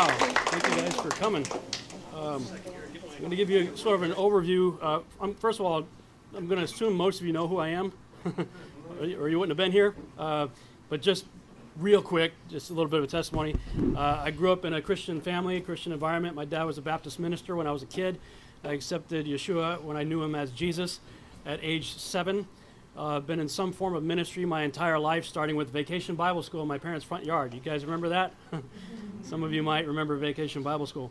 Wow, 0.00 0.06
thank 0.46 0.64
you 0.64 0.82
guys 0.82 0.96
for 0.96 1.10
coming. 1.10 1.46
Um, 2.14 2.46
I'm 2.46 3.18
going 3.18 3.28
to 3.28 3.36
give 3.36 3.50
you 3.50 3.76
sort 3.76 3.96
of 3.96 4.02
an 4.02 4.12
overview. 4.12 4.82
Uh, 4.82 5.00
I'm, 5.20 5.34
first 5.34 5.60
of 5.60 5.66
all, 5.66 5.86
I'm 6.34 6.46
going 6.46 6.56
to 6.56 6.64
assume 6.64 6.94
most 6.94 7.20
of 7.20 7.26
you 7.26 7.34
know 7.34 7.46
who 7.46 7.58
I 7.58 7.68
am, 7.68 7.92
or, 8.98 9.04
you, 9.04 9.38
wouldn't 9.38 9.50
have 9.50 9.58
been 9.58 9.72
here. 9.72 9.94
Uh, 10.18 10.46
but 10.88 11.02
just 11.02 11.26
real 11.76 12.00
quick, 12.00 12.32
just 12.48 12.70
a 12.70 12.72
little 12.72 12.88
bit 12.88 12.96
of 13.00 13.04
a 13.04 13.08
testimony. 13.08 13.54
Uh, 13.94 14.22
I 14.24 14.30
grew 14.30 14.50
up 14.50 14.64
in 14.64 14.72
a 14.72 14.80
Christian 14.80 15.20
family, 15.20 15.60
Christian 15.60 15.92
environment. 15.92 16.34
My 16.34 16.46
dad 16.46 16.62
was 16.62 16.78
a 16.78 16.82
Baptist 16.82 17.20
minister 17.20 17.54
when 17.54 17.66
I 17.66 17.70
was 17.70 17.82
a 17.82 17.86
kid. 17.86 18.18
I 18.64 18.72
accepted 18.72 19.26
Yeshua 19.26 19.82
when 19.82 19.98
I 19.98 20.02
knew 20.04 20.22
him 20.22 20.34
as 20.34 20.50
Jesus 20.50 21.00
at 21.44 21.60
age 21.62 21.92
seven. 21.98 22.48
Uh, 22.96 23.20
been 23.20 23.38
in 23.38 23.50
some 23.50 23.70
form 23.70 23.94
of 23.94 24.02
ministry 24.02 24.46
my 24.46 24.62
entire 24.62 24.98
life, 24.98 25.26
starting 25.26 25.56
with 25.56 25.70
Vacation 25.70 26.14
Bible 26.14 26.42
School 26.42 26.62
in 26.62 26.68
my 26.68 26.78
parents' 26.78 27.04
front 27.04 27.26
yard. 27.26 27.52
You 27.52 27.60
guys 27.60 27.84
remember 27.84 28.08
that? 28.08 28.32
some 29.22 29.42
of 29.42 29.52
you 29.52 29.62
might 29.62 29.86
remember 29.86 30.16
Vacation 30.16 30.62
Bible 30.62 30.86
School. 30.86 31.10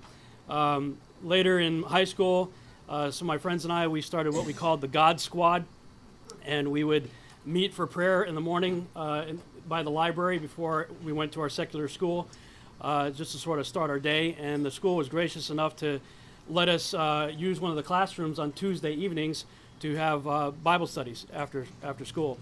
Um, 0.50 0.98
later 1.24 1.60
in 1.60 1.84
high 1.84 2.04
school, 2.06 2.52
uh, 2.88 3.12
some 3.12 3.28
of 3.28 3.28
my 3.28 3.38
friends 3.38 3.66
and 3.66 3.74
I, 3.74 3.88
we 3.88 4.02
started 4.02 4.34
what 4.34 4.46
we 4.46 4.54
called 4.54 4.82
the 4.82 4.88
God 4.88 5.22
Squad, 5.22 5.66
and 6.46 6.72
we 6.72 6.84
would 6.84 7.10
meet 7.46 7.74
for 7.74 7.88
prayer 7.88 8.24
in 8.24 8.36
the 8.36 8.42
morning 8.42 8.88
uh, 8.96 9.26
by 9.68 9.84
the 9.84 9.92
library 9.92 10.40
before 10.40 10.88
we 11.04 11.14
went 11.14 11.32
to 11.34 11.42
our 11.42 11.50
secular 11.50 11.88
school, 11.88 12.28
uh, 12.82 13.10
just 13.12 13.32
to 13.34 13.38
sort 13.38 13.60
of 13.60 13.68
start 13.68 13.90
our 13.90 14.00
day. 14.00 14.36
And 14.40 14.66
the 14.66 14.72
school 14.72 14.96
was 14.96 15.10
gracious 15.10 15.50
enough 15.50 15.76
to 15.78 16.00
let 16.50 16.68
us 16.68 16.94
uh, 16.94 17.32
use 17.36 17.60
one 17.60 17.70
of 17.72 17.78
the 17.78 17.84
classrooms 17.84 18.40
on 18.40 18.52
Tuesday 18.52 18.94
evenings 18.94 19.46
to 19.82 19.96
have 19.96 20.28
uh, 20.28 20.52
Bible 20.52 20.88
studies 20.88 21.26
after 21.34 21.66
after 21.84 22.06
school. 22.06 22.40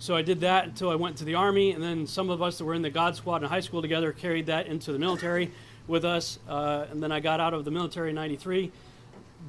So 0.00 0.16
I 0.16 0.22
did 0.22 0.40
that 0.40 0.64
until 0.64 0.88
I 0.88 0.94
went 0.94 1.18
to 1.18 1.26
the 1.26 1.34
army, 1.34 1.72
and 1.72 1.82
then 1.82 2.06
some 2.06 2.30
of 2.30 2.40
us 2.40 2.56
that 2.56 2.64
were 2.64 2.72
in 2.72 2.80
the 2.80 2.88
God 2.88 3.16
Squad 3.16 3.42
in 3.42 3.50
high 3.50 3.60
school 3.60 3.82
together 3.82 4.12
carried 4.12 4.46
that 4.46 4.66
into 4.66 4.92
the 4.92 4.98
military 4.98 5.52
with 5.86 6.06
us. 6.06 6.38
Uh, 6.48 6.86
and 6.90 7.02
then 7.02 7.12
I 7.12 7.20
got 7.20 7.38
out 7.38 7.52
of 7.52 7.66
the 7.66 7.70
military 7.70 8.08
in 8.08 8.14
'93, 8.14 8.72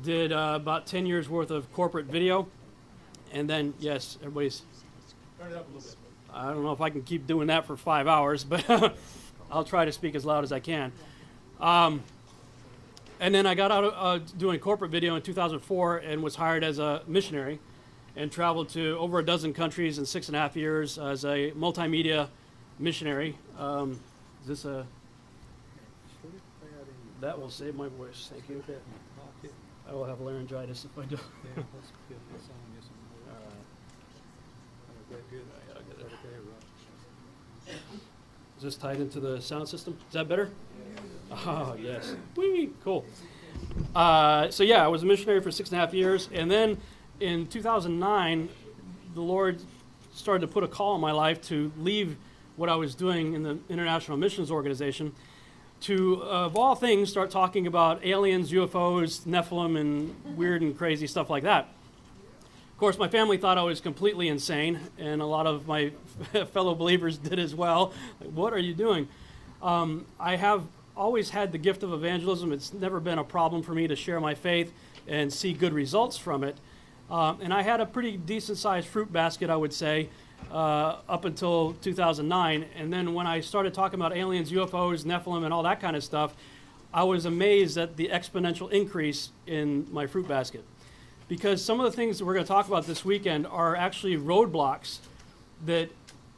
did 0.04 0.34
uh, 0.34 0.52
about 0.58 0.88
10 0.88 1.06
years 1.06 1.30
worth 1.30 1.52
of 1.52 1.72
corporate 1.72 2.08
video, 2.08 2.50
and 3.32 3.50
then 3.50 3.74
yes, 3.80 4.18
everybody's. 4.22 4.64
Turn 5.40 5.54
it 5.54 5.56
up 5.56 5.70
a 5.72 5.74
little 5.74 5.90
bit. 5.90 5.98
I 6.34 6.52
don't 6.52 6.64
know 6.64 6.74
if 6.74 6.82
I 6.82 6.90
can 6.90 7.04
keep 7.04 7.26
doing 7.26 7.48
that 7.48 7.66
for 7.66 7.78
five 7.78 8.06
hours, 8.08 8.44
but 8.44 8.98
I'll 9.50 9.64
try 9.64 9.86
to 9.86 9.92
speak 9.94 10.16
as 10.16 10.26
loud 10.26 10.44
as 10.44 10.52
I 10.52 10.60
can. 10.60 10.92
Um, 11.62 12.04
and 13.22 13.34
then 13.34 13.46
I 13.48 13.56
got 13.56 13.72
out 13.72 13.86
of 13.86 13.94
uh, 13.96 14.26
doing 14.38 14.60
corporate 14.60 14.92
video 14.92 15.16
in 15.16 15.22
2004 15.22 16.00
and 16.00 16.22
was 16.22 16.36
hired 16.36 16.66
as 16.66 16.78
a 16.78 17.04
missionary 17.08 17.60
and 18.16 18.31
traveled 18.31 18.70
to 18.70 18.98
over 18.98 19.20
a 19.20 19.26
dozen 19.26 19.54
countries 19.54 19.98
in 19.98 20.06
six 20.06 20.28
and 20.28 20.36
a 20.36 20.40
half 20.40 20.56
years 20.56 20.98
as 20.98 21.23
a 21.26 21.52
multimedia 21.52 22.28
missionary. 22.80 23.38
Um, 23.58 24.00
is 24.42 24.48
this 24.48 24.66
a. 24.66 24.86
That 27.22 27.39
will 27.39 27.50
save 27.52 27.76
my 27.76 27.88
voice. 27.88 28.32
Thank 28.32 28.50
you. 28.50 28.64
I 29.88 29.94
will 29.94 30.05
have 30.05 30.22
laryngitis 30.22 30.86
if 30.86 30.98
I 30.98 31.05
do. 31.05 31.17
All 31.17 31.26
right. 31.58 31.66
Is 38.58 38.64
this 38.64 38.76
tied 38.76 38.99
into 38.99 39.20
the 39.20 39.42
sound 39.42 39.67
system? 39.67 39.98
Is 40.08 40.14
that 40.14 40.28
better? 40.28 40.52
Oh, 41.32 41.76
yes. 41.82 42.16
Whee! 42.36 42.70
Cool. 42.83 43.05
Uh, 43.95 44.52
so, 44.52 44.64
yeah, 44.64 44.86
I 44.86 44.88
was 44.88 45.02
a 45.02 45.05
missionary 45.05 45.42
for 45.42 45.49
six 45.49 45.70
and 45.72 45.78
a 45.78 45.82
half 45.83 45.93
years. 45.93 46.30
And 46.32 46.49
then 46.49 46.78
in 47.21 47.45
2009, 47.48 48.49
the 49.14 49.21
Lord 49.21 49.61
started 50.14 50.42
to 50.42 50.48
put 50.48 50.64
a 50.64 50.67
call 50.67 50.95
in 50.95 51.02
my 51.02 51.11
life 51.11 51.42
to 51.43 51.71
leave 51.77 52.17
what 52.55 52.67
I 52.67 52.76
was 52.76 52.95
doing 52.95 53.33
in 53.33 53.43
the 53.43 53.59
International 53.70 54.17
Missions 54.17 54.52
Organization 54.52 55.14
to, 55.81 56.21
of 56.23 56.58
all 56.58 56.76
things, 56.76 57.10
start 57.10 57.31
talking 57.31 57.65
about 57.67 58.05
aliens, 58.05 58.52
UFOs, 58.52 59.26
Nephilim, 59.26 59.80
and 59.80 60.37
weird 60.37 60.61
and 60.61 60.77
crazy 60.77 61.08
stuff 61.08 61.30
like 61.30 61.43
that. 61.43 61.70
Of 62.71 62.77
course, 62.77 62.98
my 62.98 63.08
family 63.08 63.37
thought 63.37 63.58
I 63.58 63.64
was 63.64 63.81
completely 63.81 64.27
insane, 64.27 64.80
and 64.98 65.21
a 65.21 65.26
lot 65.26 65.48
of 65.48 65.67
my 65.67 65.92
fellow 66.54 66.76
believers 66.76 67.17
did 67.17 67.39
as 67.39 67.55
well. 67.55 67.93
Like, 68.20 68.31
what 68.31 68.54
are 68.54 68.60
you 68.60 68.73
doing? 68.73 69.08
Um, 69.61 70.05
I 70.20 70.36
have 70.36 70.64
always 70.98 71.30
had 71.30 71.52
the 71.52 71.58
gift 71.58 71.83
of 71.83 71.93
evangelism. 71.93 72.52
It's 72.52 72.73
never 72.73 72.99
been 72.99 73.20
a 73.20 73.23
problem 73.23 73.64
for 73.64 73.73
me 73.73 73.87
to 73.87 73.95
share 73.95 74.20
my 74.20 74.33
faith 74.36 74.73
and 75.08 75.31
see 75.31 75.54
good 75.54 75.73
results 75.73 76.17
from 76.17 76.43
it. 76.43 76.58
Um, 77.11 77.39
and 77.42 77.54
I 77.54 77.61
had 77.61 77.82
a 77.82 77.86
pretty 77.86 78.16
decent 78.16 78.58
sized 78.58 78.88
fruit 78.88 79.11
basket, 79.11 79.49
I 79.49 79.58
would 79.58 79.73
say, 79.73 80.08
uh, 80.49 80.99
up 81.10 81.26
until 81.26 81.73
2009. 81.82 82.66
And 82.73 82.92
then 82.92 83.14
when 83.14 83.27
I 83.27 83.42
started 83.42 83.73
talking 83.73 83.99
about 83.99 84.16
aliens, 84.16 84.49
UFOs, 84.49 85.04
Nephilim, 85.04 85.44
and 85.44 85.54
all 85.54 85.64
that 85.64 85.82
kind 85.82 85.98
of 85.98 86.05
stuff, 86.05 86.33
I 86.94 87.04
was 87.04 87.26
amazed 87.26 87.77
at 87.77 87.98
the 87.98 88.08
exponential 88.08 88.72
increase 88.72 89.32
in 89.45 89.88
my 89.92 90.08
fruit 90.08 90.26
basket. 90.26 90.64
Because 91.27 91.64
some 91.64 91.82
of 91.82 91.86
the 91.86 91.95
things 91.95 92.17
that 92.17 92.26
we're 92.26 92.33
going 92.33 92.45
to 92.45 92.52
talk 92.52 92.70
about 92.70 92.88
this 92.88 93.04
weekend 93.04 93.45
are 93.45 93.76
actually 93.76 94.16
roadblocks 94.16 94.99
that 95.66 95.89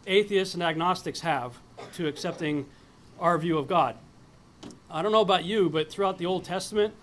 atheists 0.08 0.56
and 0.56 0.64
agnostics 0.64 1.20
have 1.20 1.54
to 1.94 2.08
accepting 2.08 2.66
our 3.20 3.38
view 3.38 3.60
of 3.60 3.68
God. 3.68 3.96
I 4.90 5.04
don't 5.04 5.12
know 5.12 5.22
about 5.22 5.46
you, 5.46 5.70
but 5.70 5.92
throughout 5.92 6.18
the 6.18 6.26
Old 6.26 6.44
Testament, 6.46 6.96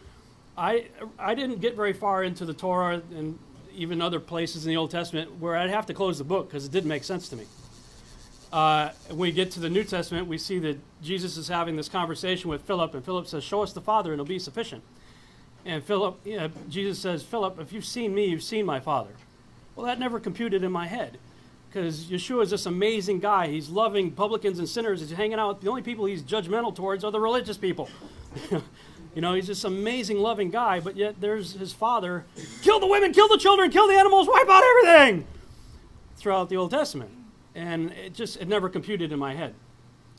I, 0.56 0.87
I 1.19 1.34
didn't 1.34 1.60
get 1.60 1.76
very 1.76 1.92
far 1.92 2.25
into 2.25 2.44
the 2.44 2.54
Torah 2.54 3.02
and 3.14 3.38
even 3.80 4.02
other 4.02 4.20
places 4.20 4.66
in 4.66 4.70
the 4.70 4.76
Old 4.76 4.91
Testament 4.91 5.38
where 5.38 5.56
I'd 5.56 5.70
have 5.70 5.86
to 5.86 5.94
close 5.94 6.18
the 6.18 6.24
book 6.24 6.48
because 6.48 6.66
it 6.66 6.70
didn't 6.70 6.88
make 6.88 7.02
sense 7.02 7.28
to 7.30 7.36
me. 7.36 7.46
Uh, 8.52 8.91
when 9.08 9.18
we 9.18 9.32
get 9.32 9.50
to 9.52 9.60
the 9.60 9.70
New 9.70 9.84
Testament, 9.84 10.26
we 10.26 10.36
see 10.36 10.58
that 10.58 10.78
Jesus 11.02 11.36
is 11.36 11.48
having 11.48 11.76
this 11.76 11.88
conversation 11.88 12.50
with 12.50 12.62
Philip, 12.62 12.94
and 12.94 13.04
Philip 13.04 13.26
says, 13.26 13.44
Show 13.44 13.62
us 13.62 13.72
the 13.72 13.80
Father, 13.80 14.12
and 14.12 14.20
it'll 14.20 14.28
be 14.28 14.38
sufficient. 14.38 14.82
And 15.64 15.82
Philip, 15.84 16.19
you 16.24 16.36
know, 16.36 16.50
Jesus 16.69 16.98
says, 16.98 17.22
Philip, 17.22 17.58
if 17.60 17.72
you've 17.72 17.84
seen 17.84 18.14
me, 18.14 18.26
you've 18.26 18.42
seen 18.42 18.66
my 18.66 18.80
Father. 18.80 19.10
Well, 19.76 19.86
that 19.86 19.98
never 19.98 20.20
computed 20.20 20.62
in 20.62 20.72
my 20.72 20.86
head 20.86 21.19
because 21.70 22.06
Yeshua 22.06 22.42
is 22.42 22.50
this 22.50 22.66
amazing 22.66 23.20
guy. 23.20 23.46
He's 23.46 23.69
loving 23.69 24.10
publicans 24.10 24.58
and 24.58 24.69
sinners. 24.69 25.00
He's 25.00 25.12
hanging 25.12 25.38
out 25.38 25.48
with 25.48 25.60
the 25.60 25.70
only 25.70 25.82
people 25.82 26.04
he's 26.04 26.22
judgmental 26.22 26.74
towards 26.74 27.04
are 27.04 27.12
the 27.12 27.20
religious 27.20 27.56
people. 27.56 27.88
you 29.15 29.21
know, 29.21 29.34
he's 29.34 29.47
this 29.47 29.65
amazing, 29.65 30.19
loving 30.19 30.50
guy, 30.50 30.81
but 30.81 30.97
yet 30.97 31.21
there's 31.21 31.53
his 31.53 31.72
father 31.72 32.25
kill 32.62 32.78
the 32.78 32.87
women, 32.87 33.12
kill 33.12 33.28
the 33.28 33.38
children, 33.38 33.71
kill 33.71 33.88
the 33.88 33.94
animals, 33.94 34.28
wipe 34.28 34.48
out 34.48 34.62
everything 34.62 35.26
throughout 36.16 36.48
the 36.48 36.56
Old 36.56 36.71
Testament. 36.71 37.10
And 37.54 37.91
it 37.93 38.15
just, 38.15 38.37
it 38.37 38.47
never 38.47 38.69
computed 38.69 39.10
in 39.10 39.19
my 39.19 39.34
head. 39.34 39.54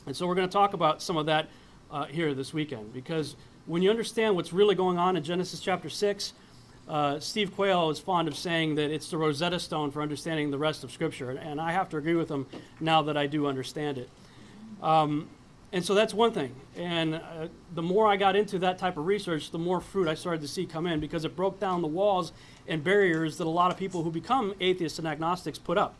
And 0.05 0.15
so 0.15 0.27
we're 0.27 0.35
going 0.35 0.47
to 0.47 0.51
talk 0.51 0.73
about 0.73 1.01
some 1.01 1.15
of 1.15 1.27
that 1.27 1.47
uh, 1.89 2.05
here 2.05 2.33
this 2.33 2.53
weekend 2.53 2.93
because 2.93 3.35
when 3.65 3.81
you 3.81 3.89
understand 3.89 4.35
what's 4.35 4.51
really 4.51 4.75
going 4.75 4.97
on 4.97 5.15
in 5.15 5.23
Genesis 5.23 5.59
chapter 5.59 5.89
6, 5.89 6.33
uh, 6.89 7.19
Steve 7.19 7.55
Quayle 7.55 7.89
is 7.89 7.99
fond 7.99 8.27
of 8.27 8.35
saying 8.35 8.75
that 8.75 8.91
it's 8.91 9.09
the 9.09 9.17
Rosetta 9.17 9.59
Stone 9.59 9.91
for 9.91 10.01
understanding 10.01 10.51
the 10.51 10.57
rest 10.57 10.83
of 10.83 10.91
Scripture, 10.91 11.31
and 11.31 11.61
I 11.61 11.71
have 11.71 11.87
to 11.89 11.97
agree 11.97 12.15
with 12.15 12.29
him 12.29 12.47
now 12.79 13.01
that 13.03 13.15
I 13.15 13.27
do 13.27 13.47
understand 13.47 13.97
it. 13.97 14.09
Um, 14.81 15.29
and 15.73 15.85
so 15.85 15.93
that's 15.93 16.13
one 16.13 16.33
thing. 16.33 16.53
And 16.75 17.15
uh, 17.15 17.47
the 17.73 17.81
more 17.81 18.07
I 18.07 18.17
got 18.17 18.35
into 18.35 18.59
that 18.59 18.77
type 18.77 18.97
of 18.97 19.05
research, 19.05 19.51
the 19.51 19.59
more 19.59 19.79
fruit 19.79 20.07
I 20.07 20.15
started 20.15 20.41
to 20.41 20.47
see 20.47 20.65
come 20.65 20.85
in 20.85 20.99
because 20.99 21.23
it 21.23 21.35
broke 21.35 21.59
down 21.59 21.81
the 21.81 21.87
walls 21.87 22.33
and 22.67 22.83
barriers 22.83 23.37
that 23.37 23.47
a 23.47 23.49
lot 23.49 23.71
of 23.71 23.77
people 23.77 24.03
who 24.03 24.11
become 24.11 24.53
atheists 24.59 24.99
and 24.99 25.07
agnostics 25.07 25.57
put 25.57 25.77
up. 25.77 25.95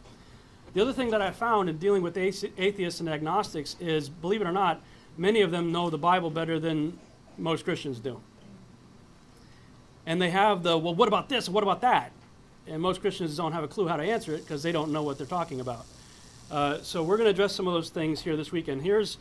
The 0.74 0.82
other 0.82 0.94
thing 0.94 1.12
that 1.12 1.22
I 1.22 1.32
found 1.32 1.70
in 1.70 1.78
dealing 1.78 2.02
with 2.02 2.18
atheists 2.18 3.00
and 3.00 3.10
agnostics 3.10 3.76
is, 3.80 4.10
believe 4.10 4.42
it 4.42 4.48
or 4.48 4.54
not, 4.54 4.82
many 5.18 5.42
of 5.42 5.52
them 5.52 5.72
know 5.72 5.90
the 5.90 5.98
Bible 5.98 6.30
better 6.30 6.60
than 6.60 6.98
most 7.38 7.64
Christians 7.64 8.00
do. 8.00 8.22
And 10.06 10.22
they 10.22 10.30
have 10.30 10.64
the, 10.64 10.78
well, 10.78 10.96
what 10.96 11.08
about 11.08 11.30
this? 11.30 11.48
What 11.48 11.64
about 11.64 11.82
that? 11.82 12.12
And 12.68 12.82
most 12.82 13.02
Christians 13.02 13.36
don't 13.38 13.52
have 13.52 13.64
a 13.64 13.68
clue 13.68 13.88
how 13.88 13.98
to 13.98 14.04
answer 14.04 14.34
it 14.34 14.46
because 14.46 14.64
they 14.64 14.72
don't 14.72 14.92
know 14.92 15.04
what 15.04 15.18
they're 15.18 15.28
talking 15.28 15.60
about. 15.60 15.86
Uh, 16.50 16.80
so 16.82 17.04
we're 17.04 17.18
going 17.18 17.28
to 17.28 17.32
address 17.32 17.54
some 17.54 17.68
of 17.68 17.74
those 17.74 17.90
things 17.90 18.22
here 18.22 18.36
this 18.36 18.52
weekend. 18.52 18.82
Here's 18.82 19.18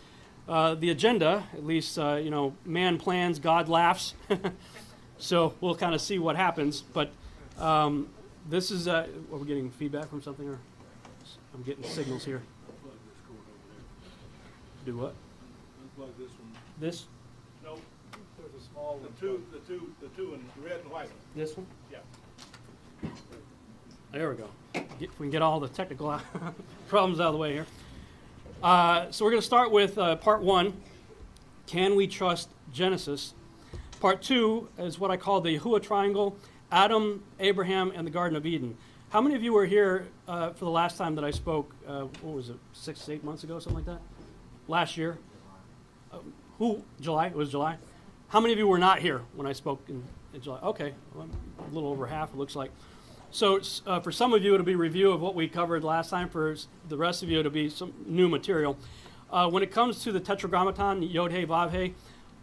uh, 0.50 0.74
the 0.74 0.90
agenda. 0.90 1.44
At 1.54 1.64
least, 1.64 1.98
uh, 1.98 2.16
you 2.22 2.30
know, 2.30 2.54
man 2.66 2.98
plans, 2.98 3.38
God 3.38 3.68
laughs. 3.68 4.14
so 5.18 5.54
we'll 5.60 5.76
kind 5.76 5.94
of 5.94 6.00
see 6.00 6.18
what 6.18 6.36
happens. 6.36 6.82
But 6.82 7.12
um, 7.58 8.08
this 8.48 8.70
is, 8.70 8.88
uh, 8.88 9.06
are 9.32 9.38
we 9.38 9.46
getting 9.46 9.70
feedback 9.70 10.10
from 10.10 10.20
something? 10.20 10.48
or 10.48 10.58
I'm 11.54 11.62
getting 11.62 11.84
signals 11.84 12.24
here. 12.24 12.42
Do 14.84 14.96
what? 14.96 15.14
Unplug 15.82 16.08
this 16.18 16.30
one. 16.30 16.52
This? 16.80 17.06
No, 17.62 17.76
there's 18.38 18.62
a 18.62 18.66
small 18.72 18.94
one. 18.94 19.02
The 19.02 19.20
two, 19.20 19.44
the 19.52 19.58
two, 19.60 19.92
the 20.00 20.08
two 20.08 20.34
in 20.34 20.64
red 20.64 20.80
and 20.80 20.90
white. 20.90 21.10
This 21.36 21.56
one? 21.56 21.66
Yeah. 21.92 21.98
There 24.12 24.30
we 24.30 24.36
go. 24.36 24.48
Get, 24.98 25.10
we 25.18 25.26
can 25.26 25.30
get 25.30 25.42
all 25.42 25.60
the 25.60 25.68
technical 25.68 26.20
problems 26.88 27.20
out 27.20 27.28
of 27.28 27.34
the 27.34 27.38
way 27.38 27.52
here. 27.52 27.66
Uh, 28.62 29.10
so 29.10 29.24
we're 29.24 29.30
going 29.30 29.40
to 29.40 29.46
start 29.46 29.70
with 29.70 29.96
uh, 29.96 30.16
part 30.16 30.42
one. 30.42 30.74
Can 31.66 31.96
we 31.96 32.06
trust 32.06 32.50
Genesis? 32.70 33.32
Part 34.00 34.20
two 34.20 34.68
is 34.78 34.98
what 34.98 35.10
I 35.10 35.16
call 35.16 35.40
the 35.40 35.58
Yahuwah 35.58 35.82
Triangle: 35.82 36.36
Adam, 36.70 37.22
Abraham, 37.38 37.90
and 37.94 38.06
the 38.06 38.10
Garden 38.10 38.36
of 38.36 38.44
Eden. 38.44 38.76
How 39.08 39.22
many 39.22 39.34
of 39.34 39.42
you 39.42 39.54
were 39.54 39.64
here 39.64 40.08
uh, 40.28 40.50
for 40.50 40.66
the 40.66 40.70
last 40.70 40.98
time 40.98 41.14
that 41.14 41.24
I 41.24 41.30
spoke? 41.30 41.74
Uh, 41.88 42.02
what 42.20 42.34
was 42.34 42.50
it, 42.50 42.56
six, 42.74 43.08
eight 43.08 43.24
months 43.24 43.44
ago, 43.44 43.58
something 43.58 43.76
like 43.76 43.86
that? 43.86 44.02
Last 44.68 44.98
year. 44.98 45.16
Uh, 46.12 46.18
Who, 46.58 46.82
July? 47.00 47.28
It 47.28 47.34
was 47.34 47.50
July? 47.50 47.78
How 48.28 48.40
many 48.40 48.52
of 48.52 48.58
you 48.58 48.66
were 48.66 48.78
not 48.78 48.98
here 48.98 49.22
when 49.36 49.46
I 49.46 49.54
spoke 49.54 49.82
in, 49.88 50.04
in 50.34 50.42
July? 50.42 50.60
Okay, 50.60 50.92
well, 51.14 51.28
a 51.58 51.74
little 51.74 51.88
over 51.88 52.06
half, 52.06 52.30
it 52.34 52.36
looks 52.36 52.54
like. 52.54 52.70
So 53.32 53.60
uh, 53.86 54.00
for 54.00 54.10
some 54.10 54.32
of 54.32 54.42
you, 54.42 54.54
it'll 54.54 54.66
be 54.66 54.74
review 54.74 55.12
of 55.12 55.20
what 55.20 55.36
we 55.36 55.46
covered 55.46 55.84
last 55.84 56.10
time. 56.10 56.28
For 56.28 56.56
the 56.88 56.96
rest 56.96 57.22
of 57.22 57.30
you, 57.30 57.38
it'll 57.38 57.52
be 57.52 57.70
some 57.70 57.94
new 58.04 58.28
material. 58.28 58.76
Uh, 59.30 59.48
when 59.48 59.62
it 59.62 59.70
comes 59.70 60.02
to 60.02 60.10
the 60.10 60.18
Tetragrammaton, 60.18 61.02
Yod 61.02 61.30
He 61.30 61.46
Vav 61.46 61.70
He, 61.70 61.94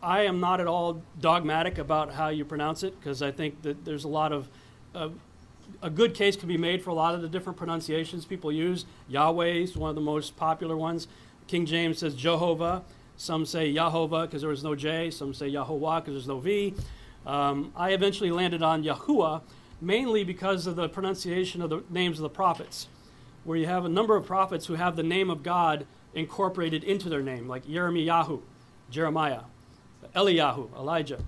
I 0.01 0.21
am 0.21 0.39
not 0.39 0.61
at 0.61 0.67
all 0.67 1.01
dogmatic 1.19 1.77
about 1.77 2.13
how 2.13 2.29
you 2.29 2.45
pronounce 2.45 2.83
it 2.83 2.97
because 2.97 3.21
I 3.21 3.31
think 3.31 3.63
that 3.63 3.83
there's 3.83 4.05
a 4.05 4.07
lot 4.07 4.31
of 4.31 4.47
uh, 4.95 5.09
a 5.81 5.89
good 5.89 6.13
case 6.13 6.37
can 6.37 6.47
be 6.47 6.57
made 6.57 6.81
for 6.81 6.91
a 6.91 6.93
lot 6.93 7.13
of 7.13 7.21
the 7.21 7.27
different 7.27 7.57
pronunciations 7.57 8.23
people 8.23 8.51
use. 8.51 8.85
Yahweh 9.09 9.47
is 9.47 9.75
one 9.75 9.89
of 9.89 9.95
the 9.95 10.01
most 10.01 10.37
popular 10.37 10.77
ones. 10.77 11.09
King 11.47 11.65
James 11.65 11.97
says 11.97 12.15
Jehovah. 12.15 12.83
Some 13.17 13.45
say 13.45 13.73
Yahovah 13.73 14.27
because 14.27 14.41
there 14.41 14.49
was 14.49 14.63
no 14.63 14.75
J. 14.75 15.11
Some 15.11 15.33
say 15.33 15.51
Yahovah 15.51 15.99
because 15.99 16.13
there's 16.13 16.27
no 16.27 16.39
V. 16.39 16.73
Um, 17.25 17.73
I 17.75 17.91
eventually 17.91 18.31
landed 18.31 18.63
on 18.63 18.83
Yahuwah 18.83 19.41
mainly 19.81 20.23
because 20.23 20.67
of 20.67 20.75
the 20.75 20.89
pronunciation 20.89 21.61
of 21.61 21.69
the 21.69 21.83
names 21.89 22.17
of 22.17 22.23
the 22.23 22.29
prophets, 22.29 22.87
where 23.43 23.57
you 23.57 23.65
have 23.65 23.85
a 23.85 23.89
number 23.89 24.15
of 24.15 24.25
prophets 24.25 24.65
who 24.65 24.75
have 24.75 24.95
the 24.95 25.03
name 25.03 25.29
of 25.29 25.43
God 25.43 25.85
incorporated 26.13 26.83
into 26.83 27.09
their 27.09 27.21
name, 27.21 27.47
like 27.47 27.67
Jeremiah, 27.67 28.37
Jeremiah, 28.89 29.41
Eliyahu, 30.15 30.75
Elijah. 30.75 31.19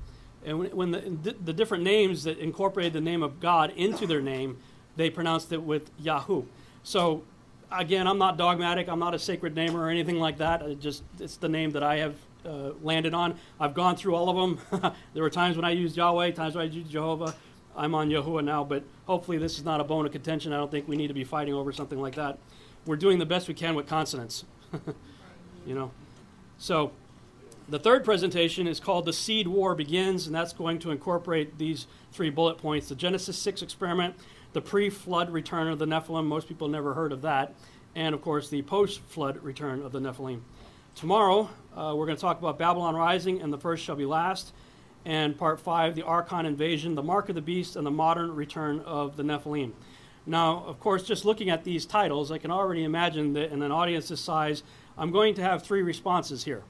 And 0.45 0.71
when, 0.73 0.91
the, 0.91 1.35
the, 1.43 1.53
different 1.53 1.83
names 1.83 2.23
that 2.23 2.37
incorporated 2.39 2.93
the 2.93 3.01
name 3.01 3.23
of 3.23 3.39
God 3.39 3.71
into 3.75 4.07
their 4.07 4.21
name, 4.21 4.57
they 4.95 5.09
pronounced 5.09 5.51
it 5.51 5.61
with 5.61 5.95
Yahu. 6.01 6.45
So, 6.81 7.23
again, 7.71 8.07
I'm 8.07 8.17
not 8.17 8.37
dogmatic. 8.37 8.87
I'm 8.87 8.99
not 8.99 9.13
a 9.13 9.19
sacred 9.19 9.53
name 9.53 9.75
or 9.75 9.89
anything 9.89 10.17
like 10.17 10.37
that. 10.37 10.61
It 10.61 10.79
just 10.79 11.03
it's 11.19 11.35
the 11.37 11.49
name 11.49 11.71
that 11.71 11.83
I 11.83 11.97
have 11.97 12.15
uh, 12.45 12.71
landed 12.81 13.13
on. 13.13 13.35
I've 13.59 13.73
gone 13.73 13.97
through 13.97 14.15
all 14.15 14.29
of 14.29 14.35
them. 14.71 14.93
there 15.13 15.23
were 15.23 15.29
times 15.29 15.57
when 15.57 15.65
I 15.65 15.71
used 15.71 15.97
Yahweh, 15.97 16.31
times 16.31 16.55
when 16.55 16.65
I 16.65 16.69
used 16.69 16.89
Jehovah. 16.89 17.35
I'm 17.79 17.95
on 17.95 18.09
Yahuwah 18.09 18.43
now, 18.43 18.65
but 18.65 18.83
hopefully 19.05 19.37
this 19.37 19.57
is 19.57 19.63
not 19.63 19.79
a 19.79 19.85
bone 19.85 20.05
of 20.05 20.11
contention. 20.11 20.51
I 20.51 20.57
don't 20.57 20.69
think 20.69 20.87
we 20.87 20.97
need 20.97 21.07
to 21.07 21.13
be 21.13 21.23
fighting 21.23 21.53
over 21.53 21.71
something 21.71 21.99
like 21.99 22.15
that. 22.15 22.37
We're 22.85 22.97
doing 22.97 23.19
the 23.19 23.25
best 23.25 23.47
we 23.47 23.53
can 23.53 23.73
with 23.73 23.87
consonants. 23.87 24.43
you 25.65 25.75
know. 25.75 25.91
So 26.57 26.91
the 27.69 27.79
third 27.79 28.03
presentation 28.03 28.67
is 28.67 28.81
called 28.81 29.05
The 29.05 29.13
Seed 29.13 29.47
War 29.47 29.75
Begins, 29.75 30.27
and 30.27 30.35
that's 30.35 30.51
going 30.51 30.79
to 30.79 30.91
incorporate 30.91 31.57
these 31.57 31.87
three 32.11 32.29
bullet 32.29 32.57
points 32.57 32.89
the 32.89 32.95
Genesis 32.95 33.37
6 33.37 33.61
experiment, 33.61 34.15
the 34.51 34.61
pre 34.61 34.89
flood 34.89 35.29
return 35.29 35.67
of 35.67 35.79
the 35.79 35.85
Nephilim, 35.85 36.25
most 36.25 36.49
people 36.49 36.67
never 36.67 36.93
heard 36.93 37.13
of 37.13 37.21
that, 37.21 37.53
and 37.95 38.13
of 38.13 38.21
course 38.21 38.49
the 38.49 38.61
post 38.63 38.99
flood 39.01 39.41
return 39.41 39.81
of 39.81 39.93
the 39.93 39.99
Nephilim. 39.99 40.41
Tomorrow, 40.95 41.49
uh, 41.77 41.93
we're 41.95 42.07
going 42.07 42.17
to 42.17 42.21
talk 42.21 42.39
about 42.39 42.57
Babylon 42.57 42.93
rising 42.93 43.41
and 43.41 43.53
the 43.53 43.57
first 43.57 43.85
shall 43.85 43.95
be 43.95 44.05
last, 44.05 44.51
and 45.05 45.37
part 45.37 45.59
five, 45.59 45.95
the 45.95 46.03
Archon 46.03 46.45
invasion, 46.45 46.95
the 46.95 47.03
mark 47.03 47.29
of 47.29 47.35
the 47.35 47.41
beast, 47.41 47.75
and 47.75 47.85
the 47.85 47.91
modern 47.91 48.35
return 48.35 48.79
of 48.81 49.17
the 49.17 49.23
Nephilim. 49.23 49.71
Now, 50.25 50.63
of 50.67 50.79
course, 50.79 51.03
just 51.03 51.25
looking 51.25 51.49
at 51.49 51.63
these 51.63 51.85
titles, 51.85 52.31
I 52.31 52.37
can 52.37 52.51
already 52.51 52.83
imagine 52.83 53.33
that 53.33 53.51
in 53.51 53.61
an 53.61 53.71
audience 53.71 54.09
this 54.09 54.21
size, 54.21 54.63
I'm 54.97 55.11
going 55.11 55.33
to 55.35 55.41
have 55.41 55.63
three 55.63 55.81
responses 55.81 56.43
here. 56.43 56.63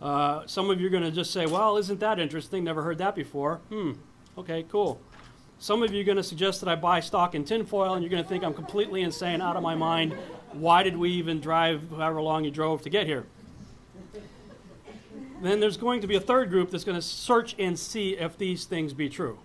Uh, 0.00 0.46
some 0.46 0.70
of 0.70 0.80
you 0.80 0.86
are 0.86 0.90
going 0.90 1.02
to 1.02 1.10
just 1.10 1.32
say, 1.32 1.46
well, 1.46 1.76
isn't 1.76 1.98
that 2.00 2.20
interesting? 2.20 2.62
Never 2.62 2.82
heard 2.82 2.98
that 2.98 3.14
before. 3.16 3.56
Hmm, 3.70 3.92
okay, 4.36 4.64
cool. 4.68 5.00
Some 5.58 5.82
of 5.82 5.92
you 5.92 6.02
are 6.02 6.04
going 6.04 6.18
to 6.18 6.22
suggest 6.22 6.60
that 6.60 6.68
I 6.68 6.76
buy 6.76 7.00
stock 7.00 7.34
in 7.34 7.44
tinfoil, 7.44 7.94
and 7.94 8.02
you're 8.02 8.10
going 8.10 8.22
to 8.22 8.28
think 8.28 8.44
I'm 8.44 8.54
completely 8.54 9.02
insane, 9.02 9.40
out 9.40 9.56
of 9.56 9.62
my 9.62 9.74
mind. 9.74 10.12
Why 10.52 10.84
did 10.84 10.96
we 10.96 11.10
even 11.10 11.40
drive 11.40 11.82
however 11.90 12.22
long 12.22 12.44
you 12.44 12.52
drove 12.52 12.82
to 12.82 12.90
get 12.90 13.06
here? 13.06 13.26
Then 15.40 15.60
there's 15.60 15.76
going 15.76 16.00
to 16.00 16.06
be 16.06 16.16
a 16.16 16.20
third 16.20 16.50
group 16.50 16.70
that's 16.70 16.84
going 16.84 16.98
to 16.98 17.02
search 17.02 17.54
and 17.58 17.78
see 17.78 18.16
if 18.16 18.36
these 18.36 18.64
things 18.64 18.92
be 18.92 19.08
true. 19.08 19.38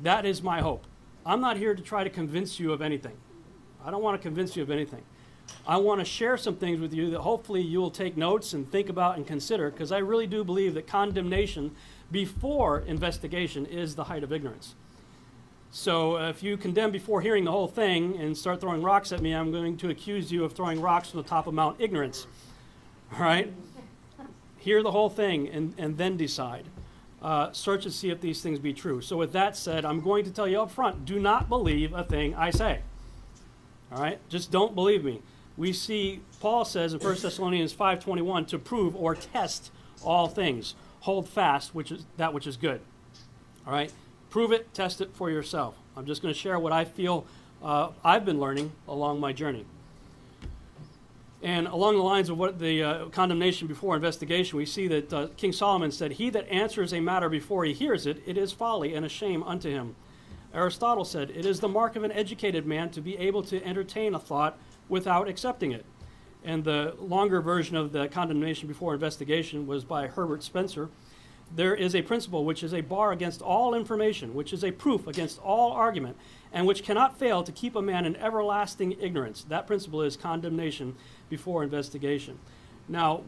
That 0.00 0.26
is 0.26 0.42
my 0.42 0.60
hope. 0.60 0.84
I'm 1.24 1.40
not 1.40 1.56
here 1.56 1.74
to 1.74 1.82
try 1.82 2.04
to 2.04 2.10
convince 2.10 2.60
you 2.60 2.72
of 2.72 2.82
anything. 2.82 3.16
I 3.84 3.90
don't 3.90 4.02
want 4.02 4.20
to 4.20 4.22
convince 4.22 4.56
you 4.56 4.62
of 4.62 4.70
anything. 4.70 5.02
I 5.66 5.76
want 5.76 6.00
to 6.00 6.04
share 6.04 6.36
some 6.36 6.56
things 6.56 6.80
with 6.80 6.92
you 6.92 7.10
that 7.10 7.20
hopefully 7.20 7.62
you 7.62 7.80
will 7.80 7.90
take 7.90 8.16
notes 8.16 8.52
and 8.52 8.70
think 8.70 8.88
about 8.88 9.16
and 9.16 9.26
consider 9.26 9.70
because 9.70 9.92
I 9.92 9.98
really 9.98 10.26
do 10.26 10.44
believe 10.44 10.74
that 10.74 10.86
condemnation 10.86 11.74
before 12.10 12.80
investigation 12.80 13.66
is 13.66 13.94
the 13.94 14.04
height 14.04 14.24
of 14.24 14.32
ignorance. 14.32 14.74
So 15.70 16.18
uh, 16.18 16.28
if 16.28 16.42
you 16.42 16.56
condemn 16.56 16.90
before 16.90 17.22
hearing 17.22 17.44
the 17.44 17.50
whole 17.50 17.68
thing 17.68 18.18
and 18.18 18.36
start 18.36 18.60
throwing 18.60 18.82
rocks 18.82 19.10
at 19.10 19.22
me, 19.22 19.32
I'm 19.32 19.50
going 19.50 19.76
to 19.78 19.90
accuse 19.90 20.30
you 20.30 20.44
of 20.44 20.52
throwing 20.52 20.80
rocks 20.80 21.10
from 21.10 21.22
the 21.22 21.28
top 21.28 21.46
of 21.46 21.54
Mount 21.54 21.80
Ignorance. 21.80 22.26
All 23.14 23.20
right? 23.20 23.52
Hear 24.62 24.82
the 24.82 24.92
whole 24.92 25.10
thing 25.10 25.48
and, 25.48 25.74
and 25.76 25.98
then 25.98 26.16
decide 26.16 26.66
uh, 27.20 27.52
search 27.52 27.84
and 27.84 27.92
see 27.92 28.10
if 28.10 28.20
these 28.20 28.42
things 28.42 28.58
be 28.58 28.72
true. 28.72 29.00
So, 29.00 29.16
with 29.16 29.32
that 29.32 29.56
said, 29.56 29.84
I'm 29.84 30.00
going 30.00 30.24
to 30.24 30.30
tell 30.30 30.46
you 30.46 30.62
up 30.62 30.70
front 30.70 31.04
do 31.04 31.18
not 31.18 31.48
believe 31.48 31.92
a 31.92 32.04
thing 32.04 32.34
I 32.34 32.50
say. 32.50 32.80
All 33.92 34.00
right? 34.00 34.18
Just 34.28 34.50
don't 34.50 34.74
believe 34.74 35.04
me. 35.04 35.20
We 35.56 35.72
see 35.72 36.20
Paul 36.40 36.64
says 36.64 36.94
in 36.94 37.00
1 37.00 37.16
Thessalonians 37.22 37.74
5:21 37.74 38.46
to 38.48 38.58
prove 38.58 38.96
or 38.96 39.14
test 39.14 39.70
all 40.04 40.28
things. 40.28 40.74
Hold 41.00 41.28
fast 41.28 41.74
which 41.74 41.90
is 41.90 42.06
that 42.16 42.32
which 42.32 42.46
is 42.46 42.56
good. 42.56 42.80
All 43.66 43.72
right? 43.72 43.92
Prove 44.30 44.52
it, 44.52 44.72
test 44.72 45.00
it 45.00 45.10
for 45.12 45.30
yourself. 45.30 45.74
I'm 45.96 46.06
just 46.06 46.22
going 46.22 46.32
to 46.32 46.38
share 46.38 46.58
what 46.58 46.72
I 46.72 46.84
feel 46.84 47.26
uh, 47.62 47.90
I've 48.02 48.24
been 48.24 48.40
learning 48.40 48.72
along 48.88 49.20
my 49.20 49.32
journey. 49.32 49.66
And 51.42 51.66
along 51.66 51.96
the 51.96 52.02
lines 52.02 52.28
of 52.28 52.38
what 52.38 52.60
the 52.60 52.82
uh, 52.82 53.06
condemnation 53.06 53.66
before 53.66 53.96
investigation, 53.96 54.56
we 54.56 54.64
see 54.64 54.86
that 54.86 55.12
uh, 55.12 55.28
King 55.36 55.52
Solomon 55.52 55.90
said, 55.90 56.12
He 56.12 56.30
that 56.30 56.48
answers 56.48 56.92
a 56.92 57.00
matter 57.00 57.28
before 57.28 57.64
he 57.64 57.72
hears 57.72 58.06
it, 58.06 58.22
it 58.26 58.38
is 58.38 58.52
folly 58.52 58.94
and 58.94 59.04
a 59.04 59.08
shame 59.08 59.42
unto 59.42 59.68
him. 59.68 59.96
Aristotle 60.54 61.04
said, 61.04 61.30
It 61.30 61.44
is 61.44 61.58
the 61.58 61.68
mark 61.68 61.96
of 61.96 62.04
an 62.04 62.12
educated 62.12 62.64
man 62.64 62.90
to 62.90 63.00
be 63.00 63.18
able 63.18 63.42
to 63.44 63.64
entertain 63.64 64.14
a 64.14 64.20
thought 64.20 64.56
without 64.88 65.28
accepting 65.28 65.72
it. 65.72 65.84
And 66.44 66.62
the 66.62 66.94
longer 67.00 67.40
version 67.40 67.76
of 67.76 67.92
the 67.92 68.06
condemnation 68.06 68.68
before 68.68 68.94
investigation 68.94 69.66
was 69.66 69.84
by 69.84 70.06
Herbert 70.06 70.44
Spencer. 70.44 70.90
There 71.54 71.74
is 71.74 71.94
a 71.94 72.02
principle 72.02 72.44
which 72.44 72.62
is 72.62 72.72
a 72.72 72.80
bar 72.80 73.12
against 73.12 73.42
all 73.42 73.74
information, 73.74 74.34
which 74.34 74.52
is 74.52 74.64
a 74.64 74.70
proof 74.70 75.06
against 75.06 75.38
all 75.40 75.72
argument, 75.72 76.16
and 76.52 76.66
which 76.66 76.82
cannot 76.82 77.18
fail 77.18 77.42
to 77.42 77.52
keep 77.52 77.76
a 77.76 77.82
man 77.82 78.06
in 78.06 78.16
everlasting 78.16 78.96
ignorance. 79.00 79.44
That 79.44 79.66
principle 79.66 80.02
is 80.02 80.16
condemnation 80.16 80.96
before 81.32 81.62
investigation. 81.62 82.38
Now, 82.90 83.22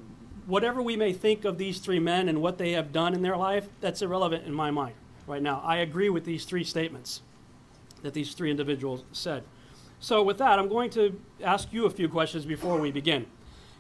whatever 0.45 0.83
we 0.83 0.95
may 0.95 1.15
think 1.15 1.47
of 1.47 1.57
these 1.57 1.79
three 1.79 1.99
men 1.99 2.29
and 2.29 2.43
what 2.43 2.59
they 2.59 2.73
have 2.73 2.93
done 2.93 3.15
in 3.15 3.23
their 3.23 3.37
life, 3.37 3.67
that's 3.81 4.03
irrelevant 4.03 4.47
in 4.47 4.53
my 4.53 4.71
mind 4.71 4.95
right 5.27 5.41
now. 5.41 5.63
I 5.65 5.79
agree 5.79 6.11
with 6.11 6.27
these 6.27 6.45
three 6.45 6.65
statements 6.65 7.23
that 8.03 8.13
these 8.13 8.35
three 8.35 8.51
individuals 8.51 9.05
said. 9.13 9.43
So, 10.01 10.23
with 10.23 10.37
that, 10.37 10.59
I'm 10.59 10.69
going 10.69 10.91
to 10.91 11.19
ask 11.43 11.73
you 11.73 11.87
a 11.87 11.91
few 11.91 12.11
questions 12.11 12.45
before 12.45 12.79
we 12.79 12.91
begin. 12.91 13.25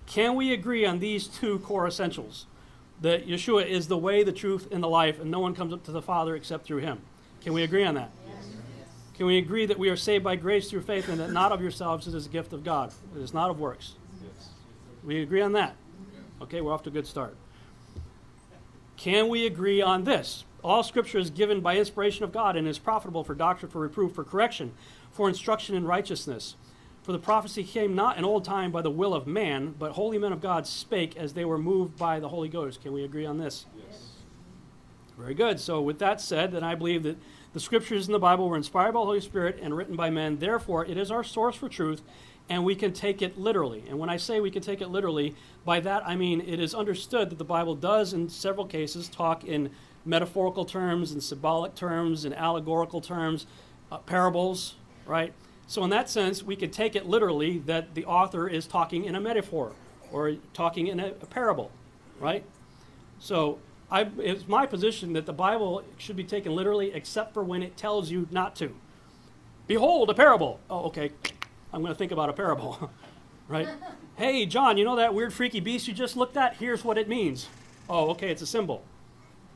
Can 0.06 0.36
we 0.36 0.54
agree 0.54 0.86
on 0.86 1.00
these 1.00 1.26
two 1.26 1.58
core 1.58 1.86
essentials? 1.86 2.46
That 3.02 3.28
Yeshua 3.28 3.66
is 3.66 3.88
the 3.88 3.98
way, 3.98 4.22
the 4.22 4.32
truth, 4.32 4.68
and 4.72 4.82
the 4.82 4.88
life, 4.88 5.20
and 5.20 5.30
no 5.30 5.40
one 5.40 5.54
comes 5.54 5.74
up 5.74 5.84
to 5.84 5.92
the 5.92 6.00
Father 6.00 6.34
except 6.34 6.64
through 6.64 6.78
him. 6.78 7.02
Can 7.42 7.52
we 7.52 7.62
agree 7.62 7.84
on 7.84 7.94
that? 7.96 8.10
Can 9.14 9.26
we 9.26 9.38
agree 9.38 9.64
that 9.66 9.78
we 9.78 9.88
are 9.90 9.96
saved 9.96 10.24
by 10.24 10.34
grace 10.34 10.68
through 10.68 10.82
faith 10.82 11.08
and 11.08 11.20
that 11.20 11.30
not 11.30 11.52
of 11.52 11.62
yourselves, 11.62 12.08
it 12.08 12.14
is 12.14 12.26
a 12.26 12.28
gift 12.28 12.52
of 12.52 12.64
God? 12.64 12.92
It 13.14 13.22
is 13.22 13.32
not 13.32 13.48
of 13.48 13.60
works. 13.60 13.94
Yes. 14.24 14.48
We 15.04 15.22
agree 15.22 15.40
on 15.40 15.52
that? 15.52 15.76
Okay, 16.42 16.60
we're 16.60 16.72
off 16.72 16.82
to 16.84 16.90
a 16.90 16.92
good 16.92 17.06
start. 17.06 17.36
Can 18.96 19.28
we 19.28 19.46
agree 19.46 19.82
on 19.82 20.04
this? 20.04 20.44
All 20.62 20.82
scripture 20.82 21.18
is 21.18 21.30
given 21.30 21.60
by 21.60 21.76
inspiration 21.76 22.24
of 22.24 22.32
God 22.32 22.56
and 22.56 22.66
is 22.66 22.78
profitable 22.78 23.24
for 23.24 23.34
doctrine, 23.34 23.70
for 23.70 23.80
reproof, 23.80 24.14
for 24.14 24.24
correction, 24.24 24.72
for 25.10 25.28
instruction 25.28 25.74
in 25.74 25.84
righteousness. 25.84 26.56
For 27.02 27.12
the 27.12 27.18
prophecy 27.18 27.64
came 27.64 27.94
not 27.94 28.16
in 28.16 28.24
old 28.24 28.44
time 28.44 28.72
by 28.72 28.80
the 28.80 28.90
will 28.90 29.12
of 29.12 29.26
man, 29.26 29.74
but 29.78 29.92
holy 29.92 30.16
men 30.16 30.32
of 30.32 30.40
God 30.40 30.66
spake 30.66 31.16
as 31.18 31.34
they 31.34 31.44
were 31.44 31.58
moved 31.58 31.98
by 31.98 32.18
the 32.18 32.30
Holy 32.30 32.48
Ghost. 32.48 32.80
Can 32.80 32.94
we 32.94 33.04
agree 33.04 33.26
on 33.26 33.36
this? 33.36 33.66
Yes. 33.76 34.12
Very 35.18 35.34
good. 35.34 35.60
So, 35.60 35.82
with 35.82 35.98
that 35.98 36.20
said, 36.20 36.52
then 36.52 36.64
I 36.64 36.74
believe 36.74 37.02
that 37.02 37.18
the 37.52 37.60
scriptures 37.60 38.06
in 38.06 38.12
the 38.12 38.18
Bible 38.18 38.48
were 38.48 38.56
inspired 38.56 38.92
by 38.92 39.00
the 39.00 39.04
Holy 39.04 39.20
Spirit 39.20 39.58
and 39.62 39.76
written 39.76 39.96
by 39.96 40.08
men. 40.08 40.38
Therefore, 40.38 40.84
it 40.86 40.96
is 40.96 41.10
our 41.10 41.22
source 41.22 41.56
for 41.56 41.68
truth, 41.68 42.02
and 42.48 42.64
we 42.64 42.74
can 42.74 42.92
take 42.92 43.22
it 43.22 43.38
literally. 43.38 43.84
And 43.88 43.98
when 43.98 44.10
I 44.10 44.16
say 44.16 44.40
we 44.40 44.50
can 44.50 44.62
take 44.62 44.80
it 44.80 44.88
literally, 44.88 45.34
by 45.64 45.80
that 45.80 46.06
I 46.06 46.16
mean 46.16 46.40
it 46.40 46.60
is 46.60 46.74
understood 46.74 47.30
that 47.30 47.38
the 47.38 47.44
Bible 47.44 47.74
does, 47.74 48.12
in 48.12 48.28
several 48.28 48.66
cases, 48.66 49.08
talk 49.08 49.44
in 49.44 49.70
metaphorical 50.04 50.64
terms 50.64 51.12
and 51.12 51.22
symbolic 51.22 51.74
terms 51.74 52.24
and 52.24 52.34
allegorical 52.34 53.00
terms, 53.00 53.46
uh, 53.90 53.98
parables, 53.98 54.74
right? 55.06 55.32
So, 55.66 55.82
in 55.82 55.90
that 55.90 56.10
sense, 56.10 56.42
we 56.42 56.56
could 56.56 56.72
take 56.72 56.94
it 56.94 57.06
literally 57.06 57.58
that 57.60 57.94
the 57.94 58.04
author 58.04 58.46
is 58.48 58.66
talking 58.66 59.04
in 59.06 59.14
a 59.14 59.20
metaphor 59.20 59.72
or 60.12 60.34
talking 60.52 60.88
in 60.88 61.00
a, 61.00 61.06
a 61.08 61.26
parable, 61.26 61.70
right? 62.20 62.44
So, 63.18 63.58
I, 63.90 64.08
it's 64.18 64.46
my 64.46 64.66
position 64.66 65.14
that 65.14 65.24
the 65.24 65.32
Bible 65.32 65.82
should 65.96 66.16
be 66.16 66.24
taken 66.24 66.54
literally 66.54 66.92
except 66.92 67.32
for 67.32 67.42
when 67.42 67.62
it 67.62 67.76
tells 67.76 68.10
you 68.10 68.28
not 68.30 68.56
to. 68.56 68.74
Behold, 69.66 70.10
a 70.10 70.14
parable. 70.14 70.60
Oh, 70.68 70.86
okay. 70.86 71.12
I'm 71.74 71.82
going 71.82 71.92
to 71.92 71.98
think 71.98 72.12
about 72.12 72.28
a 72.28 72.32
parable, 72.32 72.88
right? 73.48 73.66
hey, 74.14 74.46
John, 74.46 74.78
you 74.78 74.84
know 74.84 74.94
that 74.94 75.12
weird 75.12 75.32
freaky 75.32 75.58
beast 75.58 75.88
you 75.88 75.92
just 75.92 76.16
looked 76.16 76.36
at? 76.36 76.54
Here's 76.54 76.84
what 76.84 76.96
it 76.96 77.08
means. 77.08 77.48
Oh, 77.90 78.10
okay, 78.10 78.30
it's 78.30 78.42
a 78.42 78.46
symbol. 78.46 78.84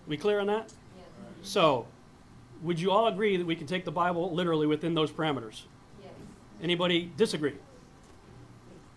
We 0.08 0.16
clear 0.16 0.40
on 0.40 0.48
that? 0.48 0.72
Yes. 0.96 1.06
So, 1.42 1.86
would 2.60 2.80
you 2.80 2.90
all 2.90 3.06
agree 3.06 3.36
that 3.36 3.46
we 3.46 3.54
can 3.54 3.68
take 3.68 3.84
the 3.84 3.92
Bible 3.92 4.34
literally 4.34 4.66
within 4.66 4.94
those 4.94 5.12
parameters? 5.12 5.62
Yes. 6.02 6.10
Anybody 6.60 7.12
disagree? 7.16 7.54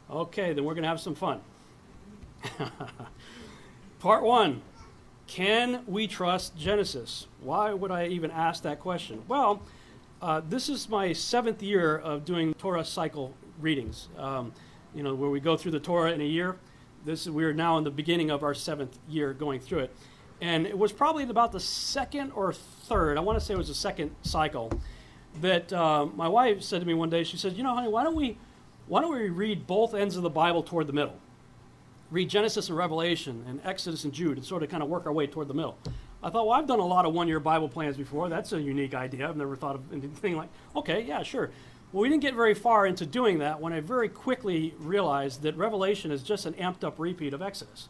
Okay, 0.10 0.54
then 0.54 0.63
we're 0.63 0.74
going 0.74 0.82
to 0.82 0.90
have 0.90 1.00
some 1.00 1.13
fun. 1.13 1.42
Part 4.00 4.24
one 4.24 4.63
Can 5.28 5.84
we 5.86 6.08
trust 6.08 6.58
Genesis? 6.58 7.28
Why 7.40 7.72
would 7.72 7.92
I 7.92 8.08
even 8.08 8.32
ask 8.32 8.63
that 8.63 8.80
question? 8.80 9.22
Well, 9.28 9.62
uh, 10.22 10.42
this 10.48 10.70
is 10.70 10.88
my 10.88 11.13
seventh 11.13 11.63
year 11.63 11.98
of 11.98 12.25
doing 12.25 12.54
Torah 12.56 12.86
cycle 12.86 13.34
readings. 13.60 14.08
Um, 14.18 14.54
you 14.94 15.04
know, 15.04 15.16
where 15.16 15.30
we 15.30 15.40
go 15.40 15.58
through 15.58 15.72
the 15.72 15.80
Torah 15.80 16.12
in 16.12 16.22
a 16.22 16.25
year. 16.25 16.58
This 17.06 17.28
we're 17.28 17.54
now 17.54 17.78
in 17.78 17.84
the 17.84 17.92
beginning 17.92 18.30
of 18.30 18.44
our 18.44 18.54
seventh 18.54 19.00
year 19.10 19.34
going 19.34 19.60
through 19.60 19.80
it, 19.80 19.96
and 20.40 20.68
it 20.68 20.78
was 20.78 20.92
probably 20.92 21.24
about 21.24 21.51
the 21.51 21.60
second 21.60 22.32
or 22.36 22.54
third. 22.54 23.18
I 23.18 23.22
want 23.22 23.40
to 23.40 23.44
say 23.44 23.56
it 23.56 23.58
was 23.58 23.70
the 23.70 23.74
second 23.74 24.16
cycle 24.22 24.72
that 25.42 25.74
uh, 25.74 26.06
my 26.06 26.28
wife 26.28 26.62
said 26.62 26.82
to 26.82 26.86
me 26.86 26.94
one 26.94 27.10
day. 27.10 27.24
She 27.24 27.38
said, 27.38 27.54
"You 27.54 27.63
know, 27.63 27.74
honey, 27.74 27.88
why 27.88 28.04
don't 28.04 28.16
we, 28.16 28.38
why 28.88 29.01
don't 29.01 29.12
we 29.12 29.30
read 29.30 29.66
both 29.66 29.96
ends 29.96 30.16
of 30.16 30.22
the 30.22 30.30
Bible 30.30 30.62
toward 30.62 30.86
the 30.86 30.94
middle? 30.94 31.16
Read 32.12 32.30
Genesis 32.30 32.68
and 32.70 32.78
Revelation 32.78 33.44
and 33.48 33.60
Exodus 33.63 34.04
and 34.04 34.13
Jude, 34.13 34.38
and 34.38 34.46
sort 34.46 34.62
of 34.62 34.70
kind 34.70 34.84
of 34.84 34.90
work 34.90 35.08
our 35.08 35.13
way 35.13 35.25
toward 35.25 35.48
the 35.48 35.56
middle." 35.56 35.78
I 36.24 36.30
thought, 36.30 36.48
well, 36.48 36.58
I've 36.60 36.68
done 36.68 36.80
a 36.80 36.86
lot 36.86 37.06
of 37.06 37.13
one-year 37.13 37.40
Bible 37.40 37.68
plans 37.68 37.98
before. 37.98 38.30
That's 38.30 38.54
a 38.54 38.62
unique 38.62 38.94
idea. 38.94 39.28
I've 39.28 39.38
never 39.38 39.56
thought 39.56 39.75
of 39.75 39.92
anything 39.92 40.38
like, 40.38 40.50
okay, 40.75 41.01
yeah, 41.01 41.24
sure. 41.24 41.50
Well, 41.92 42.04
we 42.04 42.10
didn't 42.10 42.22
get 42.22 42.36
very 42.36 42.54
far 42.54 42.86
into 42.86 43.06
doing 43.06 43.40
that 43.40 43.60
when 43.60 43.74
I 43.74 43.80
very 43.80 44.08
quickly 44.08 44.75
realized 44.80 45.42
that 45.42 45.58
Revelation 45.58 46.12
is 46.12 46.22
just 46.24 46.46
an 46.46 46.54
amped 46.54 46.84
up 46.84 47.00
repeat 47.00 47.34
of 47.34 47.42
Exodus. 47.42 47.90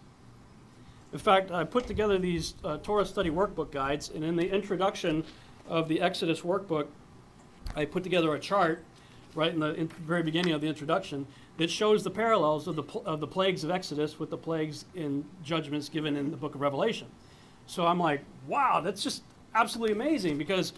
In 1.13 1.19
fact, 1.19 1.51
I 1.51 1.65
put 1.65 1.87
together 1.87 2.17
these 2.17 2.55
uh, 2.63 2.77
Torah 2.77 3.05
study 3.05 3.29
workbook 3.29 3.71
guides, 3.71 4.09
and 4.09 4.23
in 4.23 4.37
the 4.37 4.49
introduction 4.49 5.25
of 5.67 5.89
the 5.89 5.99
Exodus 6.01 6.41
workbook, 6.41 6.87
I 7.75 7.85
put 7.85 8.03
together 8.03 8.33
a 8.33 8.39
chart 8.39 8.83
right 9.35 9.53
in 9.53 9.59
the 9.59 9.73
in 9.75 9.87
very 9.87 10.23
beginning 10.23 10.53
of 10.53 10.61
the 10.61 10.67
introduction 10.67 11.27
that 11.57 11.69
shows 11.69 12.03
the 12.03 12.09
parallels 12.09 12.67
of 12.67 12.75
the, 12.75 12.83
of 13.05 13.19
the 13.19 13.27
plagues 13.27 13.63
of 13.63 13.71
Exodus 13.71 14.19
with 14.19 14.29
the 14.29 14.37
plagues 14.37 14.85
in 14.95 15.25
judgments 15.43 15.89
given 15.89 16.15
in 16.15 16.31
the 16.31 16.37
book 16.37 16.55
of 16.55 16.61
Revelation. 16.61 17.07
So 17.71 17.87
I'm 17.87 17.99
like, 17.99 18.19
wow, 18.49 18.81
that's 18.81 19.01
just 19.01 19.23
absolutely 19.55 19.93
amazing 19.93 20.37
because 20.37 20.73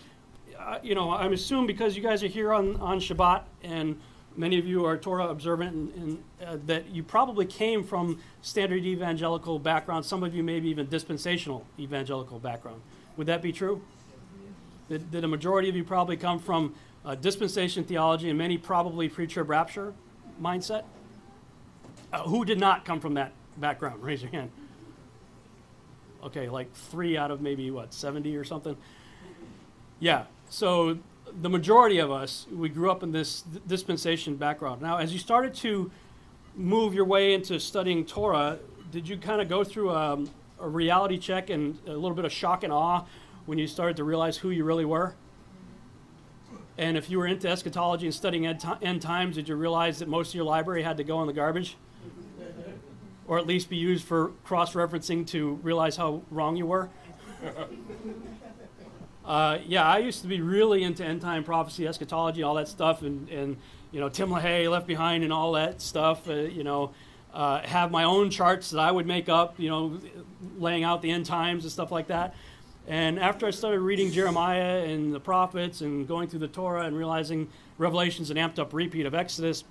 uh, 0.59 0.77
you 0.83 0.93
know, 0.93 1.09
I'm 1.09 1.33
assuming 1.33 1.65
because 1.65 1.97
you 1.97 2.03
guys 2.03 2.21
are 2.23 2.27
here 2.27 2.53
on, 2.53 2.75
on 2.75 2.99
Shabbat 2.99 3.41
and 3.63 3.99
many 4.37 4.59
of 4.59 4.67
you 4.67 4.85
are 4.85 4.95
Torah 4.95 5.27
observant 5.29 5.73
and, 5.73 5.91
and 5.95 6.23
uh, 6.45 6.57
that 6.67 6.91
you 6.91 7.01
probably 7.01 7.47
came 7.47 7.83
from 7.83 8.21
standard 8.43 8.85
evangelical 8.85 9.57
background. 9.57 10.05
Some 10.05 10.21
of 10.21 10.35
you 10.35 10.43
maybe 10.43 10.69
even 10.69 10.87
dispensational 10.87 11.65
evangelical 11.79 12.37
background. 12.37 12.79
Would 13.17 13.25
that 13.25 13.41
be 13.41 13.51
true? 13.51 13.81
Did, 14.87 15.23
a 15.23 15.27
majority 15.27 15.69
of 15.69 15.75
you 15.75 15.83
probably 15.83 16.15
come 16.15 16.37
from 16.37 16.75
uh, 17.03 17.15
dispensation 17.15 17.85
theology 17.85 18.29
and 18.29 18.37
many 18.37 18.59
probably 18.59 19.09
pre-trib 19.09 19.49
rapture 19.49 19.95
mindset? 20.39 20.83
Uh, 22.11 22.21
who 22.21 22.45
did 22.45 22.59
not 22.59 22.85
come 22.85 22.99
from 22.99 23.15
that 23.15 23.31
background? 23.57 24.03
Raise 24.03 24.21
your 24.21 24.29
hand. 24.29 24.51
Okay, 26.23 26.49
like 26.49 26.73
three 26.73 27.17
out 27.17 27.31
of 27.31 27.41
maybe 27.41 27.69
what, 27.69 27.93
70 27.93 28.35
or 28.35 28.43
something? 28.43 28.77
Yeah, 29.99 30.25
so 30.49 30.97
the 31.41 31.49
majority 31.49 31.99
of 31.99 32.11
us, 32.11 32.45
we 32.51 32.69
grew 32.69 32.91
up 32.91 33.03
in 33.03 33.11
this 33.11 33.43
dispensation 33.67 34.35
background. 34.35 34.81
Now, 34.81 34.97
as 34.97 35.11
you 35.13 35.19
started 35.19 35.53
to 35.55 35.91
move 36.55 36.93
your 36.93 37.05
way 37.05 37.33
into 37.33 37.59
studying 37.59 38.05
Torah, 38.05 38.59
did 38.91 39.07
you 39.07 39.17
kind 39.17 39.41
of 39.41 39.49
go 39.49 39.63
through 39.63 39.89
a, 39.89 40.13
um, 40.13 40.29
a, 40.59 40.67
reality 40.67 41.17
check 41.17 41.49
and 41.49 41.77
a 41.87 41.91
little 41.91 42.13
bit 42.13 42.25
of 42.25 42.31
shock 42.31 42.63
and 42.63 42.71
awe 42.71 43.05
when 43.45 43.57
you 43.57 43.67
started 43.67 43.97
to 43.97 44.03
realize 44.03 44.37
who 44.37 44.51
you 44.51 44.63
really 44.63 44.85
were? 44.85 45.15
And 46.77 46.97
if 46.97 47.09
you 47.09 47.17
were 47.17 47.27
into 47.27 47.49
eschatology 47.49 48.05
and 48.05 48.13
studying 48.13 48.47
end 48.47 49.01
times, 49.01 49.35
did 49.35 49.47
you 49.47 49.55
realize 49.55 49.99
that 49.99 50.07
most 50.07 50.29
of 50.29 50.35
your 50.35 50.45
library 50.45 50.83
had 50.83 50.97
to 50.97 51.03
go 51.03 51.21
in 51.21 51.27
the 51.27 51.33
garbage? 51.33 51.77
Or 53.27 53.37
at 53.37 53.47
least 53.47 53.69
be 53.69 53.77
used 53.77 54.05
for 54.05 54.29
cross 54.43 54.73
referencing 54.73 55.25
to 55.27 55.55
realize 55.63 55.95
how 55.97 56.21
wrong 56.29 56.55
you 56.55 56.65
were? 56.65 56.89
Uh, 59.25 59.59
yeah, 59.65 59.85
I 59.85 59.99
used 59.99 60.21
to 60.23 60.27
be 60.27 60.41
really 60.41 60.83
into 60.83 61.05
end 61.05 61.21
time 61.21 61.45
prophecy, 61.45 61.87
eschatology, 61.87 62.43
all 62.43 62.55
that 62.55 62.67
stuff, 62.67 63.03
and, 63.03 63.29
and 63.29 63.55
you 63.91 64.01
know 64.01 64.09
Tim 64.09 64.29
LaHaye, 64.29 64.69
Left 64.69 64.85
Behind, 64.85 65.23
and 65.23 65.31
all 65.31 65.53
that 65.53 65.81
stuff. 65.81 66.27
Uh, 66.27 66.33
you 66.33 66.65
know, 66.65 66.91
uh, 67.33 67.61
have 67.61 67.89
my 67.89 68.03
own 68.03 68.29
charts 68.29 68.71
that 68.71 68.79
I 68.79 68.91
would 68.91 69.07
make 69.07 69.29
up. 69.29 69.57
You 69.57 69.69
know, 69.69 69.99
laying 70.57 70.83
out 70.83 71.01
the 71.01 71.09
end 71.09 71.25
times 71.25 71.63
and 71.63 71.71
stuff 71.71 71.91
like 71.91 72.07
that. 72.07 72.35
And 72.85 73.17
after 73.17 73.45
I 73.45 73.51
started 73.51 73.79
reading 73.79 74.11
Jeremiah 74.11 74.83
and 74.83 75.13
the 75.13 75.19
prophets 75.19 75.79
and 75.79 76.05
going 76.05 76.27
through 76.27 76.39
the 76.39 76.49
Torah 76.49 76.85
and 76.85 76.97
realizing 76.97 77.49
Revelation's 77.77 78.29
an 78.29 78.35
amped 78.35 78.59
up 78.59 78.73
repeat 78.73 79.05
of 79.05 79.15
Exodus, 79.15 79.63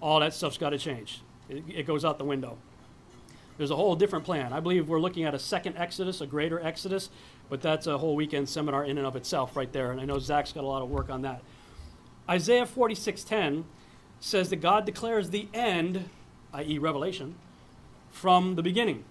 all 0.00 0.20
that 0.20 0.32
stuff's 0.32 0.56
got 0.56 0.70
to 0.70 0.78
change. 0.78 1.22
It, 1.50 1.64
it 1.68 1.86
goes 1.86 2.04
out 2.04 2.18
the 2.18 2.24
window. 2.24 2.56
There's 3.58 3.70
a 3.70 3.76
whole 3.76 3.94
different 3.94 4.24
plan. 4.24 4.54
I 4.54 4.60
believe 4.60 4.88
we're 4.88 5.00
looking 5.00 5.24
at 5.24 5.34
a 5.34 5.38
second 5.38 5.76
Exodus, 5.76 6.22
a 6.22 6.26
greater 6.26 6.58
Exodus, 6.60 7.10
but 7.50 7.60
that's 7.60 7.86
a 7.86 7.98
whole 7.98 8.16
weekend 8.16 8.48
seminar 8.48 8.84
in 8.84 8.96
and 8.96 9.06
of 9.06 9.16
itself 9.16 9.54
right 9.54 9.70
there. 9.70 9.92
And 9.92 10.00
I 10.00 10.06
know 10.06 10.18
Zach's 10.18 10.52
got 10.52 10.64
a 10.64 10.66
lot 10.66 10.80
of 10.80 10.88
work 10.88 11.10
on 11.10 11.22
that. 11.22 11.42
Isaiah 12.28 12.64
46:10 12.64 13.64
says 14.20 14.50
that 14.50 14.56
God 14.56 14.86
declares 14.86 15.30
the 15.30 15.48
end, 15.52 16.08
i.e., 16.54 16.78
Revelation, 16.78 17.34
from 18.10 18.54
the 18.54 18.62
beginning. 18.62 19.04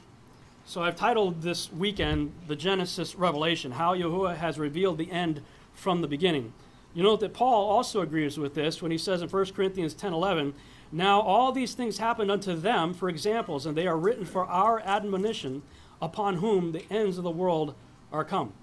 So 0.66 0.84
I've 0.84 0.96
titled 0.96 1.42
this 1.42 1.72
weekend 1.72 2.32
the 2.48 2.56
Genesis 2.56 3.16
Revelation, 3.16 3.72
how 3.74 3.96
Yahuwah 3.96 4.38
has 4.38 4.58
revealed 4.60 4.98
the 4.98 5.12
end 5.12 5.42
from 5.74 6.02
the 6.02 6.08
beginning. 6.08 6.54
You 6.94 7.04
know 7.04 7.16
that 7.18 7.34
Paul 7.34 7.70
also 7.70 8.02
agrees 8.02 8.38
with 8.38 8.56
this 8.56 8.82
when 8.82 8.92
he 8.92 8.98
says 8.98 9.22
in 9.22 9.30
1 9.30 9.54
Corinthians 9.54 9.94
10:11, 9.94 10.54
"Now 10.92 11.22
all 11.22 11.52
these 11.52 11.74
things 11.74 12.00
happened 12.00 12.32
unto 12.32 12.56
them 12.56 12.94
for 12.94 13.10
examples, 13.10 13.66
and 13.66 13.78
they 13.78 13.88
are 13.88 13.98
written 13.98 14.26
for 14.26 14.46
our 14.46 14.80
admonition, 14.80 15.62
upon 16.02 16.36
whom 16.36 16.72
the 16.72 16.86
ends 16.90 17.18
of 17.18 17.24
the 17.24 17.32
world 17.32 17.76
are 18.12 18.24
come. 18.24 18.54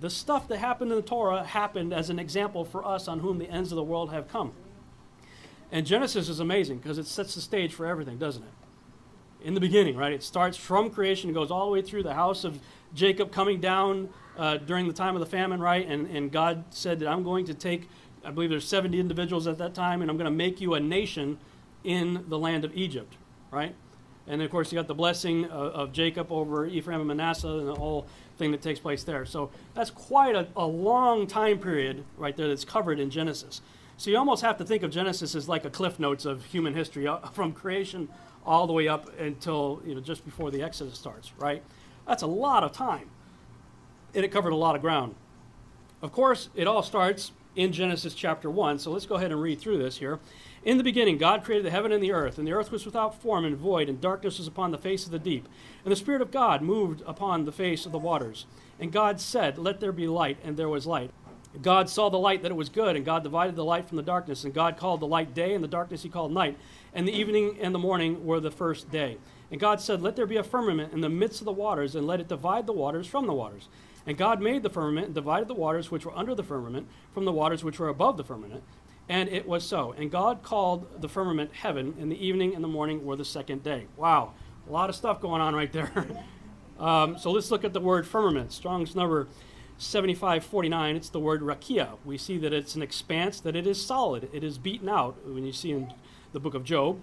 The 0.00 0.10
stuff 0.10 0.46
that 0.48 0.58
happened 0.58 0.92
in 0.92 0.96
the 0.96 1.02
Torah 1.02 1.42
happened 1.42 1.92
as 1.92 2.10
an 2.10 2.18
example 2.18 2.64
for 2.64 2.84
us 2.84 3.08
on 3.08 3.20
whom 3.20 3.38
the 3.38 3.50
ends 3.50 3.72
of 3.72 3.76
the 3.76 3.82
world 3.82 4.12
have 4.12 4.28
come. 4.28 4.52
And 5.72 5.84
Genesis 5.86 6.28
is 6.28 6.40
amazing 6.40 6.78
because 6.78 6.98
it 6.98 7.06
sets 7.06 7.34
the 7.34 7.40
stage 7.40 7.74
for 7.74 7.84
everything, 7.84 8.18
doesn't 8.18 8.42
it? 8.42 8.52
In 9.44 9.54
the 9.54 9.60
beginning, 9.60 9.96
right? 9.96 10.12
It 10.12 10.22
starts 10.22 10.56
from 10.56 10.90
creation, 10.90 11.32
goes 11.32 11.50
all 11.50 11.66
the 11.66 11.72
way 11.72 11.82
through 11.82 12.04
the 12.04 12.14
house 12.14 12.44
of 12.44 12.60
Jacob 12.94 13.32
coming 13.32 13.60
down 13.60 14.08
uh, 14.36 14.56
during 14.58 14.86
the 14.86 14.94
time 14.94 15.14
of 15.14 15.20
the 15.20 15.26
famine, 15.26 15.60
right? 15.60 15.86
And, 15.86 16.06
and 16.08 16.30
God 16.30 16.64
said 16.70 17.00
that 17.00 17.08
I'm 17.08 17.22
going 17.22 17.44
to 17.46 17.54
take, 17.54 17.88
I 18.24 18.30
believe 18.30 18.50
there's 18.50 18.66
70 18.66 18.98
individuals 18.98 19.46
at 19.46 19.58
that 19.58 19.74
time, 19.74 20.00
and 20.02 20.10
I'm 20.10 20.16
going 20.16 20.30
to 20.30 20.36
make 20.36 20.60
you 20.60 20.74
a 20.74 20.80
nation 20.80 21.38
in 21.84 22.24
the 22.28 22.38
land 22.38 22.64
of 22.64 22.74
Egypt, 22.76 23.16
right? 23.50 23.74
And 24.26 24.42
of 24.42 24.50
course, 24.50 24.70
you 24.70 24.78
got 24.78 24.86
the 24.86 24.94
blessing 24.94 25.46
of, 25.46 25.72
of 25.72 25.92
Jacob 25.92 26.30
over 26.30 26.66
Ephraim 26.66 27.00
and 27.00 27.08
Manasseh 27.08 27.48
and 27.48 27.68
the 27.68 27.74
whole 27.74 28.06
thing 28.36 28.52
that 28.52 28.62
takes 28.62 28.78
place 28.78 29.02
there. 29.02 29.24
So 29.24 29.50
that's 29.74 29.90
quite 29.90 30.36
a, 30.36 30.46
a 30.54 30.66
long 30.66 31.26
time 31.26 31.58
period 31.58 32.04
right 32.16 32.36
there 32.36 32.48
that's 32.48 32.64
covered 32.64 33.00
in 33.00 33.10
Genesis. 33.10 33.62
So 33.96 34.10
you 34.10 34.18
almost 34.18 34.42
have 34.42 34.58
to 34.58 34.64
think 34.64 34.82
of 34.82 34.90
Genesis 34.90 35.34
as 35.34 35.48
like 35.48 35.64
a 35.64 35.70
cliff 35.70 35.98
notes 35.98 36.24
of 36.24 36.44
human 36.44 36.74
history 36.74 37.08
uh, 37.08 37.18
from 37.30 37.52
creation 37.52 38.08
all 38.46 38.66
the 38.66 38.72
way 38.72 38.86
up 38.86 39.10
until 39.18 39.82
you 39.84 39.94
know 39.94 40.00
just 40.00 40.24
before 40.24 40.50
the 40.50 40.62
Exodus 40.62 40.96
starts, 40.96 41.32
right? 41.38 41.62
That's 42.08 42.22
a 42.22 42.26
lot 42.26 42.64
of 42.64 42.72
time. 42.72 43.10
And 44.14 44.24
it 44.24 44.32
covered 44.32 44.52
a 44.52 44.56
lot 44.56 44.74
of 44.74 44.80
ground. 44.80 45.14
Of 46.00 46.10
course, 46.10 46.48
it 46.54 46.66
all 46.66 46.82
starts 46.82 47.32
in 47.54 47.70
Genesis 47.70 48.14
chapter 48.14 48.50
1. 48.50 48.78
So 48.78 48.90
let's 48.90 49.04
go 49.04 49.16
ahead 49.16 49.30
and 49.30 49.42
read 49.42 49.60
through 49.60 49.78
this 49.78 49.98
here. 49.98 50.18
In 50.64 50.78
the 50.78 50.84
beginning, 50.84 51.18
God 51.18 51.44
created 51.44 51.66
the 51.66 51.70
heaven 51.70 51.92
and 51.92 52.02
the 52.02 52.12
earth, 52.12 52.38
and 52.38 52.46
the 52.46 52.52
earth 52.52 52.70
was 52.70 52.86
without 52.86 53.20
form 53.20 53.44
and 53.44 53.56
void, 53.56 53.88
and 53.88 54.00
darkness 54.00 54.38
was 54.38 54.46
upon 54.46 54.70
the 54.70 54.78
face 54.78 55.04
of 55.04 55.12
the 55.12 55.18
deep. 55.18 55.46
And 55.84 55.92
the 55.92 55.96
Spirit 55.96 56.22
of 56.22 56.30
God 56.30 56.62
moved 56.62 57.02
upon 57.06 57.44
the 57.44 57.52
face 57.52 57.84
of 57.84 57.92
the 57.92 57.98
waters. 57.98 58.46
And 58.80 58.90
God 58.90 59.20
said, 59.20 59.58
Let 59.58 59.80
there 59.80 59.92
be 59.92 60.08
light, 60.08 60.38
and 60.42 60.56
there 60.56 60.68
was 60.68 60.86
light. 60.86 61.10
God 61.60 61.88
saw 61.88 62.08
the 62.08 62.18
light 62.18 62.42
that 62.42 62.50
it 62.50 62.56
was 62.56 62.68
good, 62.68 62.96
and 62.96 63.04
God 63.04 63.22
divided 63.22 63.56
the 63.56 63.64
light 63.64 63.88
from 63.88 63.96
the 63.96 64.02
darkness. 64.02 64.44
And 64.44 64.54
God 64.54 64.76
called 64.76 65.00
the 65.00 65.06
light 65.06 65.34
day, 65.34 65.54
and 65.54 65.62
the 65.62 65.68
darkness 65.68 66.02
he 66.02 66.08
called 66.08 66.32
night. 66.32 66.56
And 66.94 67.06
the 67.06 67.12
evening 67.12 67.58
and 67.60 67.74
the 67.74 67.78
morning 67.78 68.24
were 68.24 68.40
the 68.40 68.50
first 68.50 68.90
day. 68.90 69.18
And 69.50 69.60
God 69.60 69.80
said, 69.80 70.02
Let 70.02 70.16
there 70.16 70.26
be 70.26 70.36
a 70.36 70.42
firmament 70.42 70.92
in 70.92 71.00
the 71.00 71.08
midst 71.08 71.40
of 71.40 71.44
the 71.44 71.52
waters, 71.52 71.94
and 71.94 72.06
let 72.06 72.20
it 72.20 72.28
divide 72.28 72.66
the 72.66 72.72
waters 72.72 73.06
from 73.06 73.26
the 73.26 73.32
waters. 73.32 73.68
And 74.06 74.16
God 74.16 74.40
made 74.40 74.62
the 74.62 74.70
firmament 74.70 75.06
and 75.06 75.14
divided 75.14 75.48
the 75.48 75.54
waters 75.54 75.90
which 75.90 76.06
were 76.06 76.16
under 76.16 76.34
the 76.34 76.42
firmament 76.42 76.88
from 77.12 77.24
the 77.24 77.32
waters 77.32 77.62
which 77.62 77.78
were 77.78 77.88
above 77.88 78.16
the 78.16 78.24
firmament. 78.24 78.62
And 79.08 79.28
it 79.28 79.46
was 79.46 79.64
so. 79.64 79.92
And 79.92 80.10
God 80.10 80.42
called 80.42 81.00
the 81.00 81.08
firmament 81.08 81.52
heaven, 81.52 81.94
and 82.00 82.10
the 82.10 82.26
evening 82.26 82.54
and 82.54 82.62
the 82.62 82.68
morning 82.68 83.04
were 83.04 83.16
the 83.16 83.24
second 83.24 83.62
day. 83.62 83.86
Wow, 83.96 84.34
a 84.68 84.72
lot 84.72 84.90
of 84.90 84.96
stuff 84.96 85.20
going 85.20 85.40
on 85.40 85.54
right 85.54 85.72
there. 85.72 86.06
um, 86.78 87.18
so 87.18 87.30
let's 87.30 87.50
look 87.50 87.64
at 87.64 87.72
the 87.72 87.80
word 87.80 88.06
firmament. 88.06 88.52
Strong's 88.52 88.94
number 88.94 89.28
7549, 89.78 90.96
it's 90.96 91.08
the 91.08 91.20
word 91.20 91.40
rakia. 91.40 91.98
We 92.04 92.18
see 92.18 92.36
that 92.38 92.52
it's 92.52 92.74
an 92.74 92.82
expanse, 92.82 93.40
that 93.40 93.54
it 93.54 93.66
is 93.66 93.84
solid. 93.84 94.28
It 94.32 94.42
is 94.42 94.58
beaten 94.58 94.88
out. 94.88 95.24
When 95.24 95.46
you 95.46 95.52
see 95.52 95.70
in 95.70 95.92
the 96.32 96.40
book 96.40 96.54
of 96.54 96.64
Job, 96.64 97.00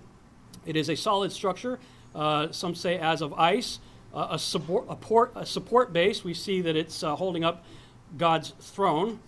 it 0.66 0.76
is 0.76 0.90
a 0.90 0.96
solid 0.96 1.32
structure. 1.32 1.80
Uh, 2.16 2.52
some 2.52 2.74
say 2.74 2.98
as 2.98 3.22
of 3.22 3.34
ice. 3.34 3.80
Uh, 4.14 4.30
a, 4.32 4.40
support, 4.40 4.86
a, 4.88 4.96
port, 4.96 5.34
a 5.36 5.46
support 5.46 5.92
base, 5.92 6.24
we 6.24 6.34
see 6.34 6.62
that 6.62 6.78
it's 6.78 7.04
uh, 7.04 7.14
holding 7.18 7.44
up 7.44 7.66
God's 8.18 8.54
throne. 8.62 9.20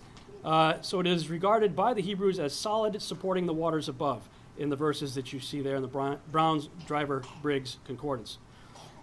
Uh, 0.42 0.80
so 0.80 0.98
it 0.98 1.06
is 1.06 1.28
regarded 1.28 1.76
by 1.76 1.92
the 1.92 2.00
Hebrews 2.00 2.38
as 2.38 2.54
solid, 2.54 3.02
supporting 3.02 3.44
the 3.44 3.52
waters 3.52 3.90
above 3.90 4.26
in 4.56 4.70
the 4.70 4.76
verses 4.76 5.14
that 5.14 5.30
you 5.30 5.40
see 5.40 5.60
there 5.60 5.76
in 5.76 5.82
the 5.82 6.18
Brown's 6.32 6.70
Driver 6.86 7.22
Briggs 7.42 7.76
Concordance. 7.84 8.38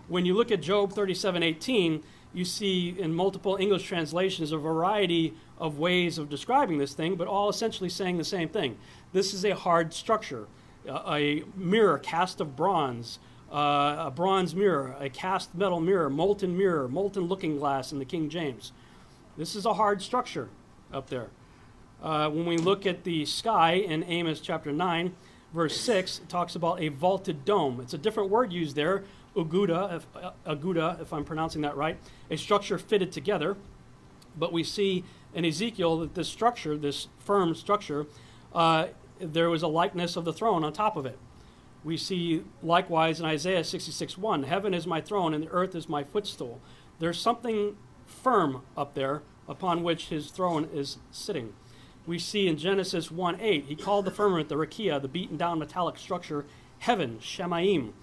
When 0.07 0.25
you 0.25 0.33
look 0.33 0.51
at 0.51 0.61
Job 0.61 0.91
37:18, 0.91 2.03
you 2.33 2.45
see 2.45 2.95
in 2.99 3.13
multiple 3.13 3.55
English 3.55 3.83
translations 3.83 4.51
a 4.51 4.57
variety 4.57 5.33
of 5.57 5.77
ways 5.77 6.17
of 6.17 6.29
describing 6.29 6.79
this 6.79 6.93
thing, 6.93 7.15
but 7.15 7.27
all 7.27 7.49
essentially 7.49 7.89
saying 7.89 8.17
the 8.17 8.25
same 8.25 8.49
thing. 8.49 8.77
This 9.13 9.33
is 9.33 9.45
a 9.45 9.55
hard 9.55 9.93
structure, 9.93 10.47
a 10.87 11.43
mirror 11.55 11.97
cast 11.97 12.41
of 12.41 12.55
bronze, 12.55 13.19
uh, 13.55 14.07
a 14.07 14.11
bronze 14.11 14.53
mirror, 14.53 14.97
a 14.99 15.09
cast 15.09 15.55
metal 15.55 15.79
mirror, 15.79 16.09
molten 16.09 16.57
mirror, 16.57 16.89
molten 16.89 17.23
looking 17.23 17.57
glass 17.57 17.93
in 17.93 17.99
the 17.99 18.05
King 18.05 18.29
James. 18.29 18.73
This 19.37 19.55
is 19.55 19.65
a 19.65 19.73
hard 19.75 20.01
structure 20.01 20.49
up 20.91 21.09
there. 21.09 21.29
Uh, 22.03 22.29
when 22.29 22.45
we 22.45 22.57
look 22.57 22.85
at 22.85 23.05
the 23.05 23.25
sky 23.25 23.75
in 23.75 24.03
Amos 24.03 24.41
chapter 24.41 24.73
9, 24.73 25.15
verse 25.53 25.79
6, 25.79 26.19
it 26.19 26.29
talks 26.29 26.55
about 26.55 26.81
a 26.81 26.89
vaulted 26.89 27.45
dome. 27.45 27.79
It's 27.79 27.93
a 27.93 27.97
different 27.97 28.29
word 28.29 28.51
used 28.51 28.75
there, 28.75 29.05
aguda, 29.37 29.95
if, 29.95 30.07
uh, 30.21 30.31
aguda, 30.45 31.01
if 31.01 31.13
I'm 31.13 31.23
pronouncing 31.23 31.61
that 31.61 31.77
right, 31.77 31.97
a 32.29 32.35
structure 32.35 32.77
fitted 32.77 33.13
together. 33.13 33.55
But 34.37 34.51
we 34.51 34.65
see 34.65 35.05
in 35.33 35.45
Ezekiel 35.45 35.99
that 35.99 36.13
this 36.13 36.27
structure, 36.27 36.77
this 36.77 37.07
firm 37.19 37.55
structure, 37.55 38.05
uh, 38.53 38.87
there 39.17 39.49
was 39.49 39.63
a 39.63 39.69
likeness 39.69 40.17
of 40.17 40.25
the 40.25 40.33
throne 40.33 40.65
on 40.65 40.73
top 40.73 40.97
of 40.97 41.05
it. 41.05 41.17
We 41.85 41.97
see 41.97 42.43
likewise 42.63 43.19
in 43.19 43.27
Isaiah 43.27 43.63
66 43.63 44.17
1, 44.17 44.43
Heaven 44.43 44.73
is 44.73 44.87
my 44.87 45.01
throne 45.01 45.35
and 45.35 45.43
the 45.43 45.51
earth 45.51 45.75
is 45.75 45.87
my 45.87 46.03
footstool. 46.03 46.59
There's 46.97 47.19
something 47.19 47.77
firm 48.07 48.63
up 48.75 48.95
there 48.95 49.21
upon 49.47 49.83
which 49.83 50.07
his 50.07 50.31
throne 50.31 50.67
is 50.73 50.97
sitting. 51.11 51.53
We 52.07 52.17
see 52.17 52.47
in 52.47 52.57
Genesis 52.57 53.11
1 53.11 53.39
8, 53.39 53.65
he 53.65 53.75
called 53.75 54.05
the 54.05 54.11
firmament 54.11 54.49
the 54.49 54.55
Rakia, 54.55 54.99
the 54.99 55.07
beaten 55.07 55.37
down 55.37 55.59
metallic 55.59 55.99
structure, 55.99 56.47
heaven, 56.79 57.19
Shemaim. 57.19 57.93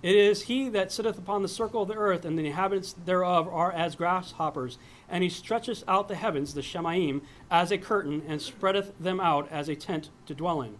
It 0.00 0.14
is 0.14 0.42
he 0.42 0.68
that 0.68 0.92
sitteth 0.92 1.18
upon 1.18 1.42
the 1.42 1.48
circle 1.48 1.82
of 1.82 1.88
the 1.88 1.94
earth, 1.94 2.24
and 2.24 2.38
the 2.38 2.46
inhabitants 2.46 2.92
thereof 2.92 3.48
are 3.48 3.72
as 3.72 3.96
grasshoppers. 3.96 4.78
And 5.08 5.24
he 5.24 5.28
stretcheth 5.28 5.82
out 5.88 6.06
the 6.06 6.14
heavens, 6.14 6.54
the 6.54 6.60
Shemaim, 6.60 7.22
as 7.50 7.72
a 7.72 7.78
curtain, 7.78 8.22
and 8.28 8.40
spreadeth 8.40 8.92
them 8.98 9.18
out 9.18 9.50
as 9.50 9.68
a 9.68 9.74
tent 9.74 10.10
to 10.26 10.34
dwell 10.34 10.62
in. 10.62 10.76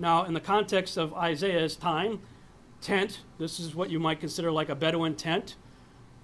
Now, 0.00 0.24
in 0.24 0.32
the 0.32 0.40
context 0.40 0.96
of 0.96 1.12
Isaiah's 1.12 1.76
time, 1.76 2.20
tent, 2.80 3.20
this 3.38 3.60
is 3.60 3.74
what 3.74 3.90
you 3.90 4.00
might 4.00 4.18
consider 4.18 4.50
like 4.50 4.70
a 4.70 4.74
Bedouin 4.74 5.14
tent 5.14 5.56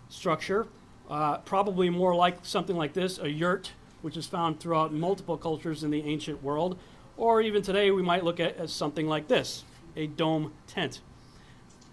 structure. 0.09 0.67
Uh, 1.11 1.39
probably 1.39 1.91
more 1.91 2.15
like 2.15 2.39
something 2.43 2.75
like 2.75 2.95
this, 2.95 3.19
a 3.19 3.29
yurt, 3.29 3.73
which 4.01 4.17
is 4.17 4.27
found 4.27 4.59
throughout 4.59 4.95
multiple 4.95 5.37
cultures 5.37 5.85
in 5.85 5.91
the 5.91 6.03
ancient 6.05 6.43
world. 6.43 6.79
Or 7.19 7.43
even 7.43 7.63
today, 7.63 7.91
we 7.91 8.01
might 8.01 8.25
look 8.25 8.41
at 8.41 8.57
as 8.57 8.73
something 8.73 9.07
like 9.07 9.29
this, 9.29 9.63
a 9.95 10.07
dome 10.07 10.55
tent. 10.67 11.03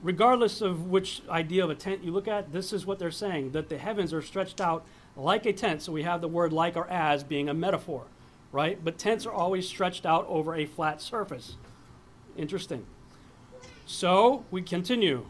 Regardless 0.01 0.61
of 0.61 0.87
which 0.87 1.21
idea 1.29 1.65
of 1.65 1.69
a 1.69 1.75
tent 1.75 2.01
you 2.01 2.13
look 2.13 2.29
at, 2.29 2.53
this 2.53 2.71
is 2.71 2.85
what 2.85 2.97
they're 2.97 3.11
saying 3.11 3.51
that 3.51 3.67
the 3.67 3.77
heavens 3.77 4.13
are 4.13 4.21
stretched 4.21 4.61
out 4.61 4.85
like 5.17 5.45
a 5.45 5.51
tent. 5.51 5.81
So 5.81 5.91
we 5.91 6.03
have 6.03 6.21
the 6.21 6.29
word 6.29 6.53
like 6.53 6.77
or 6.77 6.89
as 6.89 7.25
being 7.25 7.49
a 7.49 7.53
metaphor, 7.53 8.05
right? 8.53 8.81
But 8.81 8.97
tents 8.97 9.25
are 9.25 9.33
always 9.33 9.67
stretched 9.67 10.05
out 10.05 10.25
over 10.27 10.55
a 10.55 10.65
flat 10.65 11.01
surface. 11.01 11.57
Interesting. 12.37 12.85
So 13.85 14.45
we 14.49 14.61
continue. 14.61 15.25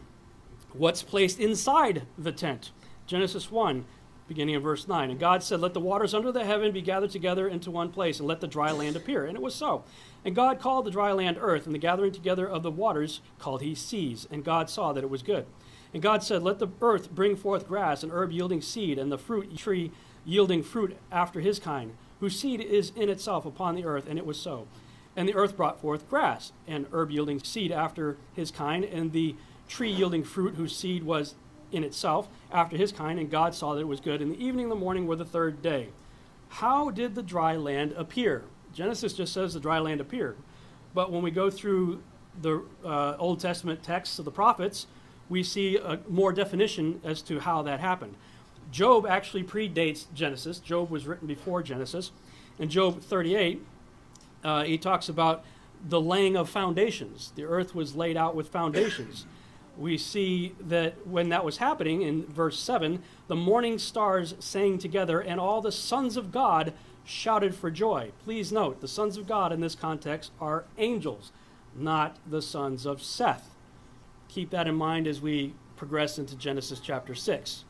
What's 0.72 1.02
placed 1.02 1.38
inside 1.38 2.02
the 2.16 2.32
tent? 2.32 2.70
Genesis 3.06 3.50
1, 3.50 3.84
beginning 4.26 4.54
of 4.54 4.62
verse 4.62 4.88
9. 4.88 5.10
And 5.10 5.20
God 5.20 5.42
said, 5.42 5.60
Let 5.60 5.74
the 5.74 5.80
waters 5.80 6.14
under 6.14 6.32
the 6.32 6.44
heaven 6.44 6.72
be 6.72 6.80
gathered 6.80 7.10
together 7.10 7.46
into 7.46 7.70
one 7.70 7.90
place, 7.90 8.18
and 8.18 8.26
let 8.26 8.40
the 8.40 8.46
dry 8.46 8.72
land 8.72 8.96
appear. 8.96 9.26
And 9.26 9.36
it 9.36 9.42
was 9.42 9.54
so. 9.54 9.84
And 10.24 10.34
God 10.34 10.58
called 10.58 10.86
the 10.86 10.90
dry 10.90 11.12
land 11.12 11.36
earth, 11.40 11.66
and 11.66 11.74
the 11.74 11.78
gathering 11.78 12.12
together 12.12 12.48
of 12.48 12.62
the 12.62 12.70
waters 12.70 13.20
called 13.38 13.60
he 13.60 13.74
seas. 13.74 14.26
And 14.30 14.44
God 14.44 14.70
saw 14.70 14.92
that 14.92 15.04
it 15.04 15.10
was 15.10 15.22
good. 15.22 15.46
And 15.92 16.02
God 16.02 16.22
said, 16.22 16.42
Let 16.42 16.58
the 16.58 16.68
earth 16.80 17.10
bring 17.10 17.36
forth 17.36 17.68
grass, 17.68 18.02
and 18.02 18.12
herb 18.12 18.32
yielding 18.32 18.62
seed, 18.62 18.98
and 18.98 19.12
the 19.12 19.18
fruit 19.18 19.56
tree 19.56 19.92
yielding 20.24 20.62
fruit 20.62 20.96
after 21.12 21.40
his 21.40 21.58
kind, 21.58 21.94
whose 22.20 22.38
seed 22.40 22.60
is 22.60 22.92
in 22.96 23.10
itself 23.10 23.44
upon 23.44 23.74
the 23.74 23.84
earth. 23.84 24.06
And 24.08 24.18
it 24.18 24.26
was 24.26 24.38
so. 24.38 24.66
And 25.16 25.28
the 25.28 25.34
earth 25.34 25.56
brought 25.56 25.80
forth 25.80 26.08
grass, 26.10 26.52
and 26.66 26.86
herb 26.92 27.10
yielding 27.10 27.38
seed 27.38 27.70
after 27.70 28.16
his 28.34 28.50
kind, 28.50 28.84
and 28.84 29.12
the 29.12 29.36
tree 29.68 29.90
yielding 29.90 30.24
fruit 30.24 30.56
whose 30.56 30.76
seed 30.76 31.04
was 31.04 31.34
in 31.70 31.84
itself 31.84 32.28
after 32.52 32.76
his 32.76 32.92
kind, 32.92 33.18
and 33.18 33.30
God 33.30 33.54
saw 33.54 33.74
that 33.74 33.80
it 33.80 33.88
was 33.88 34.00
good. 34.00 34.20
And 34.20 34.32
the 34.32 34.44
evening 34.44 34.64
and 34.64 34.72
the 34.72 34.76
morning 34.76 35.06
were 35.06 35.16
the 35.16 35.24
third 35.24 35.62
day. 35.62 35.88
How 36.48 36.90
did 36.90 37.14
the 37.14 37.22
dry 37.22 37.56
land 37.56 37.92
appear? 37.92 38.44
Genesis 38.72 39.12
just 39.12 39.32
says 39.32 39.54
the 39.54 39.60
dry 39.60 39.78
land 39.78 40.00
appeared. 40.00 40.36
But 40.94 41.10
when 41.10 41.22
we 41.22 41.30
go 41.30 41.50
through 41.50 42.02
the 42.40 42.64
uh, 42.84 43.16
Old 43.18 43.40
Testament 43.40 43.82
texts 43.82 44.18
of 44.18 44.24
the 44.24 44.30
prophets, 44.30 44.86
we 45.28 45.42
see 45.42 45.76
a 45.76 46.00
more 46.08 46.32
definition 46.32 47.00
as 47.04 47.22
to 47.22 47.40
how 47.40 47.62
that 47.62 47.80
happened. 47.80 48.14
Job 48.70 49.06
actually 49.06 49.44
predates 49.44 50.06
Genesis. 50.14 50.58
Job 50.58 50.90
was 50.90 51.06
written 51.06 51.26
before 51.26 51.62
Genesis. 51.62 52.12
In 52.58 52.68
Job 52.68 53.00
38, 53.00 53.64
uh, 54.44 54.64
he 54.64 54.78
talks 54.78 55.08
about 55.08 55.44
the 55.86 56.00
laying 56.00 56.36
of 56.36 56.48
foundations. 56.48 57.32
The 57.34 57.44
earth 57.44 57.74
was 57.74 57.96
laid 57.96 58.16
out 58.16 58.34
with 58.36 58.48
foundations 58.48 59.26
we 59.76 59.98
see 59.98 60.54
that 60.60 61.06
when 61.06 61.28
that 61.30 61.44
was 61.44 61.58
happening 61.58 62.02
in 62.02 62.26
verse 62.26 62.58
7, 62.58 63.02
the 63.26 63.36
morning 63.36 63.78
stars 63.78 64.34
sang 64.38 64.78
together, 64.78 65.20
and 65.20 65.40
all 65.40 65.60
the 65.60 65.72
sons 65.72 66.16
of 66.16 66.30
God 66.30 66.72
shouted 67.04 67.54
for 67.54 67.70
joy. 67.70 68.12
Please 68.24 68.52
note, 68.52 68.80
the 68.80 68.88
sons 68.88 69.16
of 69.16 69.26
God 69.26 69.52
in 69.52 69.60
this 69.60 69.74
context 69.74 70.30
are 70.40 70.64
angels, 70.78 71.32
not 71.74 72.16
the 72.26 72.42
sons 72.42 72.86
of 72.86 73.02
Seth. 73.02 73.50
Keep 74.28 74.50
that 74.50 74.68
in 74.68 74.74
mind 74.74 75.06
as 75.06 75.20
we 75.20 75.54
progress 75.76 76.18
into 76.18 76.36
Genesis 76.36 76.80
chapter 76.80 77.14
6, 77.14 77.64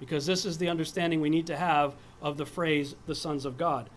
because 0.00 0.26
this 0.26 0.44
is 0.44 0.58
the 0.58 0.68
understanding 0.68 1.20
we 1.20 1.30
need 1.30 1.46
to 1.46 1.56
have 1.56 1.94
of 2.20 2.36
the 2.36 2.46
phrase 2.46 2.96
the 3.06 3.14
sons 3.14 3.44
of 3.44 3.56
God. 3.56 3.88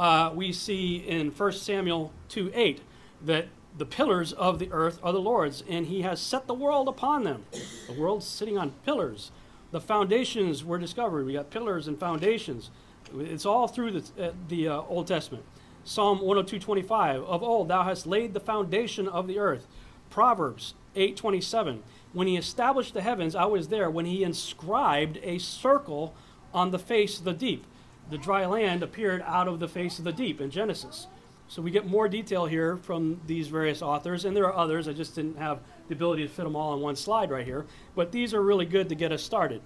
Uh, 0.00 0.32
we 0.34 0.50
see 0.50 0.96
in 0.96 1.30
1 1.30 1.52
Samuel 1.52 2.10
2 2.30 2.50
8 2.54 2.80
that 3.22 3.48
the 3.76 3.84
pillars 3.84 4.32
of 4.32 4.58
the 4.58 4.72
earth 4.72 4.98
are 5.02 5.12
the 5.12 5.20
Lord's, 5.20 5.62
and 5.68 5.88
he 5.88 6.00
has 6.00 6.18
set 6.22 6.46
the 6.46 6.54
world 6.54 6.88
upon 6.88 7.24
them. 7.24 7.44
The 7.86 8.00
world's 8.00 8.24
sitting 8.24 8.56
on 8.56 8.70
pillars. 8.86 9.30
The 9.72 9.80
foundations 9.80 10.64
were 10.64 10.78
discovered. 10.78 11.26
We 11.26 11.34
got 11.34 11.50
pillars 11.50 11.86
and 11.86 12.00
foundations. 12.00 12.70
It's 13.14 13.44
all 13.44 13.68
through 13.68 14.00
the, 14.00 14.28
uh, 14.28 14.32
the 14.48 14.68
uh, 14.68 14.80
Old 14.88 15.06
Testament. 15.06 15.44
Psalm 15.84 16.20
102:25. 16.20 17.22
Of 17.26 17.42
old 17.42 17.68
thou 17.68 17.82
hast 17.82 18.06
laid 18.06 18.32
the 18.32 18.40
foundation 18.40 19.06
of 19.06 19.26
the 19.26 19.38
earth. 19.38 19.66
Proverbs 20.08 20.72
8:27. 20.96 21.82
When 22.14 22.26
he 22.26 22.38
established 22.38 22.94
the 22.94 23.02
heavens, 23.02 23.34
I 23.34 23.44
was 23.44 23.68
there. 23.68 23.90
When 23.90 24.06
he 24.06 24.24
inscribed 24.24 25.18
a 25.22 25.36
circle 25.36 26.14
on 26.54 26.70
the 26.70 26.78
face 26.78 27.18
of 27.18 27.24
the 27.24 27.34
deep. 27.34 27.66
The 28.10 28.18
dry 28.18 28.44
land 28.44 28.82
appeared 28.82 29.22
out 29.22 29.46
of 29.46 29.60
the 29.60 29.68
face 29.68 29.98
of 29.98 30.04
the 30.04 30.12
deep 30.12 30.40
in 30.40 30.50
Genesis. 30.50 31.06
So 31.46 31.62
we 31.62 31.70
get 31.70 31.86
more 31.86 32.08
detail 32.08 32.46
here 32.46 32.76
from 32.76 33.20
these 33.26 33.48
various 33.48 33.82
authors, 33.82 34.24
and 34.24 34.36
there 34.36 34.46
are 34.46 34.56
others. 34.56 34.86
I 34.86 34.92
just 34.92 35.14
didn't 35.14 35.38
have 35.38 35.60
the 35.88 35.94
ability 35.94 36.22
to 36.22 36.28
fit 36.28 36.44
them 36.44 36.54
all 36.54 36.72
on 36.72 36.80
one 36.80 36.96
slide 36.96 37.30
right 37.30 37.44
here. 37.44 37.66
But 37.94 38.12
these 38.12 38.34
are 38.34 38.42
really 38.42 38.66
good 38.66 38.88
to 38.88 38.94
get 38.94 39.10
us 39.12 39.22
started. 39.22 39.62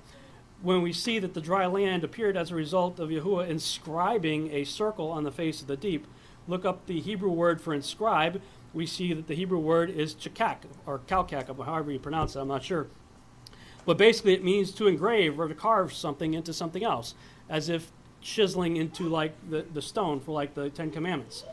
When 0.62 0.80
we 0.80 0.92
see 0.94 1.18
that 1.18 1.35
the 1.35 1.42
dry 1.42 1.66
land 1.66 2.04
appeared 2.04 2.37
as 2.37 2.50
a 2.50 2.54
result 2.54 2.98
of 2.98 3.11
Yahuwah 3.11 3.48
inscribing 3.48 4.50
a 4.50 4.64
circle 4.64 5.11
on 5.11 5.24
the 5.24 5.33
face 5.33 5.61
of 5.61 5.66
the 5.66 5.76
deep, 5.76 6.07
look 6.48 6.64
up 6.64 6.87
the 6.87 7.00
Hebrew 7.00 7.30
word 7.30 7.61
for 7.61 7.74
inscribe. 7.74 8.40
We 8.72 8.87
see 8.87 9.12
that 9.12 9.26
the 9.26 9.35
Hebrew 9.35 9.59
word 9.59 9.90
is 9.90 10.14
chakak, 10.14 10.59
or 10.87 11.00
kalkak, 11.00 11.46
however 11.64 11.92
you 11.92 11.98
pronounce 11.98 12.35
it, 12.35 12.40
I'm 12.40 12.48
not 12.48 12.64
sure. 12.64 12.87
But 13.85 13.98
basically, 13.98 14.33
it 14.33 14.42
means 14.42 14.72
to 14.72 14.87
engrave 14.87 15.38
or 15.38 15.48
to 15.48 15.54
carve 15.54 15.92
something 15.92 16.33
into 16.33 16.54
something 16.54 16.83
else, 16.83 17.14
as 17.48 17.68
if 17.68 17.90
chiseling 18.24 18.76
into 18.76 19.08
like 19.08 19.34
the, 19.48 19.64
the 19.72 19.82
stone 19.82 20.18
for 20.18 20.32
like 20.32 20.54
the 20.54 20.70
Ten 20.70 20.90
Commandments. 20.90 21.44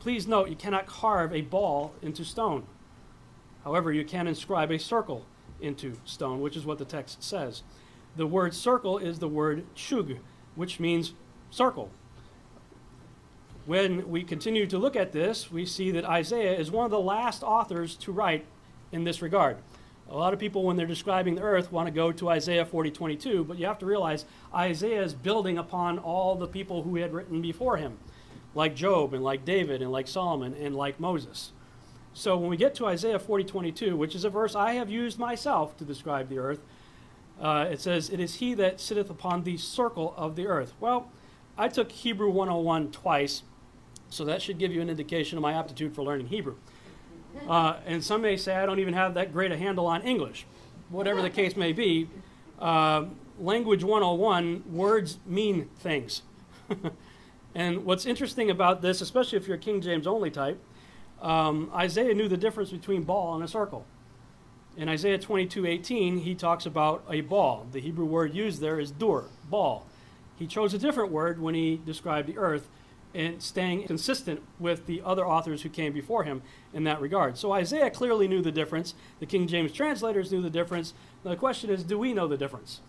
Please 0.00 0.26
note 0.26 0.48
you 0.48 0.56
cannot 0.56 0.86
carve 0.86 1.32
a 1.32 1.42
ball 1.42 1.94
into 2.02 2.24
stone. 2.24 2.64
However, 3.62 3.92
you 3.92 4.04
can 4.04 4.26
inscribe 4.26 4.70
a 4.70 4.78
circle 4.78 5.26
into 5.60 5.96
stone, 6.04 6.40
which 6.40 6.56
is 6.56 6.66
what 6.66 6.78
the 6.78 6.84
text 6.84 7.22
says. 7.22 7.62
The 8.16 8.26
word 8.26 8.54
circle 8.54 8.98
is 8.98 9.18
the 9.18 9.28
word 9.28 9.64
chug, 9.74 10.16
which 10.54 10.80
means 10.80 11.12
circle. 11.50 11.90
When 13.66 14.08
we 14.08 14.24
continue 14.24 14.66
to 14.66 14.78
look 14.78 14.96
at 14.96 15.12
this, 15.12 15.50
we 15.50 15.64
see 15.64 15.90
that 15.92 16.04
Isaiah 16.04 16.58
is 16.58 16.70
one 16.70 16.84
of 16.84 16.90
the 16.90 17.00
last 17.00 17.42
authors 17.42 17.96
to 17.96 18.12
write 18.12 18.44
in 18.92 19.04
this 19.04 19.22
regard. 19.22 19.58
A 20.14 20.16
lot 20.16 20.32
of 20.32 20.38
people, 20.38 20.62
when 20.62 20.76
they're 20.76 20.86
describing 20.86 21.34
the 21.34 21.42
earth, 21.42 21.72
want 21.72 21.88
to 21.88 21.90
go 21.90 22.12
to 22.12 22.28
Isaiah 22.28 22.64
40 22.64 22.92
22, 22.92 23.42
but 23.42 23.58
you 23.58 23.66
have 23.66 23.80
to 23.80 23.86
realize 23.86 24.24
Isaiah 24.54 25.02
is 25.02 25.12
building 25.12 25.58
upon 25.58 25.98
all 25.98 26.36
the 26.36 26.46
people 26.46 26.84
who 26.84 26.94
had 26.94 27.12
written 27.12 27.42
before 27.42 27.78
him 27.78 27.98
like 28.54 28.76
Job 28.76 29.12
and 29.12 29.24
like 29.24 29.44
David 29.44 29.82
and 29.82 29.90
like 29.90 30.06
Solomon 30.06 30.54
and 30.54 30.76
like 30.76 31.00
Moses. 31.00 31.50
So 32.12 32.38
when 32.38 32.48
we 32.48 32.56
get 32.56 32.76
to 32.76 32.86
Isaiah 32.86 33.18
40 33.18 33.42
22, 33.42 33.96
which 33.96 34.14
is 34.14 34.24
a 34.24 34.30
verse 34.30 34.54
I 34.54 34.74
have 34.74 34.88
used 34.88 35.18
myself 35.18 35.76
to 35.78 35.84
describe 35.84 36.28
the 36.28 36.38
earth, 36.38 36.60
Uh, 37.40 37.66
it 37.68 37.80
says, 37.80 38.08
It 38.08 38.20
is 38.20 38.36
he 38.36 38.54
that 38.54 38.80
sitteth 38.80 39.10
upon 39.10 39.42
the 39.42 39.56
circle 39.56 40.14
of 40.16 40.36
the 40.36 40.46
earth. 40.46 40.74
Well, 40.78 41.10
I 41.58 41.66
took 41.66 41.90
Hebrew 41.90 42.30
101 42.30 42.92
twice, 42.92 43.42
so 44.10 44.24
that 44.24 44.40
should 44.40 44.58
give 44.58 44.72
you 44.72 44.80
an 44.80 44.88
indication 44.88 45.38
of 45.38 45.42
my 45.42 45.54
aptitude 45.54 45.92
for 45.92 46.04
learning 46.04 46.28
Hebrew. 46.28 46.54
Uh, 47.48 47.76
and 47.86 48.02
some 48.02 48.22
may 48.22 48.36
say 48.36 48.56
I 48.56 48.66
don't 48.66 48.78
even 48.78 48.94
have 48.94 49.14
that 49.14 49.32
great 49.32 49.52
a 49.52 49.56
handle 49.56 49.86
on 49.86 50.02
English. 50.02 50.46
Whatever 50.88 51.22
the 51.22 51.30
case 51.30 51.56
may 51.56 51.72
be, 51.72 52.08
uh, 52.58 53.04
language 53.38 53.84
101, 53.84 54.64
words 54.72 55.18
mean 55.26 55.68
things. 55.78 56.22
and 57.54 57.84
what's 57.84 58.06
interesting 58.06 58.50
about 58.50 58.82
this, 58.82 59.00
especially 59.00 59.38
if 59.38 59.46
you're 59.46 59.56
a 59.56 59.60
King 59.60 59.80
James 59.80 60.06
only 60.06 60.30
type, 60.30 60.58
um, 61.20 61.70
Isaiah 61.74 62.14
knew 62.14 62.28
the 62.28 62.36
difference 62.36 62.70
between 62.70 63.02
ball 63.02 63.34
and 63.34 63.42
a 63.42 63.48
circle. 63.48 63.84
In 64.76 64.88
Isaiah 64.88 65.18
22:18, 65.18 66.20
he 66.20 66.34
talks 66.34 66.66
about 66.66 67.04
a 67.08 67.20
ball. 67.20 67.66
The 67.70 67.80
Hebrew 67.80 68.04
word 68.04 68.34
used 68.34 68.60
there 68.60 68.80
is 68.80 68.90
dur, 68.90 69.24
ball. 69.48 69.86
He 70.36 70.46
chose 70.46 70.74
a 70.74 70.78
different 70.78 71.12
word 71.12 71.40
when 71.40 71.54
he 71.54 71.80
described 71.84 72.28
the 72.28 72.36
earth, 72.38 72.68
and 73.14 73.40
staying 73.40 73.86
consistent 73.86 74.42
with 74.58 74.86
the 74.86 75.00
other 75.04 75.26
authors 75.26 75.62
who 75.62 75.68
came 75.68 75.92
before 75.92 76.24
him 76.24 76.42
in 76.72 76.84
that 76.84 77.00
regard. 77.00 77.38
So 77.38 77.52
Isaiah 77.52 77.90
clearly 77.90 78.26
knew 78.26 78.42
the 78.42 78.50
difference. 78.50 78.94
The 79.20 79.26
King 79.26 79.46
James 79.46 79.72
translators 79.72 80.32
knew 80.32 80.42
the 80.42 80.50
difference. 80.50 80.94
The 81.22 81.36
question 81.36 81.70
is, 81.70 81.84
do 81.84 81.98
we 81.98 82.12
know 82.12 82.26
the 82.26 82.36
difference? 82.36 82.80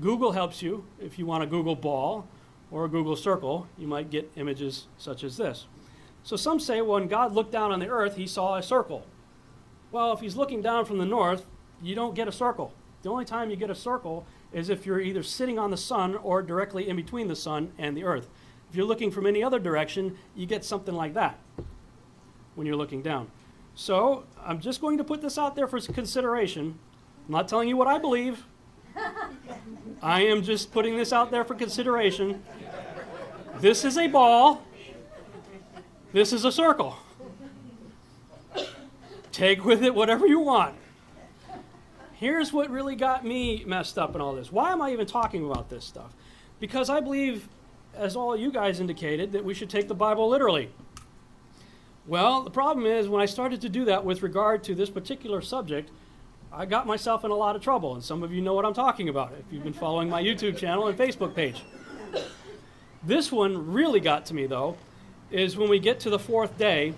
Google 0.00 0.32
helps 0.32 0.60
you 0.60 0.84
if 1.00 1.18
you 1.18 1.24
want 1.24 1.42
to 1.42 1.46
Google 1.46 1.74
ball 1.74 2.28
or 2.70 2.84
a 2.84 2.88
Google 2.88 3.16
circle. 3.16 3.66
You 3.78 3.86
might 3.86 4.10
get 4.10 4.30
images 4.36 4.86
such 4.98 5.24
as 5.24 5.38
this. 5.38 5.66
So 6.22 6.36
some 6.36 6.60
say 6.60 6.82
when 6.82 7.08
God 7.08 7.32
looked 7.32 7.52
down 7.52 7.72
on 7.72 7.80
the 7.80 7.88
earth, 7.88 8.16
he 8.16 8.26
saw 8.26 8.56
a 8.56 8.62
circle. 8.62 9.06
Well, 9.90 10.12
if 10.12 10.20
he's 10.20 10.36
looking 10.36 10.60
down 10.60 10.84
from 10.84 10.98
the 10.98 11.06
north, 11.06 11.46
you 11.80 11.94
don't 11.94 12.14
get 12.14 12.28
a 12.28 12.32
circle. 12.32 12.74
The 13.02 13.10
only 13.10 13.24
time 13.24 13.48
you 13.48 13.56
get 13.56 13.70
a 13.70 13.74
circle 13.74 14.26
is 14.52 14.68
if 14.68 14.84
you're 14.84 15.00
either 15.00 15.22
sitting 15.22 15.58
on 15.58 15.70
the 15.70 15.76
sun 15.76 16.16
or 16.16 16.42
directly 16.42 16.88
in 16.88 16.96
between 16.96 17.28
the 17.28 17.36
sun 17.36 17.72
and 17.78 17.96
the 17.96 18.04
earth. 18.04 18.28
If 18.76 18.78
you're 18.78 18.86
looking 18.86 19.10
from 19.10 19.26
any 19.26 19.42
other 19.42 19.58
direction, 19.58 20.18
you 20.34 20.44
get 20.44 20.62
something 20.62 20.94
like 20.94 21.14
that 21.14 21.38
when 22.56 22.66
you're 22.66 22.76
looking 22.76 23.00
down. 23.00 23.30
So 23.74 24.24
I'm 24.44 24.60
just 24.60 24.82
going 24.82 24.98
to 24.98 25.04
put 25.04 25.22
this 25.22 25.38
out 25.38 25.56
there 25.56 25.66
for 25.66 25.80
consideration. 25.80 26.78
I'm 27.26 27.32
not 27.32 27.48
telling 27.48 27.70
you 27.70 27.76
what 27.78 27.86
I 27.88 27.96
believe. 27.98 28.44
I 30.02 30.26
am 30.26 30.42
just 30.42 30.72
putting 30.72 30.94
this 30.94 31.10
out 31.10 31.30
there 31.30 31.42
for 31.42 31.54
consideration. 31.54 32.42
This 33.60 33.82
is 33.82 33.96
a 33.96 34.08
ball. 34.08 34.62
This 36.12 36.34
is 36.34 36.44
a 36.44 36.52
circle. 36.52 36.98
Take 39.32 39.64
with 39.64 39.82
it 39.82 39.94
whatever 39.94 40.26
you 40.26 40.40
want. 40.40 40.74
Here's 42.12 42.52
what 42.52 42.68
really 42.68 42.94
got 42.94 43.24
me 43.24 43.64
messed 43.66 43.96
up 43.96 44.14
in 44.14 44.20
all 44.20 44.34
this. 44.34 44.52
Why 44.52 44.72
am 44.72 44.82
I 44.82 44.92
even 44.92 45.06
talking 45.06 45.46
about 45.46 45.70
this 45.70 45.86
stuff? 45.86 46.12
Because 46.60 46.90
I 46.90 47.00
believe 47.00 47.48
as 47.96 48.16
all 48.16 48.36
you 48.36 48.50
guys 48.50 48.80
indicated, 48.80 49.32
that 49.32 49.44
we 49.44 49.54
should 49.54 49.70
take 49.70 49.88
the 49.88 49.94
Bible 49.94 50.28
literally. 50.28 50.70
Well, 52.06 52.42
the 52.42 52.50
problem 52.50 52.86
is 52.86 53.08
when 53.08 53.20
I 53.20 53.26
started 53.26 53.60
to 53.62 53.68
do 53.68 53.84
that 53.86 54.04
with 54.04 54.22
regard 54.22 54.62
to 54.64 54.74
this 54.74 54.90
particular 54.90 55.40
subject, 55.40 55.90
I 56.52 56.64
got 56.64 56.86
myself 56.86 57.24
in 57.24 57.30
a 57.30 57.34
lot 57.34 57.56
of 57.56 57.62
trouble, 57.62 57.94
and 57.94 58.02
some 58.02 58.22
of 58.22 58.32
you 58.32 58.40
know 58.40 58.54
what 58.54 58.64
I'm 58.64 58.74
talking 58.74 59.08
about 59.08 59.32
if 59.38 59.52
you've 59.52 59.64
been 59.64 59.72
following 59.72 60.08
my 60.08 60.22
YouTube 60.22 60.56
channel 60.56 60.86
and 60.86 60.96
Facebook 60.96 61.34
page. 61.34 61.64
This 63.02 63.30
one 63.30 63.72
really 63.72 64.00
got 64.00 64.26
to 64.26 64.34
me, 64.34 64.46
though, 64.46 64.76
is 65.30 65.56
when 65.56 65.68
we 65.68 65.78
get 65.78 66.00
to 66.00 66.10
the 66.10 66.18
fourth 66.18 66.56
day, 66.56 66.94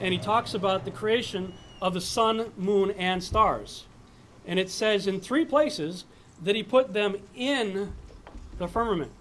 and 0.00 0.12
he 0.12 0.18
talks 0.18 0.54
about 0.54 0.84
the 0.84 0.90
creation 0.90 1.54
of 1.80 1.94
the 1.94 2.00
sun, 2.00 2.52
moon, 2.56 2.90
and 2.92 3.22
stars. 3.22 3.84
And 4.46 4.58
it 4.58 4.70
says 4.70 5.06
in 5.06 5.20
three 5.20 5.44
places 5.44 6.04
that 6.42 6.54
he 6.54 6.62
put 6.62 6.92
them 6.92 7.16
in 7.34 7.92
the 8.58 8.68
firmament. 8.68 9.12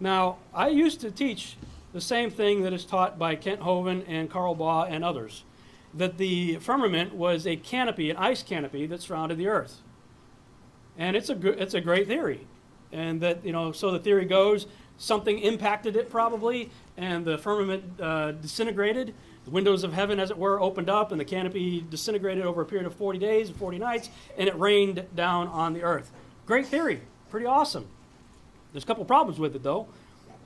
Now, 0.00 0.38
I 0.54 0.68
used 0.68 1.00
to 1.02 1.10
teach 1.10 1.56
the 1.92 2.00
same 2.00 2.30
thing 2.30 2.62
that 2.62 2.72
is 2.72 2.84
taught 2.84 3.18
by 3.18 3.36
Kent 3.36 3.60
Hovind 3.60 4.04
and 4.08 4.30
Carl 4.30 4.54
Baugh 4.54 4.84
and 4.84 5.04
others 5.04 5.44
that 5.92 6.18
the 6.18 6.56
firmament 6.56 7.14
was 7.14 7.46
a 7.46 7.56
canopy, 7.56 8.10
an 8.10 8.16
ice 8.16 8.42
canopy 8.42 8.86
that 8.86 9.02
surrounded 9.02 9.38
the 9.38 9.48
earth. 9.48 9.80
And 10.96 11.16
it's 11.16 11.30
a, 11.30 11.62
it's 11.62 11.74
a 11.74 11.80
great 11.80 12.06
theory. 12.06 12.46
And 12.92 13.20
that, 13.20 13.44
you 13.44 13.52
know, 13.52 13.72
so 13.72 13.90
the 13.90 13.98
theory 13.98 14.24
goes 14.24 14.66
something 14.98 15.38
impacted 15.38 15.96
it 15.96 16.10
probably, 16.10 16.70
and 16.96 17.24
the 17.24 17.38
firmament 17.38 18.00
uh, 18.00 18.32
disintegrated. 18.32 19.14
The 19.46 19.50
windows 19.50 19.82
of 19.82 19.94
heaven, 19.94 20.20
as 20.20 20.30
it 20.30 20.36
were, 20.36 20.60
opened 20.60 20.90
up, 20.90 21.10
and 21.10 21.20
the 21.20 21.24
canopy 21.24 21.84
disintegrated 21.88 22.44
over 22.44 22.60
a 22.60 22.66
period 22.66 22.86
of 22.86 22.94
40 22.94 23.18
days 23.18 23.48
and 23.48 23.56
40 23.56 23.78
nights, 23.78 24.10
and 24.36 24.48
it 24.48 24.58
rained 24.58 25.06
down 25.14 25.48
on 25.48 25.72
the 25.72 25.82
earth. 25.82 26.12
Great 26.46 26.66
theory. 26.66 27.00
Pretty 27.30 27.46
awesome. 27.46 27.88
There's 28.72 28.84
a 28.84 28.86
couple 28.86 29.04
problems 29.04 29.38
with 29.38 29.56
it, 29.56 29.62
though. 29.62 29.88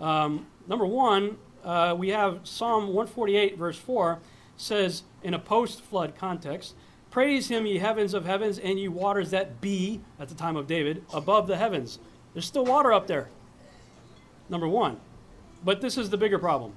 Um, 0.00 0.46
number 0.66 0.86
one, 0.86 1.36
uh, 1.64 1.94
we 1.96 2.08
have 2.10 2.40
Psalm 2.44 2.88
148, 2.88 3.56
verse 3.56 3.78
4, 3.78 4.18
says 4.56 5.02
in 5.22 5.34
a 5.34 5.38
post 5.38 5.82
flood 5.82 6.14
context, 6.16 6.74
Praise 7.10 7.48
him, 7.48 7.64
ye 7.64 7.78
heavens 7.78 8.12
of 8.12 8.26
heavens, 8.26 8.58
and 8.58 8.78
ye 8.78 8.88
waters 8.88 9.30
that 9.30 9.60
be, 9.60 10.00
at 10.18 10.28
the 10.28 10.34
time 10.34 10.56
of 10.56 10.66
David, 10.66 11.04
above 11.12 11.46
the 11.46 11.56
heavens. 11.56 12.00
There's 12.32 12.44
still 12.44 12.64
water 12.64 12.92
up 12.92 13.06
there. 13.06 13.28
Number 14.48 14.66
one. 14.66 14.98
But 15.64 15.80
this 15.80 15.96
is 15.96 16.10
the 16.10 16.16
bigger 16.16 16.38
problem. 16.38 16.72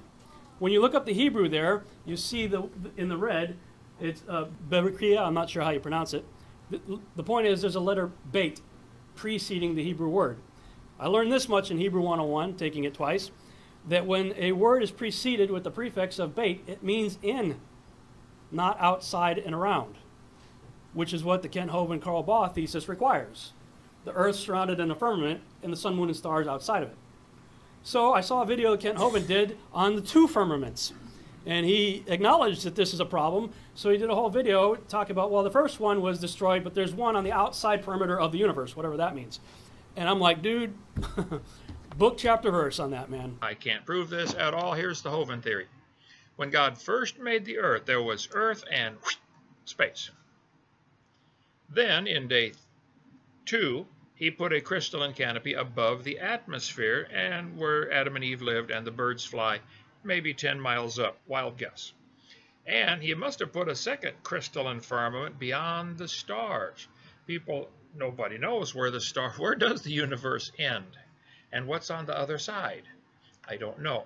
When 0.58 0.72
you 0.72 0.80
look 0.80 0.94
up 0.94 1.06
the 1.06 1.12
Hebrew 1.12 1.48
there, 1.48 1.82
you 2.04 2.16
see 2.16 2.46
the 2.46 2.68
in 2.96 3.08
the 3.08 3.16
red, 3.16 3.56
it's 4.00 4.22
uh, 4.28 4.46
I'm 4.70 5.34
not 5.34 5.50
sure 5.50 5.62
how 5.62 5.70
you 5.70 5.80
pronounce 5.80 6.14
it. 6.14 6.24
The, 6.70 7.00
the 7.16 7.22
point 7.22 7.46
is 7.46 7.60
there's 7.60 7.74
a 7.74 7.80
letter 7.80 8.10
bait 8.30 8.60
preceding 9.14 9.74
the 9.74 9.82
Hebrew 9.82 10.08
word. 10.08 10.38
I 11.00 11.06
learned 11.06 11.32
this 11.32 11.48
much 11.48 11.70
in 11.70 11.78
Hebrew 11.78 12.02
101, 12.02 12.54
taking 12.54 12.84
it 12.84 12.94
twice, 12.94 13.30
that 13.86 14.06
when 14.06 14.34
a 14.36 14.52
word 14.52 14.82
is 14.82 14.90
preceded 14.90 15.50
with 15.50 15.64
the 15.64 15.70
prefix 15.70 16.18
of 16.18 16.34
bait, 16.34 16.64
it 16.66 16.82
means 16.82 17.18
in, 17.22 17.60
not 18.50 18.76
outside 18.80 19.38
and 19.38 19.54
around, 19.54 19.94
which 20.94 21.12
is 21.12 21.22
what 21.22 21.42
the 21.42 21.48
Kent 21.48 21.70
Hovind 21.70 22.02
Carl 22.02 22.22
Baugh 22.22 22.48
thesis 22.48 22.88
requires. 22.88 23.52
The 24.04 24.12
earth 24.12 24.36
surrounded 24.36 24.80
in 24.80 24.90
a 24.90 24.94
firmament 24.94 25.40
and 25.62 25.72
the 25.72 25.76
sun, 25.76 25.94
moon, 25.94 26.08
and 26.08 26.16
stars 26.16 26.46
outside 26.46 26.82
of 26.82 26.90
it. 26.90 26.96
So 27.82 28.12
I 28.12 28.20
saw 28.20 28.42
a 28.42 28.46
video 28.46 28.72
that 28.72 28.80
Kent 28.80 28.98
Hovind 28.98 29.26
did 29.26 29.56
on 29.72 29.94
the 29.94 30.02
two 30.02 30.26
firmaments. 30.26 30.92
And 31.46 31.64
he 31.64 32.04
acknowledged 32.08 32.64
that 32.64 32.74
this 32.74 32.92
is 32.92 33.00
a 33.00 33.06
problem. 33.06 33.52
So 33.74 33.90
he 33.90 33.96
did 33.96 34.10
a 34.10 34.14
whole 34.14 34.28
video 34.28 34.74
talking 34.74 35.12
about, 35.12 35.30
well, 35.30 35.42
the 35.42 35.50
first 35.50 35.80
one 35.80 36.02
was 36.02 36.18
destroyed, 36.18 36.64
but 36.64 36.74
there's 36.74 36.92
one 36.92 37.16
on 37.16 37.24
the 37.24 37.32
outside 37.32 37.82
perimeter 37.82 38.20
of 38.20 38.32
the 38.32 38.38
universe, 38.38 38.76
whatever 38.76 38.96
that 38.98 39.14
means. 39.14 39.40
And 39.98 40.08
I'm 40.08 40.20
like, 40.20 40.42
dude, 40.42 40.74
book, 41.98 42.18
chapter, 42.18 42.52
verse 42.52 42.78
on 42.78 42.92
that, 42.92 43.10
man. 43.10 43.36
I 43.42 43.54
can't 43.54 43.84
prove 43.84 44.08
this 44.08 44.32
at 44.32 44.54
all. 44.54 44.72
Here's 44.72 45.02
the 45.02 45.10
Hovind 45.10 45.42
theory. 45.42 45.66
When 46.36 46.50
God 46.50 46.78
first 46.78 47.18
made 47.18 47.44
the 47.44 47.58
earth, 47.58 47.84
there 47.84 48.00
was 48.00 48.28
earth 48.32 48.62
and 48.70 48.96
space. 49.64 50.08
Then, 51.68 52.06
in 52.06 52.28
day 52.28 52.52
two, 53.44 53.88
he 54.14 54.30
put 54.30 54.52
a 54.52 54.60
crystalline 54.60 55.14
canopy 55.14 55.54
above 55.54 56.04
the 56.04 56.20
atmosphere 56.20 57.08
and 57.12 57.58
where 57.58 57.90
Adam 57.92 58.14
and 58.14 58.24
Eve 58.24 58.40
lived 58.40 58.70
and 58.70 58.86
the 58.86 58.92
birds 58.92 59.24
fly, 59.24 59.58
maybe 60.04 60.32
10 60.32 60.60
miles 60.60 61.00
up. 61.00 61.18
Wild 61.26 61.58
guess. 61.58 61.92
And 62.66 63.02
he 63.02 63.14
must 63.14 63.40
have 63.40 63.52
put 63.52 63.68
a 63.68 63.74
second 63.74 64.22
crystalline 64.22 64.78
firmament 64.78 65.40
beyond 65.40 65.98
the 65.98 66.06
stars. 66.06 66.86
People 67.26 67.68
nobody 67.98 68.38
knows 68.38 68.74
where 68.74 68.90
the 68.90 69.00
star, 69.00 69.30
where 69.32 69.54
does 69.54 69.82
the 69.82 69.90
universe 69.90 70.52
end? 70.58 70.96
And 71.52 71.66
what's 71.66 71.90
on 71.90 72.06
the 72.06 72.18
other 72.18 72.38
side? 72.38 72.84
I 73.46 73.56
don't 73.56 73.80
know. 73.80 74.04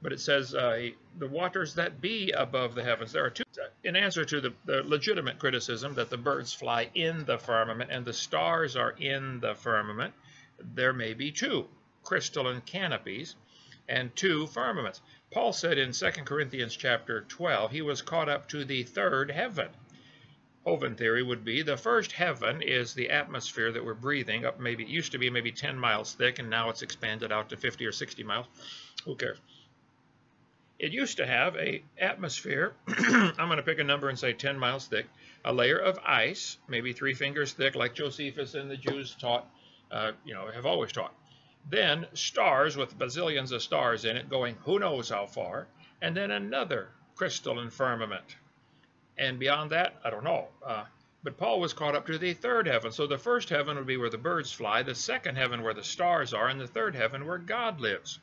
But 0.00 0.12
it 0.12 0.20
says 0.20 0.54
uh, 0.54 0.88
the 1.18 1.28
waters 1.28 1.74
that 1.74 2.00
be 2.00 2.32
above 2.32 2.74
the 2.74 2.82
heavens. 2.82 3.12
There 3.12 3.24
are 3.24 3.30
two. 3.30 3.44
In 3.84 3.96
answer 3.96 4.24
to 4.24 4.40
the, 4.40 4.52
the 4.64 4.82
legitimate 4.82 5.38
criticism 5.38 5.94
that 5.94 6.10
the 6.10 6.16
birds 6.16 6.52
fly 6.52 6.90
in 6.94 7.24
the 7.24 7.38
firmament 7.38 7.90
and 7.90 8.04
the 8.04 8.12
stars 8.12 8.76
are 8.76 8.90
in 8.90 9.40
the 9.40 9.54
firmament, 9.54 10.14
there 10.58 10.92
may 10.92 11.14
be 11.14 11.30
two 11.30 11.68
crystalline 12.02 12.62
canopies 12.62 13.36
and 13.88 14.14
two 14.16 14.46
firmaments. 14.48 15.00
Paul 15.30 15.52
said 15.52 15.78
in 15.78 15.92
2 15.92 16.10
Corinthians 16.24 16.76
chapter 16.76 17.22
12, 17.22 17.70
he 17.70 17.82
was 17.82 18.02
caught 18.02 18.28
up 18.28 18.48
to 18.48 18.64
the 18.64 18.82
third 18.82 19.30
heaven. 19.30 19.68
Hovind 20.66 20.96
theory 20.96 21.22
would 21.22 21.44
be 21.44 21.62
the 21.62 21.76
first 21.76 22.12
heaven 22.12 22.62
is 22.62 22.94
the 22.94 23.10
atmosphere 23.10 23.72
that 23.72 23.84
we're 23.84 23.94
breathing 23.94 24.44
up 24.44 24.60
maybe 24.60 24.84
it 24.84 24.88
used 24.88 25.12
to 25.12 25.18
be 25.18 25.28
maybe 25.30 25.50
10 25.50 25.78
miles 25.78 26.14
thick 26.14 26.38
and 26.38 26.48
now 26.48 26.70
it's 26.70 26.82
expanded 26.82 27.32
out 27.32 27.48
to 27.50 27.56
50 27.56 27.84
or 27.86 27.92
60 27.92 28.22
miles. 28.22 28.46
Who 29.04 29.16
cares? 29.16 29.38
It 30.78 30.92
used 30.92 31.16
to 31.18 31.26
have 31.26 31.56
a 31.56 31.82
atmosphere 31.98 32.74
i'm 32.88 33.48
going 33.48 33.56
to 33.56 33.62
pick 33.62 33.78
a 33.78 33.84
number 33.84 34.08
and 34.08 34.18
say 34.18 34.32
10 34.32 34.58
miles 34.58 34.86
thick 34.86 35.06
a 35.44 35.52
layer 35.52 35.78
of 35.78 35.98
ice 36.04 36.58
maybe 36.68 36.92
three 36.92 37.14
fingers 37.14 37.52
thick 37.52 37.74
like 37.74 37.94
josephus 37.94 38.54
and 38.54 38.70
the 38.70 38.76
jews 38.76 39.16
taught 39.20 39.48
uh, 39.92 40.12
you 40.24 40.34
know 40.34 40.50
have 40.50 40.66
always 40.66 40.90
taught. 40.90 41.14
Then 41.68 42.06
stars 42.14 42.76
with 42.76 42.98
bazillions 42.98 43.52
of 43.52 43.62
stars 43.62 44.04
in 44.04 44.16
it 44.16 44.28
going 44.28 44.56
who 44.64 44.78
knows 44.78 45.10
how 45.10 45.26
far 45.26 45.68
and 46.00 46.16
then 46.16 46.30
another 46.30 46.88
crystalline 47.14 47.70
firmament 47.70 48.36
and 49.18 49.38
beyond 49.38 49.70
that, 49.70 49.94
I 50.04 50.10
don't 50.10 50.24
know. 50.24 50.48
Uh, 50.64 50.84
But 51.24 51.36
Paul 51.36 51.60
was 51.60 51.72
caught 51.72 51.94
up 51.94 52.04
to 52.06 52.18
the 52.18 52.34
third 52.34 52.66
heaven. 52.66 52.90
So 52.90 53.06
the 53.06 53.16
first 53.18 53.48
heaven 53.48 53.76
would 53.76 53.86
be 53.86 53.96
where 53.96 54.10
the 54.10 54.18
birds 54.18 54.50
fly, 54.50 54.82
the 54.82 54.94
second 54.94 55.36
heaven 55.36 55.62
where 55.62 55.74
the 55.74 55.84
stars 55.84 56.34
are, 56.34 56.48
and 56.48 56.60
the 56.60 56.66
third 56.66 56.96
heaven 56.96 57.26
where 57.26 57.38
God 57.38 57.80
lives. 57.80 58.18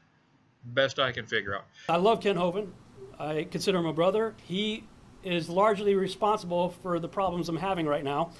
Best 0.65 0.99
I 0.99 1.11
can 1.13 1.25
figure 1.25 1.55
out. 1.55 1.65
I 1.87 1.95
love 1.95 2.19
Kent 2.19 2.37
Hovind. 2.37 2.71
I 3.17 3.47
consider 3.49 3.77
him 3.77 3.85
a 3.85 3.93
brother. 3.93 4.35
He 4.43 4.83
is 5.23 5.47
largely 5.49 5.95
responsible 5.95 6.69
for 6.81 6.99
the 6.99 7.07
problems 7.07 7.47
I'm 7.47 7.57
having 7.57 7.85
right 7.85 8.03
now 8.03 8.31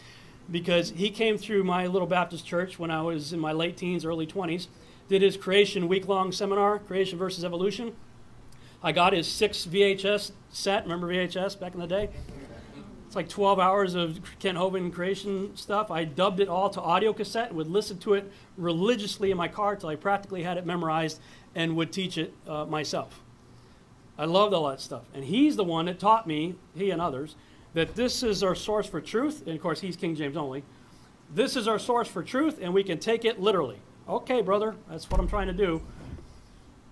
because 0.51 0.89
he 0.89 1.09
came 1.09 1.37
through 1.37 1.63
my 1.63 1.87
little 1.87 2.07
Baptist 2.07 2.45
church 2.45 2.77
when 2.79 2.91
I 2.91 3.01
was 3.01 3.31
in 3.31 3.39
my 3.39 3.51
late 3.53 3.77
teens, 3.77 4.03
early 4.03 4.27
20s, 4.27 4.67
did 5.07 5.21
his 5.21 5.37
creation 5.37 5.87
week 5.87 6.07
long 6.07 6.31
seminar, 6.33 6.79
Creation 6.79 7.17
versus 7.17 7.45
Evolution. 7.45 7.95
I 8.83 8.91
got 8.91 9.13
his 9.13 9.27
six 9.27 9.65
VHS 9.65 10.31
set. 10.49 10.83
Remember 10.83 11.07
VHS 11.07 11.59
back 11.59 11.73
in 11.73 11.79
the 11.79 11.87
day? 11.87 12.09
It's 13.09 13.15
like 13.15 13.27
12 13.27 13.57
hours 13.57 13.95
of 13.95 14.19
Kent 14.37 14.59
Hovind 14.59 14.93
creation 14.93 15.57
stuff. 15.57 15.89
I 15.89 16.03
dubbed 16.03 16.39
it 16.39 16.47
all 16.47 16.69
to 16.69 16.79
audio 16.79 17.11
cassette 17.11 17.51
would 17.55 17.65
listen 17.65 17.97
to 18.01 18.13
it 18.13 18.31
religiously 18.55 19.31
in 19.31 19.37
my 19.37 19.47
car 19.47 19.75
till 19.75 19.89
I 19.89 19.95
practically 19.95 20.43
had 20.43 20.57
it 20.57 20.65
memorized 20.67 21.19
and 21.55 21.75
would 21.75 21.91
teach 21.91 22.19
it 22.19 22.35
uh, 22.47 22.65
myself. 22.65 23.19
I 24.15 24.25
loved 24.25 24.53
all 24.53 24.69
that 24.69 24.79
stuff. 24.79 25.05
And 25.11 25.25
he's 25.25 25.55
the 25.55 25.63
one 25.63 25.87
that 25.87 25.99
taught 25.99 26.27
me, 26.27 26.53
he 26.75 26.91
and 26.91 27.01
others, 27.01 27.35
that 27.73 27.95
this 27.95 28.21
is 28.21 28.43
our 28.43 28.53
source 28.53 28.85
for 28.85 29.01
truth. 29.01 29.41
And 29.47 29.55
of 29.55 29.61
course, 29.63 29.81
he's 29.81 29.95
King 29.95 30.15
James 30.15 30.37
only. 30.37 30.63
This 31.33 31.55
is 31.55 31.67
our 31.67 31.79
source 31.79 32.07
for 32.07 32.21
truth, 32.21 32.59
and 32.61 32.75
we 32.75 32.83
can 32.83 32.99
take 32.99 33.25
it 33.25 33.39
literally. 33.39 33.79
Okay, 34.07 34.43
brother, 34.43 34.75
that's 34.87 35.09
what 35.09 35.19
I'm 35.19 35.27
trying 35.27 35.47
to 35.47 35.53
do. 35.53 35.81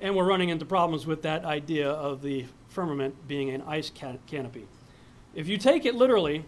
And 0.02 0.16
we're 0.16 0.26
running 0.26 0.50
into 0.50 0.66
problems 0.66 1.06
with 1.06 1.22
that 1.22 1.46
idea 1.46 1.92
of 1.92 2.24
the 2.24 2.46
firmament 2.70 3.28
being 3.28 3.52
an 3.52 3.62
ice 3.68 3.92
can- 3.92 4.18
canopy. 4.26 4.66
If 5.38 5.48
you 5.48 5.60
take 5.60 5.86
it 5.86 5.94
literally, 5.94 6.46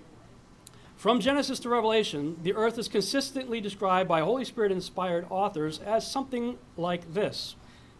from 0.96 1.20
Genesis 1.20 1.60
to 1.60 1.70
Revelation, 1.70 2.40
the 2.42 2.56
earth 2.56 2.80
is 2.80 2.88
consistently 2.88 3.62
described 3.62 4.10
by 4.10 4.22
Holy 4.22 4.44
Spirit 4.44 4.72
inspired 4.72 5.28
authors 5.30 5.78
as 5.78 6.12
something 6.12 6.58
like 6.76 7.14
this, 7.14 7.56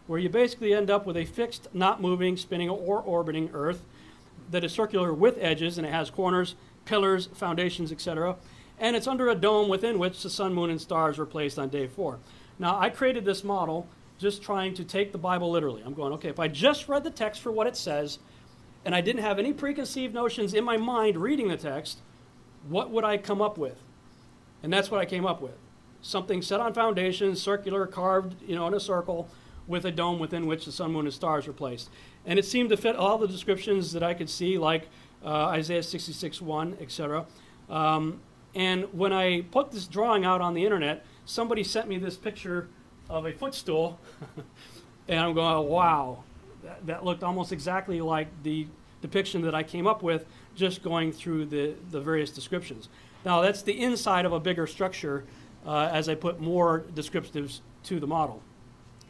where 0.08 0.18
you 0.18 0.28
basically 0.28 0.74
end 0.74 0.90
up 0.90 1.06
with 1.06 1.16
a 1.16 1.24
fixed, 1.24 1.68
not 1.72 2.02
moving, 2.02 2.36
spinning, 2.36 2.68
or 2.68 2.98
orbiting 2.98 3.50
earth 3.52 3.84
that 4.50 4.64
is 4.64 4.72
circular 4.72 5.14
with 5.14 5.38
edges 5.38 5.78
and 5.78 5.86
it 5.86 5.92
has 5.92 6.10
corners, 6.10 6.56
pillars, 6.86 7.28
foundations, 7.34 7.92
etc. 7.92 8.34
And 8.76 8.96
it's 8.96 9.06
under 9.06 9.28
a 9.28 9.36
dome 9.36 9.68
within 9.68 9.96
which 9.96 10.20
the 10.24 10.28
sun, 10.28 10.52
moon, 10.54 10.70
and 10.70 10.80
stars 10.80 11.18
were 11.18 11.24
placed 11.24 11.56
on 11.56 11.68
day 11.68 11.86
four. 11.86 12.18
Now, 12.58 12.80
I 12.80 12.90
created 12.90 13.24
this 13.24 13.44
model 13.44 13.86
just 14.18 14.42
trying 14.42 14.74
to 14.74 14.82
take 14.82 15.12
the 15.12 15.18
Bible 15.18 15.52
literally. 15.52 15.82
I'm 15.86 15.94
going, 15.94 16.12
okay, 16.14 16.30
if 16.30 16.40
I 16.40 16.48
just 16.48 16.88
read 16.88 17.04
the 17.04 17.12
text 17.12 17.42
for 17.42 17.52
what 17.52 17.68
it 17.68 17.76
says, 17.76 18.18
and 18.84 18.94
I 18.94 19.00
didn't 19.00 19.22
have 19.22 19.38
any 19.38 19.52
preconceived 19.52 20.14
notions 20.14 20.54
in 20.54 20.64
my 20.64 20.76
mind 20.76 21.16
reading 21.16 21.48
the 21.48 21.56
text, 21.56 21.98
what 22.68 22.90
would 22.90 23.04
I 23.04 23.18
come 23.18 23.42
up 23.42 23.58
with? 23.58 23.82
And 24.62 24.72
that's 24.72 24.90
what 24.90 25.00
I 25.00 25.04
came 25.04 25.26
up 25.26 25.40
with. 25.40 25.56
Something 26.02 26.42
set 26.42 26.60
on 26.60 26.72
foundations, 26.72 27.40
circular, 27.42 27.86
carved, 27.86 28.36
you 28.46 28.54
know, 28.54 28.66
in 28.66 28.74
a 28.74 28.80
circle, 28.80 29.28
with 29.66 29.84
a 29.84 29.90
dome 29.90 30.18
within 30.18 30.46
which 30.46 30.64
the 30.64 30.72
sun, 30.72 30.92
moon, 30.92 31.06
and 31.06 31.14
stars 31.14 31.46
were 31.46 31.52
placed. 31.52 31.90
And 32.26 32.38
it 32.38 32.44
seemed 32.44 32.70
to 32.70 32.76
fit 32.76 32.96
all 32.96 33.18
the 33.18 33.28
descriptions 33.28 33.92
that 33.92 34.02
I 34.02 34.14
could 34.14 34.28
see, 34.28 34.58
like 34.58 34.88
uh, 35.24 35.46
Isaiah 35.46 35.82
66 35.82 36.40
1, 36.40 36.78
etc. 36.80 37.26
Um, 37.68 38.20
and 38.54 38.84
when 38.92 39.12
I 39.12 39.42
put 39.42 39.70
this 39.70 39.86
drawing 39.86 40.24
out 40.24 40.40
on 40.40 40.54
the 40.54 40.64
internet, 40.64 41.04
somebody 41.24 41.62
sent 41.62 41.88
me 41.88 41.98
this 41.98 42.16
picture 42.16 42.68
of 43.08 43.26
a 43.26 43.32
footstool. 43.32 44.00
and 45.08 45.20
I'm 45.20 45.34
going, 45.34 45.68
wow, 45.68 46.24
that, 46.86 47.04
looked 47.04 47.22
almost 47.22 47.52
exactly 47.52 48.00
like 48.00 48.28
the 48.42 48.66
depiction 49.02 49.42
that 49.42 49.54
I 49.54 49.62
came 49.62 49.86
up 49.86 50.02
with 50.02 50.26
just 50.54 50.82
going 50.82 51.12
through 51.12 51.46
the, 51.46 51.74
the 51.90 52.00
various 52.00 52.30
descriptions. 52.30 52.88
Now, 53.24 53.40
that's 53.40 53.62
the 53.62 53.80
inside 53.80 54.24
of 54.24 54.32
a 54.32 54.40
bigger 54.40 54.66
structure 54.66 55.24
uh, 55.66 55.90
as 55.92 56.08
I 56.08 56.14
put 56.14 56.40
more 56.40 56.84
descriptives 56.94 57.60
to 57.84 58.00
the 58.00 58.06
model, 58.06 58.42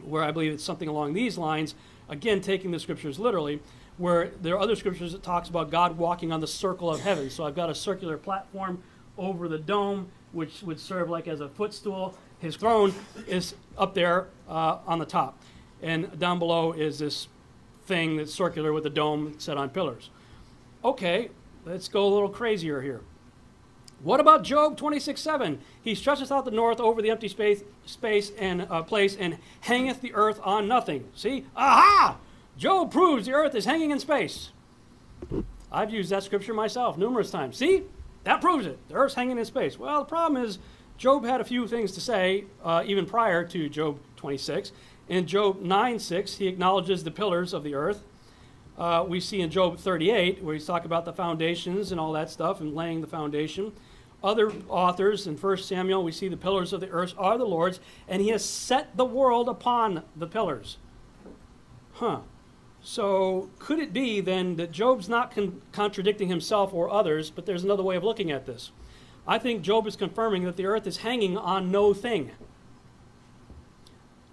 where 0.05 0.23
I 0.23 0.31
believe 0.31 0.53
it's 0.53 0.65
something 0.65 0.89
along 0.89 1.13
these 1.15 1.39
lines, 1.39 1.75
again, 2.09 2.41
taking 2.41 2.71
the 2.71 2.81
scriptures 2.81 3.19
literally, 3.19 3.61
where 3.99 4.29
there 4.41 4.55
are 4.55 4.61
other 4.61 4.77
scriptures 4.77 5.13
that 5.13 5.23
talks 5.23 5.49
about 5.49 5.71
God 5.71 5.99
walking 5.99 6.33
on 6.33 6.41
the 6.41 6.47
circle 6.47 6.91
of 6.91 7.01
heaven. 7.01 7.31
So 7.31 7.45
I've 7.45 7.55
got 7.55 7.71
a 7.71 7.75
circular 7.75 8.17
platform 8.17 8.83
over 9.19 9.47
the 9.49 9.59
dome, 9.59 10.09
which 10.33 10.63
would 10.63 10.81
serve 10.81 11.11
like 11.11 11.29
as 11.29 11.41
a 11.41 11.49
footstool. 11.49 12.17
His 12.39 12.57
throne 12.57 12.95
is 13.27 13.55
up 13.77 13.95
there 13.95 14.29
uh, 14.49 14.79
on 14.87 14.99
the 14.99 15.05
top. 15.05 15.39
And 15.83 16.19
down 16.19 16.39
below 16.39 16.73
is 16.73 16.99
this 16.99 17.29
thing 17.91 18.17
that's 18.17 18.33
circular 18.33 18.73
with 18.73 18.87
a 18.87 18.91
dome 18.91 19.35
set 19.39 19.57
on 19.57 19.69
pillars. 19.69 20.11
Okay, 20.85 21.31
let's 21.67 21.89
go 21.89 22.07
a 22.07 22.09
little 22.09 22.29
crazier 22.29 22.81
here. 22.81 23.01
What 24.03 24.21
about 24.21 24.45
Job 24.45 24.77
26 24.77 25.21
7? 25.21 25.59
He 25.83 25.97
stretcheth 25.97 26.31
out 26.31 26.45
the 26.45 26.53
north 26.53 26.79
over 26.79 27.03
the 27.03 27.11
empty 27.11 27.27
space, 27.27 27.65
space 27.85 28.31
and 28.39 28.63
uh, 28.71 28.83
place 28.83 29.17
and 29.17 29.39
hangeth 29.63 30.01
the 30.01 30.15
earth 30.15 30.41
on 30.45 30.69
nothing. 30.69 31.09
See? 31.15 31.47
Aha! 31.57 32.17
Job 32.57 32.93
proves 32.93 33.27
the 33.27 33.33
earth 33.33 33.57
is 33.57 33.65
hanging 33.65 33.91
in 33.91 33.99
space. 33.99 34.51
I've 35.73 35.91
used 35.91 36.11
that 36.11 36.23
scripture 36.23 36.55
myself 36.55 36.97
numerous 36.97 37.31
times. 37.31 37.57
See? 37.57 37.83
That 38.23 38.41
proves 38.41 38.67
it. 38.67 38.79
The 38.89 38.95
earth's 38.95 39.15
hanging 39.15 39.39
in 39.39 39.45
space. 39.45 39.79
Well, 39.79 40.01
the 40.01 40.09
problem 40.09 40.43
is 40.43 40.59
Job 40.97 41.25
had 41.25 41.41
a 41.41 41.45
few 41.45 41.67
things 41.67 41.91
to 41.93 42.01
say 42.01 42.45
uh, 42.65 42.85
even 42.87 43.05
prior 43.05 43.45
to 43.47 43.69
Job 43.69 43.99
26. 44.17 44.71
In 45.11 45.27
Job 45.27 45.61
9 45.61 45.99
6, 45.99 46.37
he 46.37 46.47
acknowledges 46.47 47.03
the 47.03 47.11
pillars 47.11 47.53
of 47.53 47.65
the 47.65 47.75
earth. 47.75 48.05
Uh, 48.79 49.05
we 49.07 49.19
see 49.19 49.41
in 49.41 49.51
Job 49.51 49.77
38, 49.77 50.41
where 50.41 50.55
he's 50.55 50.65
talking 50.65 50.87
about 50.87 51.05
the 51.05 51.13
foundations 51.13 51.91
and 51.91 52.01
all 52.01 52.13
that 52.13 52.31
stuff 52.31 52.61
and 52.61 52.77
laying 52.77 53.01
the 53.01 53.09
foundation. 53.09 53.73
Other 54.23 54.53
authors 54.69 55.27
in 55.27 55.37
1 55.37 55.57
Samuel, 55.57 56.05
we 56.05 56.13
see 56.13 56.29
the 56.29 56.37
pillars 56.37 56.73
of 56.73 56.81
the 56.81 56.89
earth 56.91 57.13
are 57.19 57.37
the 57.37 57.45
Lord's, 57.45 57.81
and 58.07 58.23
he 58.23 58.29
has 58.29 58.45
set 58.45 58.97
the 58.97 59.05
world 59.05 59.49
upon 59.49 60.05
the 60.15 60.29
pillars. 60.29 60.79
Huh. 61.95 62.21
So, 62.81 63.51
could 63.59 63.81
it 63.81 63.93
be 63.93 64.21
then 64.21 64.55
that 64.57 64.71
Job's 64.71 65.09
not 65.09 65.35
con- 65.35 65.61
contradicting 65.73 66.29
himself 66.29 66.73
or 66.73 66.89
others, 66.89 67.31
but 67.31 67.47
there's 67.47 67.65
another 67.65 67.83
way 67.83 67.97
of 67.97 68.05
looking 68.05 68.31
at 68.31 68.47
this? 68.47 68.71
I 69.27 69.39
think 69.39 69.63
Job 69.63 69.89
is 69.89 69.97
confirming 69.97 70.45
that 70.45 70.57
the 70.57 70.67
earth 70.67 70.87
is 70.87 70.99
hanging 70.99 71.37
on 71.37 71.73
no 71.73 71.93
thing. 71.93 72.31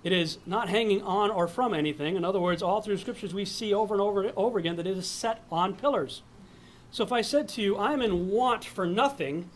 It 0.07 0.13
is 0.13 0.37
not 0.45 0.69
hanging 0.69 1.01
on 1.01 1.29
or 1.29 1.49
from 1.49 1.73
anything. 1.73 2.15
In 2.15 2.23
other 2.23 2.39
words, 2.39 2.63
all 2.63 2.81
through 2.81 2.95
scriptures 2.95 3.33
we 3.33 3.43
see 3.43 3.73
over 3.73 3.93
and 3.93 3.99
over 3.99 4.23
and 4.23 4.31
over 4.37 4.57
again 4.57 4.77
that 4.77 4.87
it 4.87 4.97
is 4.97 5.05
set 5.05 5.43
on 5.51 5.75
pillars. 5.75 6.21
So 6.91 7.03
if 7.03 7.11
I 7.11 7.19
said 7.19 7.49
to 7.49 7.61
you, 7.61 7.77
I'm 7.77 8.01
in 8.01 8.29
want 8.29 8.63
for 8.63 8.85
nothing, 8.85 9.49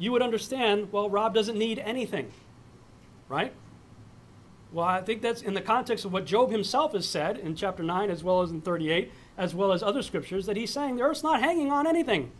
you 0.00 0.10
would 0.10 0.20
understand, 0.20 0.90
well, 0.90 1.08
Rob 1.08 1.34
doesn't 1.34 1.56
need 1.56 1.78
anything. 1.78 2.32
Right? 3.28 3.52
Well, 4.72 4.84
I 4.84 5.02
think 5.02 5.22
that's 5.22 5.40
in 5.40 5.54
the 5.54 5.60
context 5.60 6.04
of 6.04 6.12
what 6.12 6.26
Job 6.26 6.50
himself 6.50 6.94
has 6.94 7.08
said 7.08 7.38
in 7.38 7.54
chapter 7.54 7.84
9 7.84 8.10
as 8.10 8.24
well 8.24 8.42
as 8.42 8.50
in 8.50 8.60
38, 8.60 9.12
as 9.38 9.54
well 9.54 9.70
as 9.70 9.84
other 9.84 10.02
scriptures, 10.02 10.46
that 10.46 10.56
he's 10.56 10.72
saying 10.72 10.96
the 10.96 11.02
earth's 11.02 11.22
not 11.22 11.40
hanging 11.40 11.70
on 11.70 11.86
anything. 11.86 12.32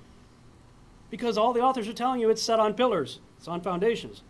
Because 1.11 1.39
all 1.39 1.53
the 1.53 1.61
authors 1.61 1.87
are 1.87 1.93
telling 1.93 2.21
you 2.21 2.29
it's 2.29 2.43
set 2.43 2.59
on 2.59 2.75
pillars, 2.75 3.21
it's 3.39 3.47
on 3.47 3.61
foundations. 3.61 4.23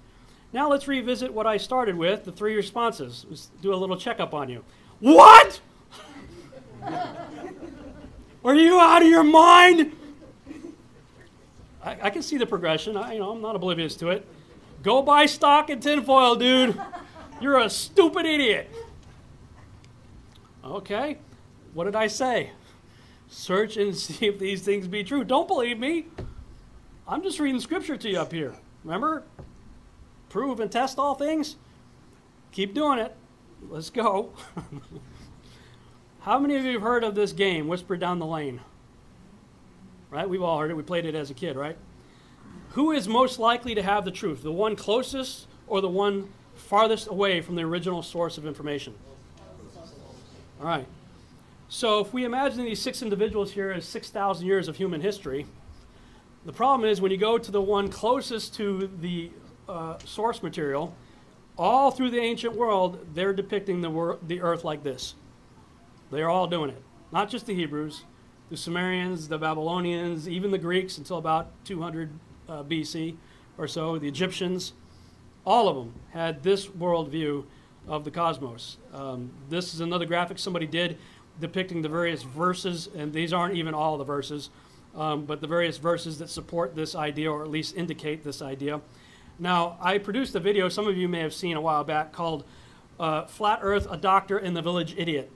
Now 0.52 0.68
let's 0.68 0.86
revisit 0.86 1.32
what 1.32 1.46
I 1.46 1.56
started 1.56 1.96
with 1.96 2.24
the 2.24 2.32
three 2.32 2.54
responses. 2.54 3.24
Let's 3.28 3.50
do 3.62 3.72
a 3.72 3.76
little 3.76 3.96
checkup 3.96 4.34
on 4.34 4.48
you. 4.48 4.64
What? 5.00 5.60
Are 8.44 8.54
you 8.54 8.78
out 8.78 9.02
of 9.02 9.08
your 9.08 9.22
mind? 9.22 9.92
I, 11.82 11.96
I, 12.02 12.10
can 12.10 12.22
see 12.22 12.36
the 12.36 12.46
progression. 12.46 12.96
I, 12.96 13.14
you 13.14 13.20
know, 13.20 13.30
I'm 13.30 13.40
not 13.40 13.56
oblivious 13.56 13.96
to 13.96 14.10
it. 14.10 14.26
Go 14.82 15.02
buy 15.02 15.26
stock 15.26 15.70
in 15.70 15.80
tinfoil, 15.80 16.36
dude. 16.36 16.80
You're 17.40 17.58
a 17.58 17.70
stupid 17.70 18.26
idiot. 18.26 18.70
Okay, 20.64 21.18
what 21.74 21.84
did 21.84 21.96
I 21.96 22.06
say? 22.06 22.50
Search 23.28 23.76
and 23.76 23.96
see 23.96 24.26
if 24.26 24.38
these 24.38 24.62
things 24.62 24.86
be 24.86 25.02
true. 25.02 25.24
Don't 25.24 25.48
believe 25.48 25.78
me. 25.78 26.06
I'm 27.06 27.22
just 27.22 27.40
reading 27.40 27.60
scripture 27.60 27.96
to 27.96 28.08
you 28.08 28.18
up 28.18 28.32
here. 28.32 28.54
Remember? 28.84 29.24
Prove 30.32 30.60
and 30.60 30.72
test 30.72 30.98
all 30.98 31.14
things? 31.14 31.56
Keep 32.52 32.74
doing 32.74 32.98
it. 32.98 33.14
Let's 33.68 33.90
go. 33.90 34.32
How 36.20 36.38
many 36.38 36.56
of 36.56 36.64
you 36.64 36.72
have 36.72 36.82
heard 36.82 37.04
of 37.04 37.14
this 37.14 37.32
game, 37.32 37.68
Whisper 37.68 37.98
Down 37.98 38.18
the 38.18 38.26
Lane? 38.26 38.60
Right? 40.10 40.28
We've 40.28 40.42
all 40.42 40.58
heard 40.58 40.70
it. 40.70 40.74
We 40.74 40.82
played 40.82 41.04
it 41.04 41.14
as 41.14 41.30
a 41.30 41.34
kid, 41.34 41.54
right? 41.54 41.76
Who 42.70 42.92
is 42.92 43.06
most 43.06 43.38
likely 43.38 43.74
to 43.74 43.82
have 43.82 44.06
the 44.06 44.10
truth? 44.10 44.42
The 44.42 44.52
one 44.52 44.74
closest 44.74 45.46
or 45.66 45.82
the 45.82 45.88
one 45.88 46.28
farthest 46.54 47.08
away 47.08 47.42
from 47.42 47.54
the 47.54 47.62
original 47.62 48.02
source 48.02 48.38
of 48.38 48.46
information? 48.46 48.94
All 50.60 50.66
right. 50.66 50.86
So 51.68 52.00
if 52.00 52.12
we 52.12 52.24
imagine 52.24 52.64
these 52.64 52.80
six 52.80 53.02
individuals 53.02 53.52
here 53.52 53.70
as 53.70 53.84
6,000 53.84 54.46
years 54.46 54.68
of 54.68 54.76
human 54.76 55.00
history, 55.00 55.46
the 56.46 56.52
problem 56.52 56.88
is 56.88 57.00
when 57.00 57.10
you 57.10 57.18
go 57.18 57.36
to 57.36 57.50
the 57.50 57.60
one 57.60 57.88
closest 57.88 58.54
to 58.54 58.90
the 59.00 59.30
uh, 59.68 59.98
source 60.04 60.42
material, 60.42 60.94
all 61.58 61.90
through 61.90 62.10
the 62.10 62.20
ancient 62.20 62.56
world, 62.56 63.06
they're 63.14 63.32
depicting 63.32 63.80
the, 63.80 63.90
wor- 63.90 64.18
the 64.26 64.40
earth 64.40 64.64
like 64.64 64.82
this. 64.82 65.14
They're 66.10 66.30
all 66.30 66.46
doing 66.46 66.70
it. 66.70 66.82
Not 67.12 67.28
just 67.28 67.46
the 67.46 67.54
Hebrews, 67.54 68.04
the 68.50 68.56
Sumerians, 68.56 69.28
the 69.28 69.38
Babylonians, 69.38 70.28
even 70.28 70.50
the 70.50 70.58
Greeks 70.58 70.98
until 70.98 71.18
about 71.18 71.50
200 71.64 72.10
uh, 72.48 72.62
BC 72.62 73.16
or 73.58 73.68
so, 73.68 73.98
the 73.98 74.08
Egyptians, 74.08 74.72
all 75.44 75.68
of 75.68 75.76
them 75.76 75.94
had 76.10 76.42
this 76.42 76.66
worldview 76.66 77.44
of 77.86 78.04
the 78.04 78.10
cosmos. 78.10 78.78
Um, 78.92 79.32
this 79.48 79.74
is 79.74 79.80
another 79.80 80.06
graphic 80.06 80.38
somebody 80.38 80.66
did 80.66 80.98
depicting 81.40 81.82
the 81.82 81.88
various 81.88 82.22
verses, 82.22 82.88
and 82.94 83.12
these 83.12 83.32
aren't 83.32 83.54
even 83.56 83.74
all 83.74 83.98
the 83.98 84.04
verses, 84.04 84.50
um, 84.94 85.24
but 85.24 85.40
the 85.40 85.46
various 85.46 85.78
verses 85.78 86.18
that 86.18 86.28
support 86.28 86.74
this 86.74 86.94
idea 86.94 87.30
or 87.30 87.42
at 87.42 87.50
least 87.50 87.76
indicate 87.76 88.22
this 88.22 88.42
idea. 88.42 88.80
Now, 89.42 89.76
I 89.80 89.98
produced 89.98 90.36
a 90.36 90.40
video 90.40 90.68
some 90.68 90.86
of 90.86 90.96
you 90.96 91.08
may 91.08 91.18
have 91.18 91.34
seen 91.34 91.56
a 91.56 91.60
while 91.60 91.82
back 91.82 92.12
called 92.12 92.44
uh, 93.00 93.26
Flat 93.26 93.58
Earth, 93.60 93.88
a 93.90 93.96
Doctor 93.96 94.38
and 94.38 94.56
the 94.56 94.62
Village 94.62 94.94
Idiot. 94.96 95.32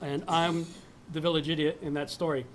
And 0.00 0.22
I'm 0.28 0.66
the 1.12 1.20
village 1.20 1.48
idiot 1.48 1.80
in 1.82 1.94
that 1.94 2.10
story. 2.10 2.46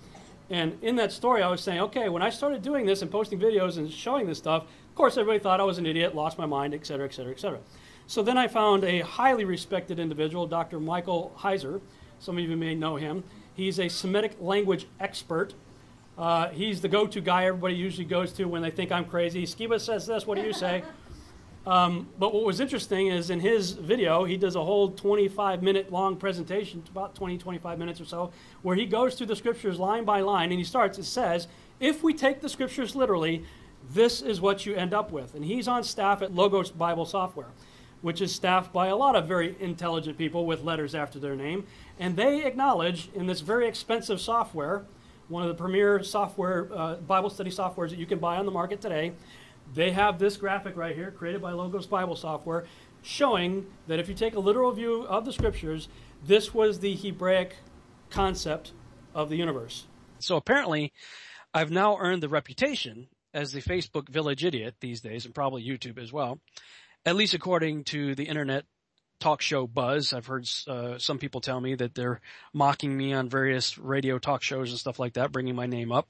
And 0.49 0.77
in 0.81 0.95
that 0.95 1.11
story, 1.11 1.43
I 1.43 1.49
was 1.49 1.59
saying, 1.59 1.81
okay, 1.81 2.07
when 2.07 2.21
I 2.21 2.29
started 2.29 2.61
doing 2.61 2.85
this 2.85 3.01
and 3.01 3.11
posting 3.11 3.41
videos 3.41 3.77
and 3.77 3.91
showing 3.91 4.25
this 4.25 4.37
stuff, 4.37 4.63
of 4.63 4.95
course, 4.95 5.17
everybody 5.17 5.39
thought 5.39 5.59
I 5.59 5.63
was 5.63 5.79
an 5.79 5.85
idiot, 5.85 6.15
lost 6.15 6.37
my 6.37 6.45
mind, 6.45 6.73
et 6.73 6.85
cetera, 6.85 7.07
et 7.07 7.13
cetera, 7.13 7.33
et 7.33 7.41
cetera. 7.41 7.59
So 8.07 8.23
then 8.23 8.37
I 8.37 8.47
found 8.47 8.85
a 8.85 9.01
highly 9.01 9.43
respected 9.43 9.99
individual, 9.99 10.47
Dr. 10.47 10.79
Michael 10.79 11.33
Heiser. 11.39 11.81
Some 12.19 12.37
of 12.37 12.43
you 12.45 12.55
may 12.55 12.73
know 12.73 12.95
him. 12.95 13.25
He's 13.53 13.81
a 13.81 13.89
Semitic 13.89 14.37
language 14.39 14.87
expert. 14.97 15.55
Uh, 16.17 16.49
he's 16.49 16.81
the 16.81 16.87
go 16.87 17.07
to 17.07 17.21
guy 17.21 17.45
everybody 17.45 17.75
usually 17.75 18.05
goes 18.05 18.31
to 18.33 18.45
when 18.45 18.61
they 18.61 18.71
think 18.71 18.91
I'm 18.91 19.05
crazy. 19.05 19.45
Skiba 19.45 19.79
says 19.79 20.05
this, 20.05 20.27
what 20.27 20.37
do 20.37 20.43
you 20.43 20.53
say? 20.53 20.83
Um, 21.65 22.09
but 22.19 22.33
what 22.33 22.43
was 22.43 22.59
interesting 22.59 23.07
is 23.07 23.29
in 23.29 23.39
his 23.39 23.71
video, 23.71 24.25
he 24.25 24.35
does 24.35 24.55
a 24.57 24.63
whole 24.63 24.91
25 24.91 25.63
minute 25.63 25.91
long 25.91 26.17
presentation, 26.17 26.83
about 26.91 27.15
20, 27.15 27.37
25 27.37 27.79
minutes 27.79 28.01
or 28.01 28.05
so, 28.05 28.31
where 28.63 28.75
he 28.75 28.85
goes 28.85 29.15
through 29.15 29.27
the 29.27 29.35
scriptures 29.35 29.79
line 29.79 30.03
by 30.03 30.19
line 30.19 30.51
and 30.51 30.59
he 30.59 30.65
starts, 30.65 30.97
it 30.97 31.05
says, 31.05 31.47
if 31.79 32.03
we 32.03 32.13
take 32.13 32.41
the 32.41 32.49
scriptures 32.49 32.95
literally, 32.95 33.45
this 33.91 34.21
is 34.21 34.41
what 34.41 34.65
you 34.65 34.75
end 34.75 34.93
up 34.93 35.11
with. 35.11 35.35
And 35.35 35.45
he's 35.45 35.67
on 35.67 35.83
staff 35.83 36.21
at 36.21 36.33
Logos 36.33 36.69
Bible 36.69 37.05
Software, 37.05 37.49
which 38.01 38.21
is 38.21 38.33
staffed 38.33 38.73
by 38.73 38.87
a 38.87 38.95
lot 38.95 39.15
of 39.15 39.25
very 39.25 39.55
intelligent 39.59 40.17
people 40.17 40.45
with 40.45 40.63
letters 40.63 40.93
after 40.93 41.17
their 41.17 41.35
name. 41.35 41.65
And 41.97 42.17
they 42.17 42.43
acknowledge 42.43 43.09
in 43.13 43.27
this 43.27 43.39
very 43.39 43.67
expensive 43.67 44.19
software, 44.19 44.83
one 45.27 45.43
of 45.43 45.49
the 45.49 45.55
premier 45.55 46.03
software, 46.03 46.69
uh, 46.73 46.95
Bible 46.95 47.29
study 47.29 47.51
softwares 47.51 47.89
that 47.89 47.99
you 47.99 48.05
can 48.05 48.19
buy 48.19 48.37
on 48.37 48.45
the 48.45 48.51
market 48.51 48.81
today, 48.81 49.13
they 49.73 49.91
have 49.91 50.19
this 50.19 50.37
graphic 50.37 50.75
right 50.75 50.95
here, 50.95 51.11
created 51.11 51.41
by 51.41 51.51
Logos 51.51 51.87
Bible 51.87 52.15
Software, 52.15 52.65
showing 53.01 53.65
that 53.87 53.99
if 53.99 54.07
you 54.07 54.15
take 54.15 54.35
a 54.35 54.39
literal 54.39 54.71
view 54.71 55.03
of 55.03 55.25
the 55.25 55.33
scriptures, 55.33 55.87
this 56.25 56.53
was 56.53 56.79
the 56.79 56.95
Hebraic 56.95 57.55
concept 58.09 58.71
of 59.13 59.29
the 59.29 59.35
universe. 59.35 59.85
So 60.19 60.37
apparently, 60.37 60.93
I've 61.53 61.71
now 61.71 61.97
earned 61.97 62.23
the 62.23 62.29
reputation 62.29 63.07
as 63.33 63.51
the 63.51 63.61
Facebook 63.61 64.09
village 64.09 64.45
idiot 64.45 64.75
these 64.79 65.01
days, 65.01 65.25
and 65.25 65.33
probably 65.33 65.63
YouTube 65.63 65.97
as 65.97 66.13
well, 66.13 66.39
at 67.05 67.15
least 67.15 67.33
according 67.33 67.83
to 67.85 68.15
the 68.15 68.25
internet 68.25 68.65
talk 69.23 69.41
show 69.41 69.65
buzz. 69.65 70.11
I've 70.11 70.25
heard 70.25 70.47
uh, 70.67 70.97
some 70.97 71.17
people 71.17 71.39
tell 71.39 71.59
me 71.61 71.75
that 71.75 71.95
they're 71.95 72.19
mocking 72.53 72.95
me 72.95 73.13
on 73.13 73.29
various 73.29 73.77
radio 73.77 74.19
talk 74.19 74.43
shows 74.43 74.71
and 74.71 74.79
stuff 74.79 74.99
like 74.99 75.13
that, 75.13 75.31
bringing 75.31 75.55
my 75.55 75.65
name 75.65 75.93
up. 75.93 76.09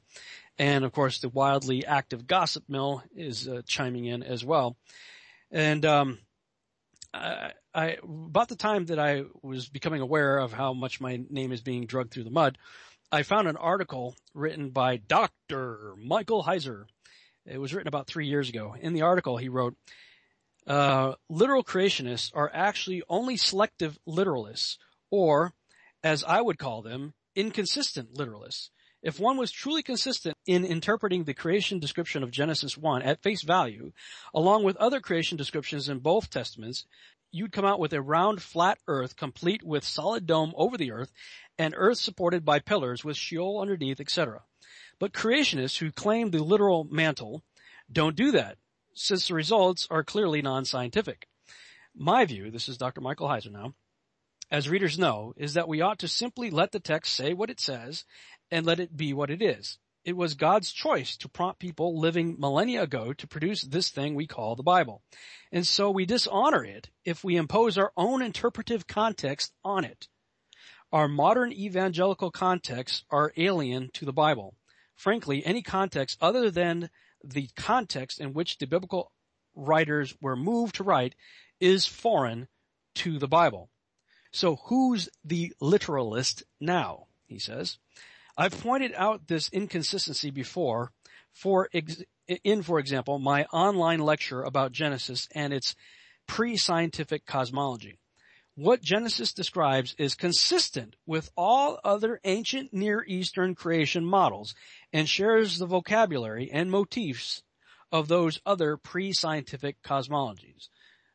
And 0.57 0.83
of 0.83 0.91
course, 0.91 1.19
the 1.19 1.29
wildly 1.29 1.85
active 1.85 2.25
gossip 2.25 2.63
mill 2.67 3.03
is 3.15 3.47
uh, 3.47 3.61
chiming 3.67 4.05
in 4.05 4.23
as 4.23 4.43
well. 4.43 4.75
And 5.51 5.85
um, 5.85 6.17
I, 7.13 7.51
I, 7.73 7.97
about 8.03 8.49
the 8.49 8.55
time 8.55 8.87
that 8.87 8.97
I 8.97 9.25
was 9.43 9.69
becoming 9.69 10.01
aware 10.01 10.39
of 10.39 10.51
how 10.51 10.73
much 10.73 10.99
my 10.99 11.21
name 11.29 11.51
is 11.51 11.61
being 11.61 11.85
drugged 11.85 12.11
through 12.11 12.23
the 12.23 12.31
mud, 12.31 12.57
I 13.11 13.21
found 13.21 13.47
an 13.47 13.57
article 13.57 14.15
written 14.33 14.71
by 14.71 14.97
Dr. 14.97 15.93
Michael 15.97 16.43
Heiser. 16.43 16.85
It 17.45 17.59
was 17.59 17.75
written 17.75 17.87
about 17.87 18.07
three 18.07 18.25
years 18.25 18.49
ago. 18.49 18.75
In 18.79 18.93
the 18.93 19.03
article, 19.03 19.37
he 19.37 19.49
wrote, 19.49 19.75
uh, 20.67 21.13
literal 21.29 21.63
creationists 21.63 22.31
are 22.33 22.51
actually 22.53 23.03
only 23.09 23.37
selective 23.37 23.97
literalists, 24.07 24.77
or, 25.11 25.53
as 26.03 26.23
I 26.23 26.41
would 26.41 26.57
call 26.57 26.81
them, 26.81 27.13
inconsistent 27.35 28.13
literalists. 28.15 28.69
If 29.01 29.19
one 29.19 29.35
was 29.35 29.51
truly 29.51 29.83
consistent 29.83 30.37
in 30.45 30.63
interpreting 30.63 31.25
the 31.25 31.33
creation 31.33 31.79
description 31.79 32.23
of 32.23 32.31
Genesis 32.31 32.77
1 32.77 33.01
at 33.01 33.21
face 33.21 33.41
value, 33.41 33.91
along 34.33 34.63
with 34.63 34.77
other 34.77 35.01
creation 35.01 35.37
descriptions 35.37 35.89
in 35.89 35.99
both 35.99 36.29
testaments, 36.29 36.85
you'd 37.29 37.51
come 37.51 37.65
out 37.65 37.79
with 37.79 37.91
a 37.91 38.01
round 38.01 38.41
flat 38.41 38.77
earth 38.87 39.17
complete 39.17 39.61
with 39.61 39.83
solid 39.83 40.25
dome 40.25 40.53
over 40.55 40.77
the 40.77 40.93
earth 40.93 41.11
and 41.57 41.73
earth 41.75 41.97
supported 41.97 42.45
by 42.45 42.59
pillars 42.59 43.03
with 43.03 43.17
Sheol 43.17 43.59
underneath, 43.59 43.99
etc. 43.99 44.43
But 44.99 45.11
creationists 45.11 45.79
who 45.79 45.91
claim 45.91 46.31
the 46.31 46.43
literal 46.43 46.85
mantle 46.85 47.43
don't 47.91 48.15
do 48.15 48.31
that, 48.31 48.57
since 48.93 49.27
the 49.27 49.33
results 49.33 49.87
are 49.89 50.03
clearly 50.03 50.41
non-scientific. 50.41 51.27
My 51.95 52.25
view, 52.25 52.51
this 52.51 52.67
is 52.69 52.77
Dr. 52.77 53.01
Michael 53.01 53.27
Heiser 53.27 53.51
now, 53.51 53.73
as 54.51 54.69
readers 54.69 54.99
know, 54.99 55.33
is 55.35 55.55
that 55.55 55.67
we 55.67 55.81
ought 55.81 55.99
to 55.99 56.07
simply 56.07 56.49
let 56.49 56.71
the 56.71 56.79
text 56.79 57.15
say 57.15 57.33
what 57.33 57.49
it 57.49 57.59
says 57.59 58.05
and 58.51 58.65
let 58.65 58.79
it 58.79 58.95
be 58.95 59.13
what 59.13 59.29
it 59.29 59.41
is. 59.41 59.79
It 60.05 60.17
was 60.17 60.33
God's 60.33 60.71
choice 60.71 61.15
to 61.17 61.29
prompt 61.29 61.59
people 61.59 61.97
living 61.97 62.35
millennia 62.37 62.83
ago 62.83 63.13
to 63.13 63.27
produce 63.27 63.61
this 63.61 63.89
thing 63.89 64.15
we 64.15 64.27
call 64.27 64.55
the 64.55 64.61
Bible. 64.61 65.01
And 65.51 65.65
so 65.65 65.89
we 65.89 66.05
dishonor 66.05 66.65
it 66.65 66.89
if 67.05 67.23
we 67.23 67.37
impose 67.37 67.77
our 67.77 67.93
own 67.95 68.21
interpretive 68.21 68.85
context 68.85 69.53
on 69.63 69.85
it. 69.85 70.07
Our 70.91 71.07
modern 71.07 71.51
evangelical 71.53 72.31
contexts 72.31 73.05
are 73.09 73.33
alien 73.37 73.89
to 73.93 74.05
the 74.05 74.13
Bible. 74.13 74.55
Frankly, 74.95 75.43
any 75.45 75.61
context 75.61 76.17
other 76.21 76.51
than 76.51 76.89
the 77.23 77.49
context 77.55 78.19
in 78.19 78.33
which 78.33 78.57
the 78.57 78.67
biblical 78.67 79.11
writers 79.55 80.15
were 80.21 80.35
moved 80.35 80.75
to 80.75 80.83
write 80.83 81.15
is 81.59 81.85
foreign 81.85 82.47
to 82.95 83.19
the 83.19 83.27
Bible. 83.27 83.69
So 84.31 84.57
who's 84.65 85.09
the 85.23 85.53
literalist 85.61 86.43
now? 86.59 87.07
He 87.27 87.39
says. 87.39 87.77
I've 88.35 88.59
pointed 88.59 88.93
out 88.95 89.27
this 89.27 89.49
inconsistency 89.49 90.31
before 90.31 90.91
for 91.31 91.69
ex- 91.73 92.03
in, 92.43 92.63
for 92.63 92.79
example, 92.79 93.19
my 93.19 93.45
online 93.45 93.99
lecture 93.99 94.41
about 94.43 94.71
Genesis 94.71 95.27
and 95.35 95.53
its 95.53 95.75
pre-scientific 96.27 97.25
cosmology. 97.25 97.99
What 98.55 98.83
Genesis 98.83 99.33
describes 99.33 99.95
is 99.97 100.13
consistent 100.13 100.95
with 101.07 101.31
all 101.35 101.79
other 101.83 102.19
ancient 102.23 102.71
Near 102.71 103.03
Eastern 103.07 103.55
creation 103.55 104.05
models 104.05 104.53
and 104.91 105.09
shares 105.09 105.57
the 105.57 105.65
vocabulary 105.65 106.51
and 106.51 106.69
motifs 106.69 107.41
of 107.91 108.07
those 108.07 108.39
other 108.45 108.77
pre-scientific 108.77 109.81
cosmologies. 109.81 110.69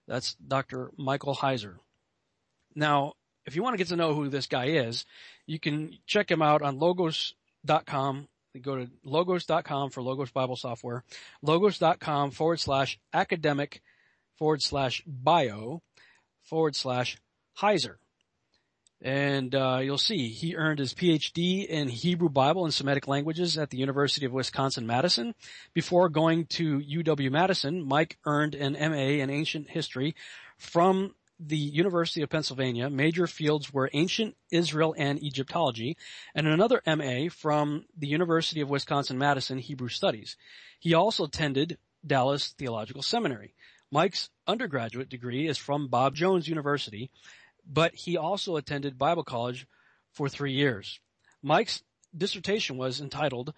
That's 0.09 0.35
Dr. 0.35 0.91
Michael 0.97 1.37
Heiser. 1.37 1.77
Now, 2.75 3.13
if 3.47 3.55
you 3.55 3.63
want 3.63 3.75
to 3.75 3.79
get 3.79 3.89
to 3.89 3.97
know 3.97 4.15
who 4.15 4.29
this 4.29 4.47
guy 4.47 4.67
is, 4.67 5.05
you 5.47 5.61
can 5.61 5.97
check 6.07 6.29
him 6.29 6.43
out 6.43 6.63
on 6.63 6.81
logos.com. 6.81 8.27
Go 8.61 8.77
to 8.77 8.91
logos.com 9.05 9.91
for 9.91 10.03
Logos 10.03 10.33
Bible 10.33 10.57
Software, 10.57 11.05
logos.com 11.43 12.33
forward 12.33 12.59
slash 12.59 12.99
academic 13.13 13.81
forward 14.39 14.61
slash 14.61 15.05
bio 15.07 15.83
forward 16.43 16.75
slash 16.75 17.17
Heiser. 17.61 17.97
And 19.01 19.55
uh, 19.55 19.79
you'll 19.83 19.97
see 19.97 20.29
he 20.29 20.57
earned 20.57 20.81
his 20.81 20.93
PhD 20.93 21.65
in 21.65 21.89
Hebrew 21.89 22.29
Bible 22.29 22.65
and 22.65 22.75
Semitic 22.75 23.07
languages 23.07 23.57
at 23.57 23.71
the 23.71 23.79
University 23.79 24.27
of 24.27 24.33
Wisconsin-Madison. 24.33 25.35
Before 25.73 26.09
going 26.09 26.47
to 26.47 26.81
UW-Madison, 26.81 27.87
Mike 27.87 28.19
earned 28.27 28.57
an 28.57 28.73
MA 28.73 29.23
in 29.23 29.31
ancient 29.31 29.71
history 29.71 30.17
from 30.57 31.15
the 31.39 31.57
University 31.57 32.23
of 32.23 32.31
Pennsylvania. 32.31 32.91
Major 32.91 33.29
fields 33.29 33.73
were 33.73 33.89
ancient 33.93 34.37
Israel 34.51 34.97
and 34.99 35.23
Egyptology, 35.23 35.97
and 36.35 36.49
another 36.49 36.83
MA 36.85 37.29
from 37.31 37.85
the 37.97 38.09
University 38.09 38.61
of 38.61 38.69
Wisconsin-Madison 38.69 39.59
Hebrew 39.59 39.89
Studies. 39.89 40.37
He 40.81 40.95
also 40.95 41.25
attended 41.25 41.79
Dallas 42.05 42.49
Theological 42.59 43.03
Seminary. 43.03 43.55
Mike's 43.91 44.29
undergraduate 44.47 45.09
degree 45.09 45.47
is 45.47 45.57
from 45.57 45.89
Bob 45.89 46.15
Jones 46.15 46.49
University, 46.49 47.11
but 47.69 47.95
he 47.95 48.17
also 48.17 48.57
attended 48.57 48.99
Bible 48.99 49.25
college 49.25 49.67
for 50.13 50.29
three 50.29 50.53
years. 50.53 50.99
Mike's 51.43 51.83
dissertation 52.17 52.79
was 52.79 53.01
entitled 53.01 53.53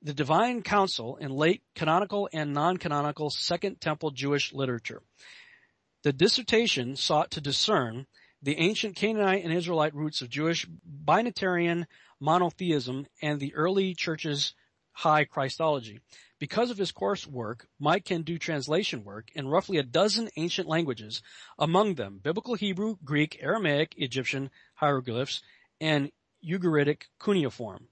The 0.00 0.14
Divine 0.14 0.62
Council 0.62 1.16
in 1.16 1.30
Late 1.30 1.62
Canonical 1.74 2.28
and 2.32 2.54
Non-Canonical 2.54 3.30
Second 3.30 3.80
Temple 3.80 4.12
Jewish 4.12 4.52
Literature. 4.52 5.02
The 6.04 6.12
dissertation 6.12 6.94
sought 6.94 7.32
to 7.32 7.40
discern 7.40 8.06
the 8.40 8.58
ancient 8.58 8.94
Canaanite 8.94 9.44
and 9.44 9.52
Israelite 9.52 9.94
roots 9.94 10.22
of 10.22 10.30
Jewish 10.30 10.66
binitarian 11.04 11.86
monotheism 12.20 13.06
and 13.20 13.40
the 13.40 13.54
early 13.54 13.94
church's 13.94 14.54
high 14.98 15.24
Christology. 15.24 16.00
Because 16.40 16.72
of 16.72 16.78
his 16.78 16.90
coursework, 16.90 17.60
Mike 17.78 18.04
can 18.04 18.22
do 18.22 18.36
translation 18.36 19.04
work 19.04 19.28
in 19.32 19.46
roughly 19.46 19.78
a 19.78 19.84
dozen 19.84 20.28
ancient 20.36 20.66
languages, 20.66 21.22
among 21.56 21.94
them 21.94 22.18
Biblical 22.20 22.54
Hebrew, 22.54 22.96
Greek, 23.04 23.38
Aramaic, 23.40 23.94
Egyptian 23.96 24.50
hieroglyphs, 24.74 25.40
and 25.80 26.10
Ugaritic 26.44 27.02
cuneiform. 27.20 27.86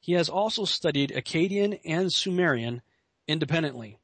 He 0.00 0.14
has 0.14 0.28
also 0.28 0.64
studied 0.64 1.10
Akkadian 1.10 1.78
and 1.84 2.12
Sumerian 2.12 2.82
independently. 3.28 3.98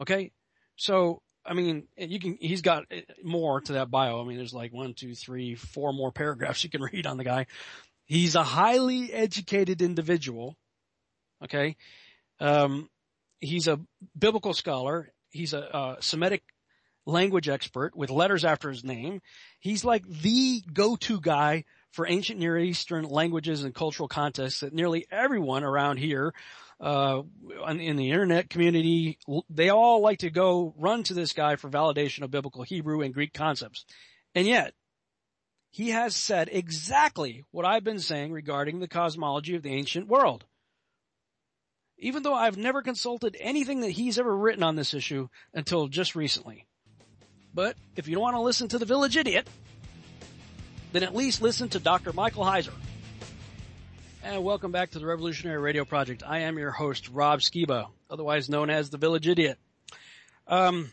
Okay? 0.00 0.32
So, 0.74 1.22
I 1.44 1.54
mean, 1.54 1.86
you 1.96 2.18
can, 2.18 2.36
he's 2.40 2.62
got 2.62 2.82
uh, 2.90 2.96
more 3.22 3.60
to 3.60 3.74
that 3.74 3.92
bio. 3.92 4.20
I 4.20 4.24
mean, 4.24 4.38
there's 4.38 4.52
like 4.52 4.72
one, 4.72 4.94
two, 4.94 5.14
three, 5.14 5.54
four 5.54 5.92
more 5.92 6.10
paragraphs 6.10 6.64
you 6.64 6.70
can 6.70 6.82
read 6.82 7.06
on 7.06 7.16
the 7.16 7.22
guy. 7.24 7.46
He's 8.06 8.34
a 8.34 8.42
highly 8.42 9.12
educated 9.12 9.82
individual. 9.82 10.56
Okay. 11.44 11.76
Um, 12.40 12.88
he's 13.40 13.68
a 13.68 13.80
biblical 14.18 14.54
scholar. 14.54 15.12
He's 15.30 15.52
a, 15.52 15.60
a 15.60 15.96
Semitic 16.00 16.42
language 17.06 17.48
expert 17.48 17.96
with 17.96 18.10
letters 18.10 18.44
after 18.44 18.68
his 18.68 18.84
name. 18.84 19.20
He's 19.60 19.84
like 19.84 20.06
the 20.08 20.62
go-to 20.72 21.20
guy 21.20 21.64
for 21.92 22.06
ancient 22.06 22.38
Near 22.38 22.58
Eastern 22.58 23.04
languages 23.04 23.64
and 23.64 23.74
cultural 23.74 24.08
contexts 24.08 24.60
that 24.60 24.74
nearly 24.74 25.06
everyone 25.10 25.64
around 25.64 25.98
here, 25.98 26.34
uh, 26.80 27.22
in 27.68 27.96
the 27.96 28.10
internet 28.10 28.50
community, 28.50 29.18
they 29.48 29.70
all 29.70 30.02
like 30.02 30.18
to 30.18 30.30
go 30.30 30.74
run 30.76 31.02
to 31.04 31.14
this 31.14 31.32
guy 31.32 31.56
for 31.56 31.70
validation 31.70 32.22
of 32.22 32.30
biblical 32.30 32.64
Hebrew 32.64 33.00
and 33.00 33.14
Greek 33.14 33.32
concepts. 33.32 33.86
And 34.34 34.46
yet, 34.46 34.74
he 35.70 35.90
has 35.90 36.14
said 36.14 36.50
exactly 36.52 37.44
what 37.50 37.64
I've 37.64 37.84
been 37.84 38.00
saying 38.00 38.32
regarding 38.32 38.80
the 38.80 38.88
cosmology 38.88 39.54
of 39.54 39.62
the 39.62 39.72
ancient 39.72 40.08
world. 40.08 40.44
Even 41.98 42.22
though 42.22 42.34
I've 42.34 42.58
never 42.58 42.82
consulted 42.82 43.36
anything 43.40 43.80
that 43.80 43.90
he's 43.90 44.18
ever 44.18 44.36
written 44.36 44.62
on 44.62 44.76
this 44.76 44.92
issue 44.92 45.28
until 45.54 45.88
just 45.88 46.14
recently. 46.14 46.66
But 47.54 47.76
if 47.96 48.06
you 48.06 48.14
don't 48.14 48.22
want 48.22 48.36
to 48.36 48.40
listen 48.40 48.68
to 48.68 48.78
the 48.78 48.84
village 48.84 49.16
idiot, 49.16 49.48
then 50.92 51.02
at 51.02 51.14
least 51.14 51.40
listen 51.40 51.68
to 51.70 51.78
Dr. 51.78 52.12
Michael 52.12 52.44
Heiser. 52.44 52.74
And 54.22 54.44
welcome 54.44 54.72
back 54.72 54.90
to 54.90 54.98
the 54.98 55.06
Revolutionary 55.06 55.58
Radio 55.58 55.84
Project. 55.84 56.22
I 56.26 56.40
am 56.40 56.58
your 56.58 56.72
host, 56.72 57.08
Rob 57.08 57.40
Skiba, 57.40 57.86
otherwise 58.10 58.48
known 58.48 58.70
as 58.70 58.90
the 58.90 58.98
Village 58.98 59.28
Idiot. 59.28 59.56
Um, 60.48 60.90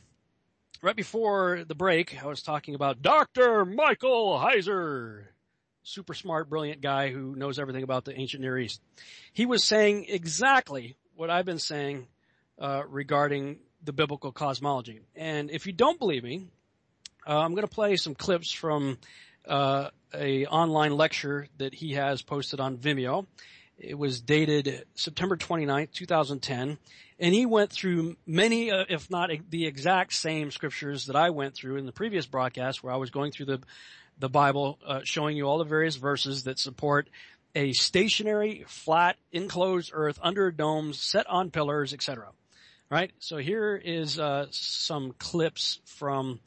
right 0.81 0.95
before 0.95 1.63
the 1.67 1.75
break, 1.75 2.23
I 2.23 2.27
was 2.27 2.43
talking 2.43 2.75
about 2.75 3.01
Dr. 3.01 3.65
Michael 3.65 4.39
Heiser, 4.39 5.23
super 5.83 6.13
smart, 6.13 6.49
brilliant 6.49 6.81
guy 6.81 7.09
who 7.11 7.35
knows 7.35 7.59
everything 7.59 7.83
about 7.83 8.05
the 8.05 8.17
ancient 8.17 8.41
Near 8.41 8.57
East. 8.57 8.81
He 9.33 9.45
was 9.45 9.63
saying 9.63 10.05
exactly 10.07 10.95
what 11.15 11.29
I've 11.29 11.45
been 11.45 11.59
saying 11.59 12.07
uh, 12.59 12.83
regarding 12.87 13.59
the 13.83 13.93
biblical 13.93 14.31
cosmology. 14.31 15.01
And 15.15 15.51
if 15.51 15.67
you 15.67 15.73
don't 15.73 15.99
believe 15.99 16.23
me, 16.23 16.47
uh, 17.27 17.37
I'm 17.37 17.51
going 17.51 17.67
to 17.67 17.73
play 17.73 17.97
some 17.97 18.15
clips 18.15 18.51
from 18.51 18.97
uh, 19.47 19.89
a 20.13 20.45
online 20.45 20.95
lecture 20.95 21.47
that 21.57 21.73
he 21.73 21.93
has 21.93 22.21
posted 22.21 22.59
on 22.59 22.77
Vimeo. 22.77 23.25
It 23.77 23.97
was 23.97 24.21
dated 24.21 24.85
September 24.95 25.35
29th, 25.35 25.91
2010, 25.91 26.77
and 27.19 27.33
he 27.33 27.45
went 27.45 27.71
through 27.71 28.15
many, 28.25 28.71
uh, 28.71 28.85
if 28.87 29.09
not 29.09 29.31
the 29.49 29.65
exact 29.65 30.13
same 30.13 30.51
scriptures 30.51 31.07
that 31.07 31.15
I 31.15 31.31
went 31.31 31.55
through 31.55 31.77
in 31.77 31.85
the 31.85 31.91
previous 31.91 32.25
broadcast, 32.25 32.83
where 32.83 32.93
I 32.93 32.97
was 32.97 33.09
going 33.09 33.31
through 33.31 33.47
the 33.47 33.61
the 34.17 34.29
Bible, 34.29 34.79
uh, 34.85 35.01
showing 35.03 35.37
you 35.37 35.45
all 35.47 35.57
the 35.57 35.63
various 35.63 35.95
verses 35.95 36.43
that 36.43 36.59
support 36.59 37.09
a 37.55 37.73
stationary, 37.73 38.65
flat, 38.67 39.17
enclosed 39.31 39.91
earth 39.93 40.19
under 40.21 40.51
domes, 40.51 40.99
set 40.99 41.27
on 41.27 41.51
pillars, 41.51 41.93
etc. 41.93 42.29
Right. 42.89 43.11
So 43.19 43.37
here 43.37 43.75
is 43.75 44.19
uh, 44.19 44.47
some 44.51 45.13
clips 45.17 45.79
from 45.85 46.39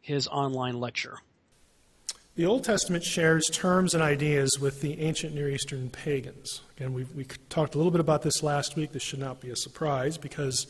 his 0.00 0.28
online 0.28 0.78
lecture. 0.78 1.18
The 2.36 2.46
Old 2.46 2.64
Testament 2.64 3.04
shares 3.04 3.46
terms 3.52 3.94
and 3.94 4.02
ideas 4.02 4.58
with 4.60 4.80
the 4.80 5.00
ancient 5.00 5.34
Near 5.34 5.48
Eastern 5.48 5.88
pagans. 5.88 6.62
Again, 6.76 6.92
we 6.92 7.04
we 7.14 7.24
talked 7.48 7.74
a 7.74 7.78
little 7.78 7.92
bit 7.92 8.00
about 8.00 8.22
this 8.22 8.42
last 8.42 8.74
week. 8.74 8.92
This 8.92 9.04
should 9.04 9.20
not 9.20 9.40
be 9.40 9.50
a 9.50 9.56
surprise 9.56 10.18
because 10.18 10.66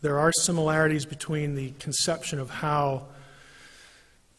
there 0.00 0.18
are 0.18 0.32
similarities 0.32 1.06
between 1.06 1.54
the 1.54 1.72
conception 1.80 2.38
of 2.38 2.50
how 2.50 3.06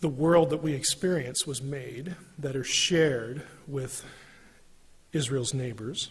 the 0.02 0.10
world 0.10 0.50
that 0.50 0.64
we 0.64 0.74
experience 0.74 1.46
was 1.46 1.62
made 1.62 2.16
that 2.38 2.56
are 2.56 2.64
shared 2.64 3.44
with 3.68 4.06
Israel's 5.12 5.54
neighbors. 5.54 6.10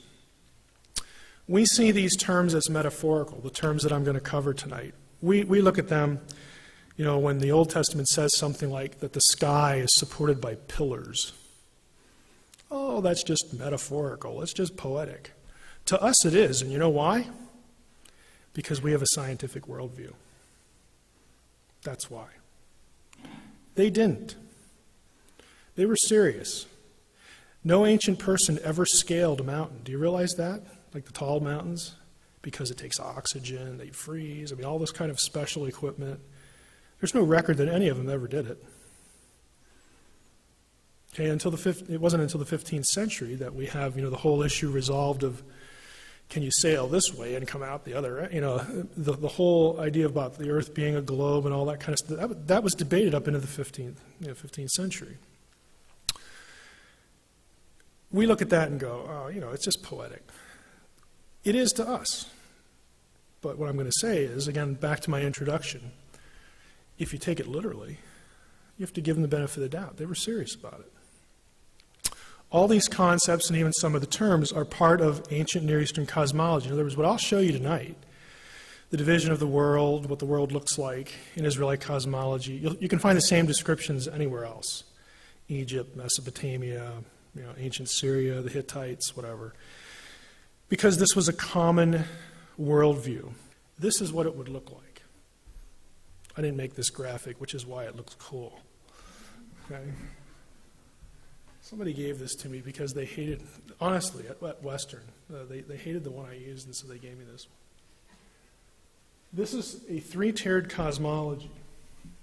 We 1.46 1.64
see 1.64 1.90
these 1.90 2.16
terms 2.16 2.54
as 2.54 2.68
metaphorical, 2.68 3.40
the 3.40 3.50
terms 3.50 3.82
that 3.82 3.92
I'm 3.92 4.04
going 4.04 4.14
to 4.14 4.20
cover 4.20 4.52
tonight. 4.52 4.94
We, 5.22 5.44
we 5.44 5.62
look 5.62 5.78
at 5.78 5.88
them 5.88 6.20
you 6.98 7.04
know, 7.04 7.16
when 7.16 7.38
the 7.38 7.52
Old 7.52 7.70
Testament 7.70 8.08
says 8.08 8.36
something 8.36 8.70
like 8.70 8.98
that 8.98 9.12
the 9.12 9.20
sky 9.20 9.76
is 9.76 9.88
supported 9.94 10.40
by 10.40 10.56
pillars, 10.56 11.32
oh, 12.72 13.00
that's 13.00 13.22
just 13.22 13.54
metaphorical. 13.56 14.42
It's 14.42 14.52
just 14.52 14.76
poetic. 14.76 15.30
To 15.86 16.02
us, 16.02 16.24
it 16.24 16.34
is. 16.34 16.60
And 16.60 16.72
you 16.72 16.78
know 16.78 16.88
why? 16.88 17.28
Because 18.52 18.82
we 18.82 18.90
have 18.90 19.00
a 19.00 19.06
scientific 19.12 19.66
worldview. 19.66 20.12
That's 21.84 22.10
why. 22.10 22.26
They 23.78 23.90
didn't. 23.90 24.34
They 25.76 25.86
were 25.86 25.94
serious. 25.94 26.66
No 27.62 27.86
ancient 27.86 28.18
person 28.18 28.58
ever 28.64 28.84
scaled 28.84 29.40
a 29.40 29.44
mountain. 29.44 29.82
Do 29.84 29.92
you 29.92 29.98
realize 29.98 30.34
that? 30.34 30.62
Like 30.92 31.04
the 31.04 31.12
tall 31.12 31.38
mountains? 31.38 31.94
Because 32.42 32.72
it 32.72 32.76
takes 32.76 32.98
oxygen, 32.98 33.78
they 33.78 33.90
freeze. 33.90 34.52
I 34.52 34.56
mean, 34.56 34.64
all 34.64 34.80
this 34.80 34.90
kind 34.90 35.12
of 35.12 35.20
special 35.20 35.64
equipment. 35.64 36.18
There's 37.00 37.14
no 37.14 37.22
record 37.22 37.58
that 37.58 37.68
any 37.68 37.86
of 37.86 37.98
them 37.98 38.10
ever 38.10 38.26
did 38.26 38.48
it. 38.48 38.64
Okay, 41.14 41.28
until 41.28 41.52
the 41.52 41.84
it 41.88 42.00
wasn't 42.00 42.24
until 42.24 42.42
the 42.42 42.56
15th 42.56 42.86
century 42.86 43.36
that 43.36 43.54
we 43.54 43.66
have 43.66 43.94
you 43.94 44.02
know 44.02 44.10
the 44.10 44.16
whole 44.16 44.42
issue 44.42 44.72
resolved 44.72 45.22
of 45.22 45.44
can 46.28 46.42
you 46.42 46.50
sail 46.50 46.86
this 46.86 47.14
way 47.14 47.34
and 47.34 47.48
come 47.48 47.62
out 47.62 47.84
the 47.84 47.94
other 47.94 48.28
you 48.32 48.40
know 48.40 48.58
the, 48.96 49.12
the 49.12 49.28
whole 49.28 49.80
idea 49.80 50.06
about 50.06 50.38
the 50.38 50.50
earth 50.50 50.74
being 50.74 50.94
a 50.94 51.02
globe 51.02 51.46
and 51.46 51.54
all 51.54 51.64
that 51.64 51.80
kind 51.80 51.90
of 51.90 51.98
stuff 51.98 52.28
that, 52.28 52.46
that 52.48 52.62
was 52.62 52.74
debated 52.74 53.14
up 53.14 53.26
into 53.26 53.38
the 53.38 53.46
15th 53.46 53.96
you 54.20 54.28
know, 54.28 54.34
15th 54.34 54.68
century 54.68 55.16
we 58.10 58.26
look 58.26 58.42
at 58.42 58.50
that 58.50 58.68
and 58.68 58.80
go 58.80 59.08
oh 59.08 59.28
you 59.28 59.40
know 59.40 59.50
it's 59.50 59.64
just 59.64 59.82
poetic 59.82 60.22
it 61.44 61.54
is 61.54 61.72
to 61.72 61.86
us 61.86 62.26
but 63.40 63.58
what 63.58 63.68
i'm 63.68 63.76
going 63.76 63.86
to 63.86 63.98
say 64.00 64.24
is 64.24 64.48
again 64.48 64.74
back 64.74 65.00
to 65.00 65.10
my 65.10 65.22
introduction 65.22 65.92
if 66.98 67.12
you 67.12 67.18
take 67.18 67.38
it 67.40 67.46
literally, 67.46 67.98
you 68.76 68.84
have 68.84 68.92
to 68.94 69.00
give 69.00 69.16
them 69.16 69.22
the 69.22 69.28
benefit 69.28 69.56
of 69.58 69.62
the 69.62 69.68
doubt. 69.68 69.96
They 69.96 70.06
were 70.06 70.14
serious 70.14 70.54
about 70.54 70.80
it. 70.80 70.92
All 72.50 72.66
these 72.66 72.88
concepts 72.88 73.48
and 73.48 73.58
even 73.58 73.72
some 73.74 73.94
of 73.94 74.00
the 74.00 74.06
terms 74.06 74.52
are 74.52 74.64
part 74.64 75.00
of 75.00 75.22
ancient 75.30 75.64
Near 75.64 75.80
Eastern 75.80 76.06
cosmology. 76.06 76.68
In 76.68 76.72
other 76.72 76.82
words, 76.82 76.96
what 76.96 77.06
I'll 77.06 77.18
show 77.18 77.40
you 77.40 77.52
tonight, 77.52 77.96
the 78.90 78.96
division 78.96 79.32
of 79.32 79.38
the 79.38 79.46
world, 79.46 80.08
what 80.08 80.18
the 80.18 80.24
world 80.24 80.50
looks 80.50 80.78
like 80.78 81.12
in 81.36 81.44
Israelite 81.44 81.82
cosmology, 81.82 82.54
You'll, 82.54 82.76
you 82.76 82.88
can 82.88 82.98
find 82.98 83.18
the 83.18 83.22
same 83.22 83.44
descriptions 83.44 84.08
anywhere 84.08 84.44
else 84.44 84.84
Egypt, 85.48 85.94
Mesopotamia, 85.96 86.92
you 87.34 87.42
know, 87.42 87.52
ancient 87.58 87.90
Syria, 87.90 88.40
the 88.40 88.50
Hittites, 88.50 89.14
whatever. 89.14 89.54
Because 90.68 90.98
this 90.98 91.14
was 91.14 91.28
a 91.28 91.32
common 91.32 92.04
worldview. 92.60 93.30
This 93.78 94.00
is 94.00 94.12
what 94.12 94.26
it 94.26 94.34
would 94.34 94.48
look 94.48 94.70
like. 94.70 95.02
I 96.36 96.42
didn't 96.42 96.56
make 96.56 96.74
this 96.74 96.90
graphic, 96.90 97.40
which 97.40 97.54
is 97.54 97.66
why 97.66 97.84
it 97.84 97.96
looks 97.96 98.14
cool. 98.14 98.60
Okay? 99.70 99.82
Somebody 101.68 101.92
gave 101.92 102.18
this 102.18 102.34
to 102.36 102.48
me 102.48 102.62
because 102.62 102.94
they 102.94 103.04
hated, 103.04 103.42
honestly, 103.78 104.24
at, 104.26 104.42
at 104.42 104.62
Western, 104.62 105.02
uh, 105.30 105.44
they, 105.50 105.60
they 105.60 105.76
hated 105.76 106.02
the 106.02 106.10
one 106.10 106.24
I 106.24 106.32
used, 106.32 106.66
and 106.66 106.74
so 106.74 106.88
they 106.88 106.96
gave 106.96 107.18
me 107.18 107.26
this 107.30 107.46
one. 107.46 108.16
This 109.34 109.52
is 109.52 109.84
a 109.86 110.00
three 110.00 110.32
tiered 110.32 110.70
cosmology. 110.70 111.50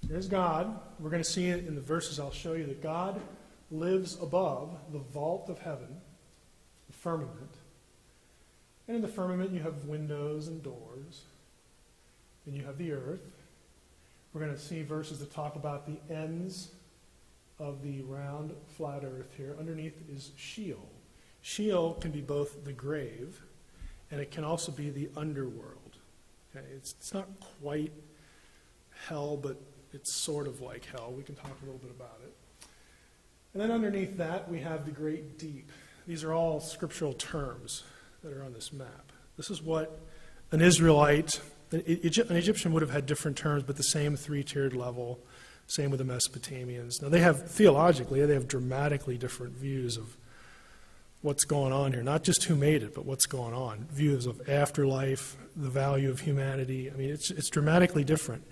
There's 0.02 0.28
God. 0.28 0.80
We're 1.00 1.12
going 1.12 1.22
to 1.22 1.30
see 1.30 1.46
it 1.46 1.68
in 1.68 1.76
the 1.76 1.82
verses 1.82 2.20
I'll 2.20 2.32
show 2.32 2.54
you 2.54 2.66
that 2.66 2.82
God 2.82 3.22
lives 3.70 4.18
above 4.20 4.80
the 4.92 4.98
vault 4.98 5.48
of 5.48 5.60
heaven, 5.60 5.96
the 6.88 6.94
firmament. 6.94 7.54
And 8.88 8.96
in 8.96 9.02
the 9.04 9.08
firmament, 9.08 9.52
you 9.52 9.60
have 9.60 9.86
windows 9.86 10.48
and 10.48 10.64
doors. 10.64 11.22
And 12.48 12.56
you 12.56 12.64
have 12.64 12.80
the 12.80 12.94
earth. 12.94 13.22
We're 14.34 14.42
going 14.42 14.56
to 14.56 14.60
see 14.60 14.82
verses 14.82 15.20
that 15.20 15.32
talk 15.32 15.56
about 15.56 15.86
the 15.86 16.00
ends 16.12 16.72
of 17.60 17.82
the 17.82 18.02
round, 18.02 18.54
flat 18.78 19.04
earth 19.04 19.34
here. 19.38 19.56
Underneath 19.60 20.02
is 20.10 20.32
Sheol. 20.36 20.90
Sheol 21.42 21.94
can 21.96 22.12
be 22.12 22.22
both 22.22 22.66
the 22.66 22.74
grave 22.74 23.42
and 24.12 24.20
it 24.20 24.32
can 24.32 24.44
also 24.44 24.72
be 24.72 24.90
the 24.90 25.10
underworld. 25.16 25.98
Okay? 26.56 26.66
It's, 26.76 26.94
it's 26.98 27.14
not 27.14 27.28
quite 27.62 27.94
hell, 29.08 29.38
but 29.38 29.62
it's 29.94 30.12
sort 30.12 30.48
of 30.48 30.62
like 30.62 30.86
hell. 30.86 31.14
We 31.16 31.24
can 31.24 31.36
talk 31.36 31.52
a 31.62 31.66
little 31.66 31.80
bit 31.80 31.92
about 31.92 32.20
it. 32.24 32.34
And 33.54 33.62
then 33.62 33.72
underneath 33.72 34.18
that, 34.18 34.50
we 34.50 34.60
have 34.60 34.86
the 34.86 34.92
great 34.92 35.38
deep. 35.38 35.72
These 36.08 36.24
are 36.24 36.34
all 36.34 36.60
scriptural 36.60 37.14
terms 37.14 37.84
that 38.24 38.34
are 38.34 38.44
on 38.44 38.54
this 38.54 38.74
map. 38.74 39.12
This 39.38 39.50
is 39.50 39.62
what 39.62 40.00
an 40.52 40.62
Israelite 40.62 41.40
an 41.72 41.84
Egyptian 41.86 42.74
would 42.74 42.82
have 42.82 42.92
had 42.92 43.06
different 43.06 43.38
terms, 43.38 43.64
but 43.64 43.76
the 43.76 43.84
same 43.84 44.16
three 44.16 44.44
tiered 44.44 44.74
level. 44.74 45.20
Same 45.68 45.90
with 45.90 46.00
the 46.00 46.06
Mesopotamians. 46.06 47.02
Now, 47.02 47.10
they 47.10 47.22
have, 47.22 47.50
theologically, 47.50 48.24
they 48.26 48.34
have 48.34 48.48
dramatically 48.48 49.18
different 49.18 49.54
views 49.54 49.98
of 49.98 50.16
what's 51.22 51.44
going 51.44 51.74
on 51.74 51.92
here. 51.92 52.04
Not 52.04 52.24
just 52.24 52.44
who 52.44 52.56
made 52.56 52.84
it, 52.84 52.94
but 52.94 53.06
what's 53.06 53.26
going 53.26 53.54
on. 53.54 53.88
Views 53.92 54.28
of 54.28 54.48
afterlife, 54.48 55.36
the 55.56 55.70
value 55.70 56.12
of 56.12 56.20
humanity. 56.20 56.92
I 56.92 56.94
mean, 56.94 57.10
it's, 57.10 57.32
it's 57.32 57.50
dramatically 57.50 58.04
different. 58.04 58.44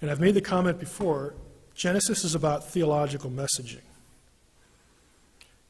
And 0.00 0.10
I've 0.10 0.20
made 0.20 0.34
the 0.34 0.40
comment 0.40 0.80
before 0.80 1.34
Genesis 1.74 2.24
is 2.24 2.34
about 2.34 2.68
theological 2.68 3.30
messaging. 3.30 3.82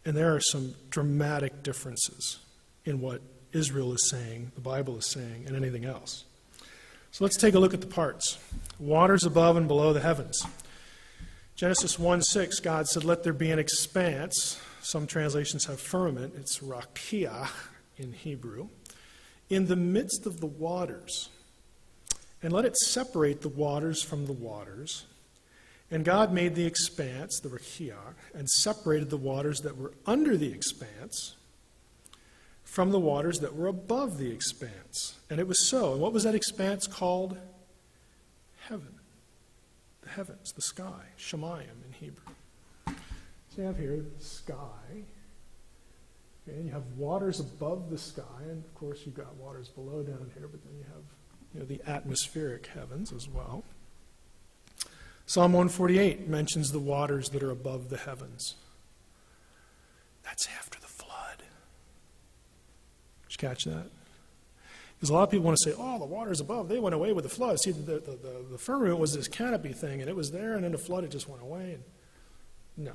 And 0.07 0.17
there 0.17 0.35
are 0.35 0.41
some 0.41 0.75
dramatic 0.89 1.63
differences 1.63 2.39
in 2.85 3.01
what 3.01 3.21
Israel 3.53 3.93
is 3.93 4.09
saying, 4.09 4.53
the 4.55 4.61
Bible 4.61 4.97
is 4.97 5.11
saying, 5.11 5.45
and 5.47 5.57
anything 5.57 5.85
else. 5.85 6.25
So 7.11 7.25
let's 7.25 7.37
take 7.37 7.55
a 7.55 7.59
look 7.59 7.75
at 7.75 7.81
the 7.81 7.87
parts. 7.87 8.39
Waters 8.79 9.25
above 9.25 9.57
and 9.57 9.67
below 9.67 9.93
the 9.93 10.01
heavens. 10.01 10.43
Genesis 11.57 11.99
1 11.99 12.21
6, 12.21 12.61
God 12.61 12.87
said, 12.87 13.03
Let 13.03 13.23
there 13.23 13.33
be 13.33 13.51
an 13.51 13.59
expanse. 13.59 14.61
Some 14.83 15.07
translations 15.07 15.65
have 15.65 15.81
firmament. 15.81 16.35
It's 16.37 16.59
rakiah 16.59 17.49
in 17.97 18.13
Hebrew. 18.13 18.69
In 19.49 19.67
the 19.67 19.77
midst 19.77 20.27
of 20.27 20.41
the 20.41 20.47
waters. 20.47 21.31
And 22.43 22.53
let 22.53 22.67
it 22.67 22.77
separate 22.77 23.41
the 23.41 23.49
waters 23.49 24.03
from 24.03 24.27
the 24.27 24.35
waters. 24.35 25.07
And 25.91 26.05
God 26.05 26.31
made 26.31 26.55
the 26.55 26.67
expanse, 26.67 27.41
the 27.41 27.49
rakiah, 27.49 28.15
and 28.35 28.51
separated 28.51 29.09
the 29.09 29.17
waters 29.17 29.61
that 29.61 29.79
were 29.79 29.95
under 30.05 30.37
the 30.37 30.53
expanse 30.53 31.37
from 32.65 32.91
the 32.91 33.01
waters 33.01 33.39
that 33.39 33.57
were 33.57 33.69
above 33.69 34.19
the 34.19 34.31
expanse. 34.31 35.19
And 35.31 35.41
it 35.41 35.49
was 35.49 35.67
so. 35.71 35.93
And 35.93 36.03
what 36.03 36.13
was 36.13 36.25
that 36.25 36.35
expanse 36.35 36.87
called? 36.87 37.39
Heaven. 38.69 38.97
Heavens, 40.07 40.53
the 40.53 40.63
sky. 40.63 41.07
Shemayim 41.19 41.85
in 41.87 41.93
Hebrew. 41.93 42.35
So 42.87 43.63
you 43.63 43.65
have 43.65 43.79
here 43.79 44.05
sky. 44.19 45.05
And 46.47 46.67
you 46.67 46.73
have 46.73 46.85
waters 46.97 47.41
above 47.41 47.91
the 47.91 47.99
sky, 47.99 48.23
and 48.43 48.65
of 48.65 48.75
course 48.75 49.01
you've 49.05 49.17
got 49.17 49.35
waters 49.35 49.69
below 49.69 50.03
down 50.03 50.31
here, 50.39 50.47
but 50.47 50.63
then 50.65 50.79
you 50.79 50.85
have 50.85 51.03
you 51.53 51.61
know, 51.61 51.67
the 51.67 51.81
atmospheric 51.91 52.67
heavens 52.67 53.13
as 53.13 53.29
well. 53.29 53.65
Psalm 55.27 55.53
148 55.53 56.29
mentions 56.29 56.71
the 56.71 56.79
waters 56.79 57.31
that 57.31 57.43
are 57.43 57.51
above 57.51 57.89
the 57.89 57.97
heavens. 57.97 58.55
That's 60.23 60.47
after 60.57 60.79
the 60.79 60.87
flood. 60.87 61.39
Did 61.39 63.33
you 63.33 63.49
catch 63.49 63.65
that? 63.65 63.89
Because 64.97 65.11
a 65.11 65.13
lot 65.13 65.25
of 65.25 65.31
people 65.31 65.45
want 65.45 65.59
to 65.59 65.71
say, 65.71 65.77
oh, 65.79 65.99
the 65.99 66.07
waters 66.07 66.41
above, 66.41 66.69
they 66.69 66.79
went 66.79 66.95
away 66.95 67.13
with 67.13 67.25
the 67.25 67.31
flood. 67.31 67.61
See, 67.61 67.71
the, 67.71 67.81
the, 67.81 68.01
the, 68.01 68.45
the 68.53 68.59
firmament 68.59 68.99
was 68.99 69.13
this 69.15 69.29
canopy 69.29 69.73
thing, 69.73 70.01
and 70.01 70.09
it 70.09 70.17
was 70.17 70.31
there, 70.31 70.55
and 70.55 70.65
then 70.65 70.73
the 70.73 70.79
flood, 70.79 71.05
it 71.05 71.11
just 71.11 71.29
went 71.29 71.43
away. 71.43 71.75
And 71.75 71.83
no, 72.79 72.95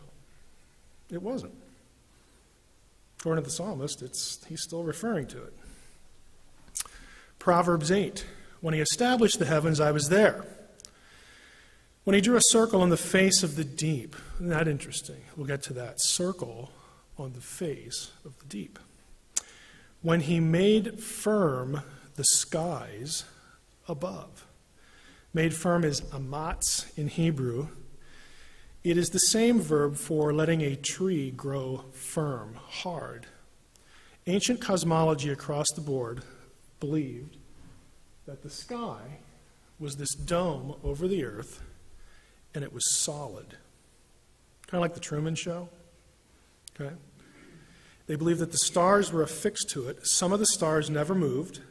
it 1.12 1.22
wasn't. 1.22 1.54
According 3.20 3.44
to 3.44 3.50
the 3.50 3.56
psalmist, 3.56 4.02
it's, 4.02 4.44
he's 4.50 4.64
still 4.64 4.84
referring 4.84 5.28
to 5.28 5.44
it. 5.44 5.54
Proverbs 7.38 7.92
8 7.92 8.26
When 8.62 8.74
he 8.74 8.80
established 8.80 9.38
the 9.38 9.46
heavens, 9.46 9.80
I 9.80 9.92
was 9.92 10.10
there. 10.10 10.44
When 12.04 12.16
he 12.16 12.22
drew 12.22 12.36
a 12.36 12.42
circle 12.42 12.82
on 12.82 12.90
the 12.90 12.98
face 12.98 13.44
of 13.44 13.56
the 13.56 13.64
deep. 13.64 14.16
Isn't 14.36 14.50
that 14.50 14.68
interesting? 14.68 15.22
We'll 15.38 15.46
get 15.46 15.62
to 15.64 15.74
that. 15.74 16.02
Circle 16.02 16.72
on 17.20 17.34
the 17.34 17.42
face 17.42 18.12
of 18.26 18.40
the 18.40 18.46
deep. 18.46 18.80
When 20.02 20.22
he 20.22 20.40
made 20.40 21.02
firm 21.02 21.82
the 22.16 22.24
skies 22.24 23.26
above. 23.88 24.48
Made 25.34 25.54
firm 25.54 25.84
is 25.84 26.02
amatz 26.12 26.92
in 26.98 27.08
Hebrew. 27.08 27.70
It 28.84 28.98
is 28.98 29.10
the 29.10 29.20
same 29.20 29.62
verb 29.62 29.96
for 29.96 30.34
letting 30.34 30.62
a 30.62 30.76
tree 30.76 31.32
grow 31.32 31.86
firm, 31.94 32.56
hard. 32.56 33.28
Ancient 34.28 34.60
cosmology 34.60 35.30
across 35.30 35.68
the 35.74 35.82
board 35.82 36.24
believed 36.80 37.38
that 38.26 38.44
the 38.44 38.50
sky 38.50 39.20
was 39.80 39.96
this 39.96 40.14
dome 40.14 40.76
over 40.84 41.08
the 41.08 41.24
earth 41.24 41.62
and 42.54 42.64
it 42.64 42.74
was 42.74 43.00
solid. 43.00 43.58
Kind 44.68 44.80
of 44.80 44.82
like 44.82 44.94
the 44.94 45.00
Truman 45.00 45.36
Show. 45.36 45.70
Okay? 46.80 46.94
They 48.12 48.18
believed 48.18 48.42
that 48.42 48.52
the 48.52 48.58
stars 48.58 49.10
were 49.10 49.22
affixed 49.22 49.70
to 49.70 49.88
it. 49.88 50.06
Some 50.06 50.34
of 50.34 50.40
the 50.40 50.46
stars 50.46 50.90
never 50.90 51.16
moved, 51.16 51.62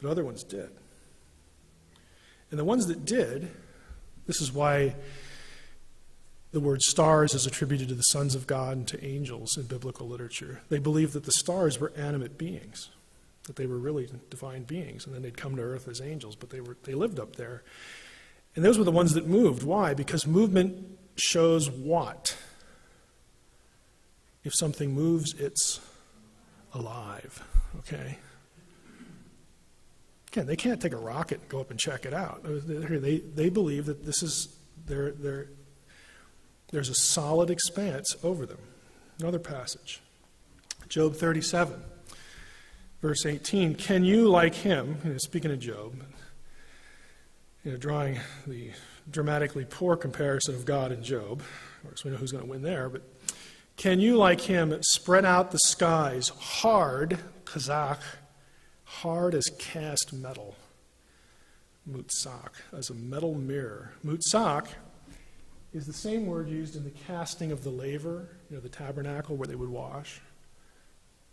but 0.00 0.08
other 0.08 0.24
ones 0.24 0.42
did. 0.42 0.70
And 2.50 2.58
the 2.58 2.64
ones 2.64 2.86
that 2.86 3.04
did, 3.04 3.50
this 4.26 4.40
is 4.40 4.50
why 4.50 4.94
the 6.52 6.60
word 6.60 6.80
stars 6.80 7.34
is 7.34 7.44
attributed 7.44 7.88
to 7.88 7.94
the 7.94 8.02
sons 8.04 8.34
of 8.34 8.46
God 8.46 8.78
and 8.78 8.88
to 8.88 9.04
angels 9.04 9.58
in 9.58 9.64
biblical 9.64 10.08
literature. 10.08 10.62
They 10.70 10.78
believed 10.78 11.12
that 11.12 11.24
the 11.24 11.32
stars 11.32 11.78
were 11.78 11.92
animate 11.94 12.38
beings, 12.38 12.88
that 13.44 13.56
they 13.56 13.66
were 13.66 13.76
really 13.76 14.08
divine 14.30 14.62
beings, 14.62 15.04
and 15.04 15.14
then 15.14 15.20
they'd 15.20 15.36
come 15.36 15.54
to 15.56 15.62
earth 15.62 15.86
as 15.86 16.00
angels, 16.00 16.34
but 16.34 16.48
they, 16.48 16.62
were, 16.62 16.78
they 16.84 16.94
lived 16.94 17.20
up 17.20 17.36
there. 17.36 17.62
And 18.54 18.64
those 18.64 18.78
were 18.78 18.84
the 18.84 18.90
ones 18.90 19.12
that 19.12 19.26
moved. 19.26 19.64
Why? 19.64 19.92
Because 19.92 20.26
movement 20.26 20.96
shows 21.16 21.70
what? 21.70 22.38
If 24.46 24.54
something 24.54 24.92
moves, 24.92 25.34
it's 25.40 25.80
alive. 26.72 27.42
Okay? 27.80 28.16
Again, 30.28 30.46
they 30.46 30.54
can't 30.54 30.80
take 30.80 30.92
a 30.92 30.98
rocket 30.98 31.40
and 31.40 31.48
go 31.48 31.60
up 31.60 31.72
and 31.72 31.80
check 31.80 32.06
it 32.06 32.14
out. 32.14 32.42
They, 32.44 33.18
they 33.18 33.48
believe 33.48 33.86
that 33.86 34.06
this 34.06 34.22
is 34.22 34.56
their, 34.86 35.10
their, 35.10 35.48
there's 36.70 36.88
a 36.88 36.94
solid 36.94 37.50
expanse 37.50 38.14
over 38.22 38.46
them. 38.46 38.60
Another 39.18 39.40
passage. 39.40 40.00
Job 40.88 41.16
37, 41.16 41.82
verse 43.02 43.26
18. 43.26 43.74
Can 43.74 44.04
you, 44.04 44.28
like 44.28 44.54
him, 44.54 45.18
speaking 45.18 45.50
of 45.50 45.58
Job, 45.58 46.00
you 47.64 47.72
know, 47.72 47.76
drawing 47.78 48.20
the 48.46 48.70
dramatically 49.10 49.66
poor 49.68 49.96
comparison 49.96 50.54
of 50.54 50.64
God 50.64 50.92
and 50.92 51.02
Job. 51.02 51.40
Of 51.40 51.82
course, 51.82 52.04
we 52.04 52.10
know 52.10 52.16
who's 52.16 52.32
going 52.32 52.44
to 52.44 52.50
win 52.50 52.62
there, 52.62 52.88
but 52.88 53.02
can 53.76 54.00
you, 54.00 54.16
like 54.16 54.40
him, 54.40 54.76
spread 54.82 55.24
out 55.24 55.50
the 55.50 55.58
skies 55.58 56.28
hard, 56.28 57.18
chazaq, 57.44 57.98
hard 58.84 59.34
as 59.34 59.44
cast 59.58 60.12
metal, 60.12 60.56
Mutsak, 61.88 62.52
as 62.72 62.88
a 62.88 62.94
metal 62.94 63.34
mirror? 63.34 63.92
Mutsak 64.04 64.68
is 65.74 65.86
the 65.86 65.92
same 65.92 66.24
word 66.26 66.48
used 66.48 66.74
in 66.74 66.84
the 66.84 66.90
casting 66.90 67.52
of 67.52 67.64
the 67.64 67.70
laver, 67.70 68.28
you 68.48 68.56
know, 68.56 68.62
the 68.62 68.68
tabernacle 68.68 69.36
where 69.36 69.46
they 69.46 69.54
would 69.54 69.68
wash. 69.68 70.22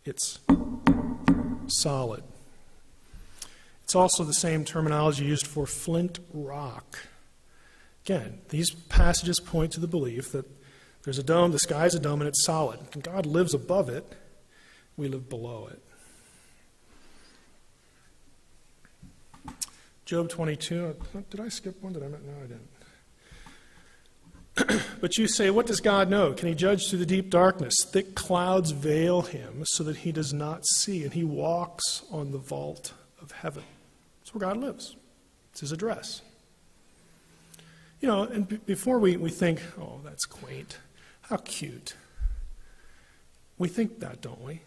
It's 0.03 0.39
solid. 1.67 2.23
It's 3.83 3.95
also 3.95 4.25
the 4.25 4.33
same 4.33 4.65
terminology 4.65 5.23
used 5.23 5.47
for 5.47 5.65
flint 5.65 6.19
rock. 6.33 6.99
Again, 8.05 8.41
these 8.49 8.71
passages 8.71 9.39
point 9.39 9.71
to 9.73 9.79
the 9.79 9.87
belief 9.87 10.33
that 10.33 10.45
there's 11.03 11.19
a 11.19 11.23
dome, 11.23 11.51
the 11.51 11.59
sky's 11.59 11.95
a 11.95 11.99
dome, 11.99 12.21
and 12.21 12.27
it's 12.27 12.43
solid. 12.45 12.79
And 12.93 13.03
God 13.03 13.25
lives 13.25 13.53
above 13.53 13.89
it, 13.89 14.15
we 14.95 15.07
live 15.07 15.29
below 15.29 15.69
it. 15.71 15.79
Job 20.05 20.29
22. 20.29 20.85
Uh, 20.85 21.21
did 21.29 21.39
I 21.39 21.49
skip 21.49 21.81
one? 21.81 21.93
Did 21.93 22.03
I? 22.03 22.07
No, 22.07 22.17
I 22.43 22.47
didn't. 22.47 22.69
but 25.01 25.17
you 25.17 25.27
say, 25.27 25.49
What 25.49 25.65
does 25.65 25.79
God 25.79 26.09
know? 26.09 26.33
Can 26.33 26.47
he 26.47 26.55
judge 26.55 26.89
through 26.89 26.99
the 26.99 27.05
deep 27.05 27.29
darkness? 27.29 27.73
Thick 27.85 28.13
clouds 28.13 28.71
veil 28.71 29.21
him 29.21 29.63
so 29.65 29.83
that 29.83 29.97
he 29.97 30.11
does 30.11 30.33
not 30.33 30.65
see, 30.65 31.03
and 31.03 31.13
he 31.13 31.23
walks 31.23 32.03
on 32.11 32.31
the 32.31 32.37
vault 32.37 32.93
of 33.21 33.31
heaven 33.31 33.63
That's 34.19 34.35
where 34.35 34.41
God 34.41 34.57
lives. 34.57 34.95
It's 35.51 35.61
his 35.61 35.71
address. 35.71 36.21
You 38.01 38.07
know, 38.09 38.23
and 38.23 38.47
b- 38.47 38.59
before 38.65 38.99
we, 38.99 39.15
we 39.15 39.29
think, 39.29 39.61
oh, 39.79 40.01
that's 40.03 40.25
quaint, 40.25 40.77
how 41.23 41.37
cute, 41.37 41.95
we 43.57 43.67
think 43.67 43.99
that, 43.99 44.21
don't 44.21 44.41
we? 44.41 44.61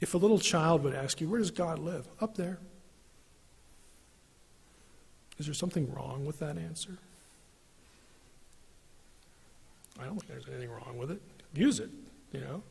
If 0.00 0.14
a 0.14 0.18
little 0.18 0.38
child 0.38 0.82
would 0.84 0.94
ask 0.94 1.20
you, 1.20 1.28
where 1.28 1.38
does 1.38 1.50
God 1.50 1.78
live? 1.78 2.06
Up 2.20 2.36
there. 2.36 2.58
Is 5.38 5.46
there 5.46 5.54
something 5.54 5.92
wrong 5.92 6.26
with 6.26 6.38
that 6.40 6.58
answer? 6.58 6.98
I 10.00 10.04
don't 10.04 10.18
think 10.18 10.28
there's 10.28 10.48
anything 10.48 10.70
wrong 10.70 10.98
with 10.98 11.10
it. 11.10 11.20
Use 11.54 11.80
it, 11.80 11.90
you 12.32 12.40
know. 12.40 12.62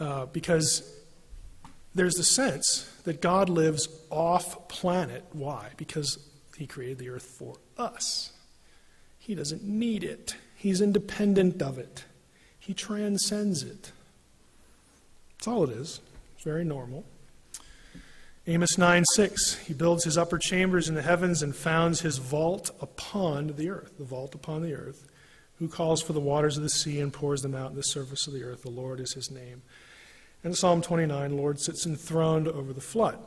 Uh, 0.00 0.26
because 0.26 0.98
there's 1.94 2.14
the 2.14 2.24
sense 2.24 2.90
that 3.04 3.20
God 3.20 3.48
lives 3.48 3.88
off 4.10 4.68
planet. 4.68 5.24
Why? 5.32 5.70
Because 5.76 6.18
he 6.56 6.66
created 6.66 6.98
the 6.98 7.10
earth 7.10 7.36
for 7.38 7.56
us. 7.78 8.32
He 9.18 9.34
doesn't 9.34 9.62
need 9.62 10.04
it, 10.04 10.36
he's 10.64 10.80
independent 10.80 11.60
of 11.60 11.78
it, 11.78 12.04
he 12.58 12.72
transcends 12.72 13.62
it. 13.62 13.92
That's 15.36 15.46
all 15.46 15.64
it 15.64 15.76
is. 15.76 16.00
It's 16.34 16.44
very 16.44 16.64
normal. 16.64 17.04
Amos 18.46 18.78
9 18.78 19.04
6, 19.12 19.58
he 19.58 19.74
builds 19.74 20.04
his 20.04 20.16
upper 20.16 20.38
chambers 20.38 20.88
in 20.88 20.94
the 20.94 21.02
heavens 21.02 21.42
and 21.42 21.54
founds 21.54 22.00
his 22.00 22.16
vault 22.16 22.70
upon 22.80 23.56
the 23.56 23.68
earth, 23.68 23.98
the 23.98 24.04
vault 24.04 24.34
upon 24.34 24.62
the 24.62 24.72
earth, 24.72 25.06
who 25.58 25.68
calls 25.68 26.00
for 26.00 26.14
the 26.14 26.20
waters 26.20 26.56
of 26.56 26.62
the 26.62 26.70
sea 26.70 26.98
and 26.98 27.12
pours 27.12 27.42
them 27.42 27.54
out 27.54 27.70
in 27.70 27.76
the 27.76 27.82
surface 27.82 28.26
of 28.26 28.32
the 28.32 28.42
earth. 28.42 28.62
The 28.62 28.70
Lord 28.70 29.00
is 29.00 29.12
his 29.12 29.30
name. 29.30 29.60
And 30.42 30.56
Psalm 30.56 30.80
29, 30.80 31.36
Lord 31.36 31.60
sits 31.60 31.84
enthroned 31.84 32.48
over 32.48 32.72
the 32.72 32.80
flood. 32.80 33.18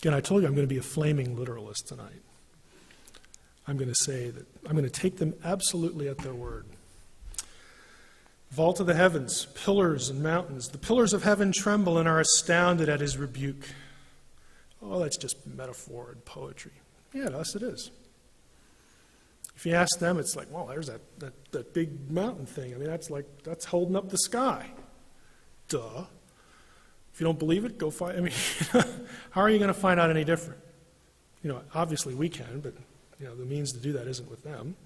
Again, 0.00 0.14
I 0.14 0.20
told 0.20 0.42
you 0.42 0.48
I'm 0.48 0.54
going 0.54 0.68
to 0.68 0.72
be 0.72 0.78
a 0.78 0.82
flaming 0.82 1.36
literalist 1.36 1.88
tonight. 1.88 2.22
I'm 3.68 3.76
going 3.76 3.90
to 3.90 3.94
say 3.94 4.30
that 4.30 4.46
I'm 4.66 4.72
going 4.72 4.84
to 4.84 4.90
take 4.90 5.18
them 5.18 5.34
absolutely 5.44 6.08
at 6.08 6.18
their 6.18 6.32
word. 6.32 6.64
Vault 8.50 8.80
of 8.80 8.86
the 8.86 8.94
heavens, 8.94 9.46
pillars 9.54 10.08
and 10.08 10.22
mountains. 10.22 10.68
The 10.68 10.78
pillars 10.78 11.12
of 11.12 11.22
heaven 11.22 11.52
tremble 11.52 11.98
and 11.98 12.08
are 12.08 12.18
astounded 12.18 12.88
at 12.88 13.00
his 13.00 13.18
rebuke. 13.18 13.68
Oh, 14.82 14.98
that's 15.00 15.18
just 15.18 15.46
metaphor 15.46 16.08
and 16.12 16.24
poetry. 16.24 16.72
Yeah, 17.12 17.28
yes, 17.30 17.54
it 17.54 17.62
is. 17.62 17.90
If 19.54 19.66
you 19.66 19.74
ask 19.74 19.98
them, 19.98 20.18
it's 20.18 20.34
like, 20.34 20.46
well, 20.50 20.66
there's 20.66 20.86
that, 20.86 21.00
that, 21.18 21.52
that 21.52 21.74
big 21.74 22.10
mountain 22.10 22.46
thing. 22.46 22.72
I 22.72 22.78
mean, 22.78 22.88
that's 22.88 23.10
like, 23.10 23.26
that's 23.42 23.66
holding 23.66 23.96
up 23.96 24.08
the 24.08 24.18
sky. 24.18 24.70
Duh. 25.68 26.04
If 27.12 27.20
you 27.20 27.24
don't 27.24 27.38
believe 27.38 27.66
it, 27.66 27.76
go 27.76 27.90
find, 27.90 28.16
I 28.16 28.20
mean, 28.20 28.32
how 29.30 29.42
are 29.42 29.50
you 29.50 29.58
going 29.58 29.68
to 29.68 29.78
find 29.78 30.00
out 30.00 30.08
any 30.08 30.24
different? 30.24 30.60
You 31.42 31.50
know, 31.50 31.60
obviously 31.74 32.14
we 32.14 32.30
can, 32.30 32.60
but, 32.60 32.74
you 33.18 33.26
know, 33.26 33.34
the 33.34 33.44
means 33.44 33.72
to 33.72 33.78
do 33.78 33.92
that 33.92 34.06
isn't 34.06 34.30
with 34.30 34.42
them. 34.42 34.76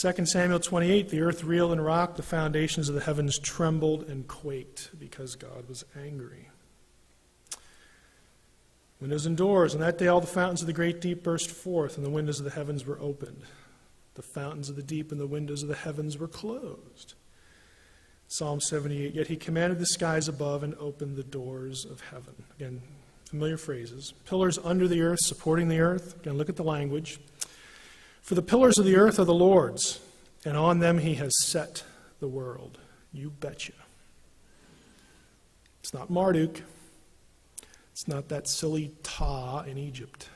2 0.00 0.26
Samuel 0.26 0.58
28, 0.58 1.08
the 1.08 1.20
earth 1.20 1.44
reeled 1.44 1.70
and 1.70 1.84
rocked, 1.84 2.16
the 2.16 2.22
foundations 2.22 2.88
of 2.88 2.96
the 2.96 3.00
heavens 3.00 3.38
trembled 3.38 4.02
and 4.04 4.26
quaked 4.26 4.90
because 4.98 5.36
God 5.36 5.68
was 5.68 5.84
angry. 5.96 6.48
Windows 9.00 9.26
and 9.26 9.36
doors. 9.36 9.74
On 9.74 9.80
that 9.80 9.98
day, 9.98 10.08
all 10.08 10.20
the 10.20 10.26
fountains 10.26 10.62
of 10.62 10.66
the 10.66 10.72
great 10.72 11.00
deep 11.00 11.22
burst 11.22 11.50
forth, 11.50 11.96
and 11.96 12.04
the 12.04 12.10
windows 12.10 12.38
of 12.38 12.44
the 12.44 12.50
heavens 12.50 12.84
were 12.84 12.98
opened. 13.00 13.42
The 14.14 14.22
fountains 14.22 14.68
of 14.68 14.76
the 14.76 14.82
deep 14.82 15.12
and 15.12 15.20
the 15.20 15.26
windows 15.26 15.62
of 15.62 15.68
the 15.68 15.74
heavens 15.74 16.18
were 16.18 16.28
closed. 16.28 17.14
Psalm 18.26 18.60
78 18.60 19.14
Yet 19.14 19.26
he 19.26 19.36
commanded 19.36 19.78
the 19.78 19.86
skies 19.86 20.26
above 20.26 20.62
and 20.62 20.74
opened 20.76 21.16
the 21.16 21.22
doors 21.22 21.84
of 21.84 22.00
heaven. 22.00 22.34
Again, 22.56 22.82
familiar 23.34 23.56
phrases. 23.56 24.14
Pillars 24.26 24.60
under 24.62 24.86
the 24.86 25.02
earth, 25.02 25.18
supporting 25.20 25.66
the 25.66 25.80
earth. 25.80 26.14
Again, 26.20 26.38
look 26.38 26.48
at 26.48 26.54
the 26.54 26.62
language. 26.62 27.18
For 28.22 28.36
the 28.36 28.42
pillars 28.42 28.78
of 28.78 28.84
the 28.84 28.94
earth 28.94 29.18
are 29.18 29.24
the 29.24 29.34
Lord's, 29.34 29.98
and 30.44 30.56
on 30.56 30.78
them 30.78 30.98
he 30.98 31.14
has 31.14 31.32
set 31.42 31.82
the 32.20 32.28
world. 32.28 32.78
You 33.12 33.30
betcha. 33.30 33.72
It's 35.80 35.92
not 35.92 36.10
Marduk. 36.10 36.62
It's 37.90 38.06
not 38.06 38.28
that 38.28 38.48
silly 38.48 38.92
Ptah 39.02 39.66
in 39.66 39.78
Egypt. 39.78 40.28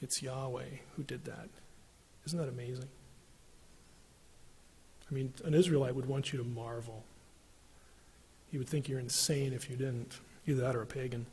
It's 0.00 0.22
Yahweh 0.22 0.78
who 0.96 1.02
did 1.02 1.26
that. 1.26 1.50
Isn't 2.24 2.38
that 2.38 2.48
amazing? 2.48 2.88
I 5.10 5.14
mean, 5.14 5.34
an 5.44 5.52
Israelite 5.52 5.94
would 5.94 6.06
want 6.06 6.32
you 6.32 6.38
to 6.38 6.44
marvel. 6.44 7.04
He 8.50 8.56
would 8.56 8.66
think 8.66 8.88
you're 8.88 8.98
insane 8.98 9.52
if 9.52 9.68
you 9.68 9.76
didn't. 9.76 10.20
Either 10.46 10.62
that 10.62 10.74
or 10.74 10.80
a 10.80 10.86
pagan. 10.86 11.26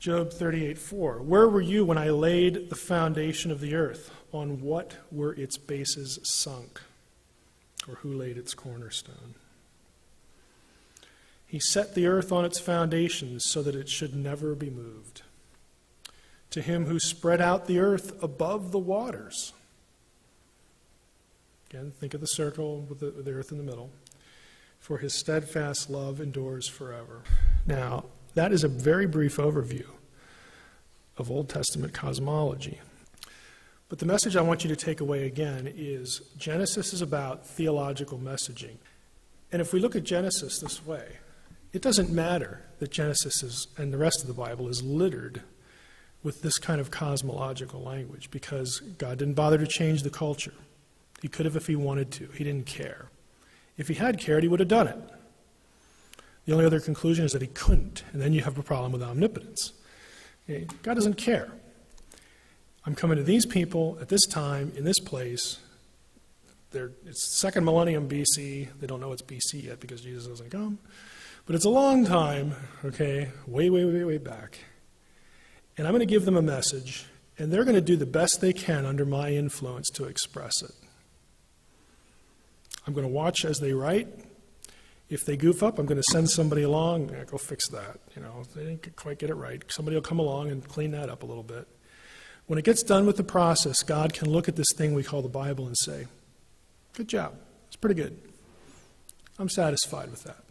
Job 0.00 0.30
38:4 0.30 1.20
Where 1.20 1.46
were 1.46 1.60
you 1.60 1.84
when 1.84 1.98
I 1.98 2.08
laid 2.08 2.70
the 2.70 2.74
foundation 2.74 3.50
of 3.50 3.60
the 3.60 3.74
earth? 3.74 4.10
On 4.32 4.62
what 4.62 4.96
were 5.12 5.34
its 5.34 5.58
bases 5.58 6.18
sunk? 6.22 6.80
Or 7.86 7.96
who 7.96 8.10
laid 8.14 8.38
its 8.38 8.54
cornerstone? 8.54 9.34
He 11.46 11.60
set 11.60 11.94
the 11.94 12.06
earth 12.06 12.32
on 12.32 12.46
its 12.46 12.58
foundations 12.58 13.44
so 13.44 13.62
that 13.62 13.74
it 13.74 13.90
should 13.90 14.14
never 14.14 14.54
be 14.54 14.70
moved. 14.70 15.22
To 16.50 16.62
him 16.62 16.86
who 16.86 16.98
spread 16.98 17.42
out 17.42 17.66
the 17.66 17.78
earth 17.78 18.22
above 18.22 18.72
the 18.72 18.78
waters. 18.78 19.52
Again, 21.68 21.92
think 22.00 22.14
of 22.14 22.20
the 22.20 22.26
circle 22.26 22.80
with 22.88 23.00
the, 23.00 23.10
with 23.10 23.26
the 23.26 23.32
earth 23.32 23.52
in 23.52 23.58
the 23.58 23.64
middle. 23.64 23.90
For 24.78 24.98
his 24.98 25.12
steadfast 25.12 25.90
love 25.90 26.20
endures 26.20 26.66
forever. 26.66 27.22
Now, 27.66 28.06
that 28.34 28.52
is 28.52 28.64
a 28.64 28.68
very 28.68 29.06
brief 29.06 29.36
overview 29.36 29.86
of 31.16 31.30
Old 31.30 31.48
Testament 31.48 31.92
cosmology. 31.92 32.80
But 33.88 33.98
the 33.98 34.06
message 34.06 34.36
I 34.36 34.42
want 34.42 34.62
you 34.62 34.68
to 34.68 34.76
take 34.76 35.00
away 35.00 35.26
again 35.26 35.72
is 35.76 36.22
Genesis 36.38 36.92
is 36.92 37.02
about 37.02 37.46
theological 37.46 38.18
messaging. 38.18 38.76
And 39.50 39.60
if 39.60 39.72
we 39.72 39.80
look 39.80 39.96
at 39.96 40.04
Genesis 40.04 40.60
this 40.60 40.86
way, 40.86 41.16
it 41.72 41.82
doesn't 41.82 42.10
matter 42.10 42.62
that 42.78 42.90
Genesis 42.90 43.42
is, 43.42 43.66
and 43.76 43.92
the 43.92 43.98
rest 43.98 44.20
of 44.20 44.28
the 44.28 44.34
Bible 44.34 44.68
is 44.68 44.82
littered 44.82 45.42
with 46.22 46.42
this 46.42 46.58
kind 46.58 46.80
of 46.80 46.90
cosmological 46.90 47.82
language 47.82 48.30
because 48.30 48.80
God 48.80 49.18
didn't 49.18 49.34
bother 49.34 49.58
to 49.58 49.66
change 49.66 50.02
the 50.02 50.10
culture. 50.10 50.54
He 51.20 51.28
could 51.28 51.46
have 51.46 51.56
if 51.56 51.66
he 51.66 51.76
wanted 51.76 52.10
to. 52.12 52.28
He 52.28 52.44
didn't 52.44 52.66
care. 52.66 53.10
If 53.76 53.88
he 53.88 53.94
had 53.94 54.18
cared, 54.18 54.42
he 54.42 54.48
would 54.48 54.60
have 54.60 54.68
done 54.68 54.88
it. 54.88 54.98
The 56.50 56.56
only 56.56 56.66
other 56.66 56.80
conclusion 56.80 57.24
is 57.24 57.30
that 57.30 57.42
he 57.42 57.46
couldn't, 57.46 58.02
and 58.12 58.20
then 58.20 58.32
you 58.32 58.40
have 58.40 58.58
a 58.58 58.62
problem 58.64 58.90
with 58.90 59.04
omnipotence. 59.04 59.72
Okay? 60.48 60.66
God 60.82 60.94
doesn't 60.94 61.14
care. 61.14 61.52
I'm 62.84 62.96
coming 62.96 63.18
to 63.18 63.22
these 63.22 63.46
people 63.46 63.96
at 64.00 64.08
this 64.08 64.26
time, 64.26 64.72
in 64.74 64.82
this 64.82 64.98
place. 64.98 65.60
They're, 66.72 66.90
it's 67.06 67.38
second 67.38 67.64
millennium 67.64 68.08
BC. 68.08 68.66
They 68.80 68.86
don't 68.88 69.00
know 69.00 69.12
it's 69.12 69.22
BC 69.22 69.62
yet 69.62 69.78
because 69.78 70.00
Jesus 70.00 70.26
hasn't 70.26 70.50
come. 70.50 70.80
But 71.46 71.54
it's 71.54 71.66
a 71.66 71.70
long 71.70 72.04
time, 72.04 72.56
okay, 72.84 73.30
way, 73.46 73.70
way, 73.70 73.84
way, 73.84 74.02
way 74.02 74.18
back. 74.18 74.58
And 75.78 75.86
I'm 75.86 75.92
going 75.92 76.00
to 76.00 76.04
give 76.04 76.24
them 76.24 76.36
a 76.36 76.42
message, 76.42 77.06
and 77.38 77.52
they're 77.52 77.62
going 77.62 77.76
to 77.76 77.80
do 77.80 77.96
the 77.96 78.06
best 78.06 78.40
they 78.40 78.52
can 78.52 78.86
under 78.86 79.06
my 79.06 79.30
influence 79.30 79.88
to 79.90 80.06
express 80.06 80.64
it. 80.64 80.74
I'm 82.88 82.92
going 82.92 83.06
to 83.06 83.12
watch 83.12 83.44
as 83.44 83.60
they 83.60 83.72
write. 83.72 84.08
If 85.10 85.26
they 85.26 85.36
goof 85.36 85.62
up, 85.62 85.80
I'm 85.80 85.86
going 85.86 86.00
to 86.00 86.12
send 86.12 86.30
somebody 86.30 86.62
along. 86.62 87.10
Yeah, 87.10 87.24
go 87.24 87.36
fix 87.36 87.68
that. 87.70 87.98
You 88.14 88.22
know, 88.22 88.44
they 88.54 88.64
didn't 88.64 88.94
quite 88.94 89.18
get 89.18 89.28
it 89.28 89.34
right. 89.34 89.60
Somebody 89.68 89.96
will 89.96 90.02
come 90.02 90.20
along 90.20 90.50
and 90.50 90.66
clean 90.66 90.92
that 90.92 91.10
up 91.10 91.24
a 91.24 91.26
little 91.26 91.42
bit. 91.42 91.66
When 92.46 92.58
it 92.60 92.64
gets 92.64 92.84
done 92.84 93.06
with 93.06 93.16
the 93.16 93.24
process, 93.24 93.82
God 93.82 94.12
can 94.12 94.30
look 94.30 94.48
at 94.48 94.54
this 94.54 94.68
thing 94.76 94.94
we 94.94 95.02
call 95.02 95.20
the 95.20 95.28
Bible 95.28 95.66
and 95.66 95.76
say, 95.76 96.06
"Good 96.94 97.08
job. 97.08 97.34
It's 97.66 97.76
pretty 97.76 97.96
good. 97.96 98.20
I'm 99.38 99.48
satisfied 99.48 100.10
with 100.10 100.22
that." 100.24 100.44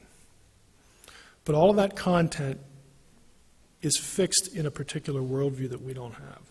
But 1.46 1.56
all 1.56 1.70
of 1.70 1.78
that 1.78 1.96
content 1.96 2.60
is 3.82 3.98
fixed 3.98 4.54
in 4.54 4.66
a 4.66 4.72
particular 4.72 5.22
worldview 5.22 5.70
that 5.70 5.82
we 5.82 5.94
don't 5.94 6.16
have. 6.16 6.42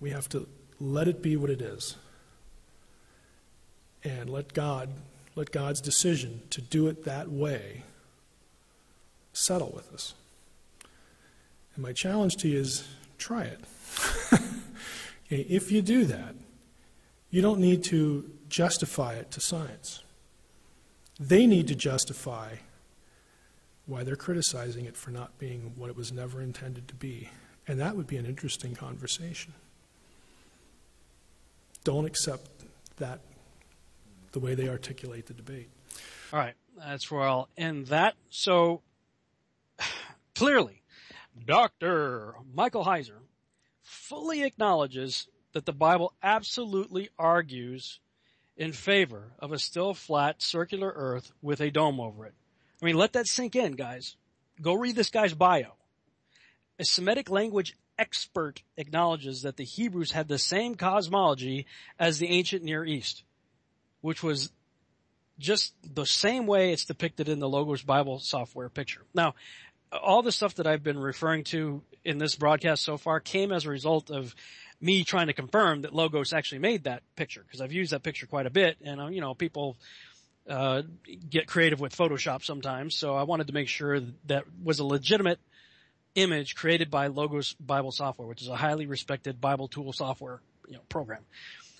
We 0.00 0.10
have 0.10 0.28
to 0.30 0.48
let 0.80 1.08
it 1.08 1.22
be 1.22 1.36
what 1.36 1.50
it 1.50 1.60
is. 1.60 1.96
And 4.04 4.30
let 4.30 4.52
God, 4.52 4.90
let 5.34 5.50
God's 5.50 5.80
decision 5.80 6.42
to 6.50 6.60
do 6.60 6.86
it 6.86 7.04
that 7.04 7.30
way 7.30 7.82
settle 9.32 9.72
with 9.74 9.92
us. 9.92 10.14
And 11.74 11.82
my 11.82 11.92
challenge 11.92 12.36
to 12.36 12.48
you 12.48 12.60
is 12.60 12.86
try 13.18 13.44
it. 13.44 13.60
if 15.28 15.70
you 15.70 15.82
do 15.82 16.04
that, 16.06 16.34
you 17.30 17.42
don't 17.42 17.60
need 17.60 17.84
to 17.84 18.30
justify 18.48 19.14
it 19.14 19.30
to 19.32 19.40
science. 19.40 20.02
They 21.20 21.46
need 21.46 21.68
to 21.68 21.74
justify 21.74 22.56
why 23.86 24.04
they're 24.04 24.16
criticizing 24.16 24.84
it 24.84 24.96
for 24.96 25.10
not 25.10 25.38
being 25.38 25.72
what 25.76 25.90
it 25.90 25.96
was 25.96 26.12
never 26.12 26.40
intended 26.40 26.88
to 26.88 26.94
be. 26.94 27.30
And 27.66 27.80
that 27.80 27.96
would 27.96 28.06
be 28.06 28.16
an 28.16 28.26
interesting 28.26 28.74
conversation. 28.74 29.52
Don't 31.84 32.04
accept 32.04 32.48
that 32.96 33.20
the 34.32 34.40
way 34.40 34.54
they 34.54 34.68
articulate 34.68 35.26
the 35.26 35.34
debate. 35.34 35.70
All 36.32 36.38
right, 36.38 36.54
that's 36.76 37.10
where 37.10 37.22
I'll 37.22 37.48
end 37.56 37.88
that. 37.88 38.14
So 38.30 38.82
clearly, 40.34 40.82
Dr. 41.46 42.34
Michael 42.52 42.84
Heiser 42.84 43.20
fully 43.82 44.42
acknowledges 44.44 45.28
that 45.52 45.64
the 45.66 45.72
Bible 45.72 46.12
absolutely 46.22 47.08
argues 47.18 48.00
in 48.56 48.72
favor 48.72 49.32
of 49.38 49.52
a 49.52 49.58
still 49.58 49.94
flat 49.94 50.42
circular 50.42 50.92
earth 50.94 51.32
with 51.40 51.60
a 51.60 51.70
dome 51.70 52.00
over 52.00 52.26
it. 52.26 52.34
I 52.82 52.86
mean, 52.86 52.96
let 52.96 53.14
that 53.14 53.26
sink 53.26 53.56
in, 53.56 53.72
guys. 53.72 54.16
Go 54.60 54.74
read 54.74 54.96
this 54.96 55.10
guy's 55.10 55.34
bio. 55.34 55.74
A 56.78 56.84
Semitic 56.84 57.30
language 57.30 57.76
expert 57.98 58.62
acknowledges 58.76 59.42
that 59.42 59.56
the 59.56 59.64
Hebrews 59.64 60.12
had 60.12 60.28
the 60.28 60.38
same 60.38 60.74
cosmology 60.74 61.66
as 61.98 62.18
the 62.18 62.28
ancient 62.28 62.62
Near 62.62 62.84
East, 62.84 63.24
which 64.00 64.22
was 64.22 64.50
just 65.38 65.74
the 65.82 66.06
same 66.06 66.46
way 66.46 66.72
it's 66.72 66.84
depicted 66.84 67.28
in 67.28 67.38
the 67.38 67.48
Logos 67.48 67.82
Bible 67.82 68.18
software 68.18 68.68
picture. 68.68 69.02
Now, 69.14 69.34
all 69.92 70.22
the 70.22 70.32
stuff 70.32 70.56
that 70.56 70.66
I've 70.66 70.82
been 70.82 70.98
referring 70.98 71.44
to 71.44 71.82
in 72.04 72.18
this 72.18 72.34
broadcast 72.34 72.84
so 72.84 72.96
far 72.96 73.20
came 73.20 73.52
as 73.52 73.64
a 73.64 73.70
result 73.70 74.10
of 74.10 74.34
me 74.80 75.04
trying 75.04 75.28
to 75.28 75.32
confirm 75.32 75.82
that 75.82 75.94
Logos 75.94 76.32
actually 76.32 76.60
made 76.60 76.84
that 76.84 77.02
picture 77.16 77.42
because 77.42 77.60
I've 77.60 77.72
used 77.72 77.92
that 77.92 78.02
picture 78.02 78.26
quite 78.26 78.46
a 78.46 78.50
bit, 78.50 78.76
and 78.84 79.14
you 79.14 79.20
know 79.20 79.34
people 79.34 79.76
uh, 80.48 80.82
get 81.28 81.46
creative 81.46 81.80
with 81.80 81.96
Photoshop 81.96 82.44
sometimes, 82.44 82.94
so 82.94 83.14
I 83.14 83.24
wanted 83.24 83.48
to 83.48 83.52
make 83.52 83.68
sure 83.68 84.00
that 84.26 84.44
was 84.62 84.78
a 84.78 84.84
legitimate 84.84 85.38
image 86.14 86.54
created 86.54 86.90
by 86.90 87.08
Logos 87.08 87.54
Bible 87.54 87.92
Software, 87.92 88.26
which 88.26 88.42
is 88.42 88.48
a 88.48 88.56
highly 88.56 88.86
respected 88.86 89.40
Bible 89.40 89.68
tool 89.68 89.92
software 89.92 90.40
you 90.66 90.74
know, 90.74 90.82
program. 90.88 91.22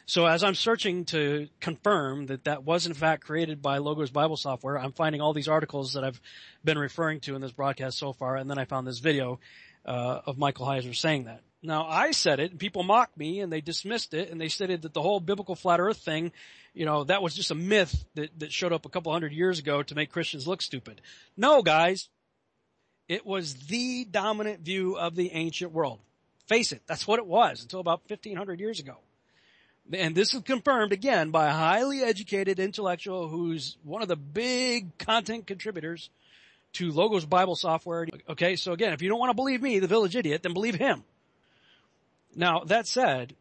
So 0.09 0.25
as 0.25 0.43
I'm 0.43 0.55
searching 0.55 1.05
to 1.07 1.49
confirm 1.61 2.29
that 2.29 2.45
that 2.45 2.65
was 2.65 2.87
in 2.87 2.95
fact 2.95 3.25
created 3.25 3.61
by 3.61 3.77
Logos 3.77 4.11
Bible 4.11 4.39
Software, 4.39 4.79
I'm 4.79 4.93
finding 4.93 5.21
all 5.21 5.35
these 5.35 5.49
articles 5.49 5.93
that 5.93 6.03
I've 6.03 6.19
been 6.65 6.79
referring 6.79 7.21
to 7.21 7.35
in 7.35 7.43
this 7.43 7.53
broadcast 7.53 7.99
so 7.99 8.15
far, 8.15 8.37
and 8.37 8.49
then 8.49 8.57
I 8.57 8.65
found 8.65 8.87
this 8.87 9.01
video 9.01 9.39
uh, 9.85 10.23
of 10.25 10.39
Michael 10.39 10.65
Heiser 10.65 10.97
saying 10.97 11.25
that. 11.25 11.43
Now 11.63 11.87
I 11.87 12.13
said 12.13 12.41
it, 12.41 12.53
and 12.53 12.59
people 12.59 12.85
mocked 12.85 13.19
me, 13.19 13.41
and 13.41 13.53
they 13.53 13.61
dismissed 13.61 14.15
it, 14.15 14.31
and 14.31 14.41
they 14.41 14.49
stated 14.49 14.81
that 14.81 14.95
the 14.95 15.03
whole 15.03 15.21
biblical 15.21 15.55
flat 15.55 15.79
Earth 15.79 15.99
thing, 15.99 16.33
you 16.73 16.87
know, 16.87 17.05
that 17.05 17.21
was 17.21 17.35
just 17.35 17.51
a 17.51 17.55
myth 17.55 18.07
that 18.15 18.31
that 18.39 18.51
showed 18.51 18.73
up 18.73 18.87
a 18.87 18.89
couple 18.89 19.13
hundred 19.13 19.35
years 19.35 19.59
ago 19.59 19.83
to 19.83 19.95
make 19.95 20.11
Christians 20.11 20.49
look 20.49 20.63
stupid. 20.63 21.03
No, 21.37 21.61
guys, 21.61 22.09
it 23.09 23.27
was 23.27 23.67
the 23.67 24.07
dominant 24.07 24.61
view 24.61 24.97
of 24.97 25.17
the 25.17 25.33
ancient 25.33 25.73
world. 25.73 25.99
Face 26.47 26.73
it, 26.73 26.81
that's 26.87 27.07
what 27.07 27.19
it 27.19 27.27
was 27.27 27.61
until 27.61 27.81
about 27.81 28.09
1500 28.09 28.59
years 28.59 28.81
ago. 28.81 28.97
And 29.93 30.15
this 30.15 30.35
is 30.35 30.43
confirmed 30.43 30.93
again 30.93 31.31
by 31.31 31.47
a 31.47 31.53
highly 31.53 32.03
educated 32.03 32.59
intellectual 32.59 33.29
who's 33.29 33.77
one 33.85 34.03
of 34.03 34.09
the 34.09 34.17
big 34.17 34.99
content 34.99 35.47
contributors 35.47 36.11
to 36.75 36.91
Logos 36.91 37.25
Bible 37.25 37.57
software. 37.57 38.07
Okay, 38.29 38.57
so 38.57 38.73
again, 38.73 38.93
if 38.93 39.01
you 39.01 39.09
don't 39.09 39.19
want 39.19 39.31
to 39.31 39.35
believe 39.35 39.63
me, 39.63 39.79
the 39.79 39.87
village 39.87 40.17
idiot, 40.17 40.43
then 40.43 40.53
believe 40.53 40.75
him. 40.75 41.05
Now, 42.37 42.65
that 42.65 42.87
said, 42.87 43.35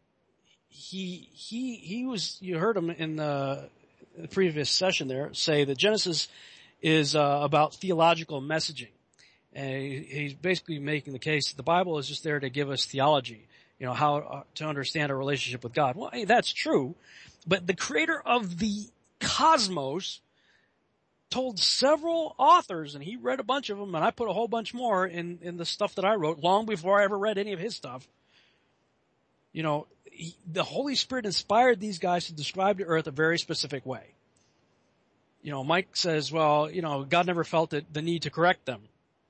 he, 0.68 1.28
he, 1.32 1.76
he 1.76 2.06
was, 2.06 2.38
you 2.40 2.58
heard 2.58 2.76
him 2.76 2.90
in 2.90 3.16
the, 3.16 3.68
previous 4.30 4.68
session 4.70 5.06
there 5.06 5.32
say 5.32 5.64
that 5.64 5.78
Genesis 5.78 6.26
is 6.82 7.14
uh, 7.14 7.40
about 7.42 7.74
theological 7.74 8.42
messaging. 8.42 8.88
And 9.52 9.80
he's 10.04 10.34
basically 10.34 10.78
making 10.78 11.12
the 11.12 11.18
case 11.18 11.50
that 11.50 11.56
the 11.56 11.62
Bible 11.62 11.98
is 11.98 12.08
just 12.08 12.24
there 12.24 12.40
to 12.40 12.50
give 12.50 12.70
us 12.70 12.84
theology, 12.84 13.46
you 13.78 13.86
know, 13.86 13.94
how 13.94 14.16
uh, 14.16 14.42
to 14.56 14.64
understand 14.66 15.12
our 15.12 15.18
relationship 15.18 15.62
with 15.62 15.72
God. 15.74 15.96
Well, 15.96 16.10
hey, 16.12 16.24
that's 16.24 16.52
true, 16.52 16.94
but 17.46 17.66
the 17.66 17.74
creator 17.74 18.20
of 18.24 18.58
the 18.58 18.86
cosmos 19.20 20.20
told 21.30 21.58
several 21.58 22.34
authors, 22.38 22.94
and 22.94 23.04
he 23.04 23.16
read 23.16 23.40
a 23.40 23.44
bunch 23.44 23.70
of 23.70 23.78
them, 23.78 23.94
and 23.94 24.04
I 24.04 24.10
put 24.10 24.28
a 24.28 24.32
whole 24.32 24.48
bunch 24.48 24.72
more 24.72 25.06
in, 25.06 25.38
in 25.42 25.56
the 25.56 25.66
stuff 25.66 25.94
that 25.96 26.04
I 26.04 26.14
wrote 26.14 26.38
long 26.38 26.66
before 26.66 27.00
I 27.00 27.04
ever 27.04 27.18
read 27.18 27.38
any 27.38 27.52
of 27.52 27.60
his 27.60 27.76
stuff. 27.76 28.08
You 29.52 29.62
know, 29.62 29.86
he, 30.10 30.34
the 30.50 30.64
Holy 30.64 30.94
Spirit 30.94 31.26
inspired 31.26 31.80
these 31.80 31.98
guys 31.98 32.26
to 32.26 32.32
describe 32.32 32.78
the 32.78 32.84
earth 32.84 33.06
a 33.06 33.10
very 33.10 33.38
specific 33.38 33.84
way. 33.84 34.14
You 35.42 35.50
know, 35.50 35.62
Mike 35.62 35.96
says, 35.96 36.32
well, 36.32 36.70
you 36.70 36.82
know, 36.82 37.04
God 37.04 37.26
never 37.26 37.44
felt 37.44 37.72
it, 37.72 37.92
the 37.92 38.02
need 38.02 38.22
to 38.22 38.30
correct 38.30 38.64
them 38.64 38.80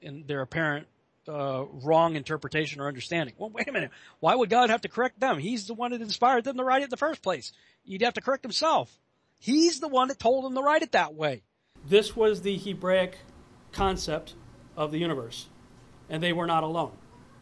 in 0.01 0.24
their 0.26 0.40
apparent 0.40 0.86
uh, 1.29 1.64
wrong 1.83 2.16
interpretation 2.16 2.81
or 2.81 2.89
understanding. 2.89 3.35
Well, 3.39 3.51
wait 3.51 3.68
a 3.68 3.72
minute. 3.72 3.91
Why 4.20 4.35
would 4.35 4.51
God 4.51 4.70
have 4.70 4.81
to 4.83 4.89
correct 4.89 5.20
them? 5.20 5.39
He's 5.39 5.66
the 5.66 5.74
one 5.74 5.91
that 5.93 6.01
inspired 6.01 6.45
them 6.45 6.57
to 6.57 6.64
write 6.64 6.83
it 6.83 6.85
in 6.85 6.91
the 6.91 6.97
first 6.97 7.22
place. 7.22 7.53
You'd 7.85 8.03
have 8.03 8.14
to 8.14 8.20
correct 8.20 8.43
himself. 8.43 8.99
He's 9.39 9.81
the 9.81 9.89
one 9.89 10.09
that 10.09 10.18
told 10.18 10.45
them 10.45 10.55
to 10.55 10.62
write 10.62 10.83
it 10.83 10.93
that 10.93 11.14
way. 11.14 11.43
This 11.87 12.16
was 12.16 12.43
the 12.43 12.57
Hebraic 12.57 13.18
concept 13.72 14.35
of 14.76 14.91
the 14.91 14.99
universe, 14.99 15.47
and 16.09 16.22
they 16.22 16.33
were 16.33 16.47
not 16.47 16.64
alone. 16.64 16.93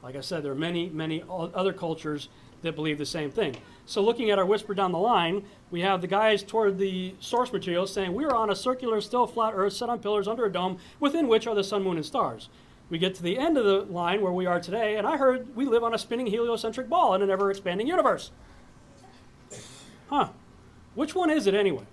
Like 0.03 0.17
I 0.17 0.21
said, 0.21 0.43
there 0.43 0.53
are 0.53 0.57
many, 0.57 0.89
many 0.89 1.25
other 1.29 1.73
cultures 1.73 2.29
that 2.63 2.75
believe 2.75 2.99
the 2.99 3.07
same 3.07 3.31
thing. 3.31 3.57
So, 3.87 4.03
looking 4.03 4.31
at 4.31 4.39
our 4.39 4.45
whisper 4.45 4.75
down 4.75 4.93
the 4.93 4.99
line, 4.99 5.45
we 5.71 5.81
have 5.81 6.01
the 6.01 6.07
guys 6.07 6.43
toward 6.43 6.79
the 6.79 7.15
source 7.21 7.53
material 7.53 7.87
saying, 7.87 8.13
We 8.13 8.25
are 8.25 8.35
on 8.35 8.51
a 8.51 8.57
circular, 8.57 9.01
still 9.01 9.27
flat 9.27 9.53
Earth 9.55 9.73
set 9.73 9.89
on 9.89 10.01
pillars 10.01 10.29
under 10.29 10.45
a 10.45 10.53
dome, 10.53 10.79
within 11.01 11.29
which 11.29 11.47
are 11.47 11.55
the 11.55 11.65
sun, 11.65 11.83
moon, 11.83 11.97
and 11.97 12.07
stars. 12.07 12.49
We 12.89 12.99
get 12.99 13.15
to 13.17 13.23
the 13.23 13.37
end 13.37 13.59
of 13.59 13.65
the 13.65 13.83
line 13.93 14.21
where 14.21 14.33
we 14.33 14.47
are 14.47 14.61
today, 14.61 14.97
and 14.97 15.07
I 15.07 15.17
heard 15.17 15.55
we 15.57 15.65
live 15.65 15.83
on 15.83 15.93
a 15.93 15.99
spinning 15.99 16.27
heliocentric 16.27 16.89
ball 16.89 17.15
in 17.15 17.23
an 17.23 17.31
ever 17.31 17.51
expanding 17.51 17.87
universe. 17.87 18.31
Huh. 20.09 20.29
Which 20.95 21.15
one 21.15 21.31
is 21.31 21.47
it 21.47 21.55
anyway? 21.55 21.85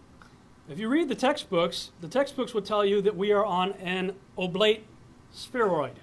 If 0.69 0.79
you 0.79 0.87
read 0.87 1.09
the 1.09 1.15
textbooks, 1.15 1.91
the 1.99 2.07
textbooks 2.07 2.53
would 2.53 2.65
tell 2.65 2.85
you 2.85 3.01
that 3.01 3.17
we 3.17 3.31
are 3.31 3.43
on 3.43 3.73
an 3.73 4.15
oblate 4.37 4.85
spheroid. 5.31 5.99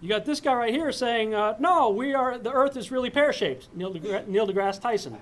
You 0.00 0.08
got 0.08 0.24
this 0.24 0.40
guy 0.40 0.54
right 0.54 0.72
here 0.72 0.92
saying, 0.92 1.34
uh, 1.34 1.56
no, 1.58 1.90
we 1.90 2.14
are, 2.14 2.38
the 2.38 2.52
Earth 2.52 2.76
is 2.76 2.90
really 2.90 3.10
pear-shaped. 3.10 3.68
Neil, 3.74 3.92
deGra- 3.92 4.26
Neil 4.26 4.46
deGrasse 4.46 4.80
Tyson 4.80 5.18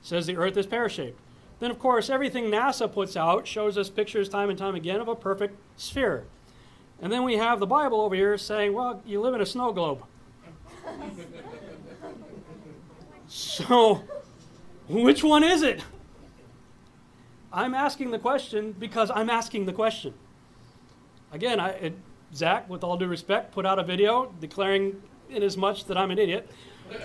says 0.00 0.24
the 0.24 0.36
Earth 0.36 0.56
is 0.56 0.66
pear-shaped. 0.66 1.20
Then, 1.60 1.70
of 1.70 1.78
course, 1.78 2.08
everything 2.08 2.44
NASA 2.46 2.90
puts 2.90 3.16
out 3.16 3.46
shows 3.46 3.76
us 3.76 3.90
pictures 3.90 4.28
time 4.28 4.48
and 4.48 4.58
time 4.58 4.74
again 4.74 5.00
of 5.00 5.08
a 5.08 5.14
perfect 5.14 5.58
sphere. 5.76 6.24
And 7.00 7.12
then 7.12 7.24
we 7.24 7.36
have 7.36 7.60
the 7.60 7.66
Bible 7.66 8.00
over 8.00 8.14
here 8.14 8.38
saying, 8.38 8.72
well, 8.72 9.02
you 9.04 9.20
live 9.20 9.34
in 9.34 9.40
a 9.40 9.46
snow 9.46 9.72
globe. 9.72 10.02
so, 13.26 14.02
which 14.88 15.22
one 15.22 15.44
is 15.44 15.62
it? 15.62 15.82
I'm 17.52 17.74
asking 17.74 18.10
the 18.10 18.18
question 18.18 18.72
because 18.72 19.10
I'm 19.14 19.30
asking 19.30 19.66
the 19.66 19.72
question. 19.72 20.14
Again, 21.32 21.60
I, 21.60 21.70
it, 21.70 21.94
Zach, 22.34 22.68
with 22.68 22.82
all 22.82 22.96
due 22.96 23.06
respect, 23.06 23.52
put 23.52 23.64
out 23.64 23.78
a 23.78 23.84
video 23.84 24.32
declaring 24.40 25.00
in 25.30 25.42
as 25.42 25.56
much 25.56 25.84
that 25.86 25.96
I'm 25.96 26.10
an 26.10 26.18
idiot. 26.18 26.50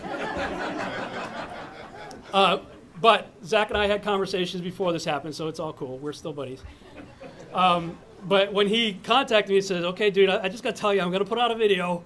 uh, 2.33 2.59
but 2.99 3.31
Zach 3.43 3.69
and 3.69 3.77
I 3.77 3.87
had 3.87 4.03
conversations 4.03 4.61
before 4.61 4.91
this 4.91 5.05
happened, 5.05 5.35
so 5.35 5.47
it's 5.47 5.59
all 5.59 5.73
cool. 5.73 5.99
We're 5.99 6.13
still 6.13 6.33
buddies. 6.33 6.63
Um, 7.53 7.97
but 8.23 8.53
when 8.53 8.67
he 8.67 8.93
contacted 9.03 9.49
me, 9.49 9.55
he 9.55 9.61
says, 9.61 9.83
"Okay, 9.83 10.09
dude, 10.09 10.29
I, 10.29 10.43
I 10.43 10.49
just 10.49 10.63
got 10.63 10.75
to 10.75 10.81
tell 10.81 10.93
you, 10.93 11.01
I'm 11.01 11.09
going 11.09 11.23
to 11.23 11.29
put 11.29 11.39
out 11.39 11.51
a 11.51 11.55
video, 11.55 12.03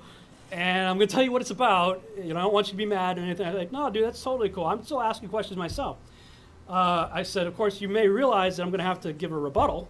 and 0.52 0.88
I'm 0.88 0.98
going 0.98 1.08
to 1.08 1.14
tell 1.14 1.24
you 1.24 1.32
what 1.32 1.42
it's 1.42 1.52
about. 1.52 2.04
You 2.18 2.34
know, 2.34 2.40
I 2.40 2.44
don't 2.44 2.54
want 2.54 2.68
you 2.68 2.72
to 2.72 2.78
be 2.78 2.86
mad 2.86 3.18
or 3.18 3.22
anything." 3.22 3.48
I'm 3.48 3.56
like, 3.56 3.72
"No, 3.72 3.90
dude, 3.90 4.06
that's 4.06 4.22
totally 4.22 4.50
cool. 4.50 4.66
I'm 4.66 4.84
still 4.84 5.02
asking 5.02 5.30
questions 5.30 5.58
myself." 5.58 5.98
Uh, 6.70 7.10
I 7.12 7.24
said, 7.24 7.48
"Of 7.48 7.56
course, 7.56 7.82
you 7.82 7.90
may 7.90 8.08
realize 8.08 8.58
that 8.58 8.64
I'm 8.64 8.70
going 8.70 8.80
to 8.80 8.86
have 8.86 9.02
to 9.02 9.14
give 9.14 9.32
a 9.32 9.38
rebuttal." 9.38 9.90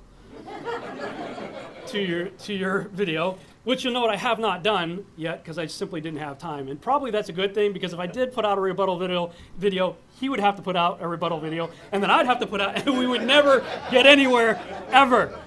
to 1.88 1.99
your 1.99 2.26
to 2.30 2.53
your 2.53 2.89
video, 2.93 3.38
which 3.63 3.84
you'll 3.84 3.93
note 3.93 4.09
I 4.09 4.15
have 4.15 4.39
not 4.39 4.63
done 4.63 5.05
yet 5.15 5.43
because 5.43 5.57
I 5.57 5.67
simply 5.67 6.01
didn't 6.01 6.19
have 6.19 6.38
time. 6.38 6.67
And 6.67 6.82
probably 6.82 7.11
that's 7.11 7.30
a 7.30 7.34
good 7.34 7.53
thing 7.53 7.74
because 7.74 7.93
if 7.93 7.99
I 7.99 8.07
did 8.07 8.34
put 8.34 8.45
out 8.45 8.57
a 8.57 8.61
rebuttal 8.61 8.97
video, 8.97 9.32
video, 9.57 9.95
he 10.19 10.30
would 10.30 10.39
have 10.39 10.55
to 10.57 10.61
put 10.61 10.76
out 10.76 11.01
a 11.01 11.07
rebuttal 11.07 11.39
video, 11.39 11.69
and 11.91 12.01
then 12.01 12.09
I'd 12.11 12.26
have 12.26 12.39
to 12.39 12.47
put 12.47 12.61
out, 12.61 12.76
and 12.88 12.97
we 12.97 13.07
would 13.07 13.24
never 13.24 13.65
get 13.91 14.05
anywhere 14.05 14.59
ever. 14.89 15.38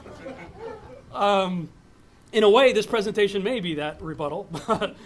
Um, 1.17 1.69
in 2.33 2.45
a 2.45 2.51
way, 2.51 2.73
this 2.73 2.87
presentation 2.87 3.43
may 3.43 3.61
be 3.61 3.75
that 3.75 4.01
rebuttal, 4.03 4.49
but 4.69 4.97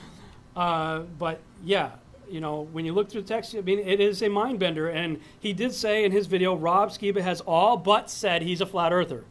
uh, 0.57 1.01
but 1.19 1.41
yeah, 1.65 1.93
you 2.29 2.41
know, 2.41 2.69
when 2.73 2.85
you 2.85 2.93
look 2.93 3.11
through 3.11 3.23
the 3.23 3.29
text, 3.29 3.55
I 3.55 3.61
mean, 3.61 3.79
it 3.79 4.01
is 4.01 4.23
a 4.23 4.29
mind 4.29 4.59
bender. 4.59 4.89
And 4.89 5.21
he 5.39 5.53
did 5.53 5.73
say 5.73 6.05
in 6.05 6.13
his 6.13 6.27
video, 6.27 6.55
Rob 6.55 6.91
Skiba 6.91 7.21
has 7.21 7.41
all 7.41 7.77
but 7.77 8.11
said 8.11 8.43
he's 8.43 8.61
a 8.61 8.67
flat 8.67 8.93
earther 8.93 9.25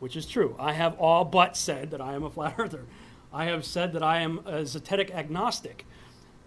which 0.00 0.16
is 0.16 0.26
true. 0.26 0.56
I 0.58 0.72
have 0.72 0.98
all 0.98 1.24
but 1.24 1.56
said 1.56 1.92
that 1.92 2.00
I 2.00 2.14
am 2.14 2.24
a 2.24 2.30
flat 2.36 2.56
earther. 2.58 2.84
I 3.32 3.44
have 3.44 3.64
said 3.64 3.92
that 3.92 4.02
I 4.02 4.20
am 4.20 4.38
a 4.38 4.62
zetetic 4.62 5.14
agnostic. 5.14 5.86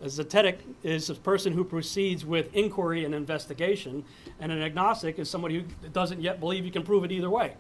A 0.02 0.08
zetetic 0.08 0.58
is 0.84 1.10
a 1.10 1.16
person 1.16 1.54
who 1.54 1.64
proceeds 1.64 2.26
with 2.26 2.54
inquiry 2.54 3.06
and 3.06 3.16
investigation, 3.16 4.04
and 4.42 4.52
an 4.52 4.62
agnostic 4.62 5.18
is 5.18 5.30
somebody 5.30 5.60
who 5.60 5.88
doesn't 5.90 6.20
yet 6.20 6.42
believe 6.42 6.66
you 6.66 6.72
can 6.72 6.84
prove 6.84 7.06
it 7.06 7.12
either 7.12 7.30
way. 7.30 7.54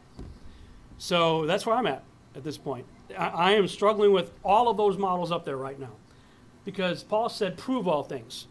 So 1.03 1.45
that's 1.45 1.65
where 1.65 1.75
I'm 1.75 1.85
at 1.85 2.01
at 2.33 2.45
this 2.45 2.57
point. 2.57 2.85
I, 3.17 3.27
I 3.27 3.51
am 3.55 3.67
struggling 3.67 4.13
with 4.13 4.31
all 4.41 4.69
of 4.69 4.77
those 4.77 4.97
models 4.97 5.33
up 5.33 5.43
there 5.43 5.57
right 5.57 5.77
now 5.77 5.91
because 6.63 7.03
Paul 7.03 7.27
said, 7.27 7.57
prove 7.57 7.89
all 7.89 8.03
things. 8.03 8.47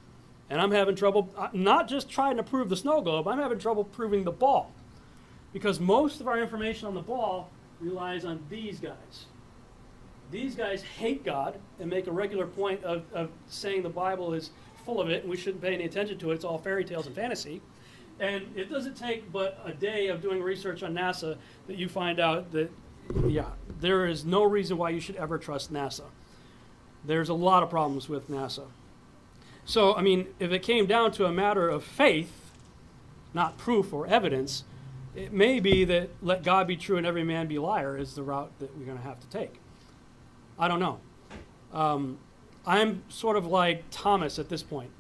And 0.51 0.61
I'm 0.61 0.71
having 0.71 0.95
trouble, 0.95 1.33
uh, 1.35 1.49
not 1.55 1.89
just 1.89 2.11
trying 2.11 2.37
to 2.37 2.43
prove 2.43 2.69
the 2.69 2.77
snow 2.77 3.01
globe, 3.01 3.27
I'm 3.27 3.39
having 3.39 3.59
trouble 3.59 3.85
proving 3.85 4.25
the 4.25 4.33
ball 4.33 4.71
because 5.55 5.81
most 5.81 6.21
of 6.21 6.29
our 6.29 6.39
information 6.39 6.87
on 6.87 6.93
the 6.93 7.01
ball 7.01 7.49
relies 7.81 8.27
on 8.27 8.45
these 8.51 8.79
guys. 8.79 9.25
These 10.31 10.55
guys 10.55 10.83
hate 10.83 11.25
God 11.25 11.59
and 11.81 11.89
make 11.89 12.07
a 12.07 12.13
regular 12.13 12.47
point 12.47 12.85
of, 12.85 13.05
of 13.15 13.31
saying 13.49 13.83
the 13.83 13.89
Bible 13.89 14.35
is 14.35 14.51
full 14.85 15.01
of 15.01 15.09
it 15.09 15.23
and 15.23 15.31
we 15.31 15.39
shouldn't 15.39 15.63
pay 15.63 15.73
any 15.73 15.85
attention 15.85 16.19
to 16.19 16.33
it. 16.33 16.35
It's 16.35 16.45
all 16.45 16.59
fairy 16.59 16.85
tales 16.85 17.07
and 17.07 17.17
fantasy. 17.17 17.63
And 18.21 18.47
it 18.57 18.71
doesn't 18.71 18.97
take 18.97 19.33
but 19.33 19.61
a 19.65 19.73
day 19.73 20.09
of 20.09 20.21
doing 20.21 20.43
research 20.43 20.83
on 20.83 20.95
NASA 20.95 21.37
that 21.67 21.77
you 21.77 21.89
find 21.89 22.21
out 22.21 22.53
that, 22.53 22.71
yeah, 23.27 23.51
there 23.81 24.07
is 24.07 24.25
no 24.25 24.45
reason 24.45 24.77
why 24.77 24.91
you 24.91 25.01
should 25.01 25.17
ever 25.17 25.39
trust 25.39 25.73
NASA. 25.73 26.05
There's 27.05 27.29
a 27.29 27.35
lot 27.35 27.63
of 27.63 27.71
problems 27.71 28.09
with 28.09 28.31
NASA. 28.31 28.67
So, 29.65 29.95
I 29.95 30.03
mean, 30.03 30.29
if 30.39 30.53
it 30.53 30.61
came 30.61 30.87
down 30.87 31.13
to 31.13 31.27
a 31.27 31.33
matter 31.33 31.69
of 31.69 31.85
faith, 31.85 32.53
not 33.35 33.59
proof 33.59 33.93
or 33.93 34.07
evidence, 34.07 34.65
it 35.15 35.33
may 35.33 35.61
be 35.61 35.85
that 35.85 36.11
let 36.23 36.43
God 36.43 36.67
be 36.67 36.77
true 36.77 36.97
and 36.97 37.07
every 37.07 37.25
man 37.25 37.47
be 37.47 37.59
liar 37.59 37.97
is 37.97 38.15
the 38.15 38.23
route 38.23 38.51
that 38.61 38.77
we're 38.77 38.87
going 38.87 38.99
to 38.99 39.05
have 39.05 39.21
to 39.21 39.27
take. 39.29 39.61
I 40.59 40.69
don't 40.69 40.81
know. 40.81 41.01
Um, 41.73 42.19
I'm 42.67 43.03
sort 43.09 43.37
of 43.37 43.47
like 43.47 43.85
Thomas 43.91 44.39
at 44.39 44.49
this 44.49 44.63
point. 44.63 44.91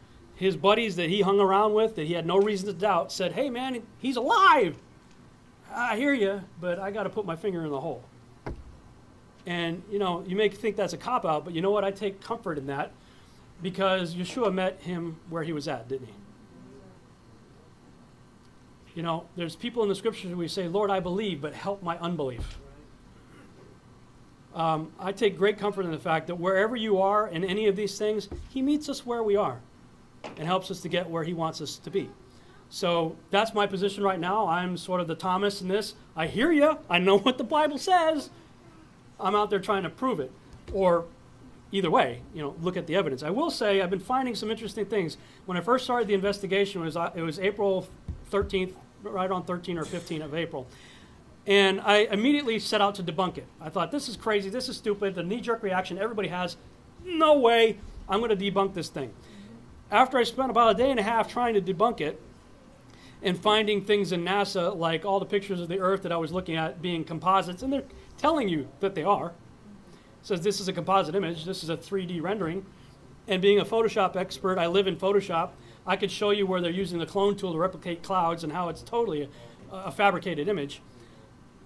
His 0.42 0.56
buddies 0.56 0.96
that 0.96 1.08
he 1.08 1.20
hung 1.20 1.38
around 1.38 1.72
with, 1.72 1.94
that 1.94 2.08
he 2.08 2.14
had 2.14 2.26
no 2.26 2.36
reason 2.36 2.66
to 2.66 2.72
doubt, 2.72 3.12
said, 3.12 3.30
Hey, 3.30 3.48
man, 3.48 3.80
he's 4.00 4.16
alive. 4.16 4.74
I 5.72 5.96
hear 5.96 6.12
you, 6.12 6.42
but 6.60 6.80
I 6.80 6.90
got 6.90 7.04
to 7.04 7.10
put 7.10 7.24
my 7.24 7.36
finger 7.36 7.64
in 7.64 7.70
the 7.70 7.78
hole. 7.78 8.02
And, 9.46 9.84
you 9.88 10.00
know, 10.00 10.24
you 10.26 10.34
may 10.34 10.48
think 10.48 10.74
that's 10.74 10.94
a 10.94 10.96
cop 10.96 11.24
out, 11.24 11.44
but 11.44 11.54
you 11.54 11.62
know 11.62 11.70
what? 11.70 11.84
I 11.84 11.92
take 11.92 12.20
comfort 12.20 12.58
in 12.58 12.66
that 12.66 12.90
because 13.62 14.16
Yeshua 14.16 14.52
met 14.52 14.80
him 14.80 15.20
where 15.30 15.44
he 15.44 15.52
was 15.52 15.68
at, 15.68 15.88
didn't 15.88 16.08
he? 16.08 16.14
You 18.96 19.04
know, 19.04 19.26
there's 19.36 19.54
people 19.54 19.84
in 19.84 19.88
the 19.88 19.94
scriptures 19.94 20.28
who 20.28 20.36
we 20.36 20.48
say, 20.48 20.66
Lord, 20.66 20.90
I 20.90 20.98
believe, 20.98 21.40
but 21.40 21.54
help 21.54 21.84
my 21.84 21.96
unbelief. 21.98 22.58
Um, 24.56 24.90
I 24.98 25.12
take 25.12 25.38
great 25.38 25.56
comfort 25.56 25.84
in 25.84 25.92
the 25.92 26.00
fact 26.00 26.26
that 26.26 26.34
wherever 26.34 26.74
you 26.74 27.00
are 27.00 27.28
in 27.28 27.44
any 27.44 27.68
of 27.68 27.76
these 27.76 27.96
things, 27.96 28.28
He 28.48 28.60
meets 28.60 28.88
us 28.88 29.06
where 29.06 29.22
we 29.22 29.36
are 29.36 29.60
and 30.36 30.46
helps 30.46 30.70
us 30.70 30.80
to 30.80 30.88
get 30.88 31.08
where 31.08 31.24
He 31.24 31.34
wants 31.34 31.60
us 31.60 31.76
to 31.78 31.90
be. 31.90 32.10
So 32.70 33.16
that's 33.30 33.52
my 33.52 33.66
position 33.66 34.02
right 34.02 34.18
now. 34.18 34.46
I'm 34.46 34.76
sort 34.78 35.00
of 35.00 35.06
the 35.06 35.14
Thomas 35.14 35.60
in 35.60 35.68
this. 35.68 35.94
I 36.16 36.26
hear 36.26 36.50
you. 36.50 36.78
I 36.88 36.98
know 36.98 37.18
what 37.18 37.36
the 37.36 37.44
Bible 37.44 37.78
says. 37.78 38.30
I'm 39.20 39.34
out 39.34 39.50
there 39.50 39.58
trying 39.58 39.82
to 39.82 39.90
prove 39.90 40.20
it. 40.20 40.32
Or 40.72 41.04
either 41.70 41.90
way, 41.90 42.22
you 42.34 42.42
know, 42.42 42.54
look 42.62 42.76
at 42.76 42.86
the 42.86 42.96
evidence. 42.96 43.22
I 43.22 43.30
will 43.30 43.50
say 43.50 43.80
I've 43.80 43.90
been 43.90 44.00
finding 44.00 44.34
some 44.34 44.50
interesting 44.50 44.86
things. 44.86 45.16
When 45.44 45.56
I 45.56 45.60
first 45.60 45.84
started 45.84 46.08
the 46.08 46.14
investigation, 46.14 46.80
it 46.82 46.84
was, 46.84 46.96
uh, 46.96 47.10
it 47.14 47.22
was 47.22 47.38
April 47.38 47.88
13th, 48.30 48.72
right 49.02 49.30
on 49.30 49.44
13 49.44 49.76
or 49.78 49.84
15 49.84 50.22
of 50.22 50.34
April. 50.34 50.66
And 51.46 51.80
I 51.80 52.06
immediately 52.10 52.58
set 52.58 52.80
out 52.80 52.94
to 52.96 53.02
debunk 53.02 53.38
it. 53.38 53.46
I 53.60 53.68
thought, 53.68 53.90
this 53.90 54.08
is 54.08 54.16
crazy, 54.16 54.48
this 54.48 54.68
is 54.68 54.76
stupid, 54.76 55.14
the 55.14 55.22
knee 55.22 55.40
jerk 55.40 55.62
reaction 55.62 55.98
everybody 55.98 56.28
has. 56.28 56.56
No 57.04 57.38
way, 57.38 57.78
I'm 58.08 58.20
going 58.20 58.36
to 58.36 58.50
debunk 58.50 58.74
this 58.74 58.88
thing. 58.88 59.12
After 59.92 60.16
I 60.16 60.24
spent 60.24 60.50
about 60.50 60.70
a 60.70 60.74
day 60.74 60.90
and 60.90 60.98
a 60.98 61.02
half 61.02 61.30
trying 61.30 61.54
to 61.54 61.60
debunk 61.60 62.00
it 62.00 62.20
and 63.22 63.38
finding 63.38 63.84
things 63.84 64.10
in 64.10 64.24
NASA, 64.24 64.74
like 64.74 65.04
all 65.04 65.20
the 65.20 65.26
pictures 65.26 65.60
of 65.60 65.68
the 65.68 65.78
Earth 65.78 66.02
that 66.02 66.10
I 66.10 66.16
was 66.16 66.32
looking 66.32 66.56
at 66.56 66.82
being 66.82 67.04
composites, 67.04 67.62
and 67.62 67.72
they're 67.72 67.84
telling 68.16 68.48
you 68.48 68.68
that 68.80 68.94
they 68.94 69.04
are. 69.04 69.28
It 69.28 70.26
says 70.26 70.40
this 70.40 70.60
is 70.60 70.66
a 70.66 70.72
composite 70.72 71.14
image, 71.14 71.44
this 71.44 71.62
is 71.62 71.68
a 71.68 71.76
3D 71.76 72.22
rendering. 72.22 72.66
And 73.28 73.40
being 73.40 73.60
a 73.60 73.64
Photoshop 73.64 74.16
expert, 74.16 74.58
I 74.58 74.66
live 74.66 74.86
in 74.88 74.96
Photoshop. 74.96 75.50
I 75.86 75.96
could 75.96 76.10
show 76.10 76.30
you 76.30 76.46
where 76.46 76.60
they're 76.60 76.72
using 76.72 76.98
the 76.98 77.06
clone 77.06 77.36
tool 77.36 77.52
to 77.52 77.58
replicate 77.58 78.02
clouds 78.02 78.42
and 78.42 78.52
how 78.52 78.70
it's 78.70 78.82
totally 78.82 79.28
a, 79.70 79.76
a 79.76 79.92
fabricated 79.92 80.48
image 80.48 80.80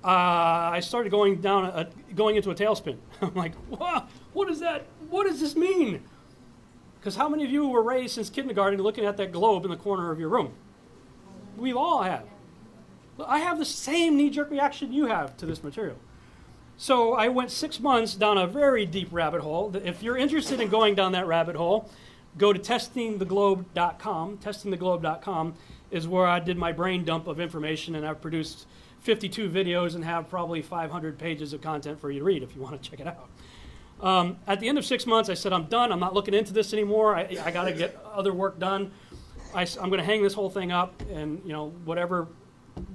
uh, 0.07 0.71
I 0.73 0.81
started 0.81 1.11
going 1.11 1.41
down, 1.41 1.65
a, 1.65 1.89
going 2.15 2.37
into 2.37 2.51
a 2.51 2.55
tailspin. 2.55 2.97
I'm 3.21 3.35
like, 3.35 3.55
wow, 3.69 4.07
what 4.33 4.49
is 4.49 4.61
that? 4.61 4.87
What 5.11 5.27
does 5.27 5.41
this 5.41 5.57
mean? 5.57 6.05
Because 7.07 7.15
how 7.15 7.29
many 7.29 7.45
of 7.45 7.53
you 7.53 7.69
were 7.69 7.85
raised 7.85 8.17
since 8.17 8.29
kindergarten 8.29 8.83
looking 8.83 9.05
at 9.05 9.17
that 9.19 9.31
globe 9.31 9.65
in 9.65 9.71
the 9.71 9.77
corner 9.77 10.11
of 10.11 10.19
your 10.19 10.29
room? 10.29 10.55
We 11.57 11.73
all 11.73 12.03
have. 12.03 12.25
I 13.25 13.39
have 13.39 13.61
the 13.61 13.65
same 13.65 14.17
knee-jerk 14.17 14.51
reaction 14.51 14.93
you 14.93 15.07
have 15.07 15.37
to 15.37 15.47
this 15.47 15.63
material. 15.63 15.99
So 16.77 17.13
I 17.13 17.29
went 17.29 17.53
six 17.53 17.79
months 17.79 18.17
down 18.17 18.39
a 18.39 18.47
very 18.49 18.87
deep 18.87 19.07
rabbit 19.13 19.43
hole. 19.43 19.73
If 19.85 20.03
you're 20.03 20.17
interested 20.17 20.61
in 20.61 20.69
going 20.69 20.97
down 20.97 21.13
that 21.13 21.29
rabbit 21.29 21.55
hole, 21.55 21.89
go 22.39 22.53
to 22.53 22.59
testingtheglobe.com. 22.59 24.39
Testingtheglobe.com 24.39 25.55
is 25.93 26.09
where 26.09 26.27
I 26.27 26.41
did 26.41 26.59
my 26.59 26.73
brain 26.73 27.05
dump 27.05 27.29
of 27.29 27.39
information, 27.39 27.95
and 27.95 28.05
I've 28.05 28.21
produced 28.21 28.67
52 29.03 29.49
videos 29.49 29.95
and 29.95 30.05
have 30.05 30.29
probably 30.29 30.61
500 30.61 31.21
pages 31.21 31.53
of 31.53 31.61
content 31.61 32.01
for 32.01 32.11
you 32.11 32.19
to 32.19 32.25
read 32.25 32.43
if 32.43 32.57
you 32.57 32.63
want 32.63 32.83
to 32.83 32.91
check 32.91 32.99
it 32.99 33.07
out. 33.07 33.29
Um, 34.01 34.37
at 34.47 34.61
the 34.61 34.69
end 34.69 34.77
of 34.79 34.85
six 34.85 35.07
months, 35.07 35.31
I 35.31 35.35
said, 35.35 35.53
I'm 35.53 35.65
done. 35.65 35.91
I'm 35.91 36.01
not 36.01 36.13
looking 36.13 36.35
into 36.35 36.53
this 36.53 36.73
anymore. 36.73 37.17
I, 37.17 37.39
I 37.43 37.51
got 37.51 37.65
to 37.65 37.73
get 37.73 37.99
other 38.15 38.33
work 38.33 38.59
done. 38.59 38.91
I, 39.55 39.63
am 39.63 39.89
going 39.89 39.99
to 39.99 40.05
hang 40.05 40.23
this 40.23 40.35
whole 40.35 40.51
thing 40.51 40.71
up, 40.71 41.03
and 41.11 41.41
you 41.45 41.53
know 41.53 41.71
whatever 41.85 42.29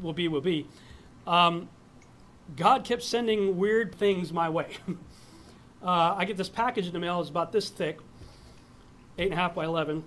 will 0.02 0.14
be 0.14 0.28
will 0.28 0.42
be. 0.42 0.68
Um, 1.26 1.70
God 2.56 2.84
kept 2.84 3.02
sending 3.02 3.58
weird 3.58 3.96
things 3.96 4.32
my 4.32 4.50
way. 4.50 4.78
uh, 5.84 6.16
I 6.18 6.26
get 6.26 6.38
this 6.38 6.50
package 6.50 6.86
in 6.86 6.94
the 6.94 7.00
mail. 7.00 7.20
It's 7.20 7.30
about 7.30 7.52
this 7.52 7.70
thick, 7.70 8.00
eight 9.18 9.26
and 9.26 9.34
a 9.34 9.38
half 9.38 9.56
by 9.56 9.66
eleven, 9.66 10.04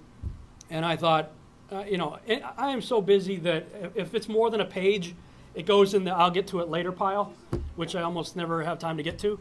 and 0.70 0.86
I 0.86 0.94
thought, 0.94 1.32
uh, 1.72 1.84
you 1.88 1.98
know, 1.98 2.18
I 2.56 2.70
am 2.70 2.80
so 2.80 3.00
busy 3.00 3.36
that 3.38 3.66
if 3.96 4.14
it's 4.14 4.28
more 4.28 4.48
than 4.48 4.60
a 4.60 4.66
page, 4.66 5.16
it 5.56 5.66
goes 5.66 5.92
in 5.92 6.04
the 6.04 6.12
I'll 6.12 6.30
get 6.30 6.46
to 6.48 6.60
it 6.60 6.68
later 6.68 6.92
pile, 6.92 7.32
which 7.74 7.96
I 7.96 8.02
almost 8.02 8.36
never 8.36 8.62
have 8.62 8.78
time 8.78 8.96
to 8.96 9.02
get 9.02 9.18
to. 9.20 9.40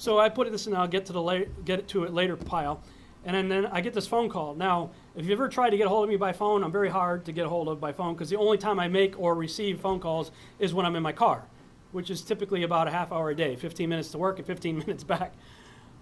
So 0.00 0.18
I 0.18 0.30
put 0.30 0.50
this 0.50 0.66
in 0.66 0.74
I'll 0.74 0.88
get 0.88 1.04
to 1.06 1.12
the 1.12 1.20
la- 1.20 1.44
get 1.62 1.86
to 1.88 2.04
it 2.04 2.14
later 2.14 2.34
pile, 2.34 2.82
and 3.26 3.36
then, 3.36 3.50
then 3.50 3.66
I 3.66 3.82
get 3.82 3.92
this 3.92 4.06
phone 4.06 4.30
call. 4.30 4.54
Now, 4.54 4.92
if 5.14 5.26
you 5.26 5.32
ever 5.32 5.46
tried 5.46 5.70
to 5.70 5.76
get 5.76 5.84
a 5.84 5.88
hold 5.90 6.04
of 6.04 6.08
me 6.08 6.16
by 6.16 6.32
phone, 6.32 6.64
I'm 6.64 6.72
very 6.72 6.88
hard 6.88 7.26
to 7.26 7.32
get 7.32 7.44
a 7.44 7.50
hold 7.50 7.68
of 7.68 7.82
by 7.82 7.92
phone 7.92 8.14
because 8.14 8.30
the 8.30 8.38
only 8.38 8.56
time 8.56 8.80
I 8.80 8.88
make 8.88 9.20
or 9.20 9.34
receive 9.34 9.78
phone 9.78 10.00
calls 10.00 10.30
is 10.58 10.72
when 10.72 10.86
I'm 10.86 10.96
in 10.96 11.02
my 11.02 11.12
car, 11.12 11.44
which 11.92 12.08
is 12.08 12.22
typically 12.22 12.62
about 12.62 12.88
a 12.88 12.90
half 12.90 13.12
hour 13.12 13.28
a 13.28 13.34
day, 13.34 13.56
15 13.56 13.90
minutes 13.90 14.10
to 14.12 14.18
work 14.18 14.38
and 14.38 14.46
15 14.46 14.78
minutes 14.86 15.04
back. 15.04 15.34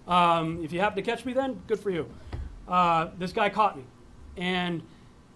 Um, 0.07 0.63
if 0.63 0.71
you 0.71 0.79
happen 0.79 0.95
to 0.95 1.01
catch 1.01 1.25
me 1.25 1.33
then, 1.33 1.61
good 1.67 1.81
for 1.81 1.89
you. 1.89 2.09
Uh, 2.69 3.09
this 3.17 3.33
guy 3.33 3.49
caught 3.49 3.75
me, 3.75 3.83
and 4.37 4.81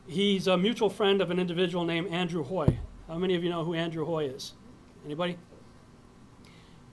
he's 0.08 0.48
a 0.48 0.58
mutual 0.58 0.90
friend 0.90 1.20
of 1.20 1.32
an 1.32 1.38
individual 1.38 1.84
named 1.84 2.08
Andrew 2.14 2.46
Hoy. 2.46 2.80
How 3.10 3.18
many 3.18 3.36
of 3.36 3.44
you 3.44 3.50
know 3.50 3.66
who 3.66 3.74
Andrew 3.74 4.06
Hoy 4.06 4.28
is? 4.28 4.54
Anybody? 5.04 5.38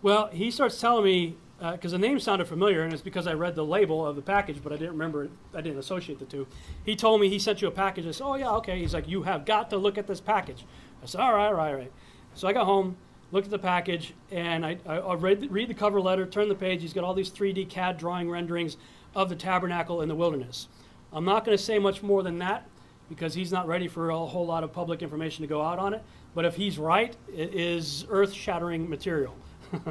Well, 0.02 0.30
he 0.32 0.50
starts 0.50 0.80
telling 0.80 1.04
me 1.04 1.36
because 1.60 1.92
uh, 1.92 1.98
the 1.98 1.98
name 1.98 2.18
sounded 2.18 2.46
familiar, 2.48 2.82
and 2.82 2.92
it's 2.92 3.02
because 3.02 3.26
I 3.26 3.34
read 3.34 3.54
the 3.54 3.64
label 3.64 4.06
of 4.06 4.16
the 4.16 4.22
package, 4.22 4.62
but 4.62 4.72
I 4.72 4.76
didn't 4.76 4.92
remember 4.92 5.24
it. 5.24 5.30
I 5.54 5.60
didn't 5.60 5.78
associate 5.78 6.18
the 6.18 6.24
two. 6.24 6.46
He 6.84 6.96
told 6.96 7.20
me 7.20 7.28
he 7.28 7.38
sent 7.38 7.60
you 7.60 7.68
a 7.68 7.70
package. 7.70 8.06
I 8.06 8.12
said, 8.12 8.24
"Oh 8.24 8.34
yeah, 8.34 8.50
okay." 8.56 8.78
He's 8.78 8.94
like, 8.94 9.06
"You 9.06 9.24
have 9.24 9.44
got 9.44 9.68
to 9.70 9.76
look 9.76 9.98
at 9.98 10.06
this 10.06 10.20
package." 10.20 10.64
I 11.02 11.06
said, 11.06 11.20
"All 11.20 11.34
right, 11.34 11.46
all 11.46 11.54
right, 11.54 11.72
all 11.72 11.76
right." 11.76 11.92
So 12.34 12.48
I 12.48 12.54
got 12.54 12.64
home, 12.64 12.96
looked 13.30 13.46
at 13.46 13.50
the 13.50 13.58
package, 13.58 14.14
and 14.30 14.64
I, 14.64 14.78
I, 14.86 14.98
I 14.98 15.14
read, 15.14 15.50
read 15.50 15.68
the 15.68 15.74
cover 15.74 16.00
letter, 16.00 16.24
turned 16.24 16.50
the 16.50 16.54
page. 16.54 16.80
He's 16.80 16.94
got 16.94 17.04
all 17.04 17.12
these 17.12 17.30
3D 17.30 17.68
CAD 17.68 17.98
drawing 17.98 18.30
renderings 18.30 18.76
of 19.14 19.28
the 19.28 19.36
tabernacle 19.36 20.00
in 20.00 20.08
the 20.08 20.14
wilderness. 20.14 20.68
I'm 21.12 21.24
not 21.24 21.44
going 21.44 21.56
to 21.56 21.62
say 21.62 21.78
much 21.78 22.02
more 22.02 22.22
than 22.22 22.38
that 22.38 22.68
because 23.08 23.34
he's 23.34 23.50
not 23.50 23.66
ready 23.66 23.88
for 23.88 24.10
a 24.10 24.18
whole 24.18 24.46
lot 24.46 24.62
of 24.62 24.72
public 24.72 25.02
information 25.02 25.42
to 25.42 25.48
go 25.48 25.60
out 25.60 25.78
on 25.78 25.92
it. 25.92 26.02
But 26.34 26.44
if 26.44 26.54
he's 26.54 26.78
right, 26.78 27.14
it 27.28 27.52
is 27.54 28.06
earth 28.08 28.32
shattering 28.32 28.88
material. 28.88 29.34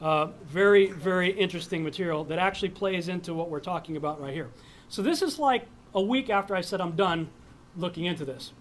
uh, 0.00 0.28
very, 0.44 0.86
very 0.86 1.30
interesting 1.30 1.82
material 1.84 2.24
that 2.24 2.38
actually 2.38 2.70
plays 2.70 3.08
into 3.08 3.34
what 3.34 3.50
we're 3.50 3.60
talking 3.60 3.96
about 3.96 4.20
right 4.20 4.32
here. 4.32 4.48
So 4.88 5.02
this 5.02 5.22
is 5.22 5.38
like 5.38 5.66
a 5.94 6.00
week 6.00 6.30
after 6.30 6.54
I 6.54 6.60
said 6.60 6.80
I'm 6.80 6.96
done 6.96 7.28
looking 7.76 8.06
into 8.06 8.24
this. 8.24 8.52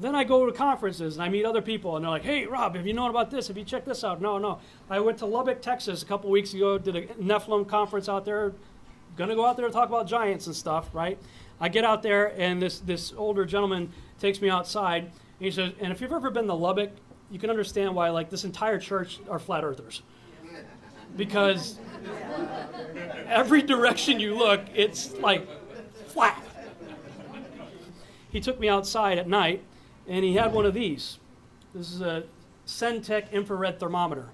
Then 0.00 0.14
I 0.14 0.24
go 0.24 0.46
to 0.46 0.52
conferences 0.52 1.14
and 1.14 1.22
I 1.22 1.28
meet 1.28 1.44
other 1.44 1.62
people 1.62 1.96
and 1.96 2.04
they're 2.04 2.10
like, 2.10 2.24
hey, 2.24 2.46
Rob, 2.46 2.74
have 2.74 2.86
you 2.86 2.92
known 2.92 3.10
about 3.10 3.30
this? 3.30 3.48
Have 3.48 3.58
you 3.58 3.64
checked 3.64 3.86
this 3.86 4.02
out? 4.02 4.20
No, 4.20 4.38
no. 4.38 4.58
I 4.90 4.98
went 5.00 5.18
to 5.18 5.26
Lubbock, 5.26 5.60
Texas 5.62 6.02
a 6.02 6.06
couple 6.06 6.30
weeks 6.30 6.54
ago, 6.54 6.78
did 6.78 6.96
a 6.96 7.02
Nephilim 7.14 7.68
conference 7.68 8.08
out 8.08 8.24
there. 8.24 8.52
Gonna 9.16 9.34
go 9.34 9.44
out 9.44 9.56
there 9.56 9.66
to 9.66 9.72
talk 9.72 9.88
about 9.88 10.06
giants 10.06 10.46
and 10.46 10.56
stuff, 10.56 10.88
right? 10.94 11.18
I 11.60 11.68
get 11.68 11.84
out 11.84 12.02
there, 12.02 12.34
and 12.40 12.60
this, 12.60 12.80
this 12.80 13.12
older 13.16 13.44
gentleman 13.44 13.92
takes 14.18 14.40
me 14.40 14.50
outside. 14.50 15.04
And 15.04 15.12
he 15.38 15.50
says, 15.50 15.72
and 15.80 15.92
if 15.92 16.00
you've 16.00 16.12
ever 16.12 16.30
been 16.30 16.46
to 16.46 16.54
Lubbock, 16.54 16.90
you 17.30 17.38
can 17.38 17.50
understand 17.50 17.94
why 17.94 18.10
like 18.10 18.30
this 18.30 18.44
entire 18.44 18.80
church 18.80 19.20
are 19.28 19.38
flat 19.38 19.62
earthers. 19.62 20.02
Because 21.16 21.78
every 23.26 23.62
direction 23.62 24.20
you 24.20 24.36
look, 24.36 24.60
it's 24.74 25.12
like 25.18 25.46
flat. 26.08 26.42
He 28.30 28.40
took 28.40 28.58
me 28.58 28.68
outside 28.68 29.18
at 29.18 29.28
night, 29.28 29.62
and 30.08 30.24
he 30.24 30.34
had 30.34 30.52
one 30.52 30.64
of 30.64 30.74
these. 30.74 31.18
This 31.74 31.92
is 31.92 32.00
a 32.00 32.24
Sentech 32.66 33.30
infrared 33.30 33.78
thermometer. 33.78 34.30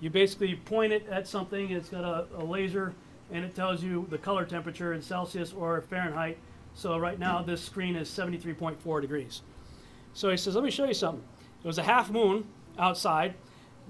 You 0.00 0.10
basically 0.10 0.54
point 0.54 0.92
it 0.92 1.06
at 1.08 1.26
something, 1.26 1.70
it's 1.70 1.88
got 1.88 2.04
a, 2.04 2.26
a 2.36 2.44
laser, 2.44 2.94
and 3.32 3.44
it 3.44 3.54
tells 3.54 3.82
you 3.82 4.06
the 4.10 4.18
color 4.18 4.44
temperature 4.44 4.92
in 4.92 5.02
Celsius 5.02 5.52
or 5.52 5.80
Fahrenheit 5.82 6.38
so 6.74 6.98
right 6.98 7.18
now 7.18 7.42
this 7.42 7.62
screen 7.62 7.96
is 7.96 8.08
73.4 8.08 9.00
degrees. 9.00 9.42
So 10.12 10.30
he 10.30 10.36
says, 10.36 10.54
let 10.54 10.64
me 10.64 10.70
show 10.70 10.86
you 10.86 10.94
something. 10.94 11.24
It 11.62 11.66
was 11.66 11.78
a 11.78 11.82
half 11.82 12.10
moon 12.10 12.46
outside, 12.78 13.34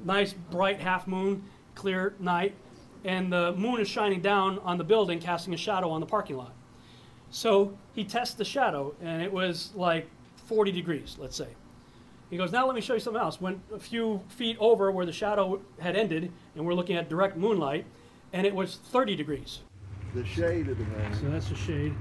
nice 0.05 0.32
bright 0.32 0.80
half 0.80 1.07
moon, 1.07 1.45
clear 1.81 2.14
night, 2.20 2.55
and 3.05 3.33
the 3.33 3.55
moon 3.55 3.81
is 3.81 3.89
shining 3.89 4.20
down 4.20 4.59
on 4.59 4.76
the 4.76 4.85
building, 4.85 5.18
casting 5.18 5.55
a 5.55 5.57
shadow 5.57 5.89
on 5.89 6.01
the 6.01 6.07
parking 6.07 6.37
lot. 6.37 6.53
So 7.31 7.72
he 7.95 8.05
tests 8.05 8.35
the 8.35 8.45
shadow, 8.45 8.95
and 9.01 9.22
it 9.22 9.33
was 9.33 9.70
like 9.74 10.07
40 10.47 10.72
degrees, 10.72 11.16
let's 11.18 11.37
say. 11.37 11.49
He 12.28 12.37
goes, 12.37 12.53
now 12.53 12.66
let 12.66 12.74
me 12.74 12.83
show 12.83 12.93
you 12.93 13.01
something 13.01 13.20
else. 13.20 13.41
Went 13.41 13.61
a 13.74 13.78
few 13.78 14.20
feet 14.28 14.59
over 14.61 14.91
where 14.91 15.07
the 15.07 15.12
shadow 15.12 15.62
had 15.78 15.97
ended, 15.97 16.31
and 16.55 16.66
we're 16.66 16.74
looking 16.74 16.97
at 16.97 17.09
direct 17.09 17.39
moonlight, 17.39 17.87
and 18.35 18.47
it 18.47 18.55
was 18.55 18.76
30 18.76 19.16
degrees. 19.16 19.61
The 20.14 20.24
shade 20.26 20.68
of 20.68 20.76
the 20.76 20.85
moon. 20.85 21.14
So 21.14 21.31
that's 21.31 21.49
the 21.49 21.55
shade. 21.55 21.95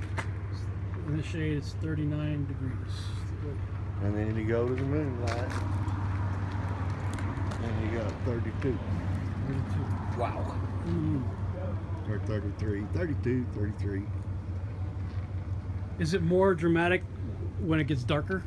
In 1.07 1.15
the 1.15 1.23
shade, 1.23 1.53
it's 1.53 1.71
39 1.81 2.45
degrees. 2.47 2.93
And 4.03 4.13
then 4.13 4.35
you 4.35 4.45
go 4.45 4.67
to 4.67 4.75
the 4.75 4.83
moonlight, 4.83 5.51
and 7.63 7.91
you 7.91 7.97
got 7.97 8.11
32. 8.25 8.77
32. 9.53 10.19
Wow. 10.19 10.55
Mm. 10.85 11.23
Or 12.09 12.19
33, 12.19 12.85
32, 12.93 13.45
33. 13.53 14.03
Is 15.99 16.13
it 16.13 16.21
more 16.21 16.53
dramatic 16.55 17.03
when 17.59 17.79
it 17.79 17.85
gets 17.87 18.03
darker? 18.03 18.43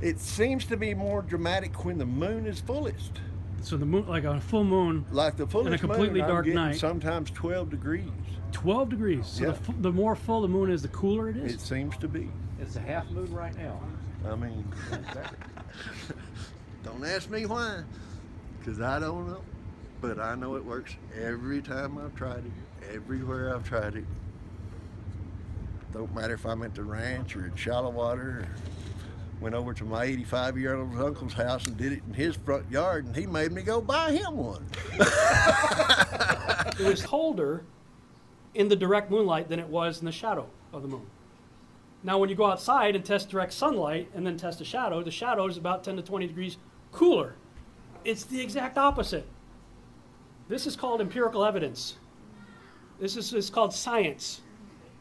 It 0.00 0.18
seems 0.20 0.64
to 0.66 0.76
be 0.76 0.94
more 0.94 1.22
dramatic 1.22 1.84
when 1.84 1.98
the 1.98 2.06
moon 2.06 2.46
is 2.46 2.60
fullest. 2.60 3.20
So 3.62 3.76
the 3.76 3.86
moon, 3.86 4.06
like 4.06 4.24
a 4.24 4.40
full 4.40 4.64
moon, 4.64 5.04
Like 5.10 5.36
the 5.36 5.46
fullest 5.46 5.80
completely 5.80 6.20
moon, 6.20 6.22
I'm 6.22 6.28
dark 6.28 6.46
night. 6.46 6.76
sometimes 6.76 7.30
12 7.30 7.70
degrees. 7.70 8.08
12 8.52 8.88
degrees. 8.90 9.26
So 9.26 9.44
Yeah. 9.44 9.50
the, 9.50 9.54
fu- 9.56 9.74
the 9.80 9.92
more 9.92 10.14
full 10.14 10.42
the 10.42 10.48
moon 10.48 10.70
is, 10.70 10.82
the 10.82 10.88
cooler 10.88 11.28
it 11.28 11.36
is. 11.36 11.54
It 11.54 11.60
seems 11.60 11.96
to 11.98 12.08
be. 12.08 12.30
It's 12.60 12.76
a 12.76 12.80
half 12.80 13.08
moon 13.10 13.32
right 13.34 13.56
now. 13.56 13.80
I 14.28 14.34
mean, 14.34 14.64
don't 16.82 17.04
ask 17.04 17.30
me 17.30 17.46
why, 17.46 17.82
because 18.58 18.80
I 18.80 18.98
don't 18.98 19.26
know. 19.28 19.40
But 20.06 20.20
I 20.20 20.36
know 20.36 20.54
it 20.54 20.64
works 20.64 20.94
every 21.20 21.60
time 21.60 21.98
I've 21.98 22.14
tried 22.14 22.44
it, 22.44 22.94
everywhere 22.94 23.52
I've 23.52 23.68
tried 23.68 23.96
it. 23.96 24.04
Don't 25.92 26.14
matter 26.14 26.34
if 26.34 26.46
I'm 26.46 26.62
at 26.62 26.76
the 26.76 26.84
ranch 26.84 27.34
or 27.34 27.46
in 27.46 27.56
shallow 27.56 27.90
water. 27.90 28.46
Or 28.46 28.48
went 29.40 29.56
over 29.56 29.74
to 29.74 29.84
my 29.84 30.04
85 30.04 30.58
year 30.58 30.76
old 30.76 30.96
uncle's 30.96 31.32
house 31.32 31.66
and 31.66 31.76
did 31.76 31.90
it 31.90 32.02
in 32.06 32.14
his 32.14 32.36
front 32.36 32.70
yard, 32.70 33.04
and 33.06 33.16
he 33.16 33.26
made 33.26 33.50
me 33.50 33.62
go 33.62 33.80
buy 33.80 34.12
him 34.12 34.36
one. 34.36 34.64
it 36.78 36.86
was 36.86 37.04
colder 37.04 37.64
in 38.54 38.68
the 38.68 38.76
direct 38.76 39.10
moonlight 39.10 39.48
than 39.48 39.58
it 39.58 39.68
was 39.68 39.98
in 39.98 40.04
the 40.04 40.12
shadow 40.12 40.48
of 40.72 40.82
the 40.82 40.88
moon. 40.88 41.06
Now, 42.04 42.18
when 42.18 42.28
you 42.28 42.36
go 42.36 42.46
outside 42.46 42.94
and 42.94 43.04
test 43.04 43.28
direct 43.28 43.52
sunlight 43.52 44.08
and 44.14 44.24
then 44.24 44.36
test 44.36 44.60
the 44.60 44.64
shadow, 44.64 45.02
the 45.02 45.10
shadow 45.10 45.48
is 45.48 45.56
about 45.56 45.82
10 45.82 45.96
to 45.96 46.02
20 46.02 46.28
degrees 46.28 46.58
cooler. 46.92 47.34
It's 48.04 48.22
the 48.22 48.40
exact 48.40 48.78
opposite. 48.78 49.26
This 50.48 50.66
is 50.66 50.76
called 50.76 51.00
empirical 51.00 51.44
evidence. 51.44 51.96
This 53.00 53.16
is, 53.32 53.50
called 53.50 53.74
science, 53.74 54.40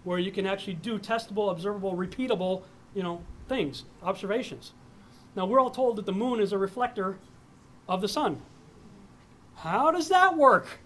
where 0.04 0.20
you 0.20 0.32
can 0.32 0.46
actually 0.46 0.74
do 0.74 1.00
testable, 1.00 1.52
observable, 1.52 1.96
repeatable, 1.96 2.64
you 2.94 3.04
know, 3.04 3.22
things, 3.48 3.86
observations. 4.04 4.74
Now, 5.36 5.46
we're 5.46 5.60
all 5.60 5.70
told 5.70 5.98
that 5.98 6.06
the 6.06 6.12
moon 6.12 6.40
is 6.40 6.52
a 6.52 6.58
reflector 6.58 7.18
of 7.88 8.02
the 8.02 8.08
sun. 8.08 8.42
How 9.56 9.92
does 9.92 10.10
that 10.10 10.36
work? 10.36 10.80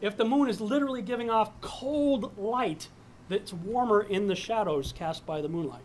If 0.00 0.16
the 0.16 0.24
moon 0.24 0.48
is 0.48 0.60
literally 0.60 1.02
giving 1.02 1.30
off 1.30 1.52
cold 1.60 2.36
light 2.36 2.88
that's 3.28 3.52
warmer 3.52 4.02
in 4.02 4.26
the 4.26 4.34
shadows 4.34 4.92
cast 4.92 5.26
by 5.26 5.40
the 5.40 5.48
moonlight. 5.48 5.82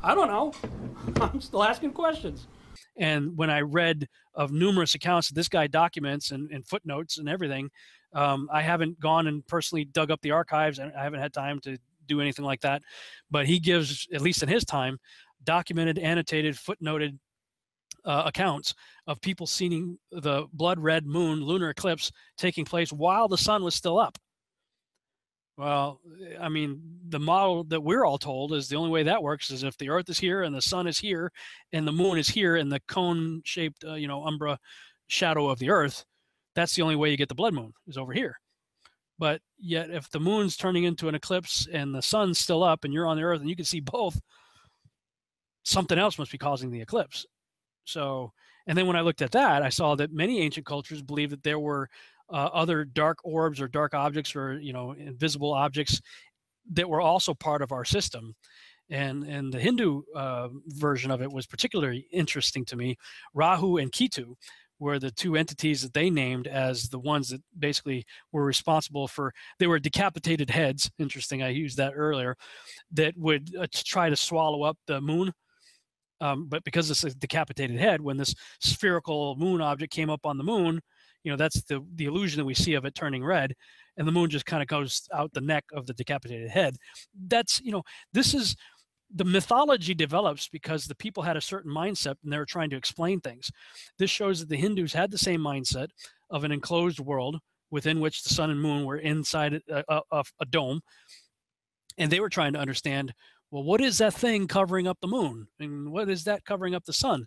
I 0.00 0.14
don't 0.14 0.28
know. 0.28 0.52
I'm 1.20 1.40
still 1.40 1.62
asking 1.62 1.92
questions. 1.92 2.46
And 2.96 3.36
when 3.36 3.50
I 3.50 3.60
read 3.60 4.08
of 4.34 4.52
numerous 4.52 4.94
accounts 4.94 5.28
that 5.28 5.34
this 5.34 5.48
guy 5.48 5.66
documents 5.66 6.30
and, 6.30 6.50
and 6.50 6.66
footnotes 6.66 7.18
and 7.18 7.28
everything, 7.28 7.70
um, 8.14 8.48
I 8.52 8.62
haven't 8.62 9.00
gone 9.00 9.26
and 9.26 9.46
personally 9.46 9.84
dug 9.84 10.10
up 10.10 10.20
the 10.20 10.32
archives 10.32 10.78
and 10.78 10.92
I 10.94 11.02
haven't 11.02 11.20
had 11.20 11.32
time 11.32 11.60
to 11.60 11.78
do 12.06 12.20
anything 12.20 12.44
like 12.44 12.60
that. 12.60 12.82
But 13.30 13.46
he 13.46 13.58
gives, 13.58 14.06
at 14.12 14.20
least 14.20 14.42
in 14.42 14.48
his 14.48 14.64
time, 14.64 14.98
documented, 15.44 15.98
annotated, 15.98 16.54
footnoted 16.54 17.18
uh, 18.04 18.24
accounts 18.26 18.74
of 19.06 19.20
people 19.20 19.46
seeing 19.46 19.98
the 20.10 20.46
blood 20.52 20.78
red 20.78 21.06
moon 21.06 21.42
lunar 21.42 21.70
eclipse 21.70 22.10
taking 22.36 22.64
place 22.64 22.92
while 22.92 23.28
the 23.28 23.38
sun 23.38 23.62
was 23.62 23.74
still 23.74 23.98
up. 23.98 24.18
Well, 25.58 26.00
I 26.40 26.48
mean, 26.48 26.80
the 27.08 27.20
model 27.20 27.64
that 27.64 27.82
we're 27.82 28.04
all 28.04 28.18
told 28.18 28.54
is 28.54 28.68
the 28.68 28.76
only 28.76 28.90
way 28.90 29.02
that 29.02 29.22
works 29.22 29.50
is 29.50 29.62
if 29.62 29.76
the 29.76 29.90
Earth 29.90 30.08
is 30.08 30.18
here 30.18 30.42
and 30.42 30.54
the 30.54 30.62
sun 30.62 30.86
is 30.86 30.98
here 30.98 31.30
and 31.72 31.86
the 31.86 31.92
moon 31.92 32.18
is 32.18 32.28
here 32.28 32.56
and 32.56 32.72
the 32.72 32.80
cone-shaped, 32.88 33.84
uh, 33.84 33.94
you 33.94 34.08
know, 34.08 34.24
umbra 34.24 34.58
shadow 35.08 35.48
of 35.50 35.58
the 35.58 35.68
Earth. 35.68 36.04
That's 36.54 36.74
the 36.74 36.82
only 36.82 36.96
way 36.96 37.10
you 37.10 37.16
get 37.18 37.28
the 37.28 37.34
blood 37.34 37.52
moon 37.52 37.72
is 37.86 37.98
over 37.98 38.12
here. 38.12 38.40
But 39.18 39.42
yet, 39.58 39.90
if 39.90 40.10
the 40.10 40.20
moon's 40.20 40.56
turning 40.56 40.84
into 40.84 41.08
an 41.08 41.14
eclipse 41.14 41.68
and 41.70 41.94
the 41.94 42.02
sun's 42.02 42.38
still 42.38 42.64
up 42.64 42.84
and 42.84 42.92
you're 42.92 43.06
on 43.06 43.18
the 43.18 43.22
Earth 43.22 43.40
and 43.40 43.48
you 43.48 43.56
can 43.56 43.66
see 43.66 43.80
both, 43.80 44.18
something 45.64 45.98
else 45.98 46.18
must 46.18 46.32
be 46.32 46.38
causing 46.38 46.70
the 46.70 46.80
eclipse. 46.80 47.26
So, 47.84 48.32
and 48.66 48.76
then 48.76 48.86
when 48.86 48.96
I 48.96 49.02
looked 49.02 49.22
at 49.22 49.32
that, 49.32 49.62
I 49.62 49.68
saw 49.68 49.94
that 49.96 50.12
many 50.12 50.40
ancient 50.40 50.66
cultures 50.66 51.02
believed 51.02 51.32
that 51.32 51.42
there 51.42 51.58
were 51.58 51.88
uh, 52.30 52.50
other 52.52 52.84
dark 52.84 53.18
orbs 53.24 53.60
or 53.60 53.68
dark 53.68 53.94
objects 53.94 54.34
or 54.34 54.58
you 54.60 54.72
know 54.72 54.92
invisible 54.92 55.52
objects 55.52 56.00
that 56.72 56.88
were 56.88 57.00
also 57.00 57.34
part 57.34 57.62
of 57.62 57.72
our 57.72 57.84
system. 57.84 58.34
And 58.90 59.24
and 59.24 59.52
the 59.52 59.60
Hindu 59.60 60.02
uh, 60.14 60.48
version 60.66 61.10
of 61.10 61.22
it 61.22 61.32
was 61.32 61.46
particularly 61.46 62.06
interesting 62.12 62.64
to 62.66 62.76
me. 62.76 62.96
Rahu 63.34 63.78
and 63.78 63.90
Ketu 63.90 64.34
were 64.78 64.98
the 64.98 65.12
two 65.12 65.36
entities 65.36 65.80
that 65.82 65.94
they 65.94 66.10
named 66.10 66.48
as 66.48 66.88
the 66.88 66.98
ones 66.98 67.28
that 67.28 67.40
basically 67.58 68.04
were 68.32 68.44
responsible 68.44 69.06
for. 69.06 69.32
They 69.60 69.68
were 69.68 69.78
decapitated 69.78 70.50
heads. 70.50 70.90
Interesting, 70.98 71.42
I 71.42 71.50
used 71.50 71.76
that 71.76 71.92
earlier. 71.94 72.36
That 72.90 73.16
would 73.16 73.54
uh, 73.56 73.68
try 73.72 74.10
to 74.10 74.16
swallow 74.16 74.64
up 74.64 74.76
the 74.86 75.00
moon 75.00 75.32
um, 76.22 76.46
but 76.48 76.62
because 76.62 76.88
it's 76.88 77.02
a 77.02 77.10
decapitated 77.10 77.78
head, 77.78 78.00
when 78.00 78.16
this 78.16 78.32
spherical 78.60 79.34
moon 79.34 79.60
object 79.60 79.92
came 79.92 80.08
up 80.08 80.24
on 80.24 80.38
the 80.38 80.44
moon, 80.44 80.80
you 81.24 81.30
know 81.30 81.36
that's 81.36 81.62
the 81.64 81.84
the 81.94 82.06
illusion 82.06 82.38
that 82.38 82.44
we 82.44 82.54
see 82.54 82.74
of 82.74 82.84
it 82.84 82.94
turning 82.94 83.24
red, 83.24 83.54
and 83.96 84.06
the 84.06 84.12
moon 84.12 84.30
just 84.30 84.46
kind 84.46 84.62
of 84.62 84.68
goes 84.68 85.08
out 85.12 85.32
the 85.32 85.40
neck 85.40 85.64
of 85.72 85.86
the 85.86 85.94
decapitated 85.94 86.50
head. 86.50 86.76
That's 87.26 87.60
you 87.60 87.72
know 87.72 87.82
this 88.12 88.34
is 88.34 88.56
the 89.14 89.24
mythology 89.24 89.94
develops 89.94 90.48
because 90.48 90.86
the 90.86 90.94
people 90.94 91.22
had 91.22 91.36
a 91.36 91.40
certain 91.40 91.70
mindset 91.70 92.14
and 92.24 92.32
they 92.32 92.38
were 92.38 92.46
trying 92.46 92.70
to 92.70 92.76
explain 92.76 93.20
things. 93.20 93.50
This 93.98 94.10
shows 94.10 94.40
that 94.40 94.48
the 94.48 94.56
Hindus 94.56 94.94
had 94.94 95.10
the 95.10 95.18
same 95.18 95.40
mindset 95.40 95.88
of 96.30 96.44
an 96.44 96.52
enclosed 96.52 96.98
world 96.98 97.36
within 97.70 98.00
which 98.00 98.22
the 98.22 98.32
sun 98.32 98.48
and 98.48 98.60
moon 98.60 98.86
were 98.86 98.96
inside 98.96 99.60
uh, 99.70 99.82
uh, 99.88 100.00
a, 100.10 100.16
a, 100.16 100.24
a 100.40 100.44
dome, 100.46 100.80
and 101.98 102.10
they 102.10 102.20
were 102.20 102.30
trying 102.30 102.54
to 102.54 102.58
understand 102.58 103.12
well, 103.52 103.62
what 103.62 103.82
is 103.82 103.98
that 103.98 104.14
thing 104.14 104.48
covering 104.48 104.88
up 104.88 104.98
the 105.02 105.06
moon? 105.06 105.46
And 105.60 105.92
what 105.92 106.08
is 106.08 106.24
that 106.24 106.46
covering 106.46 106.74
up 106.74 106.86
the 106.86 106.94
sun? 106.94 107.26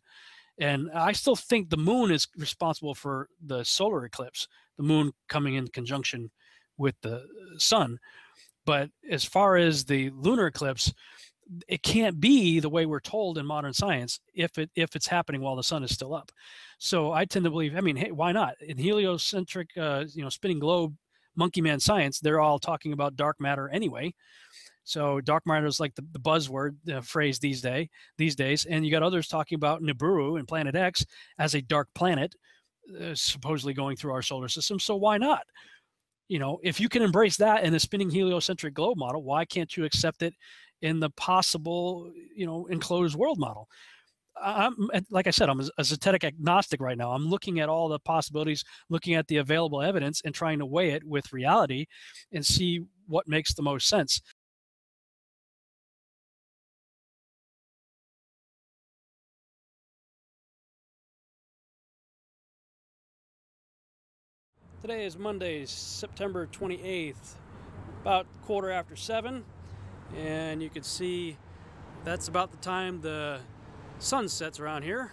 And 0.60 0.90
I 0.92 1.12
still 1.12 1.36
think 1.36 1.70
the 1.70 1.78
moon 1.78 2.12
is 2.12 2.28
responsible 2.38 2.96
for 2.96 3.28
the 3.46 3.64
solar 3.64 4.06
eclipse, 4.06 4.48
the 4.78 4.84
moon 4.84 5.12
coming 5.28 5.56
in 5.56 5.68
conjunction 5.68 6.32
with 6.78 6.96
the 7.02 7.26
sun. 7.58 7.98
But 8.66 8.90
as 9.10 9.24
far 9.24 9.58
as 9.58 9.86
the 9.86 10.10
lunar 10.12 10.48
eclipse, 10.48 10.94
it 11.68 11.84
can't 11.84 12.20
be 12.20 12.60
the 12.60 12.70
way 12.70 12.86
we're 12.86 13.00
told 13.00 13.38
in 13.38 13.46
modern 13.46 13.74
science 13.74 14.20
if 14.34 14.58
it 14.58 14.72
if 14.76 14.96
it's 14.96 15.08
happening 15.08 15.42
while 15.42 15.56
the 15.56 15.64
sun 15.64 15.84
is 15.84 15.94
still 15.94 16.16
up. 16.16 16.32
So 16.80 17.12
I 17.12 17.26
tend 17.26 17.46
to 17.46 17.52
believe. 17.52 17.76
I 17.76 17.82
mean, 17.82 17.96
hey, 17.96 18.12
why 18.12 18.32
not? 18.32 18.56
In 18.62 18.78
heliocentric, 18.78 19.70
uh, 19.78 20.06
you 20.14 20.24
know, 20.24 20.30
spinning 20.30 20.60
globe, 20.60 20.96
monkey 21.36 21.62
man 21.62 21.80
science, 21.80 22.20
they're 22.20 22.40
all 22.40 22.60
talking 22.60 22.94
about 22.94 23.16
dark 23.16 23.40
matter 23.40 23.70
anyway. 23.70 24.14
So 24.86 25.20
dark 25.20 25.46
matter 25.46 25.66
is 25.66 25.80
like 25.80 25.96
the, 25.96 26.06
the 26.12 26.20
buzzword 26.20 26.78
uh, 26.92 27.02
phrase 27.02 27.40
these 27.40 27.62
day 27.62 27.90
these 28.18 28.36
days, 28.36 28.66
and 28.66 28.86
you 28.86 28.92
got 28.92 29.04
others 29.04 29.28
talking 29.28 29.56
about 29.56 29.82
Nibiru 29.82 30.40
and 30.40 30.48
Planet 30.48 30.76
X 30.76 31.06
as 31.40 31.56
a 31.56 31.62
dark 31.62 31.90
planet, 31.96 32.34
uh, 33.02 33.16
supposedly 33.16 33.74
going 33.74 33.98
through 33.98 34.14
our 34.14 34.22
solar 34.22 34.48
system. 34.48 34.80
So 34.80 34.96
why 34.96 35.18
not? 35.18 35.42
You 36.28 36.40
know, 36.40 36.60
if 36.64 36.80
you 36.80 36.88
can 36.88 37.02
embrace 37.02 37.38
that 37.38 37.64
in 37.64 37.74
the 37.74 37.80
spinning 37.80 38.10
heliocentric 38.10 38.74
globe 38.74 38.98
model, 38.98 39.24
why 39.24 39.44
can't 39.44 39.76
you 39.76 39.86
accept 39.86 40.22
it 40.22 40.34
in 40.82 41.00
the 41.00 41.10
possible, 41.12 42.12
you 42.36 42.46
know, 42.46 42.68
enclosed 42.68 43.16
world 43.16 43.40
model? 43.40 43.68
I'm 44.42 44.76
like 45.10 45.28
I 45.28 45.32
said, 45.32 45.50
I'm 45.50 45.62
a 45.62 45.82
zetetic 45.82 46.24
agnostic 46.24 46.82
right 46.82 46.98
now. 46.98 47.12
I'm 47.12 47.28
looking 47.28 47.60
at 47.60 47.70
all 47.70 47.88
the 47.88 48.00
possibilities, 48.00 48.64
looking 48.90 49.16
at 49.16 49.28
the 49.28 49.38
available 49.38 49.82
evidence, 49.82 50.22
and 50.26 50.36
trying 50.36 50.60
to 50.60 50.66
weigh 50.66 50.92
it 50.92 51.04
with 51.04 51.34
reality, 51.34 51.86
and 52.34 52.46
see 52.46 52.82
what 53.08 53.28
makes 53.28 53.54
the 53.54 53.62
most 53.64 53.88
sense. 53.88 54.22
Today 64.86 65.06
is 65.08 65.18
Monday, 65.18 65.66
September 65.66 66.46
28th, 66.46 67.38
about 68.04 68.28
quarter 68.44 68.70
after 68.70 68.96
seven, 68.96 69.44
and 70.16 70.62
you 70.62 70.70
can 70.70 70.84
see 70.84 71.38
that's 72.04 72.28
about 72.28 72.52
the 72.52 72.58
time 72.58 73.02
the 73.02 73.40
sun 73.98 74.30
sets 74.30 74.60
around 74.60 74.84
here, 74.84 75.12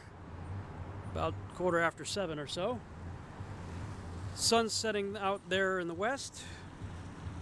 about 1.12 1.32
quarter 1.54 1.78
after 1.78 2.04
seven 2.04 2.38
or 2.38 2.46
so. 2.46 2.80
Sun's 4.34 4.74
setting 4.74 5.16
out 5.16 5.40
there 5.48 5.78
in 5.78 5.88
the 5.88 5.94
west. 5.94 6.44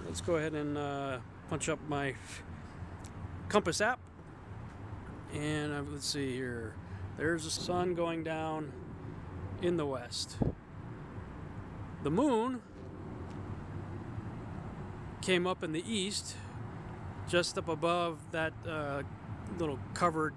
Let's 0.07 0.21
go 0.21 0.37
ahead 0.37 0.53
and 0.53 0.79
uh, 0.79 1.19
punch 1.49 1.69
up 1.69 1.81
my 1.89 2.15
compass 3.49 3.81
app, 3.81 3.99
and 5.35 5.73
uh, 5.73 5.83
let's 5.91 6.07
see 6.07 6.33
here. 6.33 6.77
There's 7.17 7.43
the 7.43 7.51
sun 7.51 7.97
going 7.97 8.23
down 8.23 8.71
in 9.63 9.77
the 9.77 9.87
west. 9.87 10.37
The 12.03 12.11
moon 12.11 12.63
came 15.21 15.47
up 15.47 15.63
in 15.63 15.73
the 15.73 15.85
east, 15.87 16.35
just 17.29 17.59
up 17.59 17.69
above 17.69 18.19
that 18.33 18.55
uh, 18.67 19.03
little 19.59 19.79
covered 19.93 20.35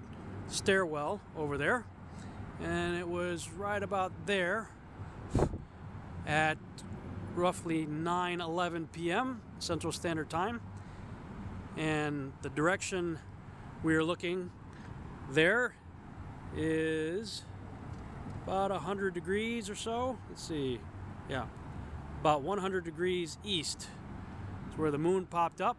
stairwell 0.48 1.22
over 1.34 1.56
there. 1.56 1.86
And 2.62 2.96
it 2.96 3.08
was 3.08 3.50
right 3.50 3.82
about 3.82 4.12
there 4.26 4.68
at 6.26 6.58
roughly 7.34 7.86
9 7.86 8.40
11 8.42 8.88
p.m. 8.92 9.40
Central 9.58 9.92
Standard 9.92 10.28
Time. 10.28 10.60
And 11.78 12.32
the 12.42 12.50
direction 12.50 13.18
we 13.82 13.94
are 13.94 14.04
looking 14.04 14.50
there 15.30 15.74
is 16.54 17.42
about 18.44 18.70
100 18.70 19.14
degrees 19.14 19.70
or 19.70 19.74
so. 19.74 20.18
Let's 20.28 20.46
see. 20.46 20.78
Yeah. 21.28 21.46
About 22.20 22.42
100 22.42 22.84
degrees 22.84 23.38
east. 23.44 23.88
is 24.70 24.78
where 24.78 24.90
the 24.90 24.98
moon 24.98 25.26
popped 25.26 25.60
up. 25.60 25.76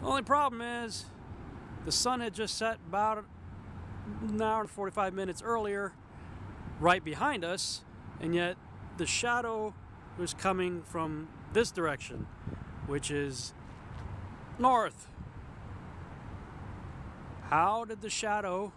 The 0.00 0.08
only 0.08 0.22
problem 0.22 0.60
is 0.60 1.06
the 1.84 1.92
sun 1.92 2.20
had 2.20 2.34
just 2.34 2.56
set 2.56 2.78
about 2.88 3.24
an 4.28 4.42
hour 4.42 4.60
and 4.62 4.70
45 4.70 5.14
minutes 5.14 5.42
earlier 5.42 5.92
right 6.80 7.04
behind 7.04 7.44
us, 7.44 7.82
and 8.20 8.34
yet 8.34 8.56
the 8.96 9.06
shadow 9.06 9.74
was 10.18 10.34
coming 10.34 10.82
from 10.82 11.28
this 11.52 11.70
direction, 11.70 12.26
which 12.86 13.10
is 13.10 13.54
north. 14.58 15.08
How 17.50 17.84
did 17.84 18.00
the 18.02 18.10
shadow 18.10 18.72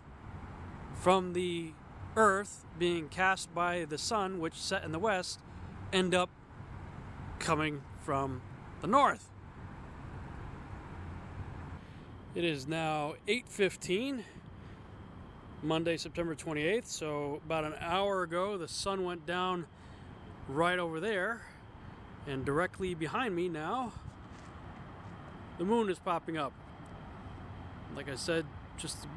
from 0.93 1.34
the 1.34 1.74
earth 2.16 2.66
being 2.78 3.10
cast 3.10 3.53
by 3.53 3.86
the 3.86 3.97
sun, 3.97 4.39
which 4.39 4.55
set 4.55 4.84
in 4.84 4.91
the 4.91 4.99
west, 4.99 5.39
end 5.93 6.13
up 6.13 6.29
coming 7.39 7.81
from 7.99 8.41
the 8.81 8.88
north? 8.88 9.29
It 12.35 12.43
is 12.43 12.67
now 12.67 13.15
8:15 13.27 14.23
Monday, 15.63 15.97
September 15.97 16.35
28th. 16.35 16.85
So 16.85 17.41
about 17.45 17.63
an 17.63 17.73
hour 17.79 18.21
ago, 18.21 18.57
the 18.57 18.67
sun 18.67 19.03
went 19.03 19.25
down 19.25 19.65
right 20.47 20.77
over 20.77 20.99
there, 20.99 21.41
and 22.27 22.45
directly 22.45 22.93
behind 22.93 23.35
me 23.35 23.49
now, 23.49 23.93
the 25.57 25.65
moon 25.65 25.89
is 25.89 25.97
popping 25.97 26.38
up. 26.38 26.53
Like 27.95 28.07
I 28.07 28.15
said, 28.15 28.45
just 28.77 29.07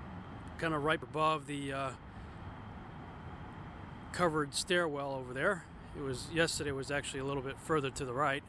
kind 0.58 0.72
of 0.72 0.82
right 0.82 1.02
above 1.02 1.46
the 1.46 1.72
uh, 1.72 1.90
covered 4.12 4.54
stairwell 4.54 5.12
over 5.12 5.34
there. 5.34 5.64
It 5.97 6.03
was 6.03 6.28
yesterday 6.32 6.72
was 6.72 6.91
actually 6.91 7.20
a 7.20 7.24
little 7.24 7.43
bit 7.43 7.59
further 7.59 7.91
to 7.91 8.05
the 8.05 8.12
right. 8.12 8.43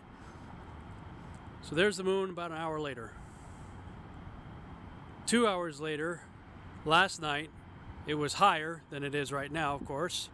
So 1.62 1.76
there's 1.76 1.98
the 1.98 2.04
moon 2.04 2.30
about 2.30 2.52
an 2.52 2.58
hour 2.58 2.80
later. 2.80 3.12
Two 5.26 5.48
hours 5.48 5.80
later, 5.80 6.22
last 6.86 7.22
night, 7.22 7.50
it 8.08 8.16
was 8.16 8.34
higher 8.34 8.82
than 8.90 9.04
it 9.04 9.14
is 9.14 9.32
right 9.32 9.52
now, 9.52 9.76
of 9.76 9.86
course. 9.86 10.30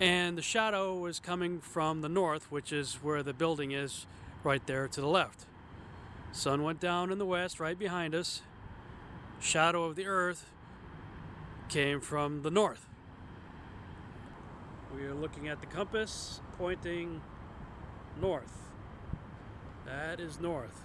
And 0.00 0.38
the 0.38 0.42
shadow 0.42 0.96
was 0.96 1.18
coming 1.20 1.60
from 1.60 2.00
the 2.02 2.08
north, 2.08 2.50
which 2.50 2.72
is 2.72 2.96
where 2.96 3.22
the 3.22 3.32
building 3.32 3.72
is 3.72 4.06
right 4.44 4.64
there 4.66 4.88
to 4.88 5.00
the 5.00 5.08
left. 5.08 5.46
Sun 6.32 6.62
went 6.62 6.80
down 6.80 7.10
in 7.10 7.18
the 7.18 7.26
west, 7.26 7.58
right 7.58 7.78
behind 7.78 8.14
us. 8.14 8.42
Shadow 9.40 9.84
of 9.84 9.96
the 9.96 10.06
earth 10.06 10.50
came 11.68 12.00
from 12.00 12.42
the 12.42 12.50
north. 12.50 12.87
We 14.98 15.06
are 15.06 15.14
looking 15.14 15.46
at 15.46 15.60
the 15.60 15.66
compass 15.66 16.40
pointing 16.56 17.22
north. 18.20 18.52
That 19.86 20.18
is 20.18 20.40
north. 20.40 20.82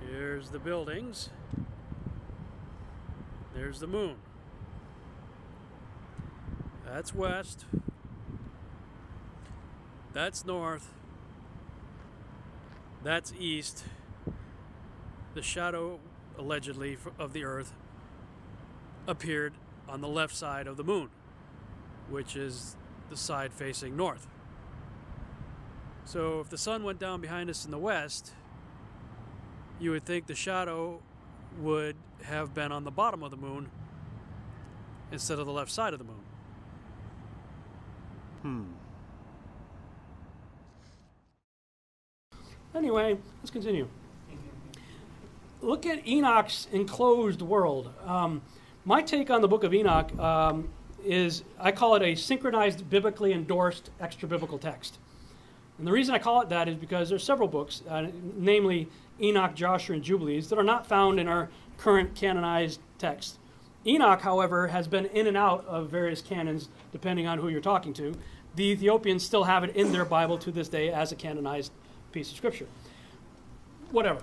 Here's 0.00 0.50
the 0.50 0.58
buildings. 0.58 1.28
There's 3.54 3.78
the 3.78 3.86
moon. 3.86 4.16
That's 6.84 7.14
west. 7.14 7.66
That's 10.12 10.44
north. 10.44 10.92
That's 13.04 13.32
east. 13.38 13.84
The 15.34 15.42
shadow, 15.42 16.00
allegedly, 16.36 16.98
of 17.16 17.32
the 17.32 17.44
earth 17.44 17.74
appeared 19.06 19.52
on 19.88 20.00
the 20.00 20.08
left 20.08 20.34
side 20.34 20.66
of 20.66 20.76
the 20.76 20.84
moon, 20.84 21.10
which 22.10 22.36
is 22.36 22.76
the 23.10 23.16
side 23.16 23.52
facing 23.52 23.96
north. 23.96 24.26
So 26.04 26.40
if 26.40 26.48
the 26.48 26.58
sun 26.58 26.84
went 26.84 26.98
down 26.98 27.20
behind 27.20 27.50
us 27.50 27.64
in 27.64 27.70
the 27.70 27.78
west, 27.78 28.32
you 29.78 29.90
would 29.90 30.04
think 30.04 30.26
the 30.26 30.34
shadow 30.34 31.00
would 31.60 31.96
have 32.22 32.54
been 32.54 32.72
on 32.72 32.84
the 32.84 32.90
bottom 32.90 33.22
of 33.22 33.30
the 33.30 33.36
moon 33.36 33.70
instead 35.12 35.38
of 35.38 35.46
the 35.46 35.52
left 35.52 35.70
side 35.70 35.92
of 35.92 35.98
the 35.98 36.04
moon. 36.04 36.24
Hmm. 38.42 38.64
Anyway, 42.74 43.18
let's 43.40 43.50
continue. 43.50 43.88
Look 45.60 45.86
at 45.86 46.06
Enoch's 46.06 46.68
enclosed 46.72 47.42
world. 47.42 47.92
Um, 48.06 48.42
my 48.84 49.02
take 49.02 49.30
on 49.30 49.40
the 49.40 49.48
book 49.48 49.64
of 49.64 49.74
Enoch 49.74 50.16
um, 50.18 50.68
is 51.04 51.42
I 51.58 51.72
call 51.72 51.94
it 51.94 52.02
a 52.02 52.14
synchronized, 52.14 52.88
biblically 52.90 53.32
endorsed 53.32 53.90
extra 54.00 54.28
biblical 54.28 54.58
text. 54.58 54.98
And 55.78 55.86
the 55.86 55.92
reason 55.92 56.14
I 56.14 56.18
call 56.18 56.40
it 56.42 56.48
that 56.48 56.68
is 56.68 56.76
because 56.76 57.08
there's 57.08 57.22
several 57.22 57.48
books, 57.48 57.82
uh, 57.88 58.08
namely 58.36 58.88
Enoch, 59.20 59.54
Jasher, 59.54 59.92
and 59.92 60.02
Jubilees, 60.02 60.48
that 60.48 60.58
are 60.58 60.64
not 60.64 60.86
found 60.86 61.20
in 61.20 61.28
our 61.28 61.48
current 61.76 62.14
canonized 62.14 62.80
text. 62.98 63.38
Enoch, 63.86 64.20
however, 64.20 64.68
has 64.68 64.88
been 64.88 65.06
in 65.06 65.26
and 65.26 65.36
out 65.36 65.64
of 65.66 65.88
various 65.88 66.20
canons 66.20 66.68
depending 66.92 67.26
on 67.26 67.38
who 67.38 67.48
you're 67.48 67.60
talking 67.60 67.92
to. 67.94 68.14
The 68.56 68.64
Ethiopians 68.64 69.24
still 69.24 69.44
have 69.44 69.62
it 69.62 69.76
in 69.76 69.92
their 69.92 70.04
Bible 70.04 70.36
to 70.38 70.50
this 70.50 70.68
day 70.68 70.90
as 70.90 71.12
a 71.12 71.16
canonized 71.16 71.70
piece 72.10 72.30
of 72.30 72.36
scripture. 72.36 72.66
Whatever. 73.90 74.22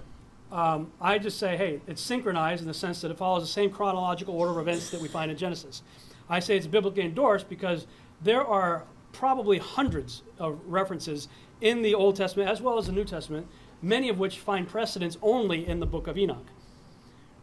Um, 0.51 0.91
I 1.01 1.17
just 1.17 1.39
say, 1.39 1.57
hey, 1.57 1.81
it's 1.87 2.01
synchronized 2.01 2.61
in 2.61 2.67
the 2.67 2.73
sense 2.73 3.01
that 3.01 3.11
it 3.11 3.17
follows 3.17 3.43
the 3.43 3.47
same 3.47 3.71
chronological 3.71 4.35
order 4.35 4.51
of 4.51 4.57
events 4.57 4.89
that 4.91 5.01
we 5.01 5.07
find 5.07 5.31
in 5.31 5.37
Genesis. 5.37 5.81
I 6.29 6.39
say 6.39 6.57
it's 6.57 6.67
biblically 6.67 7.03
endorsed 7.03 7.49
because 7.49 7.87
there 8.21 8.45
are 8.45 8.83
probably 9.11 9.59
hundreds 9.59 10.23
of 10.39 10.59
references 10.67 11.27
in 11.61 11.81
the 11.81 11.93
Old 11.93 12.15
Testament 12.15 12.49
as 12.49 12.61
well 12.61 12.77
as 12.77 12.87
the 12.87 12.91
New 12.91 13.05
Testament, 13.05 13.47
many 13.81 14.09
of 14.09 14.19
which 14.19 14.39
find 14.39 14.67
precedence 14.67 15.17
only 15.21 15.67
in 15.67 15.79
the 15.79 15.85
book 15.85 16.07
of 16.07 16.17
Enoch. 16.17 16.47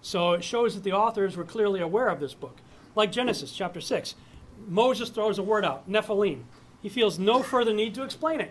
So 0.02 0.32
it 0.32 0.44
shows 0.44 0.74
that 0.74 0.84
the 0.84 0.92
authors 0.92 1.36
were 1.36 1.44
clearly 1.44 1.80
aware 1.80 2.09
of 2.09 2.20
this 2.20 2.34
book. 2.34 2.59
Like 2.94 3.12
Genesis 3.12 3.52
chapter 3.52 3.80
6, 3.80 4.14
Moses 4.66 5.09
throws 5.09 5.38
a 5.38 5.42
word 5.42 5.64
out, 5.64 5.88
Nephilim. 5.88 6.42
He 6.82 6.88
feels 6.88 7.18
no 7.18 7.42
further 7.42 7.72
need 7.72 7.94
to 7.94 8.02
explain 8.02 8.40
it. 8.40 8.50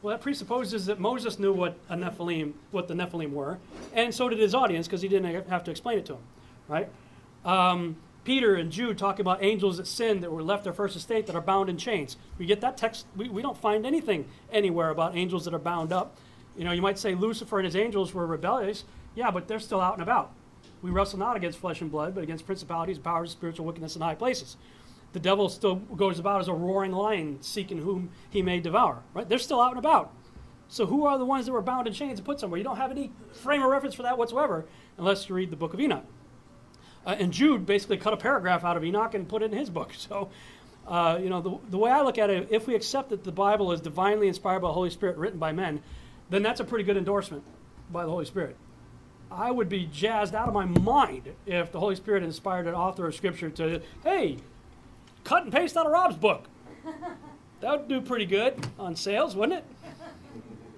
Well, 0.00 0.16
that 0.16 0.22
presupposes 0.22 0.86
that 0.86 1.00
Moses 1.00 1.40
knew 1.40 1.52
what 1.52 1.76
a 1.88 1.96
Nephilim, 1.96 2.52
what 2.70 2.86
the 2.86 2.94
Nephilim 2.94 3.32
were, 3.32 3.58
and 3.92 4.14
so 4.14 4.28
did 4.28 4.38
his 4.38 4.54
audience 4.54 4.86
because 4.86 5.02
he 5.02 5.08
didn't 5.08 5.48
have 5.48 5.64
to 5.64 5.70
explain 5.72 5.98
it 5.98 6.06
to 6.06 6.12
them, 6.12 6.22
right? 6.68 6.88
Um, 7.44 7.96
Peter 8.28 8.56
and 8.56 8.70
Jude 8.70 8.98
talk 8.98 9.20
about 9.20 9.42
angels 9.42 9.78
that 9.78 9.86
sinned 9.86 10.22
that 10.22 10.30
were 10.30 10.42
left 10.42 10.62
their 10.62 10.74
first 10.74 10.94
estate 10.94 11.26
that 11.26 11.34
are 11.34 11.40
bound 11.40 11.70
in 11.70 11.78
chains. 11.78 12.18
We 12.36 12.44
get 12.44 12.60
that 12.60 12.76
text. 12.76 13.06
We, 13.16 13.30
we 13.30 13.40
don't 13.40 13.56
find 13.56 13.86
anything 13.86 14.28
anywhere 14.52 14.90
about 14.90 15.16
angels 15.16 15.46
that 15.46 15.54
are 15.54 15.58
bound 15.58 15.94
up. 15.94 16.14
You 16.54 16.64
know, 16.64 16.72
you 16.72 16.82
might 16.82 16.98
say 16.98 17.14
Lucifer 17.14 17.58
and 17.58 17.64
his 17.64 17.74
angels 17.74 18.12
were 18.12 18.26
rebellious. 18.26 18.84
Yeah, 19.14 19.30
but 19.30 19.48
they're 19.48 19.58
still 19.58 19.80
out 19.80 19.94
and 19.94 20.02
about. 20.02 20.34
We 20.82 20.90
wrestle 20.90 21.18
not 21.18 21.38
against 21.38 21.58
flesh 21.58 21.80
and 21.80 21.90
blood, 21.90 22.14
but 22.14 22.22
against 22.22 22.44
principalities, 22.44 22.98
powers, 22.98 23.30
spiritual 23.30 23.64
wickedness 23.64 23.96
in 23.96 24.02
high 24.02 24.14
places. 24.14 24.58
The 25.14 25.20
devil 25.20 25.48
still 25.48 25.76
goes 25.76 26.18
about 26.18 26.42
as 26.42 26.48
a 26.48 26.52
roaring 26.52 26.92
lion, 26.92 27.38
seeking 27.40 27.78
whom 27.78 28.10
he 28.28 28.42
may 28.42 28.60
devour. 28.60 29.04
Right? 29.14 29.26
They're 29.26 29.38
still 29.38 29.62
out 29.62 29.70
and 29.70 29.78
about. 29.78 30.12
So 30.68 30.84
who 30.84 31.06
are 31.06 31.16
the 31.16 31.24
ones 31.24 31.46
that 31.46 31.52
were 31.52 31.62
bound 31.62 31.86
in 31.86 31.94
chains 31.94 32.18
and 32.18 32.26
put 32.26 32.40
somewhere? 32.40 32.58
You 32.58 32.64
don't 32.64 32.76
have 32.76 32.90
any 32.90 33.10
frame 33.32 33.62
of 33.62 33.70
reference 33.70 33.94
for 33.94 34.02
that 34.02 34.18
whatsoever, 34.18 34.66
unless 34.98 35.30
you 35.30 35.34
read 35.34 35.50
the 35.50 35.56
book 35.56 35.72
of 35.72 35.80
Enoch. 35.80 36.04
Uh, 37.06 37.16
and 37.18 37.32
Jude 37.32 37.66
basically 37.66 37.96
cut 37.96 38.12
a 38.12 38.16
paragraph 38.16 38.64
out 38.64 38.76
of 38.76 38.84
Enoch 38.84 39.14
and 39.14 39.28
put 39.28 39.42
it 39.42 39.52
in 39.52 39.58
his 39.58 39.70
book. 39.70 39.92
So, 39.98 40.30
uh, 40.86 41.18
you 41.20 41.28
know, 41.28 41.42
the, 41.42 41.58
the 41.68 41.76
way 41.76 41.90
I 41.90 42.00
look 42.00 42.16
at 42.16 42.30
it, 42.30 42.48
if 42.50 42.66
we 42.66 42.74
accept 42.74 43.10
that 43.10 43.22
the 43.22 43.32
Bible 43.32 43.72
is 43.72 43.80
divinely 43.82 44.26
inspired 44.26 44.60
by 44.60 44.68
the 44.68 44.72
Holy 44.72 44.88
Spirit, 44.88 45.18
written 45.18 45.38
by 45.38 45.52
men, 45.52 45.82
then 46.30 46.42
that's 46.42 46.60
a 46.60 46.64
pretty 46.64 46.84
good 46.84 46.96
endorsement 46.96 47.44
by 47.92 48.04
the 48.04 48.10
Holy 48.10 48.24
Spirit. 48.24 48.56
I 49.30 49.50
would 49.50 49.68
be 49.68 49.84
jazzed 49.84 50.34
out 50.34 50.48
of 50.48 50.54
my 50.54 50.64
mind 50.64 51.28
if 51.44 51.72
the 51.72 51.80
Holy 51.80 51.94
Spirit 51.94 52.22
inspired 52.22 52.66
an 52.66 52.74
author 52.74 53.06
of 53.06 53.14
Scripture 53.14 53.50
to, 53.50 53.82
hey, 54.02 54.38
cut 55.24 55.42
and 55.42 55.52
paste 55.52 55.76
out 55.76 55.84
of 55.84 55.92
Rob's 55.92 56.16
book. 56.16 56.46
That 57.60 57.72
would 57.72 57.88
do 57.88 58.00
pretty 58.00 58.24
good 58.24 58.68
on 58.78 58.94
sales, 58.94 59.34
wouldn't 59.34 59.58
it? 59.58 59.64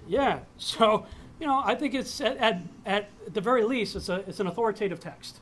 Yeah. 0.07 0.39
So, 0.57 1.05
you 1.39 1.45
know, 1.45 1.61
I 1.63 1.75
think 1.75 1.93
it's 1.93 2.19
at, 2.19 2.35
at, 2.37 2.61
at 2.85 3.09
the 3.33 3.39
very 3.39 3.63
least, 3.63 3.95
it's, 3.95 4.09
a, 4.09 4.15
it's 4.27 4.39
an 4.39 4.47
authoritative 4.47 4.99
text. 4.99 5.39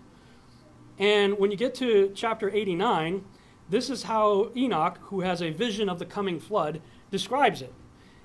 And 0.99 1.39
when 1.39 1.49
you 1.49 1.57
get 1.57 1.73
to 1.75 2.11
chapter 2.13 2.49
89, 2.49 3.23
this 3.69 3.89
is 3.89 4.03
how 4.03 4.51
Enoch, 4.55 4.99
who 5.03 5.21
has 5.21 5.41
a 5.41 5.49
vision 5.49 5.87
of 5.87 5.97
the 5.97 6.05
coming 6.05 6.39
flood, 6.39 6.81
describes 7.09 7.61
it. 7.61 7.73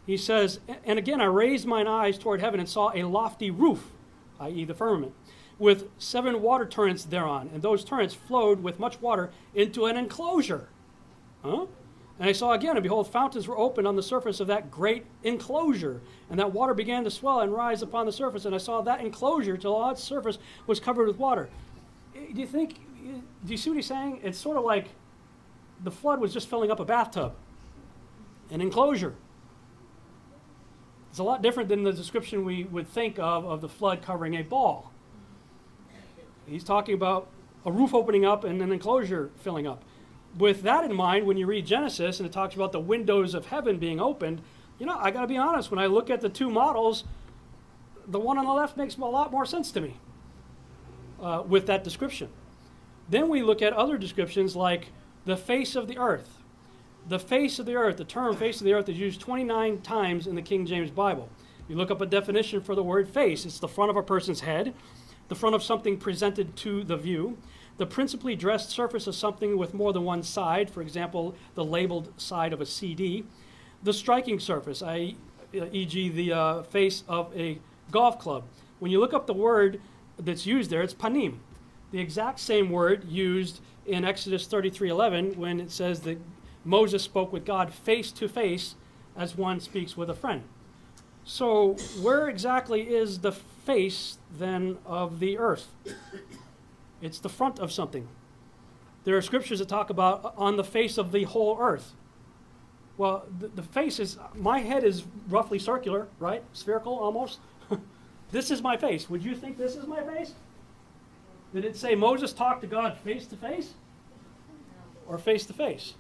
He 0.05 0.16
says, 0.16 0.60
And 0.84 0.98
again 0.98 1.20
I 1.20 1.26
raised 1.26 1.66
mine 1.66 1.86
eyes 1.86 2.18
toward 2.18 2.40
heaven 2.40 2.60
and 2.60 2.68
saw 2.68 2.90
a 2.94 3.05
lofty 3.05 3.51
roof, 3.51 3.92
i.e., 4.40 4.64
the 4.64 4.74
firmament, 4.74 5.12
with 5.59 5.88
seven 5.98 6.42
water 6.42 6.66
torrents 6.66 7.05
thereon, 7.05 7.48
and 7.55 7.62
those 7.62 7.84
torrents 7.84 8.14
flowed 8.14 8.62
with 8.62 8.80
much 8.80 9.01
water 9.01 9.30
into 9.55 9.86
an 9.86 9.96
enclosure. 9.96 10.68
Huh? 11.42 11.66
And 12.18 12.28
I 12.28 12.32
saw 12.32 12.52
again, 12.52 12.76
and 12.76 12.82
behold, 12.82 13.10
fountains 13.10 13.48
were 13.48 13.59
opened 13.59 13.88
on 13.88 13.96
the 13.96 14.02
surface 14.02 14.40
of 14.40 14.46
that 14.46 14.70
great 14.70 15.05
enclosure, 15.24 16.01
and 16.30 16.38
that 16.38 16.52
water 16.52 16.74
began 16.74 17.05
to 17.05 17.10
swell 17.10 17.40
and 17.40 17.52
rise 17.52 17.82
upon 17.82 18.06
the 18.06 18.12
surface. 18.12 18.44
And 18.44 18.55
I 18.55 18.59
saw 18.59 18.82
that 18.82 19.01
enclosure 19.01 19.56
till 19.56 19.74
all 19.74 19.90
its 19.90 20.02
surface 20.02 20.38
was 20.66 20.78
covered 20.80 21.09
with 21.09 21.18
water. 21.18 21.48
Do 22.32 22.40
you 22.40 22.46
think 22.46 22.78
do 23.44 23.52
you 23.52 23.56
see 23.56 23.70
what 23.70 23.76
he's 23.76 23.86
saying? 23.86 24.20
It's 24.22 24.38
sort 24.38 24.56
of 24.56 24.64
like 24.64 24.88
the 25.82 25.90
flood 25.90 26.20
was 26.20 26.32
just 26.32 26.48
filling 26.48 26.70
up 26.70 26.80
a 26.80 26.84
bathtub, 26.84 27.34
an 28.51 28.60
enclosure. 28.60 29.14
It's 31.10 31.18
a 31.18 31.22
lot 31.22 31.42
different 31.42 31.68
than 31.68 31.84
the 31.84 31.92
description 31.92 32.44
we 32.44 32.64
would 32.64 32.88
think 32.88 33.18
of 33.18 33.44
of 33.44 33.60
the 33.60 33.68
flood 33.68 34.02
covering 34.02 34.34
a 34.34 34.42
ball. 34.42 34.90
He's 36.46 36.64
talking 36.64 36.94
about 36.94 37.28
a 37.64 37.72
roof 37.72 37.94
opening 37.94 38.24
up 38.24 38.44
and 38.44 38.60
an 38.60 38.72
enclosure 38.72 39.30
filling 39.36 39.66
up. 39.66 39.82
With 40.36 40.62
that 40.62 40.84
in 40.84 40.94
mind, 40.94 41.26
when 41.26 41.36
you 41.36 41.46
read 41.46 41.66
Genesis 41.66 42.18
and 42.18 42.26
it 42.26 42.32
talks 42.32 42.55
about 42.55 42.72
the 42.72 42.80
windows 42.80 43.34
of 43.34 43.46
heaven 43.46 43.78
being 43.78 44.01
opened, 44.01 44.42
you 44.78 44.86
know, 44.86 44.96
I 44.98 45.10
got 45.12 45.20
to 45.20 45.26
be 45.28 45.36
honest, 45.36 45.70
when 45.70 45.78
I 45.78 45.86
look 45.86 46.10
at 46.10 46.20
the 46.20 46.28
two 46.28 46.51
models, 46.51 47.05
the 48.06 48.18
one 48.18 48.36
on 48.36 48.44
the 48.44 48.52
left 48.52 48.76
makes 48.76 48.96
a 48.96 49.01
lot 49.05 49.30
more 49.30 49.46
sense 49.46 49.70
to 49.72 49.80
me 49.80 49.96
uh, 51.20 51.42
with 51.46 51.66
that 51.66 51.84
description. 51.84 52.28
Then 53.08 53.28
we 53.28 53.42
look 53.42 53.62
at 53.62 53.72
other 53.72 53.98
descriptions 53.98 54.56
like 54.56 54.88
the 55.24 55.36
face 55.36 55.76
of 55.76 55.88
the 55.88 55.98
earth. 55.98 56.38
The 57.06 57.18
face 57.18 57.58
of 57.58 57.66
the 57.66 57.76
earth, 57.76 57.98
the 57.98 58.04
term 58.04 58.34
face 58.36 58.60
of 58.60 58.64
the 58.64 58.72
earth 58.72 58.88
is 58.88 58.98
used 58.98 59.20
29 59.20 59.82
times 59.82 60.26
in 60.26 60.34
the 60.34 60.42
King 60.42 60.64
James 60.64 60.90
Bible. 60.90 61.28
You 61.68 61.76
look 61.76 61.90
up 61.90 62.00
a 62.00 62.06
definition 62.06 62.60
for 62.60 62.74
the 62.74 62.82
word 62.82 63.08
face, 63.08 63.44
it's 63.44 63.58
the 63.58 63.68
front 63.68 63.90
of 63.90 63.96
a 63.96 64.02
person's 64.02 64.40
head, 64.40 64.74
the 65.28 65.34
front 65.34 65.54
of 65.54 65.62
something 65.62 65.98
presented 65.98 66.56
to 66.56 66.82
the 66.84 66.96
view, 66.96 67.38
the 67.76 67.86
principally 67.86 68.36
dressed 68.36 68.70
surface 68.70 69.06
of 69.06 69.14
something 69.14 69.58
with 69.58 69.74
more 69.74 69.92
than 69.92 70.04
one 70.04 70.22
side, 70.22 70.70
for 70.70 70.80
example, 70.80 71.34
the 71.54 71.64
labeled 71.64 72.12
side 72.20 72.52
of 72.52 72.60
a 72.60 72.66
CD, 72.66 73.24
the 73.82 73.92
striking 73.92 74.38
surface, 74.38 74.82
e.g., 74.82 76.08
the 76.10 76.32
uh, 76.32 76.62
face 76.62 77.02
of 77.08 77.34
a 77.36 77.58
golf 77.90 78.18
club. 78.18 78.44
When 78.78 78.90
you 78.90 79.00
look 79.00 79.14
up 79.14 79.26
the 79.26 79.34
word 79.34 79.80
that's 80.18 80.46
used 80.46 80.70
there, 80.70 80.82
it's 80.82 80.94
panim, 80.94 81.38
the 81.90 82.00
exact 82.00 82.40
same 82.40 82.70
word 82.70 83.04
used 83.08 83.60
in 83.86 84.04
Exodus 84.04 84.46
33:11 84.46 85.36
when 85.36 85.60
it 85.60 85.70
says 85.70 86.00
that 86.00 86.18
Moses 86.64 87.02
spoke 87.02 87.32
with 87.32 87.44
God 87.44 87.72
face 87.72 88.10
to 88.12 88.28
face 88.28 88.74
as 89.16 89.36
one 89.36 89.60
speaks 89.60 89.96
with 89.96 90.10
a 90.10 90.14
friend. 90.14 90.42
So, 91.24 91.74
where 92.00 92.28
exactly 92.28 92.82
is 92.82 93.20
the 93.20 93.32
face 93.32 94.18
then 94.36 94.78
of 94.84 95.20
the 95.20 95.38
earth? 95.38 95.68
It's 97.00 97.18
the 97.18 97.28
front 97.28 97.58
of 97.58 97.72
something. 97.72 98.08
There 99.04 99.16
are 99.16 99.22
scriptures 99.22 99.58
that 99.58 99.68
talk 99.68 99.90
about 99.90 100.24
uh, 100.24 100.30
on 100.36 100.56
the 100.56 100.64
face 100.64 100.98
of 100.98 101.12
the 101.12 101.24
whole 101.24 101.58
earth. 101.60 101.92
Well, 102.96 103.26
the, 103.38 103.48
the 103.48 103.62
face 103.62 103.98
is, 103.98 104.18
my 104.34 104.60
head 104.60 104.84
is 104.84 105.04
roughly 105.28 105.58
circular, 105.58 106.08
right? 106.18 106.42
Spherical 106.52 106.94
almost. 106.94 107.38
This 108.35 108.51
is 108.51 108.62
my 108.62 108.77
face. 108.77 109.09
Would 109.09 109.24
you 109.24 109.36
think 109.36 109.56
this 109.56 109.77
is 109.77 109.86
my 109.86 110.02
face? 110.02 110.35
Did 111.55 111.65
it 111.65 111.77
say 111.77 111.94
Moses 111.94 112.32
talked 112.32 112.62
to 112.62 112.66
God 112.66 112.98
face 112.98 113.27
to 113.28 113.36
face? 113.36 113.74
Or 115.06 115.19
face 115.19 115.47
to 115.47 115.52
face? 115.52 115.94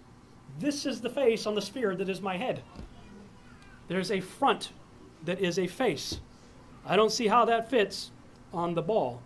This 0.58 0.84
is 0.84 1.00
the 1.00 1.08
face 1.08 1.46
on 1.46 1.54
the 1.54 1.62
sphere 1.62 1.94
that 1.94 2.08
is 2.08 2.20
my 2.20 2.36
head. 2.36 2.64
There's 3.86 4.10
a 4.10 4.18
front 4.18 4.72
that 5.24 5.38
is 5.38 5.60
a 5.60 5.68
face. 5.68 6.18
I 6.84 6.96
don't 6.96 7.12
see 7.12 7.28
how 7.28 7.44
that 7.44 7.70
fits 7.70 8.10
on 8.52 8.74
the 8.74 8.82
ball. 8.82 9.22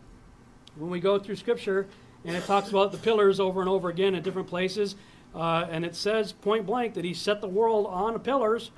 When 0.76 0.90
we 0.90 1.00
go 1.00 1.18
through 1.18 1.36
Scripture 1.36 1.86
and 2.26 2.36
it 2.36 2.44
talks 2.44 2.68
about 2.68 2.92
the 2.92 2.98
pillars 2.98 3.40
over 3.40 3.60
and 3.60 3.70
over 3.70 3.88
again 3.88 4.16
in 4.16 4.22
different 4.22 4.48
places, 4.48 4.96
uh, 5.34 5.66
and 5.70 5.82
it 5.82 5.96
says 5.96 6.32
point 6.32 6.66
blank 6.66 6.92
that 6.92 7.06
he 7.06 7.14
set 7.14 7.40
the 7.40 7.48
world 7.48 7.86
on 7.86 8.12
the 8.12 8.18
pillars. 8.18 8.70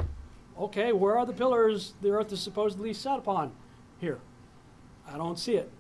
Okay, 0.57 0.93
where 0.93 1.19
are 1.19 1.27
the 1.27 1.33
pillars 1.33 1.95
the 2.01 2.11
earth 2.11 2.33
is 2.33 2.41
supposedly 2.41 2.95
set 2.95 3.19
upon? 3.19 3.51
Here. 4.01 4.19
I 5.07 5.17
don't 5.17 5.39
see 5.39 5.55
it. 5.55 5.71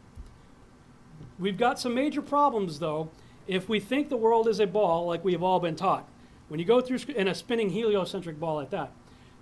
We've 1.38 1.56
got 1.56 1.78
some 1.78 1.94
major 1.94 2.22
problems, 2.22 2.78
though, 2.78 3.10
if 3.46 3.68
we 3.68 3.80
think 3.80 4.08
the 4.08 4.16
world 4.16 4.46
is 4.46 4.60
a 4.60 4.66
ball 4.66 5.06
like 5.06 5.24
we 5.24 5.32
have 5.32 5.42
all 5.42 5.60
been 5.60 5.76
taught. 5.76 6.08
When 6.48 6.60
you 6.60 6.66
go 6.66 6.80
through 6.80 6.98
in 7.14 7.28
a 7.28 7.34
spinning 7.34 7.70
heliocentric 7.70 8.38
ball 8.38 8.56
like 8.56 8.70
that, 8.70 8.92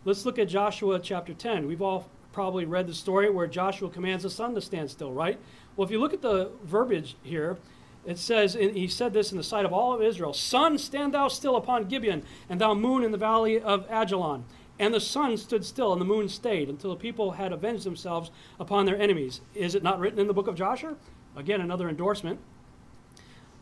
let's 0.04 0.24
look 0.24 0.38
at 0.38 0.48
Joshua 0.48 1.00
chapter 1.00 1.34
10. 1.34 1.66
We've 1.66 1.82
all 1.82 2.08
probably 2.32 2.66
read 2.66 2.86
the 2.86 2.94
story 2.94 3.30
where 3.30 3.46
Joshua 3.46 3.90
commands 3.90 4.22
the 4.22 4.30
sun 4.30 4.54
to 4.54 4.60
stand 4.60 4.90
still, 4.90 5.12
right? 5.12 5.38
Well, 5.76 5.86
if 5.86 5.90
you 5.90 5.98
look 5.98 6.14
at 6.14 6.22
the 6.22 6.50
verbiage 6.62 7.16
here, 7.22 7.58
it 8.06 8.18
says, 8.18 8.54
and 8.54 8.76
he 8.76 8.88
said 8.88 9.12
this 9.12 9.32
in 9.32 9.38
the 9.38 9.44
sight 9.44 9.64
of 9.64 9.72
all 9.72 9.92
of 9.92 10.02
Israel 10.02 10.32
Sun, 10.32 10.78
stand 10.78 11.14
thou 11.14 11.28
still 11.28 11.56
upon 11.56 11.88
Gibeon, 11.88 12.22
and 12.48 12.60
thou 12.60 12.74
moon 12.74 13.02
in 13.02 13.10
the 13.10 13.18
valley 13.18 13.60
of 13.60 13.88
Ajalon. 13.88 14.44
And 14.78 14.94
the 14.94 15.00
sun 15.00 15.36
stood 15.36 15.64
still, 15.64 15.92
and 15.92 16.00
the 16.00 16.06
moon 16.06 16.28
stayed, 16.28 16.68
until 16.68 16.90
the 16.90 16.96
people 16.96 17.32
had 17.32 17.52
avenged 17.52 17.84
themselves 17.84 18.30
upon 18.60 18.86
their 18.86 19.00
enemies. 19.00 19.40
Is 19.54 19.74
it 19.74 19.82
not 19.82 19.98
written 19.98 20.18
in 20.20 20.28
the 20.28 20.34
book 20.34 20.46
of 20.46 20.54
Jasher? 20.54 20.96
Again, 21.36 21.60
another 21.60 21.88
endorsement. 21.88 22.38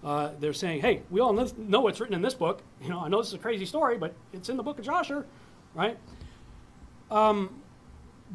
Uh, 0.05 0.31
they're 0.39 0.53
saying, 0.53 0.83
hey, 0.83 1.03
we 1.11 1.21
all 1.21 1.33
know 1.33 1.81
what's 1.81 2.01
written 2.01 2.15
in 2.15 2.23
this 2.23 2.35
book. 2.35 2.63
You 2.83 2.91
know, 2.91 3.01
I 3.01 3.09
know 3.09 3.19
this 3.19 3.29
is 3.29 3.35
a 3.35 3.39
crazy 3.39 3.65
story, 3.65 3.97
but 3.97 4.15
it's 4.33 4.49
in 4.49 4.57
the 4.57 4.63
book 4.63 4.79
of 4.79 4.85
Jasher, 4.85 5.27
right? 5.75 5.99
Um, 7.11 7.63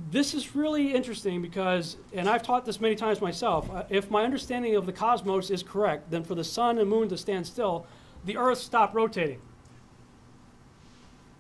this 0.10 0.34
is 0.34 0.56
really 0.56 0.94
interesting 0.94 1.42
because, 1.42 1.98
and 2.12 2.28
I've 2.28 2.44
taught 2.44 2.66
this 2.66 2.82
many 2.82 2.96
times 2.96 3.22
myself, 3.22 3.70
uh, 3.72 3.84
if 3.90 4.10
my 4.10 4.24
understanding 4.24 4.76
of 4.76 4.86
the 4.86 4.92
cosmos 4.92 5.52
is 5.52 5.64
correct, 5.64 6.10
then 6.10 6.24
for 6.24 6.36
the 6.36 6.44
sun 6.44 6.80
and 6.80 6.90
moon 6.90 7.08
to 7.10 7.18
stand 7.18 7.46
still, 7.46 7.86
the 8.26 8.38
earth 8.38 8.58
stopped 8.58 8.96
rotating. 8.96 9.40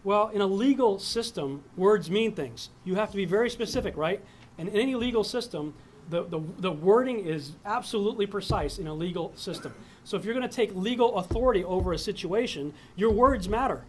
Well, 0.03 0.29
in 0.29 0.41
a 0.41 0.47
legal 0.47 0.97
system, 0.97 1.63
words 1.77 2.09
mean 2.09 2.33
things. 2.33 2.69
You 2.83 2.95
have 2.95 3.11
to 3.11 3.17
be 3.17 3.25
very 3.25 3.49
specific, 3.49 3.95
right? 3.95 4.21
And 4.57 4.67
in 4.67 4.75
any 4.75 4.95
legal 4.95 5.23
system, 5.23 5.75
the, 6.09 6.23
the, 6.23 6.41
the 6.57 6.71
wording 6.71 7.25
is 7.25 7.53
absolutely 7.65 8.25
precise 8.25 8.79
in 8.79 8.87
a 8.87 8.93
legal 8.93 9.31
system. 9.35 9.73
So 10.03 10.17
if 10.17 10.25
you're 10.25 10.33
going 10.33 10.47
to 10.47 10.53
take 10.53 10.73
legal 10.75 11.17
authority 11.17 11.63
over 11.63 11.93
a 11.93 11.97
situation, 11.97 12.73
your 12.95 13.11
words 13.11 13.47
matter. 13.47 13.83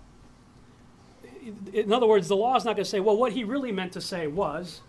In 1.72 1.92
other 1.92 2.06
words, 2.06 2.28
the 2.28 2.36
law 2.36 2.56
is 2.56 2.64
not 2.64 2.76
going 2.76 2.84
to 2.84 2.90
say, 2.90 3.00
well, 3.00 3.16
what 3.16 3.32
he 3.32 3.42
really 3.42 3.72
meant 3.72 3.92
to 3.92 4.00
say 4.00 4.26
was. 4.26 4.82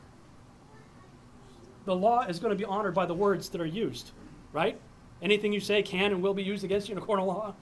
The 1.86 1.96
law 1.96 2.22
is 2.22 2.40
going 2.40 2.52
to 2.52 2.58
be 2.58 2.66
honored 2.66 2.94
by 2.94 3.06
the 3.06 3.14
words 3.14 3.50
that 3.50 3.60
are 3.60 3.66
used, 3.66 4.12
right? 4.52 4.80
Anything 5.22 5.52
you 5.52 5.60
say 5.60 5.82
can 5.82 6.12
and 6.12 6.22
will 6.22 6.34
be 6.34 6.44
used 6.44 6.64
against 6.64 6.88
you 6.88 6.96
in 6.96 7.02
a 7.02 7.06
court 7.06 7.20
of 7.20 7.26
law. 7.26 7.56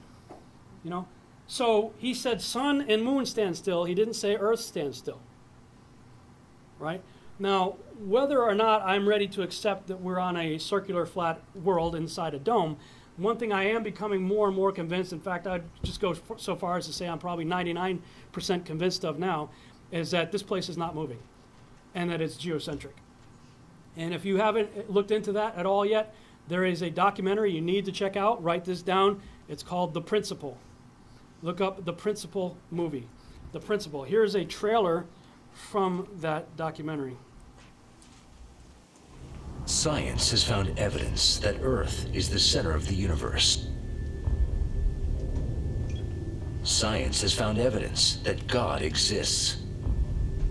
You 0.83 0.89
know? 0.89 1.07
So 1.52 1.91
he 1.98 2.14
said, 2.14 2.41
sun 2.41 2.86
and 2.88 3.03
moon 3.03 3.26
stand 3.26 3.57
still. 3.57 3.84
He 3.84 3.94
didn't 3.94 4.14
say 4.14 4.38
earth 4.38 4.61
stand 4.61 4.95
still. 4.95 5.19
Right? 6.80 7.03
Now, 7.40 7.76
whether 7.99 8.41
or 8.41 8.56
not 8.56 8.84
I'm 8.84 9.06
ready 9.06 9.28
to 9.28 9.41
accept 9.41 9.88
that 9.88 9.99
we're 9.99 10.18
on 10.18 10.38
a 10.38 10.57
circular 10.60 11.06
flat 11.06 11.41
world 11.53 11.94
inside 11.94 12.34
a 12.34 12.40
dome, 12.40 12.78
one 13.18 13.36
thing 13.36 13.52
I 13.52 13.65
am 13.65 13.84
becoming 13.84 14.23
more 14.23 14.48
and 14.48 14.56
more 14.56 14.72
convinced, 14.72 15.11
in 15.11 15.19
fact, 15.19 15.45
I'd 15.45 15.64
just 15.84 15.99
go 15.99 16.15
so 16.38 16.56
far 16.56 16.78
as 16.78 16.86
to 16.86 16.94
say 16.94 17.10
I'm 17.10 17.19
probably 17.19 17.44
99% 17.44 17.99
convinced 18.64 19.03
of 19.03 19.19
now, 19.19 19.49
is 19.91 20.11
that 20.11 20.32
this 20.32 20.44
place 20.44 20.69
is 20.69 20.78
not 20.78 20.95
moving 20.95 21.19
and 21.94 22.10
that 22.11 22.22
it's 22.22 22.38
geocentric. 22.38 22.95
And 23.98 24.14
if 24.14 24.23
you 24.23 24.38
haven't 24.38 24.90
looked 24.90 25.11
into 25.11 25.34
that 25.34 25.57
at 25.57 25.65
all 25.65 25.86
yet, 25.86 26.15
there 26.48 26.64
is 26.64 26.82
a 26.82 26.90
documentary 26.90 27.52
you 27.52 27.60
need 27.60 27.84
to 27.84 27.91
check 27.91 28.15
out. 28.15 28.41
Write 28.41 28.64
this 28.64 28.82
down. 28.82 29.22
It's 29.49 29.64
called 29.64 29.94
The 29.94 30.02
Principle. 30.02 30.57
Look 31.43 31.59
up 31.59 31.85
The 31.85 31.93
Principle 31.93 32.57
movie. 32.69 33.07
The 33.51 33.59
Principle. 33.59 34.03
Here's 34.03 34.35
a 34.35 34.45
trailer 34.45 35.05
from 35.53 36.07
that 36.19 36.55
documentary. 36.55 37.18
Science 39.65 40.31
has 40.31 40.43
found 40.43 40.77
evidence 40.77 41.39
that 41.39 41.55
Earth 41.61 42.07
is 42.13 42.30
the 42.30 42.39
center 42.39 42.72
of 42.72 42.88
the 42.88 42.93
universe. 42.93 43.68
Science 46.63 47.22
has 47.22 47.34
found 47.34 47.57
evidence 47.57 48.18
that 48.18 48.47
God 48.47 48.81
exists. 48.81 49.57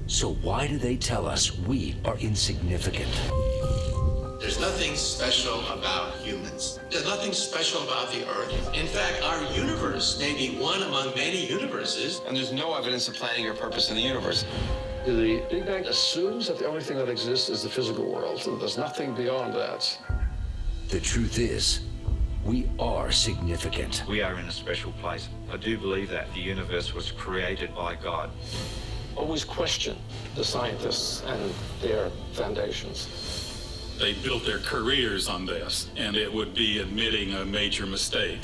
So 0.06 0.34
why 0.34 0.66
do 0.66 0.76
they 0.76 0.96
tell 0.96 1.26
us 1.26 1.56
we 1.56 1.96
are 2.04 2.18
insignificant? 2.18 3.10
There's 4.40 4.58
nothing 4.58 4.96
special 4.96 5.60
about 5.68 6.14
humans. 6.14 6.80
There's 6.90 7.04
nothing 7.04 7.34
special 7.34 7.82
about 7.82 8.10
the 8.10 8.26
Earth. 8.26 8.74
In 8.74 8.86
fact, 8.86 9.22
our 9.22 9.44
universe 9.52 10.18
may 10.18 10.32
be 10.32 10.56
one 10.58 10.82
among 10.82 11.14
many 11.14 11.46
universes. 11.46 12.22
And 12.26 12.34
there's 12.34 12.50
no 12.50 12.74
evidence 12.74 13.06
of 13.06 13.14
planning 13.14 13.46
or 13.46 13.52
purpose 13.52 13.90
in 13.90 13.96
the 13.96 14.02
universe. 14.02 14.46
The 15.04 15.42
Big 15.50 15.66
Bang 15.66 15.84
assumes 15.84 16.46
that 16.46 16.58
the 16.58 16.66
only 16.66 16.80
thing 16.80 16.96
that 16.96 17.10
exists 17.10 17.50
is 17.50 17.62
the 17.62 17.68
physical 17.68 18.10
world, 18.10 18.46
and 18.46 18.58
there's 18.58 18.78
nothing 18.78 19.14
beyond 19.14 19.52
that. 19.54 19.98
The 20.88 21.00
truth 21.00 21.38
is, 21.38 21.80
we 22.42 22.66
are 22.78 23.12
significant. 23.12 24.04
We 24.08 24.22
are 24.22 24.38
in 24.38 24.46
a 24.46 24.52
special 24.52 24.92
place. 24.92 25.28
I 25.52 25.58
do 25.58 25.76
believe 25.76 26.08
that 26.10 26.32
the 26.32 26.40
universe 26.40 26.94
was 26.94 27.10
created 27.12 27.74
by 27.74 27.94
God. 27.94 28.30
Always 29.16 29.44
question 29.44 29.98
the 30.34 30.44
scientists 30.44 31.22
and 31.26 31.52
their 31.82 32.08
foundations. 32.32 33.49
They 34.01 34.14
built 34.14 34.47
their 34.47 34.60
careers 34.60 35.28
on 35.28 35.44
this, 35.44 35.90
and 35.94 36.16
it 36.16 36.32
would 36.32 36.55
be 36.55 36.78
admitting 36.78 37.35
a 37.35 37.44
major 37.44 37.85
mistake. 37.85 38.39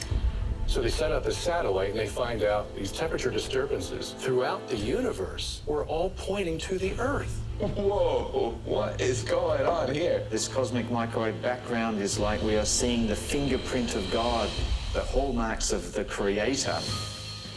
So 0.67 0.83
they 0.83 0.91
set 0.91 1.13
up 1.13 1.25
a 1.25 1.33
satellite 1.33 1.91
and 1.91 1.99
they 1.99 2.09
find 2.09 2.43
out 2.43 2.75
these 2.77 2.93
temperature 2.93 3.31
disturbances 3.31 4.15
throughout 4.19 4.69
the 4.69 4.77
universe 4.77 5.63
were 5.65 5.87
all 5.87 6.11
pointing 6.11 6.59
to 6.59 6.77
the 6.77 6.93
Earth. 6.99 7.41
Whoa, 7.59 8.59
what 8.67 9.01
is 9.01 9.23
going 9.23 9.65
on 9.65 9.95
here? 9.95 10.27
This 10.29 10.47
cosmic 10.47 10.91
microwave 10.91 11.41
background 11.41 12.03
is 12.03 12.19
like 12.19 12.43
we 12.43 12.57
are 12.57 12.67
seeing 12.67 13.07
the 13.07 13.17
fingerprint 13.17 13.95
of 13.95 14.11
God. 14.11 14.51
the 14.93 15.03
hallmarks 15.03 15.73
of 15.73 15.93
the 15.93 16.05
Creator. 16.05 16.79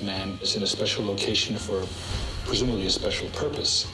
Man 0.01 0.37
is 0.41 0.55
in 0.55 0.63
a 0.63 0.67
special 0.67 1.05
location 1.05 1.57
for 1.57 1.85
presumably 2.45 2.85
a 2.85 2.89
special 2.89 3.29
purpose. 3.29 3.87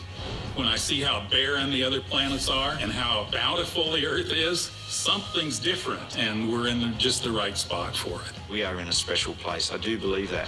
When 0.55 0.67
I 0.67 0.77
see 0.77 1.01
how 1.01 1.27
barren 1.29 1.69
the 1.69 1.83
other 1.83 1.99
planets 1.99 2.49
are 2.49 2.77
and 2.79 2.91
how 2.91 3.27
bountiful 3.31 3.91
the 3.91 4.05
Earth 4.05 4.31
is, 4.31 4.71
something's 4.87 5.59
different, 5.59 6.17
and 6.17 6.49
we're 6.51 6.67
in 6.67 6.97
just 6.97 7.23
the 7.23 7.31
right 7.31 7.57
spot 7.57 7.95
for 7.95 8.21
it. 8.21 8.33
We 8.49 8.63
are 8.63 8.79
in 8.79 8.87
a 8.87 8.93
special 8.93 9.33
place. 9.33 9.73
I 9.73 9.77
do 9.77 9.97
believe 9.99 10.31
that. 10.31 10.47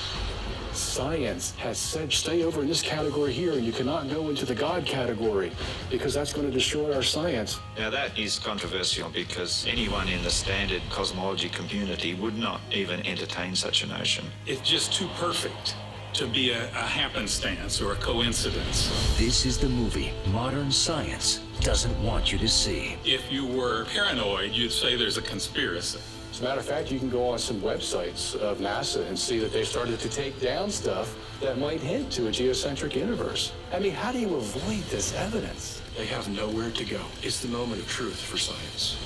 Science 0.71 1.55
has 1.55 1.77
said 1.77 2.13
stay 2.13 2.43
over 2.43 2.61
in 2.61 2.67
this 2.67 2.81
category 2.81 3.33
here. 3.33 3.53
and 3.53 3.65
You 3.65 3.71
cannot 3.71 4.09
go 4.09 4.29
into 4.29 4.45
the 4.45 4.55
God 4.55 4.85
category 4.85 5.51
because 5.89 6.13
that's 6.13 6.31
going 6.31 6.47
to 6.47 6.53
destroy 6.53 6.93
our 6.93 7.01
science. 7.01 7.59
Now 7.77 7.89
that 7.89 8.17
is 8.17 8.37
controversial 8.37 9.09
because 9.09 9.65
anyone 9.67 10.07
in 10.07 10.21
the 10.23 10.29
standard 10.29 10.83
cosmology 10.89 11.49
community 11.49 12.13
would 12.13 12.37
not 12.37 12.61
even 12.71 13.05
entertain 13.07 13.55
such 13.55 13.83
a 13.83 13.87
notion. 13.87 14.25
It's 14.45 14.61
just 14.61 14.93
too 14.93 15.07
perfect 15.17 15.75
to 16.13 16.27
be 16.27 16.51
a, 16.51 16.63
a 16.65 16.87
happenstance 16.99 17.81
or 17.81 17.93
a 17.93 17.95
coincidence. 17.97 19.15
This 19.17 19.45
is 19.45 19.57
the 19.57 19.69
movie 19.69 20.11
modern 20.31 20.71
science 20.71 21.41
doesn't 21.61 22.03
want 22.03 22.31
you 22.31 22.37
to 22.37 22.47
see. 22.47 22.97
If 23.03 23.31
you 23.31 23.45
were 23.45 23.85
paranoid, 23.85 24.51
you'd 24.51 24.71
say 24.71 24.95
there's 24.95 25.17
a 25.17 25.21
conspiracy. 25.21 25.99
As 26.31 26.41
a 26.41 26.43
matter 26.43 26.59
of 26.59 26.65
fact, 26.65 26.91
you 26.91 26.99
can 26.99 27.09
go 27.09 27.29
on 27.29 27.39
some 27.39 27.59
websites 27.61 28.35
of 28.35 28.59
NASA 28.59 29.07
and 29.07 29.17
see 29.17 29.39
that 29.39 29.51
they've 29.51 29.67
started 29.67 29.99
to 29.99 30.09
take 30.09 30.39
down 30.39 30.69
stuff 30.69 31.15
that 31.41 31.57
might 31.57 31.79
hint 31.79 32.11
to 32.11 32.27
a 32.27 32.31
geocentric 32.31 32.95
universe. 32.95 33.53
I 33.73 33.79
mean, 33.79 33.93
how 33.93 34.11
do 34.11 34.19
you 34.19 34.35
avoid 34.35 34.83
this 34.91 35.15
evidence? 35.15 35.81
They 35.97 36.05
have 36.05 36.29
nowhere 36.29 36.69
to 36.69 36.85
go. 36.85 37.01
It's 37.23 37.41
the 37.41 37.47
moment 37.47 37.81
of 37.81 37.87
truth 37.87 38.21
for 38.21 38.37
science. 38.37 38.97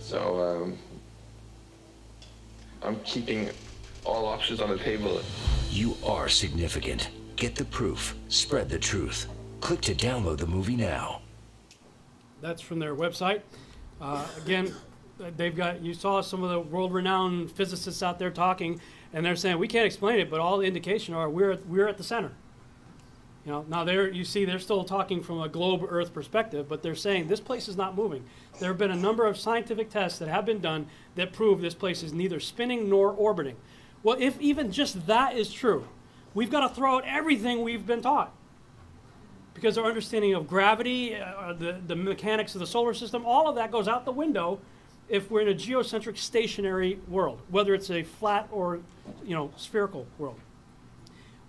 So, 0.00 0.40
um, 0.40 0.78
I'm 2.82 2.98
keeping 3.00 3.50
all 4.04 4.26
options 4.26 4.60
on 4.60 4.70
the 4.70 4.78
table. 4.78 5.20
You 5.70 5.96
are 6.04 6.28
significant. 6.28 7.10
Get 7.36 7.54
the 7.54 7.64
proof. 7.64 8.16
Spread 8.28 8.68
the 8.68 8.78
truth. 8.78 9.28
Click 9.60 9.80
to 9.82 9.94
download 9.94 10.38
the 10.38 10.46
movie 10.46 10.76
now. 10.76 11.22
That's 12.40 12.62
from 12.62 12.78
their 12.78 12.94
website. 12.94 13.42
Uh, 14.00 14.26
again, 14.42 14.72
they've 15.36 15.54
got, 15.54 15.82
you 15.82 15.92
saw 15.92 16.20
some 16.20 16.44
of 16.44 16.50
the 16.50 16.60
world 16.60 16.92
renowned 16.92 17.50
physicists 17.50 18.02
out 18.02 18.18
there 18.18 18.30
talking, 18.30 18.80
and 19.12 19.26
they're 19.26 19.36
saying, 19.36 19.58
we 19.58 19.66
can't 19.66 19.86
explain 19.86 20.20
it, 20.20 20.30
but 20.30 20.38
all 20.38 20.58
the 20.58 20.66
indication 20.66 21.14
are 21.14 21.28
we're, 21.28 21.52
at- 21.52 21.66
we're 21.66 21.88
at 21.88 21.96
the 21.96 22.04
center. 22.04 22.32
You 23.48 23.54
know, 23.54 23.64
now 23.66 23.82
there 23.82 24.10
you 24.10 24.26
see 24.26 24.44
they're 24.44 24.58
still 24.58 24.84
talking 24.84 25.22
from 25.22 25.40
a 25.40 25.48
globe 25.48 25.82
Earth 25.88 26.12
perspective, 26.12 26.68
but 26.68 26.82
they're 26.82 26.94
saying 26.94 27.28
this 27.28 27.40
place 27.40 27.66
is 27.66 27.78
not 27.78 27.96
moving. 27.96 28.26
There 28.60 28.68
have 28.68 28.76
been 28.76 28.90
a 28.90 28.94
number 28.96 29.24
of 29.24 29.38
scientific 29.38 29.88
tests 29.88 30.18
that 30.18 30.28
have 30.28 30.44
been 30.44 30.60
done 30.60 30.86
that 31.14 31.32
prove 31.32 31.62
this 31.62 31.72
place 31.72 32.02
is 32.02 32.12
neither 32.12 32.40
spinning 32.40 32.90
nor 32.90 33.10
orbiting. 33.10 33.56
Well, 34.02 34.18
if 34.20 34.38
even 34.38 34.70
just 34.70 35.06
that 35.06 35.34
is 35.34 35.50
true, 35.50 35.88
we've 36.34 36.50
got 36.50 36.68
to 36.68 36.74
throw 36.74 36.96
out 36.96 37.04
everything 37.06 37.62
we've 37.62 37.86
been 37.86 38.02
taught. 38.02 38.34
Because 39.54 39.78
our 39.78 39.86
understanding 39.86 40.34
of 40.34 40.46
gravity, 40.46 41.16
uh, 41.16 41.54
the, 41.54 41.80
the 41.86 41.96
mechanics 41.96 42.54
of 42.54 42.58
the 42.58 42.66
solar 42.66 42.92
system, 42.92 43.24
all 43.24 43.48
of 43.48 43.54
that 43.54 43.70
goes 43.70 43.88
out 43.88 44.04
the 44.04 44.12
window 44.12 44.60
if 45.08 45.30
we're 45.30 45.40
in 45.40 45.48
a 45.48 45.54
geocentric 45.54 46.18
stationary 46.18 47.00
world, 47.08 47.40
whether 47.48 47.72
it's 47.72 47.90
a 47.90 48.02
flat 48.02 48.46
or 48.52 48.80
you 49.24 49.34
know 49.34 49.50
spherical 49.56 50.06
world. 50.18 50.38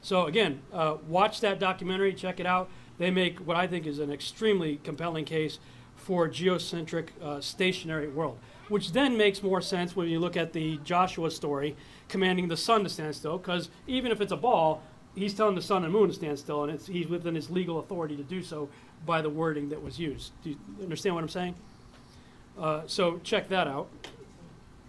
So 0.02 0.26
again, 0.26 0.62
uh, 0.74 0.98
watch 1.08 1.42
that 1.42 1.60
documentary, 1.60 2.14
check 2.14 2.40
it 2.40 2.46
out. 2.46 2.70
They 2.98 3.12
make 3.12 3.40
what 3.40 3.58
I 3.58 3.68
think 3.68 3.86
is 3.86 4.00
an 4.00 4.12
extremely 4.12 4.80
compelling 4.84 5.26
case 5.26 5.60
for 5.96 6.28
geocentric 6.28 7.10
uh, 7.22 7.42
stationary 7.42 8.08
world, 8.08 8.38
which 8.70 8.94
then 8.94 9.18
makes 9.18 9.44
more 9.44 9.62
sense 9.62 9.96
when 9.96 10.08
you 10.08 10.20
look 10.20 10.38
at 10.38 10.54
the 10.54 10.78
Joshua 10.84 11.30
story 11.30 11.76
commanding 12.08 12.48
the 12.48 12.58
sun 12.58 12.84
to 12.84 12.90
stand 12.90 13.16
still, 13.16 13.38
because 13.38 13.70
even 13.88 14.12
if 14.12 14.22
it's 14.22 14.32
a 14.32 14.38
ball, 14.38 14.82
he's 15.16 15.34
telling 15.34 15.56
the 15.56 15.62
sun 15.62 15.84
and 15.84 15.94
moon 15.94 16.08
to 16.08 16.14
stand 16.14 16.40
still, 16.40 16.64
and 16.64 16.80
he's 16.82 17.08
within 17.08 17.36
his 17.36 17.50
legal 17.50 17.80
authority 17.80 18.16
to 18.16 18.24
do 18.24 18.42
so 18.42 18.70
by 19.06 19.22
the 19.22 19.30
wording 19.30 19.70
that 19.70 19.82
was 19.82 20.00
used. 20.00 20.32
Do 20.44 20.52
you 20.52 20.58
understand 20.82 21.16
what 21.16 21.22
I'm 21.22 21.30
saying? 21.30 21.56
Uh, 22.58 22.82
so 22.88 23.20
check 23.24 23.50
that 23.50 23.68
out. 23.68 23.90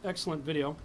Excellent 0.04 0.44
video. 0.44 0.76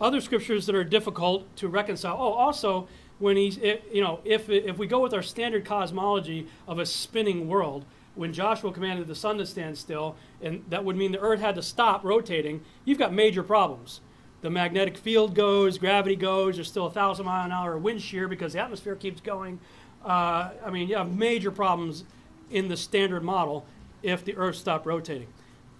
Other 0.00 0.20
scriptures 0.20 0.66
that 0.66 0.74
are 0.74 0.84
difficult 0.84 1.54
to 1.56 1.68
reconcile. 1.68 2.16
Oh, 2.18 2.32
also, 2.32 2.88
when 3.18 3.36
he's, 3.36 3.56
you 3.56 4.00
know, 4.00 4.20
if, 4.24 4.48
if 4.48 4.76
we 4.78 4.86
go 4.86 5.00
with 5.00 5.14
our 5.14 5.22
standard 5.22 5.64
cosmology 5.64 6.46
of 6.66 6.78
a 6.78 6.86
spinning 6.86 7.48
world, 7.48 7.84
when 8.14 8.32
Joshua 8.32 8.72
commanded 8.72 9.08
the 9.08 9.14
sun 9.14 9.38
to 9.38 9.46
stand 9.46 9.76
still, 9.76 10.16
and 10.40 10.64
that 10.68 10.84
would 10.84 10.96
mean 10.96 11.12
the 11.12 11.20
earth 11.20 11.40
had 11.40 11.54
to 11.56 11.62
stop 11.62 12.04
rotating, 12.04 12.62
you've 12.84 12.98
got 12.98 13.12
major 13.12 13.42
problems. 13.42 14.00
The 14.42 14.50
magnetic 14.50 14.96
field 14.96 15.34
goes, 15.34 15.78
gravity 15.78 16.16
goes, 16.16 16.56
there's 16.56 16.68
still 16.68 16.86
a 16.86 16.90
thousand 16.90 17.26
mile 17.26 17.44
an 17.44 17.52
hour 17.52 17.78
wind 17.78 18.02
shear 18.02 18.28
because 18.28 18.52
the 18.52 18.60
atmosphere 18.60 18.94
keeps 18.94 19.20
going. 19.20 19.58
Uh, 20.04 20.50
I 20.64 20.70
mean, 20.70 20.88
you 20.88 20.96
have 20.96 21.14
major 21.14 21.50
problems 21.50 22.04
in 22.50 22.68
the 22.68 22.76
standard 22.76 23.22
model 23.22 23.64
if 24.02 24.24
the 24.24 24.36
earth 24.36 24.56
stopped 24.56 24.86
rotating. 24.86 25.28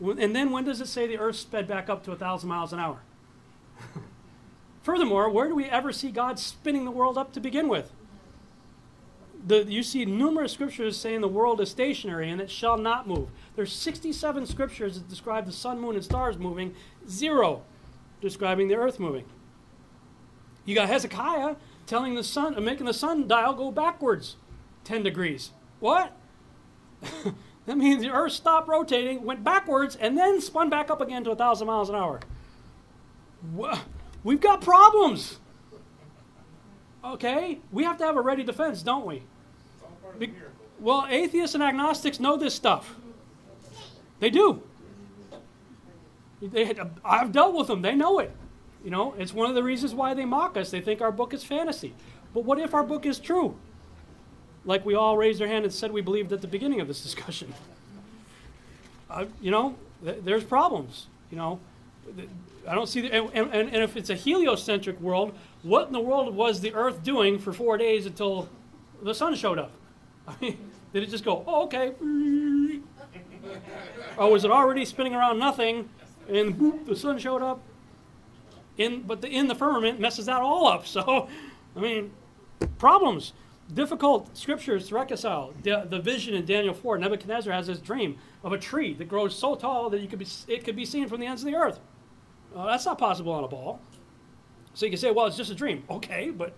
And 0.01 0.35
then 0.35 0.51
when 0.51 0.65
does 0.65 0.81
it 0.81 0.89
say 0.89 1.07
the 1.07 1.19
earth 1.19 1.37
sped 1.37 1.69
back 1.69 1.89
up 1.89 2.05
to 2.05 2.13
a 2.13 2.17
thousand 2.17 2.49
miles 2.49 2.73
an 2.73 2.81
hour? 2.81 3.01
Furthermore, 4.85 5.31
where 5.31 5.49
do 5.49 5.55
we 5.55 5.65
ever 5.65 5.93
see 5.93 6.11
God 6.11 6.39
spinning 6.39 6.85
the 6.85 6.91
world 6.91 7.17
up 7.17 7.33
to 7.33 7.41
begin 7.41 7.69
with? 7.69 7.91
The, 9.47 9.65
you 9.65 9.83
see 9.83 10.05
numerous 10.05 10.53
scriptures 10.53 10.99
saying 10.99 11.23
the 11.23 11.29
world 11.29 11.59
is 11.63 11.71
stationary 11.71 12.31
and 12.31 12.39
it 12.39 12.51
shall 12.51 12.77
not 12.77 13.09
move. 13.09 13.31
There's 13.57 13.73
67 13.73 14.47
scriptures 14.47 14.97
that 14.97 15.09
describe 15.09 15.47
the 15.47 15.53
sun, 15.53 15.81
moon, 15.81 15.95
and 15.95 16.05
stars 16.05 16.37
moving, 16.37 16.75
zero 17.09 17.63
describing 18.21 18.69
the 18.69 18.75
earth 18.75 19.01
moving. 19.01 19.25
You 20.67 20.75
got 20.75 20.89
Hezekiah 20.89 21.57
telling 21.87 22.15
the 22.15 22.25
sun, 22.25 22.63
making 22.63 22.85
the 22.85 22.93
sundial 22.95 23.55
go 23.55 23.71
backwards 23.71 24.37
10 24.85 25.03
degrees. 25.03 25.53
What? 25.81 26.15
that 27.65 27.79
means 27.79 28.03
the 28.03 28.11
earth 28.11 28.33
stopped 28.33 28.69
rotating, 28.69 29.25
went 29.25 29.43
backwards, 29.43 29.97
and 29.97 30.17
then 30.19 30.43
spun 30.43 30.69
back 30.69 30.91
up 30.91 31.01
again 31.01 31.25
to 31.25 31.31
1,000 31.31 31.67
miles 31.67 31.89
an 31.89 31.95
hour. 31.95 32.21
Wha- 33.55 33.79
We've 34.25 34.41
got 34.41 34.63
problems. 34.63 35.39
Okay? 37.05 37.61
We 37.71 37.85
have 37.85 37.99
to 37.99 38.05
have 38.05 38.17
a 38.17 38.21
ready 38.23 38.43
defense, 38.43 38.83
don't 38.83 39.05
we? 39.07 39.23
Be- 40.19 40.33
well, 40.81 41.07
atheists 41.09 41.55
and 41.55 41.63
agnostics 41.63 42.19
know 42.19 42.37
this 42.37 42.55
stuff. 42.55 42.97
They 44.21 44.31
do. 44.31 44.63
They, 46.41 46.75
I've 47.05 47.33
dealt 47.33 47.55
with 47.55 47.69
them. 47.69 47.83
They 47.83 47.95
know 47.95 48.19
it. 48.19 48.33
You 48.83 48.91
know, 48.91 49.15
it's 49.19 49.33
one 49.33 49.49
of 49.49 49.55
the 49.55 49.63
reasons 49.63 49.95
why 49.95 50.15
they 50.15 50.25
mock 50.25 50.57
us. 50.57 50.71
They 50.71 50.81
think 50.81 51.01
our 51.01 51.13
book 51.13 51.33
is 51.33 51.45
fantasy. 51.45 51.95
But 52.33 52.45
what 52.45 52.59
if 52.59 52.75
our 52.75 52.83
book 52.83 53.07
is 53.07 53.19
true? 53.19 53.57
Like 54.65 54.85
we 54.85 54.95
all 54.95 55.17
raised 55.17 55.41
our 55.41 55.49
hand 55.49 55.65
and 55.65 55.73
said 55.73 55.93
we 55.93 56.01
believed 56.01 56.33
at 56.33 56.41
the 56.41 56.49
beginning 56.49 56.81
of 56.81 56.89
this 56.89 57.03
discussion. 57.03 57.53
Uh, 59.11 59.27
you 59.41 59.51
know, 59.51 59.77
th- 60.03 60.17
there's 60.25 60.43
problems. 60.43 61.07
You 61.31 61.37
know, 61.37 61.61
Th- 62.17 62.29
I 62.67 62.75
don't 62.75 62.89
see 62.89 63.03
the, 63.03 63.15
and, 63.15 63.31
and, 63.35 63.53
and 63.53 63.77
if 63.77 63.97
it's 63.97 64.11
a 64.11 64.15
heliocentric 64.15 65.01
world, 65.01 65.35
what 65.63 65.87
in 65.87 65.93
the 65.93 66.01
world 66.01 66.35
was 66.35 66.61
the 66.61 66.75
Earth 66.75 67.03
doing 67.03 67.39
for 67.39 67.53
four 67.53 67.77
days 67.77 68.07
until 68.07 68.49
the 69.03 69.15
sun 69.15 69.35
showed 69.35 69.59
up? 69.59 69.73
I 70.29 70.35
mean, 70.41 70.71
did 70.93 71.03
it 71.03 71.11
just 71.11 71.25
go, 71.25 71.45
oh, 71.47 71.65
okay? 71.65 71.93
Or 74.17 74.31
was 74.31 74.45
it 74.45 74.51
already 74.51 74.85
spinning 74.85 75.15
around 75.15 75.39
nothing 75.39 75.89
and 76.29 76.57
boop, 76.59 76.87
the 76.87 76.97
sun 76.97 77.19
showed 77.19 77.43
up? 77.43 77.61
In, 78.79 79.03
but 79.03 79.21
the, 79.21 79.29
in 79.29 79.47
the 79.47 79.55
firmament 79.55 80.01
messes 80.01 80.27
that 80.27 80.41
all 80.41 80.67
up. 80.67 80.87
So, 80.95 81.29
I 81.77 81.81
mean, 81.81 82.13
problems, 82.79 83.33
difficult 83.73 84.37
scriptures 84.37 84.89
to 84.89 84.95
reconcile. 84.95 85.53
The, 85.63 85.87
the 85.89 85.99
vision 85.99 86.35
in 86.35 86.45
Daniel 86.47 86.75
4, 86.75 86.99
Nebuchadnezzar 86.99 87.53
has 87.53 87.67
this 87.67 87.79
dream 87.79 88.17
of 88.43 88.53
a 88.53 88.59
tree 88.59 88.95
that 88.95 89.09
grows 89.09 89.37
so 89.37 89.55
tall 89.55 89.91
that 89.91 90.01
you 90.01 90.09
could 90.09 90.19
be, 90.19 90.27
it 90.49 90.65
could 90.65 90.77
be 90.77 90.85
seen 90.85 91.09
from 91.09 91.21
the 91.21 91.27
ends 91.27 91.43
of 91.43 91.47
the 91.47 91.57
earth. 91.57 91.81
Uh, 92.55 92.67
that's 92.67 92.87
not 92.87 92.99
possible 92.99 93.33
on 93.33 93.45
a 93.45 93.49
ball. 93.49 93.81
So 94.75 94.87
you 94.87 94.91
can 94.91 94.99
say, 94.99 95.11
well, 95.11 95.27
it's 95.27 95.37
just 95.37 95.51
a 95.51 95.55
dream. 95.55 95.85
Okay, 95.91 96.31
but 96.31 96.55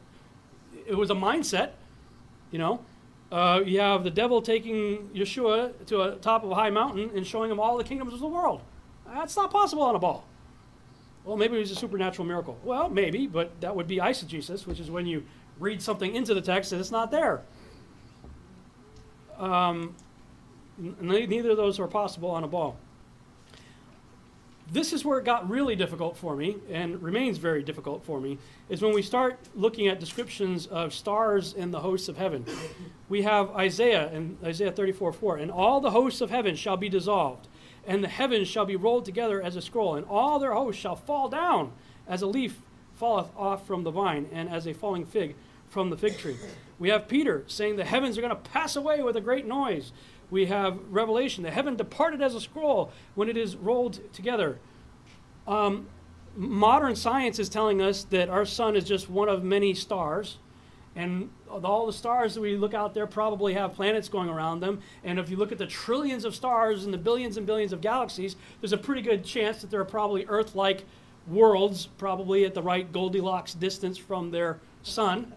it 0.87 0.95
was 0.95 1.11
a 1.11 1.15
mindset, 1.15 1.71
you 2.51 2.59
know. 2.59 2.81
Uh, 3.33 3.61
you 3.65 3.81
have 3.81 4.05
the 4.05 4.11
devil 4.11 4.41
taking 4.41 5.09
Yeshua 5.15 5.73
to 5.87 6.03
a 6.03 6.17
top 6.17 6.45
of 6.45 6.51
a 6.51 6.55
high 6.55 6.71
mountain 6.71 7.11
and 7.15 7.27
showing 7.27 7.51
him 7.51 7.59
all 7.59 7.77
the 7.77 7.85
kingdoms 7.85 8.15
of 8.15 8.21
the 8.21 8.27
world. 8.27 8.63
That's 9.07 9.37
not 9.37 9.51
possible 9.51 9.83
on 9.83 9.97
a 9.97 9.99
ball. 9.99 10.27
Well, 11.25 11.37
maybe 11.37 11.57
it 11.57 11.61
was 11.61 11.73
a 11.73 11.77
supernatural 11.77 12.27
miracle. 12.27 12.57
Well, 12.63 12.89
maybe, 12.89 13.27
but 13.27 13.61
that 13.61 13.75
would 13.75 13.89
be 13.89 13.97
eisegesis, 13.97 14.65
which 14.65 14.79
is 14.79 14.91
when 14.91 15.07
you 15.07 15.25
read 15.59 15.83
something 15.83 16.15
into 16.15 16.35
the 16.35 16.41
text 16.41 16.71
and 16.73 16.81
it's 16.81 16.93
not 16.93 17.11
there. 17.11 17.43
Um, 19.39 19.97
neither 20.79 21.51
of 21.51 21.57
those 21.57 21.81
are 21.81 21.89
possible 21.89 22.31
on 22.31 22.45
a 22.45 22.49
ball. 22.49 22.77
This 24.73 24.93
is 24.93 25.05
where 25.05 25.19
it 25.19 25.25
got 25.25 25.49
really 25.49 25.77
difficult 25.77 26.17
for 26.17 26.35
me, 26.35 26.57
and 26.71 27.01
remains 27.01 27.39
very 27.39 27.63
difficult 27.63 28.05
for 28.05 28.21
me, 28.21 28.39
is 28.69 28.83
when 28.83 28.93
we 28.93 29.03
start 29.03 29.39
looking 29.55 29.87
at 29.87 30.01
descriptions 30.01 30.67
of 30.67 30.93
stars 30.93 31.55
and 31.55 31.73
the 31.73 31.81
hosts 31.81 32.09
of 32.09 32.17
heaven. 32.17 32.45
We 33.09 33.23
have 33.23 33.51
Isaiah 33.51 34.11
and 34.13 34.37
Isaiah 34.43 34.73
34 34.73 35.13
4, 35.13 35.37
and 35.37 35.53
all 35.53 35.81
the 35.81 35.93
hosts 35.93 36.21
of 36.21 36.31
heaven 36.31 36.57
shall 36.57 36.77
be 36.77 36.89
dissolved, 36.89 37.47
and 37.87 38.03
the 38.03 38.09
heavens 38.09 38.49
shall 38.49 38.67
be 38.67 38.75
rolled 38.75 39.05
together 39.05 39.41
as 39.41 39.55
a 39.55 39.63
scroll, 39.63 39.95
and 39.95 40.05
all 40.07 40.41
their 40.41 40.53
hosts 40.53 40.81
shall 40.81 40.97
fall 40.97 41.29
down 41.29 41.71
as 42.09 42.23
a 42.23 42.27
leaf 42.27 42.61
falleth 42.95 43.29
off 43.37 43.67
from 43.67 43.85
the 43.85 43.91
vine, 43.93 44.29
and 44.33 44.49
as 44.49 44.67
a 44.67 44.73
falling 44.73 45.05
fig 45.05 45.37
from 45.69 45.91
the 45.91 45.97
fig 45.97 46.19
tree. 46.19 46.37
We 46.79 46.89
have 46.91 47.09
Peter 47.09 47.45
saying 47.47 47.77
the 47.77 47.85
heavens 47.85 48.19
are 48.19 48.21
going 48.21 48.31
to 48.31 48.51
pass 48.51 48.77
away 48.77 49.03
with 49.03 49.17
a 49.17 49.21
great 49.21 49.47
noise. 49.47 49.93
We 50.31 50.47
have 50.47 50.79
Revelation, 50.91 51.45
the 51.45 51.51
heaven 51.51 51.77
departed 51.77 52.21
as 52.21 52.35
a 52.35 52.41
scroll 52.41 52.91
when 53.15 53.29
it 53.29 53.37
is 53.37 53.57
rolled 53.57 54.13
together. 54.13 54.59
Um, 55.47 55.87
modern 56.35 56.97
science 56.97 57.39
is 57.39 57.49
telling 57.49 57.81
us 57.81 58.05
that 58.05 58.29
our 58.29 58.45
sun 58.45 58.77
is 58.77 58.85
just 58.85 59.09
one 59.09 59.29
of 59.29 59.45
many 59.45 59.75
stars. 59.75 60.39
And 60.97 61.31
all 61.51 61.87
the 61.87 61.93
stars 61.93 62.35
that 62.35 62.41
we 62.41 62.57
look 62.57 62.73
out 62.73 62.95
there 62.95 63.07
probably 63.07 63.53
have 63.53 63.75
planets 63.75 64.09
going 64.09 64.31
around 64.31 64.61
them. 64.61 64.81
And 65.05 65.19
if 65.19 65.29
you 65.29 65.37
look 65.37 65.53
at 65.53 65.59
the 65.59 65.67
trillions 65.67 66.25
of 66.25 66.35
stars 66.35 66.85
and 66.85 66.95
the 66.95 66.99
billions 66.99 67.37
and 67.37 67.47
billions 67.47 67.75
of 67.75 67.83
galaxies, 67.83 68.37
there's 68.61 68.73
a 68.73 68.79
pretty 68.79 69.03
good 69.03 69.23
chance 69.23 69.61
that 69.61 69.71
there 69.71 69.81
are 69.81 69.85
probably 69.85 70.25
Earth 70.27 70.55
like 70.55 70.85
worlds, 71.27 71.87
probably 71.99 72.47
at 72.47 72.55
the 72.55 72.63
right 72.63 72.91
Goldilocks 72.93 73.53
distance 73.53 73.99
from 73.99 74.31
their 74.31 74.59
sun. 74.83 75.35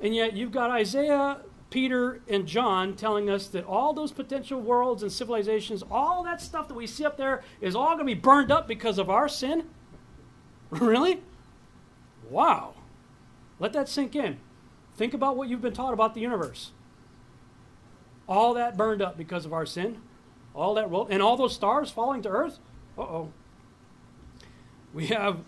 And 0.00 0.14
yet 0.14 0.34
you've 0.34 0.52
got 0.52 0.70
Isaiah, 0.70 1.38
Peter, 1.74 2.20
and 2.28 2.46
John 2.46 2.94
telling 2.94 3.28
us 3.28 3.48
that 3.48 3.64
all 3.64 3.92
those 3.92 4.12
potential 4.12 4.60
worlds 4.60 5.02
and 5.02 5.10
civilizations, 5.10 5.82
all 5.90 6.22
that 6.22 6.40
stuff 6.40 6.68
that 6.68 6.74
we 6.74 6.86
see 6.86 7.04
up 7.04 7.16
there, 7.16 7.42
is 7.60 7.74
all 7.74 7.96
going 7.96 7.98
to 7.98 8.04
be 8.04 8.14
burned 8.14 8.52
up 8.52 8.68
because 8.68 8.96
of 8.96 9.10
our 9.10 9.28
sin? 9.28 9.64
really? 10.70 11.20
Wow. 12.30 12.74
Let 13.58 13.72
that 13.72 13.88
sink 13.88 14.14
in. 14.14 14.38
Think 14.94 15.14
about 15.14 15.36
what 15.36 15.48
you've 15.48 15.62
been 15.62 15.72
taught 15.72 15.92
about 15.92 16.14
the 16.14 16.20
universe. 16.20 16.70
All 18.28 18.54
that 18.54 18.76
burned 18.76 19.02
up 19.02 19.18
because 19.18 19.44
of 19.44 19.52
our 19.52 19.66
sin. 19.66 20.00
All 20.54 20.74
that 20.74 20.86
and 21.10 21.20
all 21.20 21.36
those 21.36 21.56
stars 21.56 21.90
falling 21.90 22.22
to 22.22 22.28
earth? 22.28 22.60
Uh-oh. 22.96 23.32
We 24.92 25.06
have 25.06 25.40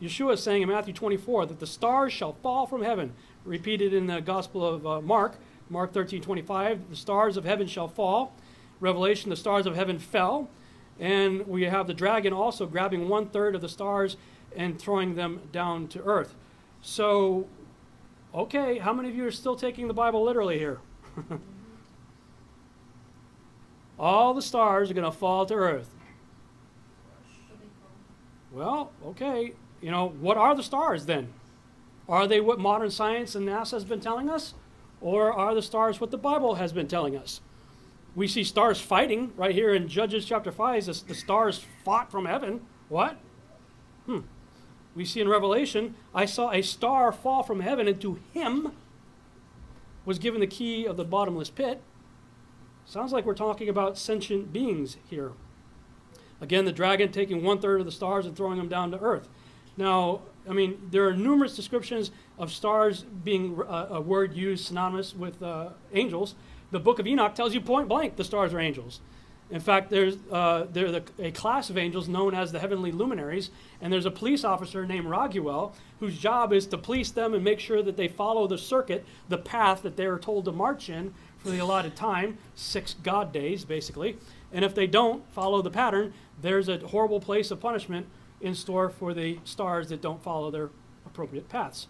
Yeshua 0.00 0.38
saying 0.38 0.62
in 0.62 0.68
Matthew 0.70 0.94
24 0.94 1.44
that 1.44 1.60
the 1.60 1.66
stars 1.66 2.14
shall 2.14 2.32
fall 2.32 2.66
from 2.66 2.82
heaven. 2.82 3.12
Repeated 3.44 3.92
in 3.92 4.06
the 4.06 4.22
Gospel 4.22 4.66
of 4.66 4.86
uh, 4.86 5.02
Mark, 5.02 5.38
Mark 5.70 5.92
13 5.92 6.22
25, 6.22 6.90
the 6.90 6.96
stars 6.96 7.36
of 7.36 7.44
heaven 7.44 7.66
shall 7.66 7.88
fall. 7.88 8.34
Revelation, 8.80 9.30
the 9.30 9.36
stars 9.36 9.66
of 9.66 9.74
heaven 9.76 9.98
fell. 9.98 10.48
And 11.00 11.46
we 11.46 11.64
have 11.64 11.86
the 11.86 11.94
dragon 11.94 12.32
also 12.32 12.66
grabbing 12.66 13.08
one 13.08 13.28
third 13.28 13.54
of 13.54 13.60
the 13.60 13.68
stars 13.68 14.16
and 14.56 14.78
throwing 14.78 15.14
them 15.14 15.40
down 15.52 15.86
to 15.88 16.02
earth. 16.02 16.34
So, 16.80 17.46
okay, 18.34 18.78
how 18.78 18.92
many 18.92 19.08
of 19.08 19.14
you 19.14 19.26
are 19.26 19.32
still 19.32 19.56
taking 19.56 19.88
the 19.88 19.94
Bible 19.94 20.24
literally 20.24 20.58
here? 20.58 20.80
All 23.98 24.34
the 24.34 24.42
stars 24.42 24.90
are 24.90 24.94
going 24.94 25.10
to 25.10 25.16
fall 25.16 25.46
to 25.46 25.54
earth. 25.54 25.90
Well, 28.52 28.92
okay, 29.04 29.52
you 29.80 29.90
know, 29.90 30.08
what 30.08 30.36
are 30.36 30.54
the 30.54 30.62
stars 30.62 31.06
then? 31.06 31.32
Are 32.08 32.26
they 32.26 32.40
what 32.40 32.58
modern 32.58 32.90
science 32.90 33.34
and 33.34 33.46
NASA 33.46 33.72
has 33.72 33.84
been 33.84 34.00
telling 34.00 34.30
us? 34.30 34.54
Or 35.00 35.32
are 35.32 35.54
the 35.54 35.62
stars 35.62 36.00
what 36.00 36.10
the 36.10 36.18
Bible 36.18 36.56
has 36.56 36.72
been 36.72 36.88
telling 36.88 37.16
us? 37.16 37.40
We 38.14 38.26
see 38.26 38.42
stars 38.42 38.80
fighting 38.80 39.32
right 39.36 39.54
here 39.54 39.74
in 39.74 39.88
Judges 39.88 40.24
chapter 40.24 40.50
5. 40.50 40.86
The, 41.06 41.14
stars 41.14 41.64
fought 41.84 42.10
from 42.10 42.24
heaven. 42.24 42.62
What? 42.88 43.16
Hmm. 44.06 44.20
We 44.94 45.04
see 45.04 45.20
in 45.20 45.28
Revelation, 45.28 45.94
I 46.12 46.24
saw 46.24 46.50
a 46.50 46.62
star 46.62 47.12
fall 47.12 47.44
from 47.44 47.60
heaven, 47.60 47.86
and 47.86 48.00
to 48.00 48.18
him 48.34 48.72
was 50.04 50.18
given 50.18 50.40
the 50.40 50.46
key 50.46 50.86
of 50.86 50.96
the 50.96 51.04
bottomless 51.04 51.50
pit. 51.50 51.80
Sounds 52.84 53.12
like 53.12 53.24
we're 53.24 53.34
talking 53.34 53.68
about 53.68 53.98
sentient 53.98 54.52
beings 54.52 54.96
here. 55.08 55.32
Again, 56.40 56.64
the 56.64 56.72
dragon 56.72 57.12
taking 57.12 57.44
one 57.44 57.60
third 57.60 57.80
of 57.80 57.86
the 57.86 57.92
stars 57.92 58.26
and 58.26 58.36
throwing 58.36 58.58
them 58.58 58.68
down 58.68 58.90
to 58.92 58.98
earth. 59.00 59.28
Now, 59.76 60.22
I 60.48 60.52
mean, 60.52 60.88
there 60.90 61.06
are 61.06 61.14
numerous 61.14 61.54
descriptions 61.54 62.10
of 62.38 62.52
stars 62.52 63.04
being 63.24 63.60
uh, 63.60 63.88
a 63.90 64.00
word 64.00 64.34
used 64.34 64.66
synonymous 64.66 65.14
with 65.14 65.42
uh, 65.42 65.70
angels. 65.92 66.34
The 66.70 66.80
book 66.80 66.98
of 66.98 67.06
Enoch 67.06 67.34
tells 67.34 67.54
you 67.54 67.60
point 67.60 67.88
blank 67.88 68.16
the 68.16 68.24
stars 68.24 68.54
are 68.54 68.60
angels. 68.60 69.00
In 69.50 69.60
fact, 69.60 69.88
there's 69.88 70.16
uh, 70.30 70.66
there's 70.70 70.92
a, 70.92 71.02
a, 71.18 71.30
class 71.30 71.70
of 71.70 71.78
angels 71.78 72.06
known 72.06 72.34
as 72.34 72.52
the 72.52 72.58
heavenly 72.58 72.92
luminaries, 72.92 73.50
and 73.80 73.90
there's 73.90 74.04
a 74.04 74.10
police 74.10 74.44
officer 74.44 74.84
named 74.84 75.06
Raguel 75.06 75.72
whose 76.00 76.18
job 76.18 76.52
is 76.52 76.66
to 76.66 76.76
police 76.76 77.10
them 77.10 77.32
and 77.32 77.42
make 77.42 77.58
sure 77.58 77.82
that 77.82 77.96
they 77.96 78.08
follow 78.08 78.46
the 78.46 78.58
circuit, 78.58 79.06
the 79.30 79.38
path 79.38 79.82
that 79.82 79.96
they 79.96 80.04
are 80.04 80.18
told 80.18 80.44
to 80.44 80.52
march 80.52 80.90
in 80.90 81.14
for 81.38 81.48
the 81.48 81.58
allotted 81.58 81.96
time, 81.96 82.36
six 82.54 82.94
God 83.02 83.32
days 83.32 83.64
basically. 83.64 84.18
And 84.52 84.64
if 84.64 84.74
they 84.74 84.86
don't 84.86 85.26
follow 85.32 85.62
the 85.62 85.70
pattern, 85.70 86.12
there's 86.40 86.68
a 86.68 86.78
horrible 86.78 87.20
place 87.20 87.50
of 87.50 87.58
punishment 87.58 88.06
in 88.40 88.54
store 88.54 88.90
for 88.90 89.14
the 89.14 89.38
stars 89.44 89.88
that 89.88 90.02
don't 90.02 90.22
follow 90.22 90.50
their 90.50 90.70
appropriate 91.06 91.48
paths. 91.48 91.86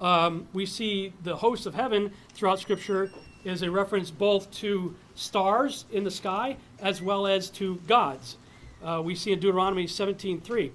Um, 0.00 0.46
we 0.52 0.66
see 0.66 1.12
the 1.24 1.36
hosts 1.36 1.66
of 1.66 1.74
heaven 1.74 2.12
throughout 2.32 2.60
Scripture 2.60 3.10
is 3.44 3.62
a 3.62 3.70
reference 3.70 4.10
both 4.10 4.50
to 4.50 4.94
stars 5.14 5.84
in 5.90 6.04
the 6.04 6.10
sky 6.10 6.56
as 6.80 7.02
well 7.02 7.26
as 7.26 7.50
to 7.50 7.76
gods. 7.86 8.36
Uh, 8.82 9.02
we 9.04 9.14
see 9.14 9.32
in 9.32 9.40
Deuteronomy 9.40 9.86
17:3, 9.86 10.70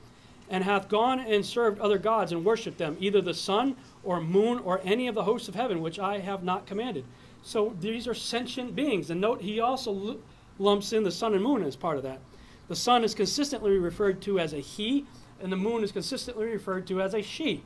and 0.50 0.64
hath 0.64 0.90
gone 0.90 1.20
and 1.20 1.46
served 1.46 1.80
other 1.80 1.98
gods 1.98 2.32
and 2.32 2.44
worshipped 2.44 2.78
them, 2.78 2.98
either 3.00 3.22
the 3.22 3.34
sun 3.34 3.76
or 4.04 4.20
moon 4.20 4.60
or 4.60 4.82
any 4.84 5.08
of 5.08 5.16
the 5.16 5.24
hosts 5.24 5.48
of 5.48 5.56
heaven, 5.56 5.82
which 5.82 6.00
I 6.00 6.20
have 6.20 6.44
not 6.44 6.66
commanded. 6.66 7.06
So 7.42 7.76
these 7.80 8.08
are 8.08 8.14
sentient 8.14 8.76
beings. 8.76 9.10
And 9.10 9.22
note 9.22 9.42
he 9.42 9.60
also 9.60 10.20
lumps 10.60 10.94
in 10.94 11.04
the 11.04 11.12
sun 11.12 11.34
and 11.34 11.44
moon 11.44 11.64
as 11.64 11.76
part 11.76 11.98
of 11.98 12.04
that. 12.04 12.20
The 12.68 12.76
sun 12.76 13.04
is 13.04 13.14
consistently 13.14 13.78
referred 13.78 14.22
to 14.24 14.40
as 14.40 14.54
a 14.54 14.60
he, 14.60 15.06
and 15.42 15.52
the 15.52 15.58
moon 15.58 15.84
is 15.84 15.92
consistently 15.92 16.48
referred 16.48 16.88
to 16.88 17.02
as 17.02 17.14
a 17.14 17.22
she, 17.22 17.64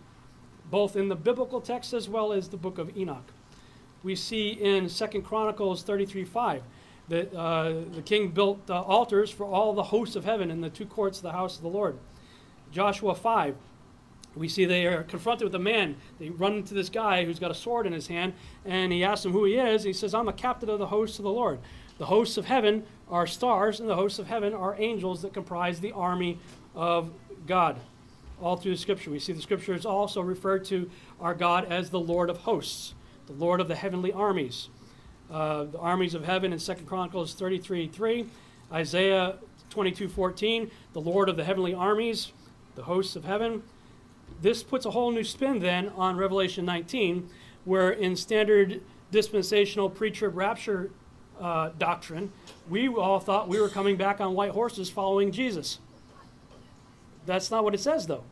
both 0.70 0.96
in 0.96 1.08
the 1.08 1.16
biblical 1.16 1.62
text 1.62 1.94
as 1.94 2.10
well 2.10 2.34
as 2.34 2.50
the 2.50 2.58
book 2.58 2.78
of 2.78 2.96
Enoch. 2.98 3.32
We 4.04 4.16
see 4.16 4.50
in 4.50 4.90
Second 4.90 5.24
Chronicles 5.24 5.84
33:5 5.84 6.62
that 7.10 7.34
uh, 7.34 7.74
the 7.94 8.02
king 8.02 8.30
built 8.30 8.70
uh, 8.70 8.82
altars 8.82 9.32
for 9.32 9.46
all 9.46 9.74
the 9.74 9.84
hosts 9.84 10.16
of 10.16 10.26
heaven 10.26 10.52
in 10.52 10.62
the 10.62 10.70
two 10.70 10.86
courts 10.86 11.20
of 11.20 11.24
the 11.24 11.32
house 11.32 11.56
of 11.56 11.62
the 11.62 11.70
Lord. 11.70 11.98
Joshua 12.72 13.16
5, 13.16 13.56
we 14.36 14.50
see 14.50 14.66
they 14.66 14.86
are 14.86 15.04
confronted 15.04 15.46
with 15.46 15.56
a 15.56 15.60
man. 15.60 15.96
They 16.20 16.30
run 16.30 16.56
into 16.56 16.74
this 16.74 16.90
guy 16.90 17.24
who's 17.24 17.40
got 17.40 17.50
a 17.50 17.56
sword 17.56 17.88
in 17.88 17.94
his 17.94 18.08
hand, 18.08 18.34
and 18.66 18.92
he 18.92 19.04
asks 19.04 19.26
him 19.26 19.32
who 19.32 19.46
he 19.46 19.56
is. 19.56 19.84
He 19.84 19.94
says, 19.94 20.14
I'm 20.14 20.28
a 20.28 20.34
captain 20.34 20.70
of 20.70 20.80
the 20.80 20.88
hosts 20.88 21.18
of 21.18 21.24
the 21.24 21.32
Lord. 21.32 21.60
The 21.98 22.06
hosts 22.06 22.38
of 22.38 22.46
heaven 22.46 22.86
are 23.10 23.26
stars, 23.26 23.80
and 23.80 23.90
the 23.90 23.96
hosts 23.96 24.20
of 24.20 24.28
heaven 24.28 24.54
are 24.54 24.76
angels 24.78 25.22
that 25.22 25.34
comprise 25.34 25.80
the 25.80 25.94
army 25.94 26.40
of 26.76 27.10
God. 27.48 27.80
All 28.42 28.56
through 28.56 28.72
the 28.72 28.78
scripture, 28.78 29.10
we 29.10 29.20
see 29.20 29.34
the 29.34 29.42
scriptures 29.42 29.86
also 29.86 30.22
refer 30.22 30.60
to 30.60 30.90
our 31.20 31.34
God 31.34 31.66
as 31.72 31.90
the 31.90 32.00
Lord 32.00 32.30
of 32.30 32.38
hosts, 32.38 32.94
the 33.26 33.34
Lord 33.34 33.60
of 33.60 33.68
the 33.68 33.76
heavenly 33.76 34.12
armies. 34.12 34.70
Uh, 35.32 35.66
the 35.66 35.80
armies 35.80 36.14
of 36.14 36.24
heaven 36.24 36.54
in 36.54 36.60
2 36.60 36.74
Chronicles 36.86 37.34
33 37.34 37.88
3, 37.88 38.26
Isaiah 38.72 39.36
22 39.70 40.08
14, 40.08 40.72
the 40.94 41.02
Lord 41.02 41.28
of 41.28 41.36
the 41.36 41.44
heavenly 41.44 41.74
armies, 41.74 42.32
the 42.76 42.84
hosts 42.84 43.16
of 43.16 43.26
heaven. 43.26 43.64
This 44.42 44.64
puts 44.64 44.86
a 44.86 44.92
whole 44.92 45.12
new 45.12 45.24
spin 45.24 45.60
then 45.60 45.90
on 45.96 46.16
Revelation 46.16 46.64
19, 46.64 47.30
where 47.66 47.90
in 47.92 48.16
standard 48.16 48.82
dispensational 49.12 49.90
pre 49.90 50.12
trib 50.12 50.38
rapture 50.38 50.92
uh, 51.42 51.72
doctrine, 51.78 52.32
we 52.70 52.88
all 52.88 53.20
thought 53.20 53.48
we 53.48 53.60
were 53.60 53.70
coming 53.70 53.98
back 53.98 54.22
on 54.22 54.34
white 54.34 54.52
horses 54.52 54.90
following 54.90 55.32
Jesus. 55.32 55.80
That's 57.28 57.52
not 57.52 57.64
what 57.64 57.76
it 57.76 57.80
says, 57.80 58.08
though. 58.08 58.24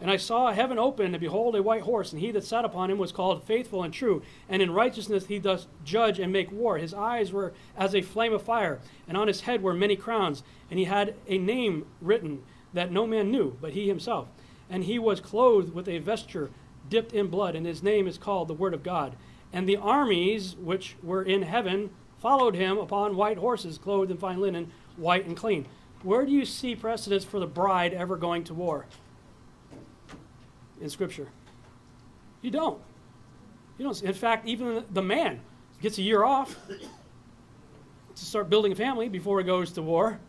And 0.00 0.10
I 0.10 0.16
saw 0.16 0.52
heaven 0.52 0.78
open, 0.78 1.12
and 1.12 1.20
behold, 1.20 1.56
a 1.56 1.62
white 1.62 1.82
horse, 1.82 2.12
and 2.12 2.20
he 2.20 2.30
that 2.30 2.44
sat 2.44 2.64
upon 2.64 2.90
him 2.90 2.98
was 2.98 3.10
called 3.10 3.44
faithful 3.44 3.82
and 3.82 3.92
true, 3.92 4.22
and 4.48 4.62
in 4.62 4.70
righteousness 4.70 5.26
he 5.26 5.40
doth 5.40 5.66
judge 5.84 6.20
and 6.20 6.32
make 6.32 6.52
war. 6.52 6.78
His 6.78 6.94
eyes 6.94 7.32
were 7.32 7.52
as 7.76 7.94
a 7.94 8.02
flame 8.02 8.32
of 8.32 8.42
fire, 8.42 8.80
and 9.08 9.16
on 9.16 9.26
his 9.26 9.42
head 9.42 9.62
were 9.62 9.74
many 9.74 9.96
crowns, 9.96 10.44
and 10.70 10.78
he 10.78 10.84
had 10.84 11.14
a 11.26 11.36
name 11.36 11.86
written 12.00 12.42
that 12.72 12.92
no 12.92 13.06
man 13.06 13.30
knew, 13.30 13.56
but 13.60 13.72
he 13.72 13.88
himself. 13.88 14.28
And 14.70 14.84
he 14.84 14.98
was 14.98 15.20
clothed 15.20 15.74
with 15.74 15.88
a 15.88 15.98
vesture 15.98 16.50
dipped 16.88 17.12
in 17.12 17.26
blood, 17.26 17.56
and 17.56 17.66
his 17.66 17.82
name 17.82 18.06
is 18.06 18.18
called 18.18 18.48
the 18.48 18.54
Word 18.54 18.74
of 18.74 18.84
God. 18.84 19.16
And 19.52 19.68
the 19.68 19.76
armies 19.76 20.54
which 20.56 20.96
were 21.02 21.22
in 21.22 21.42
heaven 21.42 21.90
followed 22.18 22.54
him 22.54 22.78
upon 22.78 23.16
white 23.16 23.38
horses, 23.38 23.78
clothed 23.78 24.10
in 24.10 24.16
fine 24.16 24.40
linen, 24.40 24.70
white 24.96 25.26
and 25.26 25.36
clean. 25.36 25.66
Where 26.02 26.24
do 26.24 26.32
you 26.32 26.44
see 26.44 26.76
precedence 26.76 27.24
for 27.24 27.40
the 27.40 27.46
bride 27.46 27.92
ever 27.92 28.16
going 28.16 28.44
to 28.44 28.54
war? 28.54 28.86
In 30.80 30.88
Scripture. 30.90 31.28
You 32.40 32.50
don't. 32.50 32.80
You 33.78 33.84
don't. 33.84 34.02
In 34.02 34.14
fact, 34.14 34.46
even 34.46 34.84
the 34.90 35.02
man 35.02 35.40
gets 35.82 35.98
a 35.98 36.02
year 36.02 36.24
off 36.24 36.56
to 38.14 38.24
start 38.24 38.48
building 38.48 38.72
a 38.72 38.76
family 38.76 39.08
before 39.08 39.38
he 39.38 39.44
goes 39.44 39.72
to 39.72 39.82
war. 39.82 40.20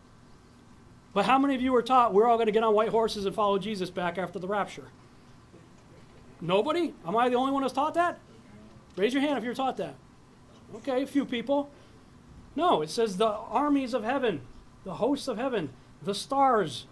But 1.14 1.26
how 1.26 1.40
many 1.40 1.56
of 1.56 1.62
you 1.62 1.72
were 1.72 1.82
taught 1.82 2.14
we're 2.14 2.28
all 2.28 2.38
going 2.38 2.48
to 2.48 2.52
get 2.52 2.64
on 2.64 2.74
white 2.74 2.90
horses 2.90 3.26
and 3.26 3.34
follow 3.34 3.58
Jesus 3.58 3.90
back 3.90 4.18
after 4.18 4.40
the 4.40 4.48
rapture? 4.48 4.88
Nobody? 6.42 6.94
Am 7.06 7.16
I 7.16 7.30
the 7.30 7.36
only 7.36 7.52
one 7.52 7.64
who's 7.64 7.74
taught 7.74 7.96
that? 7.96 8.20
Raise 8.96 9.14
your 9.14 9.22
hand 9.22 9.38
if 9.38 9.44
you're 9.44 9.54
taught 9.54 9.78
that. 9.78 9.96
Okay, 10.76 11.04
a 11.04 11.08
few 11.08 11.26
people. 11.26 11.70
No, 12.56 12.82
it 12.82 12.90
says 12.90 13.18
the 13.18 13.28
armies 13.28 13.94
of 13.94 14.04
heaven, 14.04 14.42
the 14.84 14.96
hosts 14.96 15.28
of 15.28 15.38
heaven, 15.38 15.70
the 16.02 16.16
stars 16.16 16.86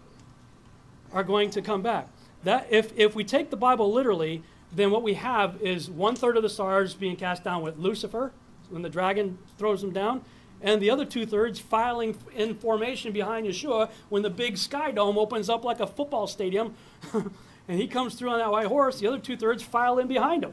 are 1.12 1.24
going 1.24 1.50
to 1.50 1.62
come 1.62 1.82
back. 1.82 2.08
That 2.44 2.66
if, 2.70 2.96
if 2.96 3.14
we 3.14 3.24
take 3.24 3.50
the 3.50 3.56
Bible 3.56 3.92
literally, 3.92 4.42
then 4.72 4.90
what 4.90 5.02
we 5.02 5.14
have 5.14 5.60
is 5.62 5.90
one 5.90 6.14
third 6.14 6.36
of 6.36 6.42
the 6.42 6.48
stars 6.48 6.94
being 6.94 7.16
cast 7.16 7.44
down 7.44 7.62
with 7.62 7.78
Lucifer 7.78 8.32
when 8.68 8.82
the 8.82 8.90
dragon 8.90 9.38
throws 9.56 9.80
them 9.80 9.92
down, 9.92 10.22
and 10.60 10.82
the 10.82 10.90
other 10.90 11.04
two 11.04 11.24
thirds 11.24 11.58
filing 11.58 12.16
in 12.34 12.54
formation 12.54 13.12
behind 13.12 13.46
Yeshua 13.46 13.90
when 14.08 14.22
the 14.22 14.30
big 14.30 14.58
sky 14.58 14.90
dome 14.90 15.16
opens 15.16 15.48
up 15.48 15.64
like 15.64 15.80
a 15.80 15.86
football 15.86 16.26
stadium 16.26 16.74
and 17.12 17.80
he 17.80 17.86
comes 17.86 18.14
through 18.14 18.30
on 18.30 18.38
that 18.38 18.50
white 18.50 18.66
horse, 18.66 18.98
the 18.98 19.06
other 19.06 19.18
two 19.18 19.36
thirds 19.36 19.62
file 19.62 19.98
in 19.98 20.08
behind 20.08 20.44
him. 20.44 20.52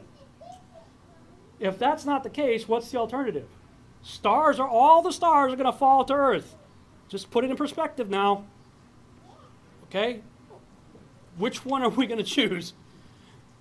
If 1.58 1.78
that's 1.78 2.04
not 2.04 2.22
the 2.22 2.30
case, 2.30 2.68
what's 2.68 2.90
the 2.90 2.98
alternative? 2.98 3.48
Stars 4.02 4.60
are 4.60 4.68
all 4.68 5.02
the 5.02 5.12
stars 5.12 5.52
are 5.52 5.56
going 5.56 5.70
to 5.70 5.76
fall 5.76 6.04
to 6.04 6.14
earth. 6.14 6.54
Just 7.08 7.30
put 7.30 7.44
it 7.44 7.50
in 7.50 7.56
perspective 7.56 8.10
now. 8.10 8.44
Okay? 9.84 10.20
Which 11.38 11.64
one 11.64 11.82
are 11.82 11.88
we 11.88 12.06
going 12.06 12.18
to 12.24 12.24
choose? 12.24 12.72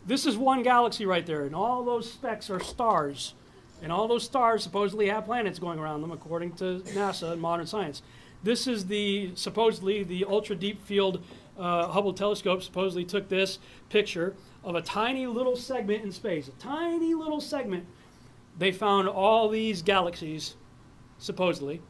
This 0.05 0.25
is 0.25 0.37
one 0.37 0.61
galaxy 0.61 1.05
right 1.05 1.25
there, 1.25 1.45
and 1.45 1.55
all 1.55 1.83
those 1.83 2.11
specks 2.11 2.49
are 2.49 2.59
stars. 2.59 3.33
And 3.81 3.91
all 3.91 4.07
those 4.07 4.23
stars 4.23 4.63
supposedly 4.63 5.09
have 5.09 5.25
planets 5.25 5.59
going 5.59 5.79
around 5.79 6.01
them, 6.01 6.11
according 6.11 6.53
to 6.53 6.81
NASA 6.93 7.33
and 7.33 7.41
modern 7.41 7.67
science. 7.67 8.01
This 8.43 8.67
is 8.67 8.85
the 8.85 9.31
supposedly 9.35 10.03
the 10.03 10.25
ultra 10.25 10.55
deep 10.55 10.81
field 10.85 11.23
uh, 11.57 11.87
Hubble 11.87 12.13
telescope 12.13 12.61
supposedly 12.61 13.03
took 13.05 13.27
this 13.29 13.59
picture 13.89 14.35
of 14.63 14.75
a 14.75 14.81
tiny 14.81 15.25
little 15.25 15.55
segment 15.55 16.03
in 16.03 16.11
space, 16.11 16.47
a 16.47 16.51
tiny 16.51 17.13
little 17.13 17.41
segment. 17.41 17.85
They 18.57 18.71
found 18.71 19.07
all 19.07 19.49
these 19.49 19.81
galaxies, 19.81 20.55
supposedly, 21.17 21.81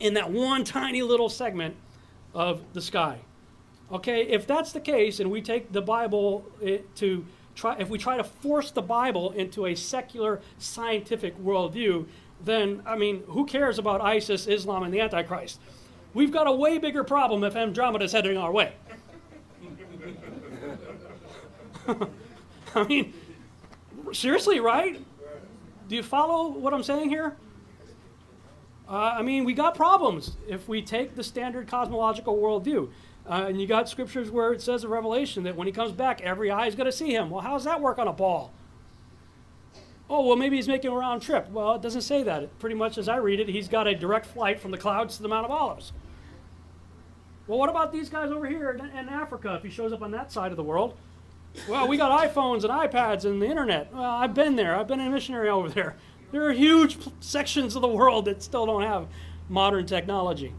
in 0.00 0.14
that 0.14 0.30
one 0.30 0.64
tiny 0.64 1.02
little 1.02 1.28
segment 1.28 1.76
of 2.34 2.62
the 2.72 2.80
sky. 2.80 3.18
Okay, 3.92 4.22
if 4.22 4.46
that's 4.46 4.72
the 4.72 4.80
case, 4.80 5.20
and 5.20 5.30
we 5.30 5.42
take 5.42 5.72
the 5.72 5.82
Bible 5.82 6.44
eh, 6.64 6.78
to 6.96 7.24
try, 7.54 7.76
if 7.78 7.88
we 7.88 7.98
try 7.98 8.16
to 8.16 8.24
force 8.24 8.70
the 8.70 8.82
Bible 8.82 9.32
into 9.32 9.66
a 9.66 9.74
secular 9.74 10.40
scientific 10.58 11.36
worldview, 11.38 12.06
then, 12.42 12.82
I 12.86 12.96
mean, 12.96 13.22
who 13.26 13.44
cares 13.44 13.78
about 13.78 14.00
ISIS, 14.00 14.46
Islam, 14.46 14.84
and 14.84 14.94
the 14.94 15.00
Antichrist? 15.00 15.60
We've 16.14 16.32
got 16.32 16.46
a 16.46 16.52
way 16.52 16.78
bigger 16.78 17.04
problem 17.04 17.44
if 17.44 17.54
Andromeda 17.54 18.04
is 18.04 18.12
heading 18.12 18.36
our 18.36 18.50
way. 18.50 18.72
I 22.74 22.84
mean, 22.84 23.12
seriously, 24.12 24.60
right? 24.60 25.04
Do 25.88 25.96
you 25.96 26.02
follow 26.02 26.48
what 26.48 26.72
I'm 26.72 26.82
saying 26.82 27.10
here? 27.10 27.36
Uh, 28.90 29.14
I 29.18 29.22
mean, 29.22 29.44
we 29.44 29.52
got 29.52 29.76
problems 29.76 30.36
if 30.48 30.68
we 30.68 30.82
take 30.82 31.14
the 31.14 31.22
standard 31.22 31.68
cosmological 31.68 32.36
worldview. 32.36 32.90
Uh, 33.24 33.46
and 33.48 33.60
you 33.60 33.66
got 33.68 33.88
scriptures 33.88 34.30
where 34.30 34.52
it 34.52 34.60
says 34.60 34.82
in 34.82 34.90
Revelation 34.90 35.44
that 35.44 35.54
when 35.54 35.68
he 35.68 35.72
comes 35.72 35.92
back, 35.92 36.20
every 36.22 36.50
eye 36.50 36.66
is 36.66 36.74
going 36.74 36.86
to 36.86 36.92
see 36.92 37.14
him. 37.14 37.30
Well, 37.30 37.42
how 37.42 37.52
does 37.52 37.64
that 37.64 37.80
work 37.80 37.98
on 37.98 38.08
a 38.08 38.12
ball? 38.12 38.52
Oh, 40.08 40.26
well, 40.26 40.34
maybe 40.34 40.56
he's 40.56 40.66
making 40.66 40.90
a 40.90 40.94
round 40.94 41.22
trip. 41.22 41.48
Well, 41.50 41.76
it 41.76 41.82
doesn't 41.82 42.00
say 42.00 42.24
that. 42.24 42.58
Pretty 42.58 42.74
much 42.74 42.98
as 42.98 43.08
I 43.08 43.18
read 43.18 43.38
it, 43.38 43.48
he's 43.48 43.68
got 43.68 43.86
a 43.86 43.94
direct 43.94 44.26
flight 44.26 44.58
from 44.58 44.72
the 44.72 44.78
clouds 44.78 45.16
to 45.18 45.22
the 45.22 45.28
Mount 45.28 45.44
of 45.44 45.52
Olives. 45.52 45.92
Well, 47.46 47.60
what 47.60 47.70
about 47.70 47.92
these 47.92 48.08
guys 48.08 48.32
over 48.32 48.46
here 48.46 48.72
in, 48.72 48.84
in 48.98 49.08
Africa 49.08 49.54
if 49.54 49.62
he 49.62 49.70
shows 49.70 49.92
up 49.92 50.02
on 50.02 50.10
that 50.10 50.32
side 50.32 50.50
of 50.50 50.56
the 50.56 50.64
world? 50.64 50.96
Well, 51.68 51.86
we 51.86 51.96
got 51.96 52.28
iPhones 52.28 52.64
and 52.64 52.72
iPads 52.72 53.24
and 53.24 53.40
the 53.40 53.46
internet. 53.46 53.92
Well, 53.92 54.02
I've 54.02 54.34
been 54.34 54.56
there. 54.56 54.74
I've 54.74 54.88
been 54.88 55.00
a 55.00 55.10
missionary 55.10 55.48
over 55.48 55.68
there. 55.68 55.96
There 56.32 56.46
are 56.48 56.52
huge 56.52 56.96
sections 57.20 57.74
of 57.74 57.82
the 57.82 57.88
world 57.88 58.26
that 58.26 58.42
still 58.42 58.66
don't 58.66 58.82
have 58.82 59.08
modern 59.48 59.86
technology. 59.86 60.52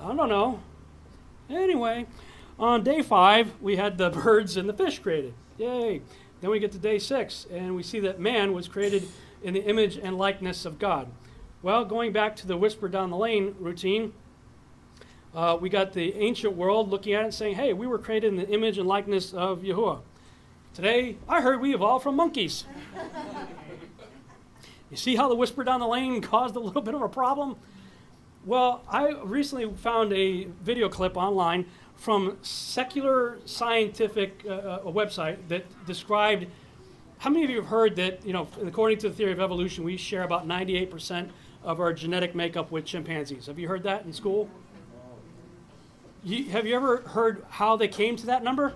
I 0.00 0.14
don't 0.14 0.28
know. 0.28 0.60
Anyway, 1.50 2.06
on 2.58 2.82
day 2.82 3.02
five, 3.02 3.52
we 3.60 3.76
had 3.76 3.98
the 3.98 4.10
birds 4.24 4.56
and 4.56 4.68
the 4.68 4.72
fish 4.72 4.98
created. 5.00 5.34
Yay. 5.58 6.00
Then 6.40 6.50
we 6.50 6.60
get 6.60 6.72
to 6.72 6.78
day 6.78 6.98
six, 6.98 7.46
and 7.50 7.74
we 7.74 7.82
see 7.82 8.00
that 8.00 8.20
man 8.20 8.52
was 8.52 8.68
created 8.68 9.08
in 9.42 9.54
the 9.54 9.64
image 9.64 9.96
and 9.96 10.16
likeness 10.16 10.64
of 10.64 10.78
God. 10.78 11.08
Well, 11.62 11.84
going 11.84 12.12
back 12.12 12.36
to 12.36 12.46
the 12.46 12.56
whisper 12.56 12.88
down 12.88 13.10
the 13.10 13.16
lane 13.16 13.54
routine, 13.58 14.12
uh, 15.34 15.58
we 15.60 15.68
got 15.68 15.92
the 15.92 16.14
ancient 16.14 16.56
world 16.56 16.88
looking 16.90 17.12
at 17.12 17.22
it 17.22 17.24
and 17.24 17.34
saying, 17.34 17.56
hey, 17.56 17.72
we 17.72 17.86
were 17.86 17.98
created 17.98 18.28
in 18.28 18.36
the 18.36 18.48
image 18.48 18.78
and 18.78 18.88
likeness 18.88 19.34
of 19.34 19.60
Yahuwah. 19.60 20.00
Today, 20.74 21.16
I 21.28 21.40
heard 21.40 21.60
we 21.60 21.74
evolved 21.74 22.04
from 22.04 22.14
monkeys. 22.16 22.64
you 24.90 24.96
see 24.96 25.16
how 25.16 25.28
the 25.28 25.34
whisper 25.34 25.64
down 25.64 25.80
the 25.80 25.86
lane 25.86 26.20
caused 26.20 26.56
a 26.56 26.60
little 26.60 26.82
bit 26.88 26.94
of 26.94 27.02
a 27.02 27.08
problem? 27.08 27.56
Well, 28.44 28.82
I 28.88 29.10
recently 29.10 29.70
found 29.76 30.12
a 30.12 30.44
video 30.62 30.88
clip 30.88 31.16
online 31.16 31.66
from 31.96 32.38
secular 32.42 33.38
scientific 33.44 34.44
uh, 34.46 34.52
uh 34.52 34.80
a 34.84 34.92
website 34.92 35.36
that 35.48 35.64
described 35.86 36.46
how 37.18 37.30
many 37.30 37.44
of 37.44 37.50
you 37.50 37.56
have 37.56 37.66
heard 37.66 37.96
that 37.96 38.24
you 38.24 38.32
know 38.32 38.46
according 38.64 38.98
to 38.98 39.08
the 39.08 39.14
theory 39.14 39.32
of 39.32 39.40
evolution 39.40 39.82
we 39.82 39.96
share 39.96 40.22
about 40.22 40.46
98% 40.46 41.30
of 41.64 41.80
our 41.80 41.92
genetic 41.92 42.36
makeup 42.36 42.70
with 42.70 42.84
chimpanzees. 42.84 43.46
Have 43.46 43.58
you 43.58 43.66
heard 43.66 43.82
that 43.82 44.04
in 44.04 44.12
school? 44.12 44.48
You, 46.22 46.44
have 46.50 46.66
you 46.66 46.76
ever 46.76 46.98
heard 46.98 47.44
how 47.48 47.76
they 47.76 47.88
came 47.88 48.14
to 48.16 48.26
that 48.26 48.44
number? 48.44 48.74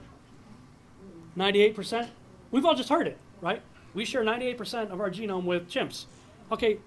98% 1.37 2.09
we've 2.51 2.65
all 2.65 2.75
just 2.75 2.89
heard 2.89 3.09
it 3.09 3.19
right 3.41 3.63
we 3.95 4.05
share 4.05 4.25
98% 4.25 4.91
of 4.91 5.01
our 5.01 5.11
genome 5.11 5.45
with 5.45 5.69
chimps 5.69 6.07
okay 6.51 6.79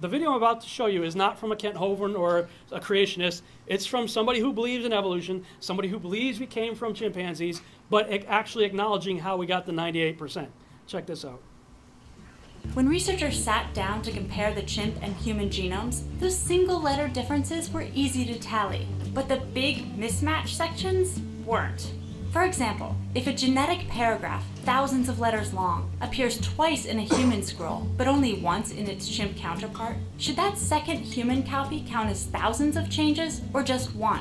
the 0.00 0.08
video 0.08 0.30
I'm 0.30 0.36
about 0.36 0.60
to 0.62 0.68
show 0.68 0.86
you 0.86 1.04
is 1.04 1.14
not 1.14 1.38
from 1.38 1.52
a 1.52 1.56
Kent 1.56 1.76
Hovind 1.76 2.18
or 2.18 2.48
a 2.72 2.80
creationist. 2.80 3.42
It's 3.66 3.86
from 3.86 4.08
somebody 4.08 4.40
who 4.40 4.52
believes 4.52 4.84
in 4.84 4.92
evolution, 4.92 5.44
somebody 5.60 5.88
who 5.88 5.98
believes 5.98 6.40
we 6.40 6.46
came 6.46 6.74
from 6.74 6.92
chimpanzees, 6.92 7.62
but 7.88 8.10
actually 8.26 8.64
acknowledging 8.64 9.18
how 9.18 9.36
we 9.36 9.46
got 9.46 9.64
the 9.64 9.72
98%. 9.72 10.48
Check 10.86 11.06
this 11.06 11.24
out. 11.24 11.40
When 12.74 12.88
researchers 12.88 13.42
sat 13.42 13.72
down 13.74 14.02
to 14.02 14.10
compare 14.10 14.52
the 14.52 14.62
chimp 14.62 14.96
and 15.00 15.14
human 15.14 15.48
genomes, 15.48 16.02
those 16.18 16.36
single 16.36 16.80
letter 16.80 17.08
differences 17.08 17.70
were 17.70 17.86
easy 17.94 18.24
to 18.26 18.38
tally, 18.38 18.86
but 19.14 19.28
the 19.28 19.36
big 19.36 19.96
mismatch 19.96 20.48
sections 20.48 21.20
weren't. 21.46 21.92
For 22.32 22.42
example, 22.42 22.94
if 23.14 23.26
a 23.26 23.32
genetic 23.32 23.88
paragraph, 23.88 24.44
thousands 24.64 25.08
of 25.08 25.20
letters 25.20 25.54
long, 25.54 25.90
appears 26.00 26.38
twice 26.40 26.84
in 26.84 26.98
a 26.98 27.02
human 27.02 27.42
scroll, 27.42 27.86
but 27.96 28.08
only 28.08 28.34
once 28.34 28.72
in 28.72 28.88
its 28.88 29.08
chimp 29.08 29.36
counterpart, 29.36 29.96
should 30.18 30.36
that 30.36 30.58
second 30.58 30.98
human 30.98 31.42
copy 31.42 31.84
count 31.88 32.10
as 32.10 32.26
thousands 32.26 32.76
of 32.76 32.90
changes 32.90 33.40
or 33.54 33.62
just 33.62 33.94
one? 33.94 34.20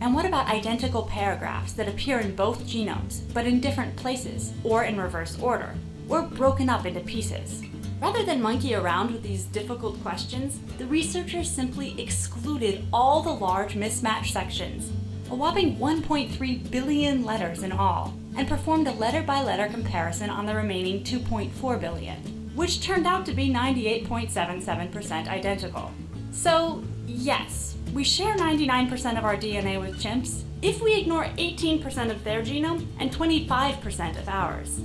And 0.00 0.14
what 0.14 0.26
about 0.26 0.48
identical 0.48 1.02
paragraphs 1.02 1.72
that 1.74 1.88
appear 1.88 2.20
in 2.20 2.36
both 2.36 2.66
genomes, 2.66 3.22
but 3.32 3.46
in 3.46 3.60
different 3.60 3.96
places, 3.96 4.52
or 4.62 4.84
in 4.84 5.00
reverse 5.00 5.40
order, 5.40 5.74
or 6.08 6.22
broken 6.22 6.68
up 6.68 6.84
into 6.84 7.00
pieces? 7.00 7.62
Rather 8.02 8.24
than 8.24 8.42
monkey 8.42 8.74
around 8.74 9.10
with 9.10 9.22
these 9.22 9.44
difficult 9.44 10.02
questions, 10.02 10.58
the 10.76 10.86
researchers 10.86 11.50
simply 11.50 11.98
excluded 11.98 12.84
all 12.92 13.22
the 13.22 13.30
large 13.30 13.74
mismatch 13.74 14.26
sections 14.26 14.92
a 15.34 15.36
whopping 15.36 15.76
1.3 15.78 16.70
billion 16.70 17.24
letters 17.24 17.64
in 17.64 17.72
all, 17.72 18.14
and 18.36 18.46
performed 18.46 18.86
a 18.86 18.92
letter 18.92 19.20
by 19.20 19.42
letter 19.42 19.66
comparison 19.66 20.30
on 20.30 20.46
the 20.46 20.54
remaining 20.54 21.02
2.4 21.02 21.80
billion, 21.80 22.16
which 22.54 22.80
turned 22.80 23.04
out 23.04 23.26
to 23.26 23.34
be 23.34 23.50
98.77% 23.50 25.26
identical. 25.26 25.90
So, 26.30 26.84
yes, 27.08 27.74
we 27.92 28.04
share 28.04 28.36
99% 28.36 29.18
of 29.18 29.24
our 29.24 29.34
DNA 29.34 29.80
with 29.80 30.00
chimps 30.00 30.42
if 30.62 30.80
we 30.80 30.94
ignore 30.94 31.24
18% 31.24 32.12
of 32.12 32.22
their 32.22 32.40
genome 32.40 32.86
and 33.00 33.10
25% 33.10 34.16
of 34.16 34.28
ours. 34.28 34.82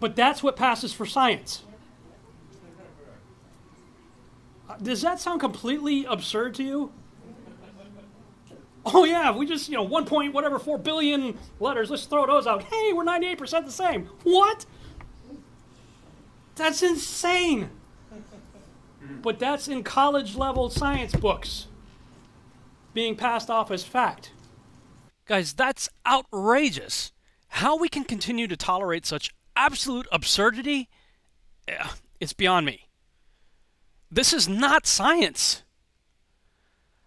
But 0.00 0.16
that's 0.16 0.42
what 0.42 0.56
passes 0.56 0.94
for 0.94 1.04
science. 1.04 1.64
Does 4.82 5.02
that 5.02 5.20
sound 5.20 5.40
completely 5.40 6.04
absurd 6.04 6.54
to 6.56 6.62
you? 6.62 6.92
Oh 8.84 9.04
yeah, 9.04 9.30
we 9.30 9.44
just 9.46 9.68
you 9.68 9.74
know 9.74 9.82
one 9.82 10.06
point 10.06 10.32
whatever 10.32 10.58
four 10.58 10.78
billion 10.78 11.36
letters. 11.60 11.90
Let's 11.90 12.04
throw 12.04 12.26
those 12.26 12.46
out. 12.46 12.62
Hey, 12.64 12.92
we're 12.92 13.04
ninety 13.04 13.26
eight 13.26 13.38
percent 13.38 13.66
the 13.66 13.72
same. 13.72 14.08
What? 14.22 14.64
That's 16.54 16.82
insane. 16.82 17.70
But 19.22 19.38
that's 19.38 19.68
in 19.68 19.82
college 19.84 20.36
level 20.36 20.70
science 20.70 21.14
books 21.14 21.66
being 22.94 23.14
passed 23.14 23.50
off 23.50 23.70
as 23.70 23.84
fact. 23.84 24.32
Guys, 25.26 25.52
that's 25.52 25.88
outrageous. 26.06 27.12
How 27.48 27.76
we 27.76 27.88
can 27.88 28.04
continue 28.04 28.46
to 28.48 28.56
tolerate 28.56 29.06
such 29.06 29.30
absolute 29.56 30.06
absurdity, 30.10 30.88
eh, 31.66 31.88
it's 32.20 32.32
beyond 32.32 32.66
me. 32.66 32.87
This 34.10 34.32
is 34.32 34.48
not 34.48 34.86
science. 34.86 35.62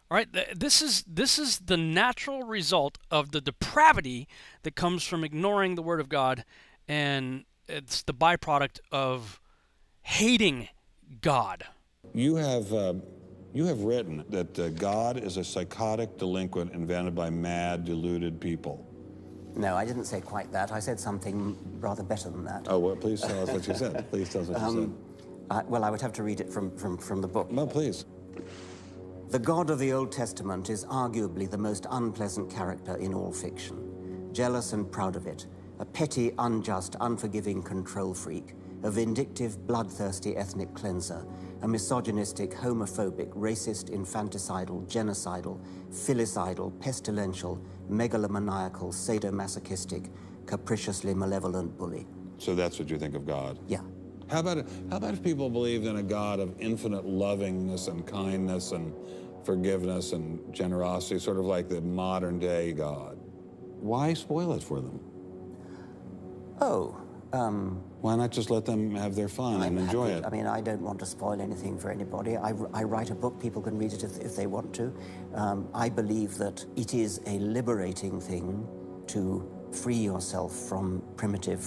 All 0.09 0.17
right, 0.17 0.27
this 0.53 0.81
is 0.81 1.03
this 1.07 1.39
is 1.39 1.59
the 1.59 1.77
natural 1.77 2.43
result 2.43 2.97
of 3.09 3.31
the 3.31 3.39
depravity 3.39 4.27
that 4.63 4.75
comes 4.75 5.05
from 5.05 5.23
ignoring 5.23 5.75
the 5.75 5.81
word 5.81 6.01
of 6.01 6.09
God 6.09 6.43
and 6.87 7.45
it's 7.67 8.03
the 8.03 8.13
byproduct 8.13 8.79
of 8.91 9.39
hating 10.01 10.67
God. 11.21 11.63
You 12.13 12.35
have, 12.35 12.73
uh, 12.73 12.93
you 13.53 13.65
have 13.65 13.81
written 13.81 14.25
that 14.29 14.59
uh, 14.59 14.69
God 14.69 15.17
is 15.17 15.37
a 15.37 15.43
psychotic 15.43 16.17
delinquent 16.17 16.73
invented 16.73 17.15
by 17.15 17.29
mad, 17.29 17.85
deluded 17.85 18.41
people. 18.41 18.85
No, 19.55 19.75
I 19.75 19.85
didn't 19.85 20.05
say 20.05 20.21
quite 20.21 20.51
that. 20.51 20.71
I 20.71 20.79
said 20.79 20.99
something 20.99 21.57
rather 21.79 22.03
better 22.03 22.29
than 22.29 22.45
that. 22.45 22.67
Oh, 22.69 22.79
well, 22.79 22.95
please 22.95 23.21
tell 23.21 23.43
us 23.43 23.49
what 23.49 23.67
you 23.67 23.75
said. 23.75 24.09
Please 24.09 24.29
tell 24.29 24.41
us 24.41 24.47
what 24.47 24.59
you 24.59 24.65
Um, 24.65 24.97
I, 25.51 25.63
well, 25.63 25.83
I 25.83 25.89
would 25.89 25.99
have 25.99 26.13
to 26.13 26.23
read 26.23 26.39
it 26.39 26.49
from, 26.49 26.75
from, 26.77 26.97
from 26.97 27.19
the 27.19 27.27
book. 27.27 27.51
No, 27.51 27.67
please. 27.67 28.05
The 29.31 29.39
God 29.39 29.69
of 29.69 29.79
the 29.79 29.91
Old 29.91 30.11
Testament 30.11 30.69
is 30.69 30.85
arguably 30.85 31.49
the 31.49 31.57
most 31.57 31.85
unpleasant 31.91 32.49
character 32.49 32.95
in 32.95 33.13
all 33.13 33.33
fiction. 33.33 34.29
Jealous 34.31 34.71
and 34.71 34.89
proud 34.89 35.17
of 35.17 35.27
it, 35.27 35.47
a 35.79 35.85
petty, 35.85 36.31
unjust, 36.39 36.95
unforgiving 37.01 37.61
control 37.61 38.13
freak, 38.13 38.53
a 38.83 38.89
vindictive, 38.89 39.67
bloodthirsty 39.67 40.37
ethnic 40.37 40.73
cleanser, 40.73 41.25
a 41.63 41.67
misogynistic, 41.67 42.51
homophobic, 42.51 43.29
racist, 43.33 43.89
infanticidal, 43.91 44.87
genocidal, 44.87 45.59
filicidal, 45.91 46.71
pestilential, 46.79 47.59
megalomaniacal, 47.89 48.93
sadomasochistic, 48.93 50.09
capriciously 50.45 51.13
malevolent 51.13 51.77
bully. 51.77 52.07
So 52.37 52.55
that's 52.55 52.79
what 52.79 52.89
you 52.89 52.97
think 52.97 53.15
of 53.15 53.25
God? 53.25 53.59
Yeah. 53.67 53.81
How 54.31 54.39
about, 54.39 54.65
how 54.89 54.97
about 54.97 55.13
if 55.13 55.21
people 55.21 55.49
believed 55.49 55.85
in 55.85 55.97
a 55.97 56.03
God 56.03 56.39
of 56.39 56.55
infinite 56.57 57.05
lovingness 57.05 57.89
and 57.89 58.07
kindness 58.07 58.71
and 58.71 58.93
forgiveness 59.43 60.13
and 60.13 60.53
generosity, 60.53 61.19
sort 61.19 61.37
of 61.37 61.43
like 61.43 61.67
the 61.67 61.81
modern 61.81 62.39
day 62.39 62.71
God? 62.71 63.17
Why 63.81 64.13
spoil 64.13 64.53
it 64.53 64.63
for 64.63 64.79
them? 64.79 65.01
Oh, 66.61 66.95
um... 67.33 67.83
Why 68.01 68.15
not 68.15 68.31
just 68.31 68.49
let 68.49 68.65
them 68.65 68.95
have 68.95 69.13
their 69.13 69.27
fun 69.29 69.61
and 69.61 69.77
enjoy 69.77 70.07
happy- 70.07 70.19
it? 70.19 70.25
I 70.25 70.29
mean, 70.31 70.47
I 70.47 70.59
don't 70.59 70.81
want 70.81 70.97
to 71.01 71.05
spoil 71.05 71.39
anything 71.39 71.77
for 71.77 71.91
anybody. 71.91 72.35
I, 72.35 72.53
I 72.73 72.83
write 72.83 73.11
a 73.11 73.15
book, 73.15 73.39
people 73.39 73.61
can 73.61 73.77
read 73.77 73.93
it 73.93 74.03
if, 74.03 74.17
if 74.17 74.35
they 74.35 74.47
want 74.47 74.73
to. 74.75 74.91
Um, 75.35 75.69
I 75.71 75.87
believe 75.89 76.35
that 76.39 76.65
it 76.75 76.95
is 76.95 77.21
a 77.27 77.37
liberating 77.37 78.19
thing 78.19 78.67
to 79.07 79.47
free 79.71 79.97
yourself 79.97 80.51
from 80.67 81.03
primitive 81.15 81.63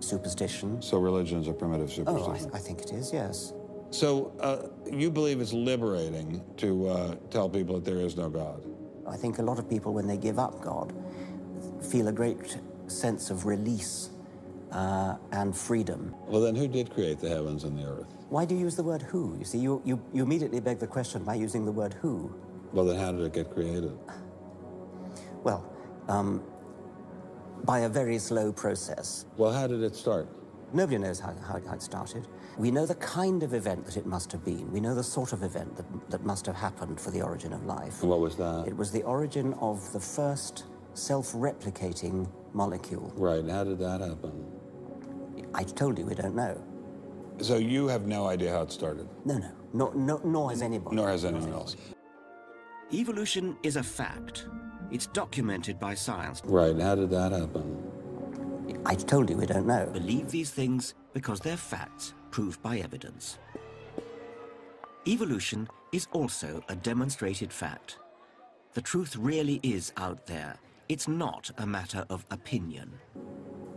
superstition. 0.00 0.80
So 0.82 0.98
religion 0.98 1.40
is 1.40 1.48
a 1.48 1.52
primitive 1.52 1.88
Oh, 2.06 2.16
superstition? 2.16 2.50
I, 2.52 2.56
I 2.56 2.60
think 2.60 2.80
it 2.82 2.92
is, 2.92 3.12
yes. 3.12 3.52
So 3.90 4.32
uh, 4.40 4.68
you 4.90 5.10
believe 5.10 5.40
it's 5.40 5.52
liberating 5.52 6.42
to 6.58 6.88
uh, 6.88 7.14
tell 7.30 7.48
people 7.48 7.76
that 7.76 7.84
there 7.84 7.98
is 8.00 8.16
no 8.16 8.28
God? 8.28 8.62
I 9.06 9.16
think 9.16 9.38
a 9.38 9.42
lot 9.42 9.58
of 9.58 9.68
people, 9.68 9.94
when 9.94 10.06
they 10.06 10.18
give 10.18 10.38
up 10.38 10.60
God, 10.60 10.92
feel 11.90 12.08
a 12.08 12.12
great 12.12 12.58
sense 12.88 13.30
of 13.30 13.46
release 13.46 14.10
uh, 14.72 15.16
and 15.32 15.56
freedom. 15.56 16.14
Well, 16.26 16.42
then 16.42 16.54
who 16.54 16.68
did 16.68 16.90
create 16.92 17.18
the 17.18 17.30
heavens 17.30 17.64
and 17.64 17.78
the 17.78 17.86
earth? 17.86 18.06
Why 18.28 18.44
do 18.44 18.54
you 18.54 18.60
use 18.60 18.76
the 18.76 18.82
word 18.82 19.00
who? 19.00 19.34
You 19.38 19.44
see, 19.46 19.58
you, 19.58 19.80
you, 19.86 20.02
you 20.12 20.22
immediately 20.22 20.60
beg 20.60 20.78
the 20.78 20.86
question 20.86 21.24
by 21.24 21.34
using 21.36 21.64
the 21.64 21.72
word 21.72 21.94
who. 21.94 22.34
Well, 22.74 22.84
then 22.84 22.98
how 22.98 23.12
did 23.12 23.22
it 23.22 23.32
get 23.32 23.50
created? 23.50 23.96
Well, 25.42 25.64
um, 26.08 26.42
by 27.68 27.80
a 27.80 27.88
very 27.88 28.18
slow 28.18 28.50
process. 28.50 29.26
Well, 29.36 29.52
how 29.52 29.66
did 29.66 29.82
it 29.82 29.94
start? 29.94 30.26
Nobody 30.72 30.96
knows 30.96 31.20
how, 31.20 31.34
how, 31.46 31.60
how 31.66 31.74
it 31.74 31.82
started. 31.82 32.26
We 32.56 32.70
know 32.70 32.86
the 32.86 32.94
kind 32.94 33.42
of 33.42 33.52
event 33.52 33.84
that 33.84 33.98
it 33.98 34.06
must 34.06 34.32
have 34.32 34.42
been. 34.42 34.72
We 34.72 34.80
know 34.80 34.94
the 34.94 35.04
sort 35.04 35.34
of 35.34 35.42
event 35.42 35.76
that, 35.76 35.84
that 36.08 36.24
must 36.24 36.46
have 36.46 36.56
happened 36.56 36.98
for 36.98 37.10
the 37.10 37.20
origin 37.20 37.52
of 37.52 37.66
life. 37.66 38.02
What 38.02 38.20
was 38.20 38.36
that? 38.36 38.64
It 38.66 38.74
was 38.74 38.90
the 38.90 39.02
origin 39.02 39.52
of 39.60 39.92
the 39.92 40.00
first 40.00 40.64
self-replicating 40.94 42.26
molecule. 42.54 43.12
Right, 43.16 43.40
and 43.40 43.50
how 43.50 43.64
did 43.64 43.78
that 43.80 44.00
happen? 44.00 44.46
I 45.52 45.64
told 45.64 45.98
you 45.98 46.06
we 46.06 46.14
don't 46.14 46.34
know. 46.34 46.58
So 47.42 47.58
you 47.58 47.86
have 47.88 48.06
no 48.06 48.28
idea 48.28 48.50
how 48.50 48.62
it 48.62 48.72
started? 48.72 49.06
No, 49.26 49.36
no, 49.36 49.52
nor, 49.74 49.94
nor, 49.94 50.20
nor 50.24 50.50
has 50.50 50.62
anybody. 50.62 50.96
Nor 50.96 51.10
has 51.10 51.26
anyone 51.26 51.52
else. 51.52 51.76
Evolution 52.94 53.58
is 53.62 53.76
a 53.76 53.82
fact. 53.82 54.46
It's 54.90 55.06
documented 55.06 55.78
by 55.78 55.94
science. 55.94 56.40
Right, 56.44 56.78
how 56.78 56.94
did 56.94 57.10
that 57.10 57.32
happen? 57.32 57.76
I 58.86 58.94
told 58.94 59.28
you 59.28 59.36
we 59.36 59.46
don't 59.46 59.66
know. 59.66 59.86
Believe 59.92 60.30
these 60.30 60.50
things 60.50 60.94
because 61.12 61.40
they're 61.40 61.56
facts 61.56 62.14
proved 62.30 62.62
by 62.62 62.78
evidence. 62.78 63.38
Evolution 65.06 65.68
is 65.92 66.06
also 66.12 66.62
a 66.68 66.76
demonstrated 66.76 67.52
fact. 67.52 67.98
The 68.74 68.82
truth 68.82 69.16
really 69.16 69.60
is 69.62 69.92
out 69.96 70.26
there. 70.26 70.56
It's 70.88 71.08
not 71.08 71.50
a 71.58 71.66
matter 71.66 72.06
of 72.08 72.24
opinion. 72.30 72.92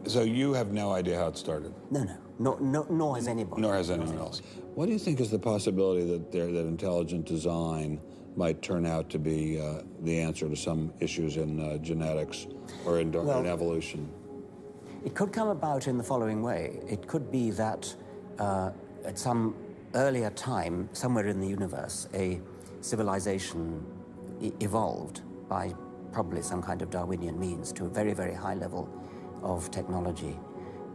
So 0.07 0.23
you 0.23 0.53
have 0.53 0.71
no 0.71 0.91
idea 0.91 1.17
how 1.17 1.27
it 1.27 1.37
started? 1.37 1.73
No, 1.91 2.03
no, 2.03 2.17
nor, 2.39 2.59
nor, 2.59 2.87
nor 2.89 3.15
has 3.17 3.27
anybody. 3.27 3.61
Nor 3.61 3.75
has 3.75 3.91
anyone 3.91 4.17
else. 4.17 4.41
What 4.75 4.87
do 4.87 4.93
you 4.93 4.99
think 4.99 5.19
is 5.19 5.29
the 5.29 5.39
possibility 5.39 6.05
that 6.05 6.31
there, 6.31 6.51
that 6.51 6.65
intelligent 6.65 7.25
design 7.25 7.99
might 8.35 8.61
turn 8.61 8.85
out 8.85 9.09
to 9.09 9.19
be 9.19 9.59
uh, 9.59 9.81
the 10.03 10.19
answer 10.19 10.47
to 10.47 10.55
some 10.55 10.93
issues 10.99 11.37
in 11.37 11.59
uh, 11.59 11.77
genetics 11.77 12.47
or 12.85 12.99
in, 12.99 13.11
Well- 13.11 13.39
in 13.39 13.47
evolution? 13.47 14.09
It 15.03 15.15
could 15.15 15.33
come 15.33 15.47
about 15.47 15.87
in 15.87 15.97
the 15.97 16.03
following 16.03 16.43
way. 16.43 16.79
It 16.87 17.07
could 17.07 17.31
be 17.31 17.49
that 17.51 17.93
uh, 18.37 18.69
at 19.03 19.17
some 19.17 19.55
earlier 19.95 20.29
time, 20.29 20.89
somewhere 20.93 21.27
in 21.27 21.39
the 21.41 21.47
universe, 21.47 22.07
a 22.13 22.39
civilization 22.81 23.83
evolved 24.59 25.21
by 25.49 25.73
probably 26.11 26.41
some 26.43 26.61
kind 26.61 26.81
of 26.81 26.91
Darwinian 26.91 27.39
means 27.39 27.71
to 27.73 27.85
a 27.85 27.89
very, 27.89 28.13
very 28.13 28.33
high 28.33 28.53
level 28.53 28.87
of 29.41 29.71
technology 29.71 30.37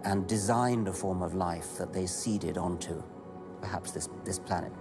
and 0.05 0.27
designed 0.29 0.87
a 0.87 0.93
form 0.93 1.21
of 1.21 1.35
life 1.35 1.77
that 1.79 1.93
they 1.93 2.07
seeded 2.07 2.57
onto 2.57 3.03
perhaps 3.61 3.91
this, 3.91 4.09
this 4.25 4.39
planet. 4.39 4.73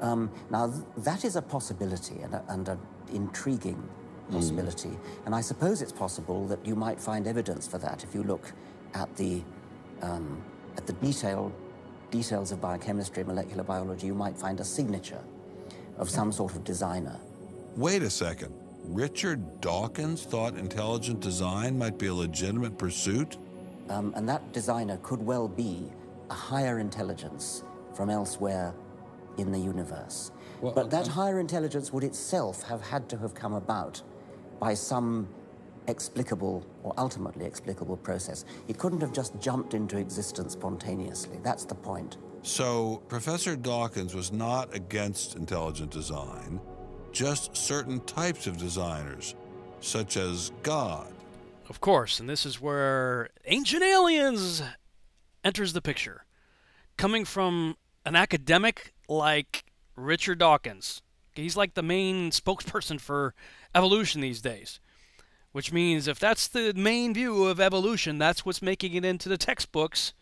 Um, 0.00 0.30
now, 0.50 0.72
that 0.98 1.24
is 1.24 1.36
a 1.36 1.42
possibility 1.42 2.20
and, 2.22 2.34
a, 2.34 2.44
and 2.48 2.68
an 2.68 2.78
intriguing 3.12 3.82
possibility. 4.30 4.90
And 5.26 5.34
I 5.34 5.40
suppose 5.40 5.82
it's 5.82 5.92
possible 5.92 6.46
that 6.48 6.64
you 6.64 6.76
might 6.76 7.00
find 7.00 7.26
evidence 7.26 7.66
for 7.66 7.78
that 7.78 8.04
if 8.04 8.14
you 8.14 8.22
look 8.22 8.52
at 8.94 9.14
the, 9.16 9.42
um, 10.02 10.42
at 10.76 10.86
the 10.86 10.92
detail, 10.94 11.52
details 12.10 12.52
of 12.52 12.60
biochemistry, 12.60 13.24
molecular 13.24 13.62
biology. 13.62 14.06
You 14.06 14.14
might 14.14 14.36
find 14.36 14.60
a 14.60 14.64
signature 14.64 15.20
of 15.98 16.08
some 16.08 16.32
sort 16.32 16.54
of 16.54 16.64
designer. 16.64 17.18
Wait 17.76 18.02
a 18.02 18.10
second. 18.10 18.52
Richard 18.84 19.60
Dawkins 19.60 20.24
thought 20.24 20.56
intelligent 20.56 21.20
design 21.20 21.78
might 21.78 21.98
be 21.98 22.06
a 22.06 22.14
legitimate 22.14 22.78
pursuit? 22.78 23.36
Um, 23.90 24.12
and 24.16 24.28
that 24.28 24.52
designer 24.52 24.98
could 25.02 25.20
well 25.20 25.48
be 25.48 25.90
a 26.30 26.34
higher 26.34 26.78
intelligence 26.78 27.64
from 27.94 28.10
elsewhere 28.10 28.74
in 29.38 29.52
the 29.52 29.58
universe. 29.58 30.32
but 30.60 30.90
that 30.90 31.06
higher 31.06 31.38
intelligence 31.38 31.92
would 31.92 32.04
itself 32.04 32.62
have 32.64 32.82
had 32.82 33.08
to 33.08 33.16
have 33.16 33.34
come 33.34 33.54
about 33.54 34.02
by 34.58 34.74
some 34.74 35.28
explicable 35.86 36.66
or 36.82 36.92
ultimately 36.98 37.46
explicable 37.46 37.96
process. 37.96 38.44
It 38.66 38.78
couldn't 38.78 39.00
have 39.00 39.12
just 39.12 39.38
jumped 39.40 39.74
into 39.74 39.96
existence 39.98 40.52
spontaneously. 40.52 41.38
That's 41.42 41.64
the 41.64 41.74
point. 41.74 42.18
So, 42.42 43.02
Professor 43.08 43.56
Dawkins 43.56 44.14
was 44.14 44.32
not 44.32 44.74
against 44.74 45.36
intelligent 45.36 45.90
design, 45.90 46.60
just 47.12 47.56
certain 47.56 48.00
types 48.00 48.46
of 48.46 48.56
designers, 48.58 49.34
such 49.80 50.16
as 50.16 50.52
God. 50.62 51.12
Of 51.68 51.80
course, 51.80 52.20
and 52.20 52.28
this 52.28 52.46
is 52.46 52.60
where 52.60 53.30
Ancient 53.44 53.82
Aliens 53.82 54.62
enters 55.44 55.72
the 55.72 55.82
picture. 55.82 56.24
Coming 56.96 57.24
from 57.24 57.76
an 58.06 58.16
academic 58.16 58.92
like 59.08 59.64
Richard 59.96 60.38
Dawkins. 60.38 61.02
He's 61.34 61.56
like 61.56 61.74
the 61.74 61.82
main 61.82 62.30
spokesperson 62.30 63.00
for 63.00 63.34
evolution 63.74 64.20
these 64.20 64.40
days. 64.40 64.80
Which 65.52 65.72
means 65.72 66.06
if 66.06 66.18
that's 66.18 66.46
the 66.46 66.74
main 66.74 67.14
view 67.14 67.44
of 67.44 67.58
evolution, 67.58 68.18
that's 68.18 68.44
what's 68.44 68.60
making 68.60 68.94
it 68.94 69.04
into 69.04 69.28
the 69.28 69.38
textbooks. 69.38 70.12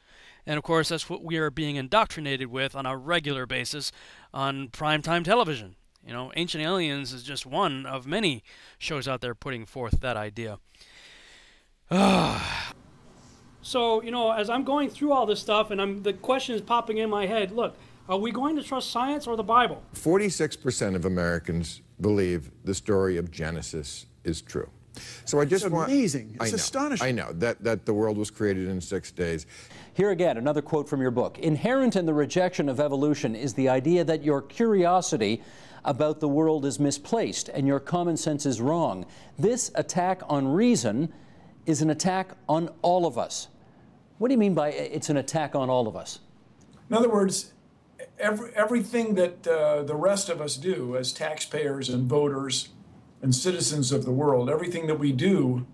And 0.47 0.57
of 0.57 0.63
course, 0.63 0.89
that's 0.89 1.11
what 1.11 1.25
we 1.25 1.37
are 1.37 1.51
being 1.51 1.75
indoctrinated 1.75 2.47
with 2.47 2.77
on 2.77 2.87
a 2.87 2.97
regular 2.97 3.45
basis 3.45 3.91
on 4.33 4.69
primetime 4.69 5.25
television. 5.25 5.75
You 6.07 6.13
know, 6.13 6.31
Ancient 6.37 6.63
Aliens 6.63 7.13
is 7.13 7.25
just 7.25 7.45
one 7.45 7.85
of 7.85 8.07
many 8.07 8.45
shows 8.79 9.09
out 9.09 9.21
there 9.21 9.35
putting 9.35 9.67
forth 9.67 10.01
that 10.01 10.17
idea. 10.17 10.59
So, 13.63 14.01
you 14.01 14.13
know, 14.13 14.31
as 14.31 14.49
I'm 14.49 14.63
going 14.63 14.91
through 14.91 15.11
all 15.11 15.27
this 15.27 15.41
stuff 15.41 15.73
and 15.73 15.83
I'm 15.83 16.05
the 16.05 16.13
question 16.13 16.55
is 16.55 16.61
popping 16.61 16.99
in 16.99 17.11
my 17.11 17.27
head, 17.27 17.51
look, 17.51 17.77
are 18.09 18.19
we 18.19 18.31
going 18.31 18.57
to 18.57 18.62
trust 18.62 18.91
science 18.91 19.27
or 19.27 19.37
the 19.37 19.43
Bible? 19.43 19.83
46% 19.95 20.95
of 20.95 21.05
Americans 21.05 21.83
believe 22.01 22.51
the 22.65 22.74
story 22.74 23.16
of 23.16 23.31
Genesis 23.31 24.07
is 24.24 24.43
true. 24.43 24.69
So 25.24 25.41
I 25.41 25.45
just 25.45 25.65
It's 25.65 25.73
want 25.73 25.91
amazing. 25.91 26.37
I 26.41 26.45
It's 26.45 26.53
know, 26.53 26.57
astonishing. 26.57 27.07
I 27.07 27.12
know 27.12 27.33
that 27.35 27.62
that 27.62 27.85
the 27.85 27.93
world 27.93 28.16
was 28.16 28.31
created 28.31 28.69
in 28.69 28.81
6 28.81 29.12
days. 29.12 29.47
Here 29.93 30.11
again, 30.11 30.39
another 30.39 30.62
quote 30.62 30.89
from 30.89 31.03
your 31.03 31.11
book. 31.11 31.39
Inherent 31.39 31.97
in 31.97 32.07
the 32.07 32.15
rejection 32.15 32.69
of 32.69 32.81
evolution 32.81 33.37
is 33.37 33.53
the 33.55 33.69
idea 33.69 34.05
that 34.05 34.23
your 34.23 34.41
curiosity 34.41 35.43
about 35.85 36.20
the 36.20 36.28
world 36.28 36.65
is 36.65 36.81
misplaced 36.81 37.51
and 37.51 37.66
your 37.66 37.78
common 37.78 38.16
sense 38.16 38.47
is 38.47 38.61
wrong. 38.61 39.05
This 39.39 39.70
attack 39.74 40.23
on 40.28 40.49
reason 40.49 41.12
is 41.66 41.83
an 41.83 41.91
attack 41.91 42.33
on 42.49 42.70
all 42.81 43.07
of 43.07 43.19
us. 43.19 43.49
What 44.19 44.28
do 44.28 44.33
you 44.33 44.39
mean 44.39 44.55
by 44.55 44.70
it's 44.70 45.11
an 45.11 45.19
attack 45.19 45.55
on 45.55 45.69
all 45.69 45.87
of 45.87 45.95
us? 45.95 46.20
In 46.89 46.97
other 46.97 47.11
words, 47.11 47.53
every, 48.18 48.51
everything 48.55 49.14
that 49.14 49.47
uh, 49.47 49.82
the 49.82 49.94
rest 49.94 50.28
of 50.28 50.40
us 50.40 50.56
do 50.56 50.97
as 50.97 51.12
taxpayers 51.12 51.88
and 51.88 52.09
voters 52.09 52.70
and 53.22 53.34
citizens 53.34 53.93
of 53.93 54.05
the 54.05 54.10
world, 54.10 54.51
everything 54.51 54.86
that 54.86 54.98
we 54.98 55.12
do 55.12 55.66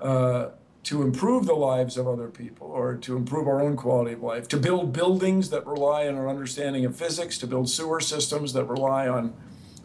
uh, 0.00 0.48
to 0.82 1.02
improve 1.02 1.46
the 1.46 1.54
lives 1.54 1.96
of 1.96 2.08
other 2.08 2.28
people 2.28 2.66
or 2.66 2.94
to 2.96 3.16
improve 3.16 3.46
our 3.46 3.60
own 3.60 3.76
quality 3.76 4.12
of 4.12 4.22
life, 4.22 4.48
to 4.48 4.56
build 4.56 4.92
buildings 4.92 5.50
that 5.50 5.66
rely 5.66 6.08
on 6.08 6.14
our 6.14 6.28
understanding 6.28 6.84
of 6.84 6.96
physics, 6.96 7.36
to 7.38 7.46
build 7.46 7.68
sewer 7.68 8.00
systems 8.00 8.52
that 8.54 8.64
rely 8.64 9.06
on 9.06 9.34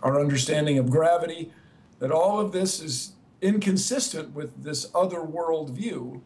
our 0.01 0.19
understanding 0.19 0.77
of 0.77 0.89
gravity, 0.89 1.51
that 1.99 2.11
all 2.11 2.39
of 2.39 2.51
this 2.51 2.81
is 2.81 3.13
inconsistent 3.41 4.34
with 4.34 4.63
this 4.63 4.89
other 4.95 5.22
world 5.22 5.72
view 5.72 6.22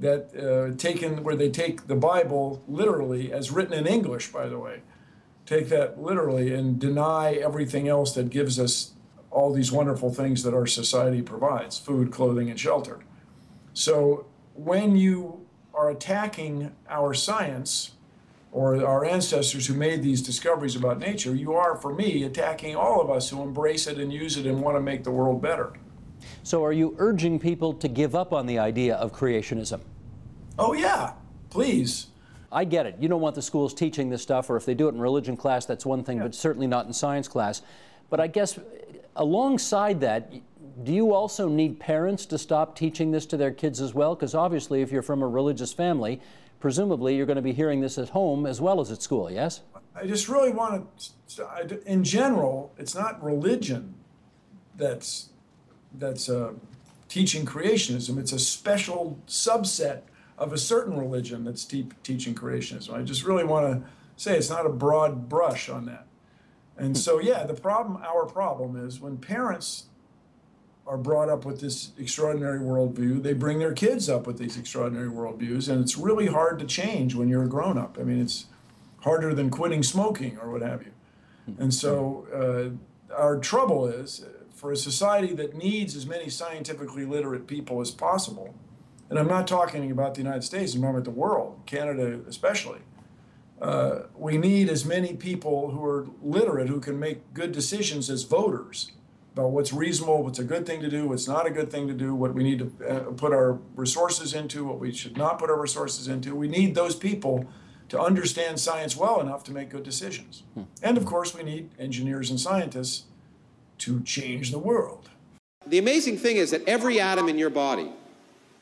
that 0.00 0.30
uh, 0.36 0.76
taken 0.76 1.22
where 1.22 1.36
they 1.36 1.50
take 1.50 1.86
the 1.86 1.96
Bible 1.96 2.62
literally 2.68 3.32
as 3.32 3.50
written 3.50 3.74
in 3.74 3.86
English, 3.86 4.28
by 4.28 4.48
the 4.48 4.58
way, 4.58 4.80
take 5.48 5.70
that 5.70 5.98
literally 5.98 6.52
and 6.52 6.78
deny 6.78 7.32
everything 7.32 7.88
else 7.88 8.12
that 8.12 8.28
gives 8.28 8.60
us 8.60 8.92
all 9.30 9.50
these 9.50 9.72
wonderful 9.72 10.12
things 10.12 10.42
that 10.42 10.52
our 10.52 10.66
society 10.66 11.22
provides 11.22 11.78
food, 11.78 12.10
clothing, 12.10 12.50
and 12.50 12.60
shelter. 12.60 13.00
So 13.72 14.26
when 14.54 14.94
you 14.94 15.46
are 15.72 15.88
attacking 15.88 16.72
our 16.90 17.14
science 17.14 17.92
or 18.52 18.84
our 18.84 19.06
ancestors 19.06 19.66
who 19.66 19.72
made 19.72 20.02
these 20.02 20.20
discoveries 20.20 20.76
about 20.76 20.98
nature, 20.98 21.34
you 21.34 21.54
are, 21.54 21.76
for 21.76 21.94
me, 21.94 22.24
attacking 22.24 22.76
all 22.76 23.00
of 23.00 23.08
us 23.08 23.30
who 23.30 23.42
embrace 23.42 23.86
it 23.86 23.98
and 23.98 24.12
use 24.12 24.36
it 24.36 24.44
and 24.44 24.60
want 24.60 24.76
to 24.76 24.82
make 24.82 25.02
the 25.02 25.10
world 25.10 25.40
better. 25.40 25.72
So 26.42 26.62
are 26.62 26.72
you 26.72 26.94
urging 26.98 27.38
people 27.38 27.72
to 27.74 27.88
give 27.88 28.14
up 28.14 28.34
on 28.34 28.44
the 28.44 28.58
idea 28.58 28.96
of 28.96 29.12
creationism? 29.12 29.80
Oh, 30.58 30.74
yeah, 30.74 31.12
please. 31.48 32.08
I 32.50 32.64
get 32.64 32.86
it. 32.86 32.96
You 32.98 33.08
don't 33.08 33.20
want 33.20 33.34
the 33.34 33.42
schools 33.42 33.74
teaching 33.74 34.08
this 34.08 34.22
stuff, 34.22 34.48
or 34.48 34.56
if 34.56 34.64
they 34.64 34.74
do 34.74 34.88
it 34.88 34.94
in 34.94 35.00
religion 35.00 35.36
class, 35.36 35.66
that's 35.66 35.84
one 35.84 36.02
thing, 36.02 36.18
yeah. 36.18 36.24
but 36.24 36.34
certainly 36.34 36.66
not 36.66 36.86
in 36.86 36.92
science 36.92 37.28
class. 37.28 37.62
But 38.10 38.20
I 38.20 38.26
guess 38.26 38.58
alongside 39.16 40.00
that, 40.00 40.32
do 40.84 40.92
you 40.92 41.12
also 41.12 41.48
need 41.48 41.78
parents 41.78 42.24
to 42.26 42.38
stop 42.38 42.76
teaching 42.76 43.10
this 43.10 43.26
to 43.26 43.36
their 43.36 43.50
kids 43.50 43.80
as 43.80 43.92
well? 43.92 44.14
Because 44.14 44.34
obviously, 44.34 44.80
if 44.80 44.90
you're 44.90 45.02
from 45.02 45.22
a 45.22 45.28
religious 45.28 45.72
family, 45.72 46.20
presumably 46.60 47.16
you're 47.16 47.26
going 47.26 47.36
to 47.36 47.42
be 47.42 47.52
hearing 47.52 47.80
this 47.80 47.98
at 47.98 48.10
home 48.10 48.46
as 48.46 48.60
well 48.60 48.80
as 48.80 48.90
at 48.90 49.02
school, 49.02 49.30
yes? 49.30 49.60
I 49.94 50.06
just 50.06 50.28
really 50.28 50.52
want 50.52 51.12
to, 51.36 51.82
in 51.84 52.04
general, 52.04 52.72
it's 52.78 52.94
not 52.94 53.22
religion 53.22 53.94
that's, 54.76 55.30
that's 55.94 56.28
uh, 56.28 56.52
teaching 57.08 57.44
creationism, 57.44 58.18
it's 58.18 58.32
a 58.32 58.38
special 58.38 59.18
subset 59.26 60.02
of 60.38 60.52
a 60.52 60.58
certain 60.58 60.96
religion 60.96 61.44
that's 61.44 61.64
te- 61.64 61.88
teaching 62.02 62.34
creationism. 62.34 62.94
I 62.94 63.02
just 63.02 63.24
really 63.24 63.44
want 63.44 63.66
to 63.66 63.88
say 64.16 64.36
it's 64.36 64.50
not 64.50 64.66
a 64.66 64.70
broad 64.70 65.28
brush 65.28 65.68
on 65.68 65.86
that. 65.86 66.06
And 66.76 66.96
so, 66.96 67.18
hmm. 67.18 67.26
yeah, 67.26 67.44
the 67.44 67.54
problem, 67.54 68.00
our 68.02 68.24
problem 68.24 68.76
is 68.76 69.00
when 69.00 69.18
parents 69.18 69.84
are 70.86 70.96
brought 70.96 71.28
up 71.28 71.44
with 71.44 71.60
this 71.60 71.90
extraordinary 71.98 72.60
worldview, 72.60 73.22
they 73.22 73.34
bring 73.34 73.58
their 73.58 73.74
kids 73.74 74.08
up 74.08 74.26
with 74.26 74.38
these 74.38 74.56
extraordinary 74.56 75.08
worldviews, 75.08 75.68
and 75.68 75.82
it's 75.82 75.98
really 75.98 76.26
hard 76.26 76.58
to 76.60 76.64
change 76.64 77.14
when 77.14 77.28
you're 77.28 77.42
a 77.42 77.48
grown 77.48 77.76
up. 77.76 77.98
I 78.00 78.04
mean, 78.04 78.22
it's 78.22 78.46
harder 79.00 79.34
than 79.34 79.50
quitting 79.50 79.82
smoking 79.82 80.38
or 80.38 80.50
what 80.50 80.62
have 80.62 80.82
you. 80.82 80.92
Hmm. 81.46 81.62
And 81.62 81.74
so, 81.74 82.26
hmm. 82.30 82.76
uh, 83.12 83.14
our 83.14 83.38
trouble 83.38 83.86
is 83.86 84.22
uh, 84.22 84.44
for 84.54 84.70
a 84.70 84.76
society 84.76 85.34
that 85.34 85.54
needs 85.54 85.96
as 85.96 86.06
many 86.06 86.28
scientifically 86.28 87.04
literate 87.04 87.46
people 87.46 87.80
as 87.80 87.90
possible, 87.90 88.54
and 89.10 89.18
I'm 89.18 89.28
not 89.28 89.46
talking 89.46 89.90
about 89.90 90.14
the 90.14 90.22
United 90.22 90.44
States, 90.44 90.74
I'm 90.74 90.82
talking 90.82 90.96
about 90.96 91.04
the 91.04 91.10
world, 91.10 91.60
Canada 91.66 92.20
especially. 92.28 92.80
Uh, 93.60 94.02
we 94.14 94.38
need 94.38 94.68
as 94.68 94.84
many 94.84 95.14
people 95.14 95.70
who 95.70 95.84
are 95.84 96.06
literate 96.22 96.68
who 96.68 96.80
can 96.80 96.98
make 96.98 97.34
good 97.34 97.50
decisions 97.50 98.08
as 98.08 98.22
voters 98.22 98.92
about 99.32 99.50
what's 99.50 99.72
reasonable, 99.72 100.22
what's 100.22 100.38
a 100.38 100.44
good 100.44 100.66
thing 100.66 100.80
to 100.80 100.88
do, 100.88 101.08
what's 101.08 101.28
not 101.28 101.46
a 101.46 101.50
good 101.50 101.70
thing 101.70 101.86
to 101.88 101.94
do, 101.94 102.14
what 102.14 102.34
we 102.34 102.42
need 102.42 102.58
to 102.58 102.88
uh, 102.88 103.00
put 103.12 103.32
our 103.32 103.58
resources 103.74 104.34
into, 104.34 104.64
what 104.64 104.78
we 104.78 104.92
should 104.92 105.16
not 105.16 105.38
put 105.38 105.50
our 105.50 105.60
resources 105.60 106.08
into. 106.08 106.34
We 106.34 106.48
need 106.48 106.74
those 106.74 106.94
people 106.94 107.46
to 107.88 108.00
understand 108.00 108.60
science 108.60 108.96
well 108.96 109.20
enough 109.20 109.44
to 109.44 109.52
make 109.52 109.70
good 109.70 109.82
decisions. 109.82 110.42
Hmm. 110.54 110.62
And 110.82 110.96
of 110.96 111.04
course, 111.04 111.34
we 111.34 111.42
need 111.42 111.70
engineers 111.78 112.30
and 112.30 112.38
scientists 112.38 113.04
to 113.78 114.00
change 114.02 114.50
the 114.50 114.58
world. 114.58 115.10
The 115.66 115.78
amazing 115.78 116.18
thing 116.18 116.36
is 116.36 116.50
that 116.50 116.66
every 116.68 117.00
atom 117.00 117.28
in 117.28 117.38
your 117.38 117.50
body 117.50 117.92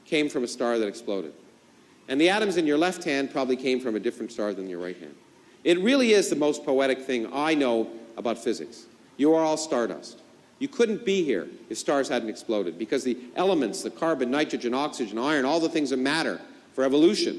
came 0.06 0.28
from 0.28 0.44
a 0.44 0.48
star 0.48 0.78
that 0.78 0.86
exploded. 0.86 1.32
And 2.08 2.20
the 2.20 2.28
atoms 2.28 2.56
in 2.56 2.66
your 2.66 2.78
left 2.78 3.04
hand 3.04 3.32
probably 3.32 3.56
came 3.56 3.80
from 3.80 3.96
a 3.96 4.00
different 4.00 4.32
star 4.32 4.54
than 4.54 4.68
your 4.68 4.80
right 4.80 4.96
hand. 4.96 5.14
It 5.64 5.80
really 5.80 6.12
is 6.12 6.30
the 6.30 6.36
most 6.36 6.64
poetic 6.64 7.00
thing 7.00 7.28
I 7.32 7.54
know 7.54 7.90
about 8.16 8.38
physics. 8.38 8.86
You 9.16 9.34
are 9.34 9.42
all 9.42 9.56
stardust. 9.56 10.20
You 10.58 10.68
couldn't 10.68 11.04
be 11.04 11.24
here 11.24 11.48
if 11.68 11.76
stars 11.76 12.08
hadn't 12.08 12.28
exploded 12.28 12.78
because 12.78 13.04
the 13.04 13.18
elements, 13.34 13.82
the 13.82 13.90
carbon, 13.90 14.30
nitrogen, 14.30 14.72
oxygen, 14.72 15.18
iron, 15.18 15.44
all 15.44 15.60
the 15.60 15.68
things 15.68 15.90
that 15.90 15.98
matter 15.98 16.40
for 16.72 16.84
evolution, 16.84 17.38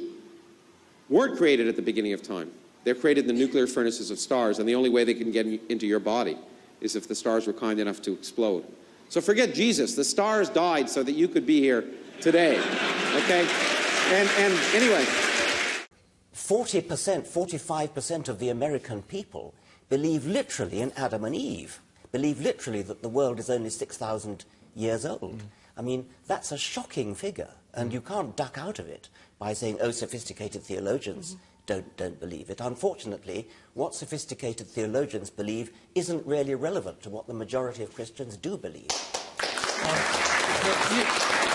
weren't 1.10 1.38
created 1.38 1.68
at 1.68 1.76
the 1.76 1.82
beginning 1.82 2.14
of 2.14 2.22
time. 2.22 2.52
They're 2.84 2.96
created 2.96 3.28
in 3.28 3.36
the 3.36 3.46
nuclear 3.46 3.66
furnaces 3.66 4.12
of 4.12 4.20
stars, 4.20 4.60
and 4.60 4.68
the 4.68 4.76
only 4.76 4.90
way 4.90 5.04
they 5.04 5.14
can 5.14 5.32
get 5.32 5.46
into 5.46 5.88
your 5.88 6.00
body 6.00 6.38
is 6.80 6.96
if 6.96 7.08
the 7.08 7.16
stars 7.16 7.48
were 7.48 7.54
kind 7.54 7.80
enough 7.80 8.02
to 8.04 8.14
explode. 8.14 8.66
So 9.10 9.22
forget 9.22 9.54
Jesus. 9.54 9.96
The 9.96 10.04
stars 10.04 10.50
died 10.50 10.90
so 10.90 11.02
that 11.02 11.14
you 11.14 11.28
could 11.28 11.46
be 11.46 11.60
here 11.60 11.86
today. 12.22 12.58
Okay? 13.16 13.48
And, 14.12 14.30
and 14.38 14.54
anyway. 14.74 15.06
40%, 16.34 17.28
45% 17.28 18.30
of 18.30 18.40
the 18.40 18.50
American 18.50 19.02
people 19.02 19.54
believe 19.90 20.26
literally 20.26 20.80
in 20.82 20.94
Adam 20.96 21.26
and 21.26 21.36
Eve, 21.36 21.82
believe 22.12 22.40
literally 22.40 22.82
that 22.84 23.02
the 23.02 23.10
world 23.10 23.40
is 23.40 23.50
only 23.50 23.70
6,000 23.70 24.46
years 24.76 25.06
old. 25.06 25.40
Mm. 25.40 25.48
I 25.78 25.82
mean, 25.82 26.06
that's 26.26 26.52
a 26.52 26.58
shocking 26.58 27.16
figure, 27.16 27.50
and 27.74 27.92
you 27.92 28.02
can't 28.02 28.36
duck 28.36 28.58
out 28.58 28.80
of 28.80 28.88
it 28.88 29.10
by 29.40 29.54
saying, 29.54 29.78
oh, 29.82 29.92
sophisticated 29.92 30.64
theologians 30.64 31.34
mm 31.34 31.38
-hmm. 31.38 31.66
don't, 31.66 31.98
don't 31.98 32.20
believe 32.20 32.52
it. 32.52 32.62
Unfortunately, 32.62 33.48
what 33.74 33.96
sophisticated 33.96 34.68
theologians 34.74 35.30
believe 35.30 35.72
isn't 35.94 36.26
really 36.26 36.56
relevant 36.56 37.02
to 37.02 37.10
what 37.10 37.26
the 37.28 37.34
majority 37.34 37.84
of 37.84 37.94
Christians 37.94 38.38
do 38.38 38.58
believe. 38.58 38.94
Uh, 39.84 41.47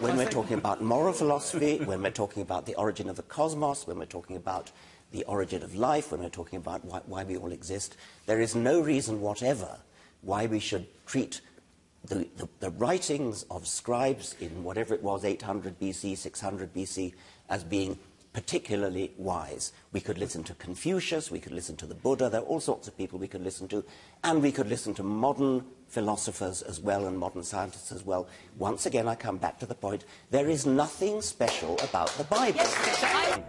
When 0.00 0.16
we're 0.18 0.28
talking 0.28 0.58
about 0.58 0.82
moral 0.82 1.14
philosophy, 1.14 1.78
when 1.78 2.02
we're 2.02 2.10
talking 2.10 2.42
about 2.42 2.66
the 2.66 2.74
origin 2.74 3.08
of 3.08 3.16
the 3.16 3.22
cosmos, 3.22 3.86
when 3.86 3.98
we're 3.98 4.04
talking 4.04 4.36
about 4.36 4.70
the 5.12 5.24
origin 5.24 5.62
of 5.62 5.74
life, 5.74 6.12
when 6.12 6.20
we're 6.20 6.28
talking 6.28 6.58
about 6.58 6.84
why, 6.84 7.00
why 7.06 7.24
we 7.24 7.38
all 7.38 7.52
exist, 7.52 7.96
there 8.26 8.40
is 8.40 8.54
no 8.54 8.80
reason 8.80 9.22
whatever 9.22 9.78
why 10.20 10.44
we 10.44 10.60
should 10.60 10.86
treat 11.06 11.40
the, 12.04 12.28
the, 12.36 12.48
the, 12.60 12.70
writings 12.72 13.44
of 13.50 13.66
scribes 13.66 14.34
in 14.40 14.62
whatever 14.62 14.92
it 14.94 15.02
was, 15.02 15.24
800 15.24 15.80
BC, 15.80 16.16
600 16.16 16.74
BC, 16.74 17.14
as 17.48 17.64
being 17.64 17.98
particularly 18.32 19.12
wise. 19.16 19.72
We 19.92 20.00
could 20.00 20.18
listen 20.18 20.44
to 20.44 20.54
Confucius, 20.54 21.30
we 21.30 21.40
could 21.40 21.52
listen 21.52 21.76
to 21.76 21.86
the 21.86 21.94
Buddha, 21.94 22.28
there 22.28 22.42
are 22.42 22.44
all 22.44 22.60
sorts 22.60 22.86
of 22.86 22.96
people 22.98 23.18
we 23.18 23.28
could 23.28 23.42
listen 23.42 23.66
to, 23.68 23.82
and 24.22 24.42
we 24.42 24.52
could 24.52 24.68
listen 24.68 24.92
to 24.94 25.02
modern 25.02 25.64
philosophers 25.88 26.62
as 26.62 26.80
well 26.80 27.06
and 27.06 27.18
modern 27.18 27.42
scientists 27.42 27.92
as 27.92 28.04
well. 28.04 28.28
Once 28.58 28.86
again, 28.86 29.08
I 29.08 29.14
come 29.14 29.38
back 29.38 29.58
to 29.60 29.66
the 29.66 29.74
point 29.74 30.04
there 30.30 30.48
is 30.48 30.66
nothing 30.66 31.22
special 31.22 31.78
about 31.82 32.08
the 32.18 32.24
Bible. 32.24 32.58
Yes, 32.58 33.40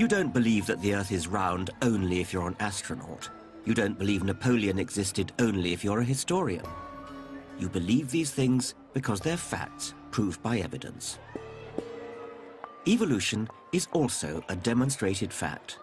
you 0.00 0.08
don't 0.08 0.32
believe 0.32 0.66
that 0.66 0.80
the 0.80 0.94
Earth 0.94 1.12
is 1.12 1.28
round 1.28 1.70
only 1.82 2.20
if 2.20 2.32
you're 2.32 2.48
an 2.48 2.56
astronaut. 2.58 3.28
You 3.66 3.74
don't 3.74 3.98
believe 3.98 4.24
Napoleon 4.24 4.78
existed 4.78 5.32
only 5.38 5.74
if 5.74 5.84
you're 5.84 6.00
a 6.00 6.04
historian. 6.04 6.64
You 7.58 7.68
believe 7.68 8.10
these 8.10 8.30
things 8.30 8.74
because 8.94 9.20
they're 9.20 9.36
facts 9.36 9.92
proved 10.10 10.42
by 10.42 10.58
evidence. 10.60 11.18
Evolution 12.88 13.46
is 13.72 13.88
also 13.92 14.42
a 14.48 14.56
demonstrated 14.56 15.32
fact. 15.32 15.78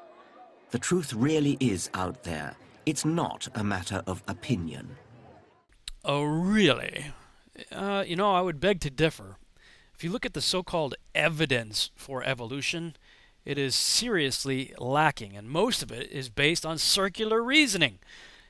The 0.71 0.79
truth 0.79 1.13
really 1.13 1.55
is 1.59 1.91
out 1.93 2.23
there. 2.23 2.55
It's 2.87 3.03
not 3.03 3.49
a 3.53 3.65
matter 3.65 4.01
of 4.07 4.23
opinion. 4.29 4.95
Oh, 6.05 6.23
really? 6.23 7.07
Uh, 7.69 8.05
you 8.07 8.15
know, 8.15 8.31
I 8.31 8.39
would 8.39 8.61
beg 8.61 8.79
to 8.79 8.89
differ. 8.89 9.35
If 9.93 10.05
you 10.05 10.09
look 10.09 10.25
at 10.25 10.33
the 10.33 10.41
so 10.41 10.63
called 10.63 10.95
evidence 11.13 11.91
for 11.97 12.23
evolution, 12.23 12.95
it 13.43 13.57
is 13.57 13.75
seriously 13.75 14.73
lacking, 14.77 15.35
and 15.35 15.49
most 15.49 15.83
of 15.83 15.91
it 15.91 16.09
is 16.09 16.29
based 16.29 16.65
on 16.65 16.77
circular 16.77 17.43
reasoning. 17.43 17.99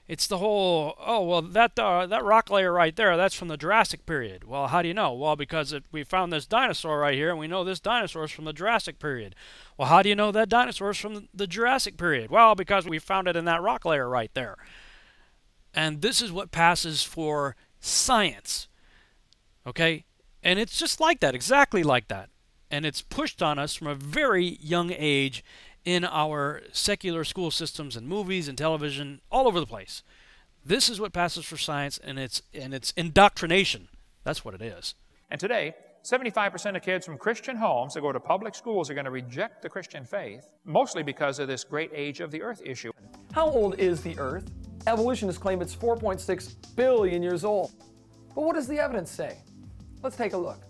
It's 0.07 0.25
the 0.25 0.37
whole, 0.37 0.95
oh, 0.99 1.21
well, 1.25 1.41
that, 1.41 1.77
uh, 1.77 2.05
that 2.05 2.23
rock 2.23 2.49
layer 2.49 2.71
right 2.71 2.95
there, 2.95 3.17
that's 3.17 3.35
from 3.35 3.49
the 3.49 3.57
Jurassic 3.57 4.05
period. 4.05 4.45
Well, 4.45 4.67
how 4.67 4.81
do 4.81 4.87
you 4.87 4.93
know? 4.93 5.13
Well, 5.13 5.35
because 5.35 5.73
it, 5.73 5.83
we 5.91 6.05
found 6.05 6.31
this 6.31 6.45
dinosaur 6.45 6.99
right 6.99 7.13
here, 7.13 7.29
and 7.29 7.37
we 7.37 7.47
know 7.47 7.65
this 7.65 7.81
dinosaur 7.81 8.23
is 8.23 8.31
from 8.31 8.45
the 8.45 8.53
Jurassic 8.53 8.99
period. 8.99 9.35
Well, 9.77 9.89
how 9.89 10.01
do 10.01 10.07
you 10.07 10.15
know 10.15 10.31
that 10.31 10.47
dinosaur 10.47 10.91
is 10.91 10.97
from 10.97 11.27
the 11.33 11.47
Jurassic 11.47 11.97
period? 11.97 12.31
Well, 12.31 12.55
because 12.55 12.87
we 12.87 12.99
found 12.99 13.27
it 13.27 13.35
in 13.35 13.43
that 13.45 13.61
rock 13.61 13.83
layer 13.83 14.07
right 14.07 14.31
there. 14.33 14.55
And 15.73 16.01
this 16.01 16.21
is 16.21 16.31
what 16.31 16.51
passes 16.51 17.03
for 17.03 17.57
science. 17.81 18.69
Okay? 19.65 20.05
And 20.41 20.57
it's 20.57 20.79
just 20.79 21.01
like 21.01 21.19
that, 21.19 21.35
exactly 21.35 21.83
like 21.83 22.07
that. 22.07 22.29
And 22.71 22.85
it's 22.85 23.01
pushed 23.01 23.41
on 23.41 23.59
us 23.59 23.75
from 23.75 23.87
a 23.87 23.95
very 23.95 24.57
young 24.61 24.93
age 24.95 25.43
in 25.87 26.03
our 26.03 26.61
secular 26.73 27.23
school 27.23 27.49
systems 27.49 27.95
and 27.95 28.05
movies 28.05 28.49
and 28.49 28.57
television 28.57 29.21
all 29.31 29.47
over 29.47 29.57
the 29.57 29.65
place. 29.65 30.03
This 30.65 30.89
is 30.89 30.99
what 30.99 31.13
passes 31.13 31.45
for 31.45 31.55
science 31.55 31.97
and 32.03 32.19
it's 32.19 32.41
and 32.53 32.73
it's 32.73 32.91
indoctrination. 32.97 33.87
That's 34.25 34.43
what 34.43 34.53
it 34.53 34.61
is. 34.61 34.95
And 35.31 35.39
today, 35.39 35.75
75% 36.03 36.75
of 36.75 36.81
kids 36.81 37.05
from 37.05 37.17
Christian 37.17 37.55
homes 37.55 37.93
that 37.93 38.01
go 38.01 38.11
to 38.11 38.19
public 38.19 38.53
schools 38.53 38.89
are 38.89 38.95
going 38.95 39.05
to 39.05 39.11
reject 39.11 39.61
the 39.61 39.69
Christian 39.69 40.03
faith, 40.03 40.49
mostly 40.65 41.03
because 41.03 41.39
of 41.39 41.47
this 41.47 41.63
great 41.63 41.91
age 41.93 42.19
of 42.19 42.31
the 42.31 42.41
earth 42.41 42.61
issue. 42.65 42.91
How 43.31 43.49
old 43.49 43.79
is 43.79 44.01
the 44.01 44.19
earth? 44.19 44.51
Evolutionists 44.87 45.41
claim 45.41 45.61
it's 45.61 45.73
4.6 45.75 46.75
billion 46.75 47.23
years 47.23 47.45
old. 47.45 47.71
But 48.35 48.41
what 48.41 48.55
does 48.55 48.67
the 48.67 48.77
evidence 48.77 49.09
say? 49.09 49.37
Let's 50.03 50.17
take 50.17 50.33
a 50.33 50.37
look. 50.37 50.63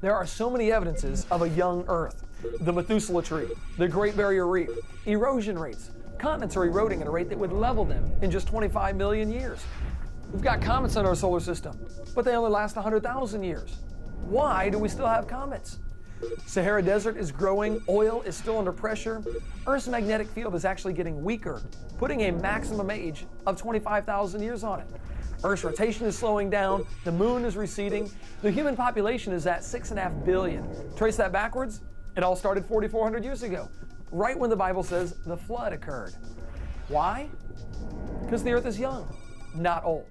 There 0.00 0.14
are 0.14 0.24
so 0.24 0.48
many 0.48 0.70
evidences 0.70 1.26
of 1.32 1.42
a 1.42 1.48
young 1.48 1.84
earth. 1.88 2.24
The 2.60 2.72
Methuselah 2.72 3.22
tree, 3.22 3.48
the 3.76 3.88
Great 3.88 4.16
Barrier 4.16 4.46
Reef, 4.46 4.70
erosion 5.06 5.58
rates. 5.58 5.90
Continents 6.18 6.56
are 6.56 6.64
eroding 6.64 7.00
at 7.00 7.06
a 7.06 7.10
rate 7.10 7.28
that 7.28 7.38
would 7.38 7.52
level 7.52 7.84
them 7.84 8.12
in 8.22 8.30
just 8.30 8.46
25 8.46 8.96
million 8.96 9.30
years. 9.30 9.64
We've 10.32 10.42
got 10.42 10.62
comets 10.62 10.96
in 10.96 11.04
our 11.04 11.14
solar 11.14 11.40
system, 11.40 11.78
but 12.14 12.24
they 12.24 12.34
only 12.34 12.50
last 12.50 12.76
100,000 12.76 13.42
years. 13.42 13.78
Why 14.22 14.68
do 14.70 14.78
we 14.78 14.88
still 14.88 15.06
have 15.06 15.26
comets? 15.26 15.78
Sahara 16.46 16.82
Desert 16.82 17.16
is 17.16 17.32
growing, 17.32 17.82
oil 17.88 18.22
is 18.22 18.36
still 18.36 18.58
under 18.58 18.72
pressure. 18.72 19.22
Earth's 19.66 19.88
magnetic 19.88 20.28
field 20.28 20.54
is 20.54 20.64
actually 20.64 20.92
getting 20.92 21.22
weaker, 21.22 21.62
putting 21.98 22.22
a 22.22 22.30
maximum 22.30 22.90
age 22.90 23.26
of 23.46 23.56
25,000 23.56 24.42
years 24.42 24.62
on 24.62 24.80
it. 24.80 24.86
Earth's 25.42 25.64
rotation 25.64 26.06
is 26.06 26.16
slowing 26.18 26.50
down, 26.50 26.86
the 27.04 27.12
moon 27.12 27.44
is 27.44 27.56
receding, 27.56 28.10
the 28.42 28.50
human 28.50 28.76
population 28.76 29.32
is 29.32 29.46
at 29.46 29.60
6.5 29.60 30.24
billion. 30.24 30.68
Trace 30.96 31.16
that 31.16 31.32
backwards, 31.32 31.80
it 32.16 32.22
all 32.22 32.36
started 32.36 32.66
4,400 32.66 33.24
years 33.24 33.42
ago, 33.42 33.68
right 34.10 34.38
when 34.38 34.50
the 34.50 34.56
Bible 34.56 34.82
says 34.82 35.14
the 35.26 35.36
flood 35.36 35.72
occurred. 35.72 36.14
Why? 36.88 37.28
Because 38.22 38.42
the 38.42 38.52
earth 38.52 38.66
is 38.66 38.78
young, 38.78 39.08
not 39.54 39.84
old. 39.84 40.06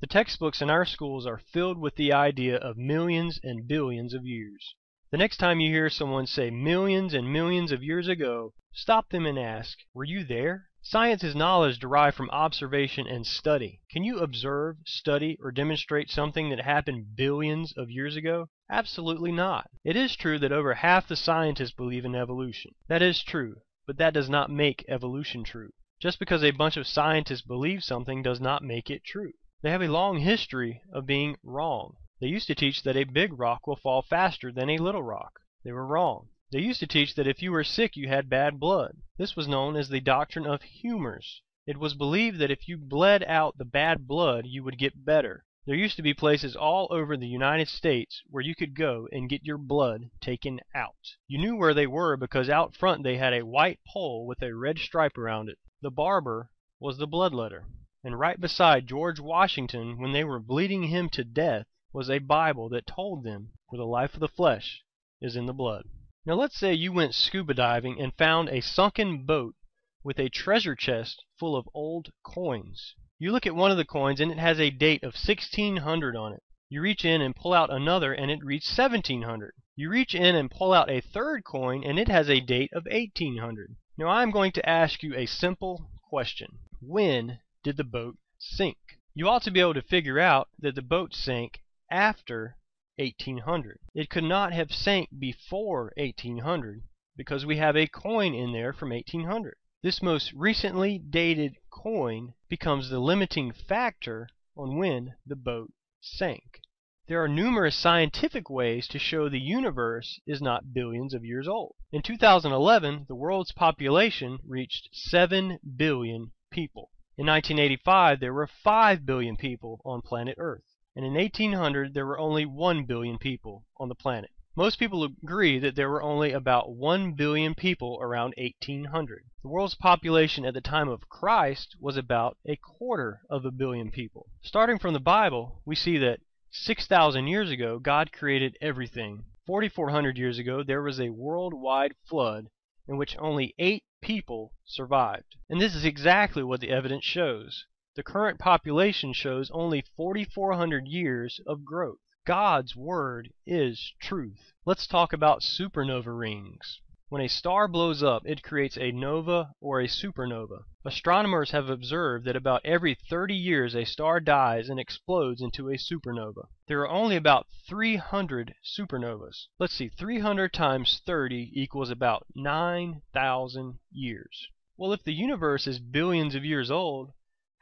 The 0.00 0.06
textbooks 0.06 0.60
in 0.60 0.70
our 0.70 0.84
schools 0.84 1.26
are 1.26 1.40
filled 1.52 1.78
with 1.78 1.94
the 1.96 2.12
idea 2.12 2.56
of 2.56 2.76
millions 2.76 3.38
and 3.42 3.68
billions 3.68 4.14
of 4.14 4.26
years. 4.26 4.74
The 5.12 5.18
next 5.18 5.36
time 5.36 5.60
you 5.60 5.70
hear 5.70 5.90
someone 5.90 6.26
say 6.26 6.50
millions 6.50 7.14
and 7.14 7.32
millions 7.32 7.70
of 7.70 7.82
years 7.82 8.08
ago, 8.08 8.54
stop 8.72 9.10
them 9.10 9.26
and 9.26 9.38
ask, 9.38 9.78
Were 9.92 10.04
you 10.04 10.24
there? 10.24 10.70
Science 10.84 11.22
is 11.22 11.36
knowledge 11.36 11.78
derived 11.78 12.16
from 12.16 12.28
observation 12.30 13.06
and 13.06 13.24
study. 13.24 13.80
Can 13.88 14.02
you 14.02 14.18
observe, 14.18 14.78
study, 14.84 15.38
or 15.40 15.52
demonstrate 15.52 16.10
something 16.10 16.50
that 16.50 16.60
happened 16.60 17.14
billions 17.14 17.72
of 17.76 17.88
years 17.88 18.16
ago? 18.16 18.48
Absolutely 18.68 19.30
not. 19.30 19.70
It 19.84 19.94
is 19.94 20.16
true 20.16 20.40
that 20.40 20.50
over 20.50 20.74
half 20.74 21.06
the 21.06 21.14
scientists 21.14 21.70
believe 21.70 22.04
in 22.04 22.16
evolution. 22.16 22.72
That 22.88 23.00
is 23.00 23.22
true, 23.22 23.58
but 23.86 23.96
that 23.98 24.12
does 24.12 24.28
not 24.28 24.50
make 24.50 24.84
evolution 24.88 25.44
true. 25.44 25.70
Just 26.00 26.18
because 26.18 26.42
a 26.42 26.50
bunch 26.50 26.76
of 26.76 26.88
scientists 26.88 27.42
believe 27.42 27.84
something 27.84 28.20
does 28.20 28.40
not 28.40 28.64
make 28.64 28.90
it 28.90 29.04
true. 29.04 29.34
They 29.62 29.70
have 29.70 29.82
a 29.82 29.88
long 29.88 30.18
history 30.18 30.82
of 30.92 31.06
being 31.06 31.36
wrong. 31.44 31.94
They 32.20 32.26
used 32.26 32.48
to 32.48 32.56
teach 32.56 32.82
that 32.82 32.96
a 32.96 33.04
big 33.04 33.38
rock 33.38 33.68
will 33.68 33.76
fall 33.76 34.02
faster 34.02 34.50
than 34.50 34.68
a 34.68 34.78
little 34.78 35.04
rock. 35.04 35.38
They 35.62 35.70
were 35.70 35.86
wrong. 35.86 36.30
They 36.52 36.60
used 36.60 36.80
to 36.80 36.86
teach 36.86 37.14
that 37.14 37.26
if 37.26 37.40
you 37.40 37.50
were 37.50 37.64
sick 37.64 37.96
you 37.96 38.08
had 38.08 38.28
bad 38.28 38.60
blood. 38.60 38.98
This 39.16 39.34
was 39.34 39.48
known 39.48 39.74
as 39.74 39.88
the 39.88 40.00
doctrine 40.00 40.44
of 40.44 40.60
humors. 40.60 41.40
It 41.66 41.78
was 41.78 41.94
believed 41.94 42.38
that 42.40 42.50
if 42.50 42.68
you 42.68 42.76
bled 42.76 43.24
out 43.24 43.56
the 43.56 43.64
bad 43.64 44.06
blood 44.06 44.44
you 44.46 44.62
would 44.62 44.76
get 44.76 45.02
better. 45.02 45.46
There 45.64 45.74
used 45.74 45.96
to 45.96 46.02
be 46.02 46.12
places 46.12 46.54
all 46.54 46.88
over 46.90 47.16
the 47.16 47.26
United 47.26 47.68
States 47.68 48.20
where 48.26 48.42
you 48.42 48.54
could 48.54 48.74
go 48.74 49.08
and 49.10 49.30
get 49.30 49.46
your 49.46 49.56
blood 49.56 50.10
taken 50.20 50.60
out. 50.74 51.14
You 51.26 51.38
knew 51.38 51.56
where 51.56 51.72
they 51.72 51.86
were 51.86 52.18
because 52.18 52.50
out 52.50 52.76
front 52.76 53.02
they 53.02 53.16
had 53.16 53.32
a 53.32 53.46
white 53.46 53.80
pole 53.90 54.26
with 54.26 54.42
a 54.42 54.54
red 54.54 54.78
stripe 54.78 55.16
around 55.16 55.48
it. 55.48 55.56
The 55.80 55.90
barber 55.90 56.50
was 56.78 56.98
the 56.98 57.08
bloodletter. 57.08 57.64
And 58.04 58.18
right 58.18 58.38
beside 58.38 58.86
George 58.86 59.20
Washington 59.20 59.96
when 59.96 60.12
they 60.12 60.22
were 60.22 60.38
bleeding 60.38 60.82
him 60.82 61.08
to 61.14 61.24
death 61.24 61.66
was 61.94 62.10
a 62.10 62.18
Bible 62.18 62.68
that 62.68 62.86
told 62.86 63.24
them 63.24 63.52
"For 63.70 63.78
the 63.78 63.86
life 63.86 64.12
of 64.12 64.20
the 64.20 64.28
flesh 64.28 64.82
is 65.18 65.34
in 65.34 65.46
the 65.46 65.54
blood. 65.54 65.88
Now 66.24 66.34
let's 66.34 66.56
say 66.56 66.72
you 66.72 66.92
went 66.92 67.16
scuba 67.16 67.52
diving 67.52 68.00
and 68.00 68.14
found 68.14 68.48
a 68.48 68.60
sunken 68.60 69.26
boat 69.26 69.56
with 70.04 70.20
a 70.20 70.28
treasure 70.28 70.76
chest 70.76 71.24
full 71.36 71.56
of 71.56 71.68
old 71.74 72.12
coins. 72.22 72.94
You 73.18 73.32
look 73.32 73.44
at 73.44 73.56
one 73.56 73.72
of 73.72 73.76
the 73.76 73.84
coins 73.84 74.20
and 74.20 74.30
it 74.30 74.38
has 74.38 74.60
a 74.60 74.70
date 74.70 75.02
of 75.02 75.14
1600 75.14 76.14
on 76.14 76.32
it. 76.32 76.42
You 76.68 76.80
reach 76.80 77.04
in 77.04 77.20
and 77.20 77.34
pull 77.34 77.52
out 77.52 77.72
another 77.72 78.12
and 78.12 78.30
it 78.30 78.44
reads 78.44 78.68
1700. 78.68 79.52
You 79.74 79.90
reach 79.90 80.14
in 80.14 80.36
and 80.36 80.48
pull 80.48 80.72
out 80.72 80.88
a 80.88 81.00
third 81.00 81.42
coin 81.42 81.82
and 81.82 81.98
it 81.98 82.06
has 82.06 82.30
a 82.30 82.38
date 82.38 82.70
of 82.72 82.84
1800. 82.84 83.74
Now 83.98 84.06
I'm 84.06 84.30
going 84.30 84.52
to 84.52 84.68
ask 84.68 85.02
you 85.02 85.16
a 85.16 85.26
simple 85.26 85.90
question. 86.08 86.60
When 86.80 87.40
did 87.64 87.76
the 87.76 87.82
boat 87.82 88.16
sink? 88.38 88.78
You 89.12 89.28
ought 89.28 89.42
to 89.42 89.50
be 89.50 89.58
able 89.58 89.74
to 89.74 89.82
figure 89.82 90.20
out 90.20 90.50
that 90.60 90.76
the 90.76 90.82
boat 90.82 91.14
sank 91.14 91.58
after 91.90 92.58
1800. 92.96 93.78
It 93.94 94.10
could 94.10 94.24
not 94.24 94.52
have 94.52 94.70
sank 94.70 95.08
before 95.18 95.92
1800 95.96 96.82
because 97.16 97.46
we 97.46 97.56
have 97.56 97.74
a 97.76 97.86
coin 97.86 98.34
in 98.34 98.52
there 98.52 98.74
from 98.74 98.90
1800. 98.90 99.56
This 99.82 100.02
most 100.02 100.32
recently 100.34 100.98
dated 100.98 101.56
coin 101.70 102.34
becomes 102.48 102.90
the 102.90 103.00
limiting 103.00 103.50
factor 103.50 104.28
on 104.56 104.76
when 104.76 105.14
the 105.24 105.36
boat 105.36 105.72
sank. 106.00 106.60
There 107.08 107.22
are 107.22 107.28
numerous 107.28 107.76
scientific 107.76 108.50
ways 108.50 108.86
to 108.88 108.98
show 108.98 109.28
the 109.28 109.40
universe 109.40 110.20
is 110.26 110.42
not 110.42 110.74
billions 110.74 111.14
of 111.14 111.24
years 111.24 111.48
old. 111.48 111.76
In 111.92 112.02
2011, 112.02 113.06
the 113.08 113.14
world's 113.14 113.52
population 113.52 114.38
reached 114.46 114.90
7 114.92 115.58
billion 115.76 116.32
people. 116.50 116.90
In 117.16 117.26
1985, 117.26 118.20
there 118.20 118.34
were 118.34 118.46
5 118.46 119.06
billion 119.06 119.36
people 119.36 119.80
on 119.84 120.02
planet 120.02 120.36
Earth 120.38 120.64
and 120.94 121.04
in 121.04 121.14
1800 121.14 121.94
there 121.94 122.06
were 122.06 122.18
only 122.18 122.44
1 122.44 122.84
billion 122.84 123.18
people 123.18 123.64
on 123.78 123.88
the 123.88 123.94
planet. 123.94 124.30
Most 124.54 124.78
people 124.78 125.04
agree 125.04 125.58
that 125.58 125.76
there 125.76 125.88
were 125.88 126.02
only 126.02 126.32
about 126.32 126.74
1 126.74 127.14
billion 127.14 127.54
people 127.54 127.98
around 128.02 128.34
1800. 128.36 129.24
The 129.42 129.48
world's 129.48 129.74
population 129.74 130.44
at 130.44 130.52
the 130.52 130.60
time 130.60 130.88
of 130.88 131.08
Christ 131.08 131.74
was 131.80 131.96
about 131.96 132.36
a 132.46 132.56
quarter 132.56 133.22
of 133.30 133.46
a 133.46 133.50
billion 133.50 133.90
people. 133.90 134.26
Starting 134.42 134.78
from 134.78 134.92
the 134.92 135.00
Bible, 135.00 135.62
we 135.64 135.74
see 135.74 135.96
that 135.98 136.20
6,000 136.50 137.26
years 137.28 137.50
ago 137.50 137.78
God 137.78 138.12
created 138.12 138.58
everything. 138.60 139.24
4,400 139.46 140.18
years 140.18 140.38
ago 140.38 140.62
there 140.62 140.82
was 140.82 141.00
a 141.00 141.08
worldwide 141.08 141.94
flood 142.04 142.48
in 142.86 142.98
which 142.98 143.16
only 143.18 143.54
8 143.58 143.82
people 144.02 144.52
survived. 144.66 145.36
And 145.48 145.60
this 145.60 145.74
is 145.74 145.86
exactly 145.86 146.42
what 146.42 146.60
the 146.60 146.70
evidence 146.70 147.04
shows. 147.04 147.64
The 147.94 148.02
current 148.02 148.38
population 148.38 149.12
shows 149.12 149.50
only 149.50 149.82
4,400 149.82 150.88
years 150.88 151.42
of 151.44 151.62
growth. 151.62 151.98
God's 152.24 152.74
Word 152.74 153.34
is 153.44 153.92
truth. 154.00 154.54
Let's 154.64 154.86
talk 154.86 155.12
about 155.12 155.42
supernova 155.42 156.18
rings. 156.18 156.80
When 157.10 157.20
a 157.20 157.28
star 157.28 157.68
blows 157.68 158.02
up, 158.02 158.22
it 158.24 158.42
creates 158.42 158.78
a 158.78 158.92
nova 158.92 159.52
or 159.60 159.78
a 159.78 159.88
supernova. 159.88 160.64
Astronomers 160.86 161.50
have 161.50 161.68
observed 161.68 162.24
that 162.24 162.34
about 162.34 162.64
every 162.64 162.94
30 162.94 163.34
years 163.34 163.76
a 163.76 163.84
star 163.84 164.20
dies 164.20 164.70
and 164.70 164.80
explodes 164.80 165.42
into 165.42 165.68
a 165.68 165.76
supernova. 165.76 166.46
There 166.68 166.80
are 166.80 166.88
only 166.88 167.16
about 167.16 167.46
300 167.68 168.54
supernovas. 168.64 169.48
Let's 169.58 169.74
see, 169.74 169.90
300 169.90 170.54
times 170.54 171.02
30 171.04 171.50
equals 171.52 171.90
about 171.90 172.24
9,000 172.34 173.78
years. 173.90 174.48
Well, 174.78 174.94
if 174.94 175.04
the 175.04 175.12
universe 175.12 175.66
is 175.66 175.78
billions 175.78 176.34
of 176.34 176.46
years 176.46 176.70
old, 176.70 177.12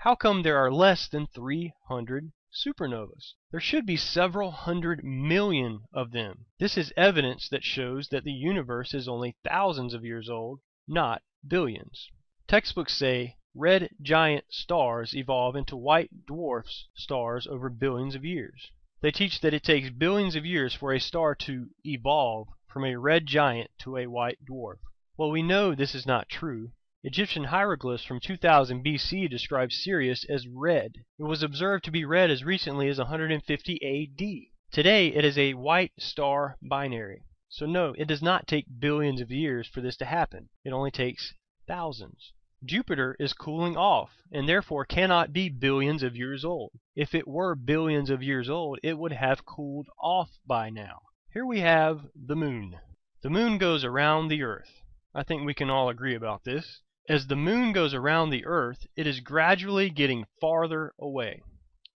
how 0.03 0.15
come 0.15 0.43
there 0.43 0.57
are 0.57 0.73
less 0.73 1.09
than 1.09 1.27
300 1.27 2.33
supernovas? 2.51 3.35
There 3.51 3.61
should 3.61 3.85
be 3.85 3.99
several 3.99 4.51
hundred 4.51 5.05
million 5.05 5.83
of 5.93 6.11
them. 6.11 6.47
This 6.59 6.79
is 6.79 6.91
evidence 6.97 7.51
that 7.51 7.65
shows 7.65 8.09
that 8.09 8.25
the 8.25 8.33
universe 8.33 8.95
is 8.95 9.07
only 9.07 9.37
thousands 9.45 9.93
of 9.93 10.03
years 10.03 10.31
old, 10.31 10.61
not 10.89 11.21
billions. 11.47 12.09
Textbooks 12.49 12.95
say 12.95 13.37
red 13.55 13.91
giant 14.01 14.47
stars 14.49 15.15
evolve 15.15 15.55
into 15.55 15.77
white 15.77 16.25
dwarfs 16.25 16.89
stars 16.95 17.47
over 17.47 17.69
billions 17.69 18.15
of 18.15 18.25
years. 18.25 18.71
They 19.03 19.11
teach 19.11 19.43
that 19.43 19.53
it 19.53 19.65
takes 19.65 19.91
billions 19.91 20.35
of 20.35 20.47
years 20.47 20.73
for 20.73 20.95
a 20.95 20.99
star 20.99 21.35
to 21.35 21.69
evolve 21.85 22.49
from 22.67 22.87
a 22.87 22.97
red 22.97 23.27
giant 23.27 23.71
to 23.81 23.99
a 23.99 24.07
white 24.07 24.39
dwarf. 24.47 24.79
Well, 25.19 25.31
we 25.31 25.43
know 25.43 25.75
this 25.75 25.95
is 25.95 26.07
not 26.07 26.31
true 26.31 26.73
Egyptian 27.03 27.45
hieroglyphs 27.45 28.05
from 28.05 28.21
2000 28.21 28.85
BC 28.85 29.31
describe 29.31 29.73
Sirius 29.73 30.23
as 30.25 30.47
red. 30.47 30.97
It 31.19 31.23
was 31.23 31.43
observed 31.43 31.83
to 31.85 31.91
be 31.91 32.05
red 32.05 32.31
as 32.31 32.45
recently 32.45 32.89
as 32.89 32.99
150 32.99 33.81
AD. 33.83 34.71
Today 34.71 35.09
it 35.09 35.25
is 35.25 35.39
a 35.39 35.55
white 35.55 35.93
star 35.99 36.59
binary. 36.61 37.23
So 37.49 37.65
no, 37.65 37.95
it 37.97 38.07
does 38.07 38.21
not 38.21 38.47
take 38.47 38.67
billions 38.79 39.23
of 39.23 39.31
years 39.31 39.67
for 39.67 39.81
this 39.81 39.97
to 39.97 40.05
happen. 40.05 40.51
It 40.63 40.75
only 40.75 40.91
takes 40.91 41.33
thousands. 41.67 42.35
Jupiter 42.67 43.17
is 43.19 43.33
cooling 43.33 43.79
off, 43.79 44.11
and 44.31 44.47
therefore 44.47 44.85
cannot 44.85 45.33
be 45.33 45.49
billions 45.49 46.03
of 46.03 46.17
years 46.17 46.45
old. 46.45 46.73
If 46.95 47.15
it 47.15 47.27
were 47.27 47.55
billions 47.55 48.11
of 48.11 48.23
years 48.23 48.51
old, 48.51 48.79
it 48.83 48.99
would 48.99 49.13
have 49.13 49.47
cooled 49.47 49.89
off 49.99 50.33
by 50.47 50.69
now. 50.69 51.01
Here 51.33 51.47
we 51.47 51.61
have 51.61 52.11
the 52.15 52.37
moon. 52.37 52.79
The 53.23 53.31
moon 53.31 53.57
goes 53.57 53.85
around 53.85 54.29
the 54.29 54.43
earth. 54.43 54.83
I 55.15 55.23
think 55.23 55.47
we 55.47 55.55
can 55.55 55.71
all 55.71 55.89
agree 55.89 56.15
about 56.15 56.45
this. 56.45 56.83
As 57.11 57.27
the 57.27 57.35
moon 57.35 57.73
goes 57.73 57.93
around 57.93 58.31
the 58.31 58.47
earth, 58.47 58.87
it 58.95 59.05
is 59.05 59.19
gradually 59.19 59.91
getting 59.91 60.27
farther 60.41 60.95
away. 60.97 61.43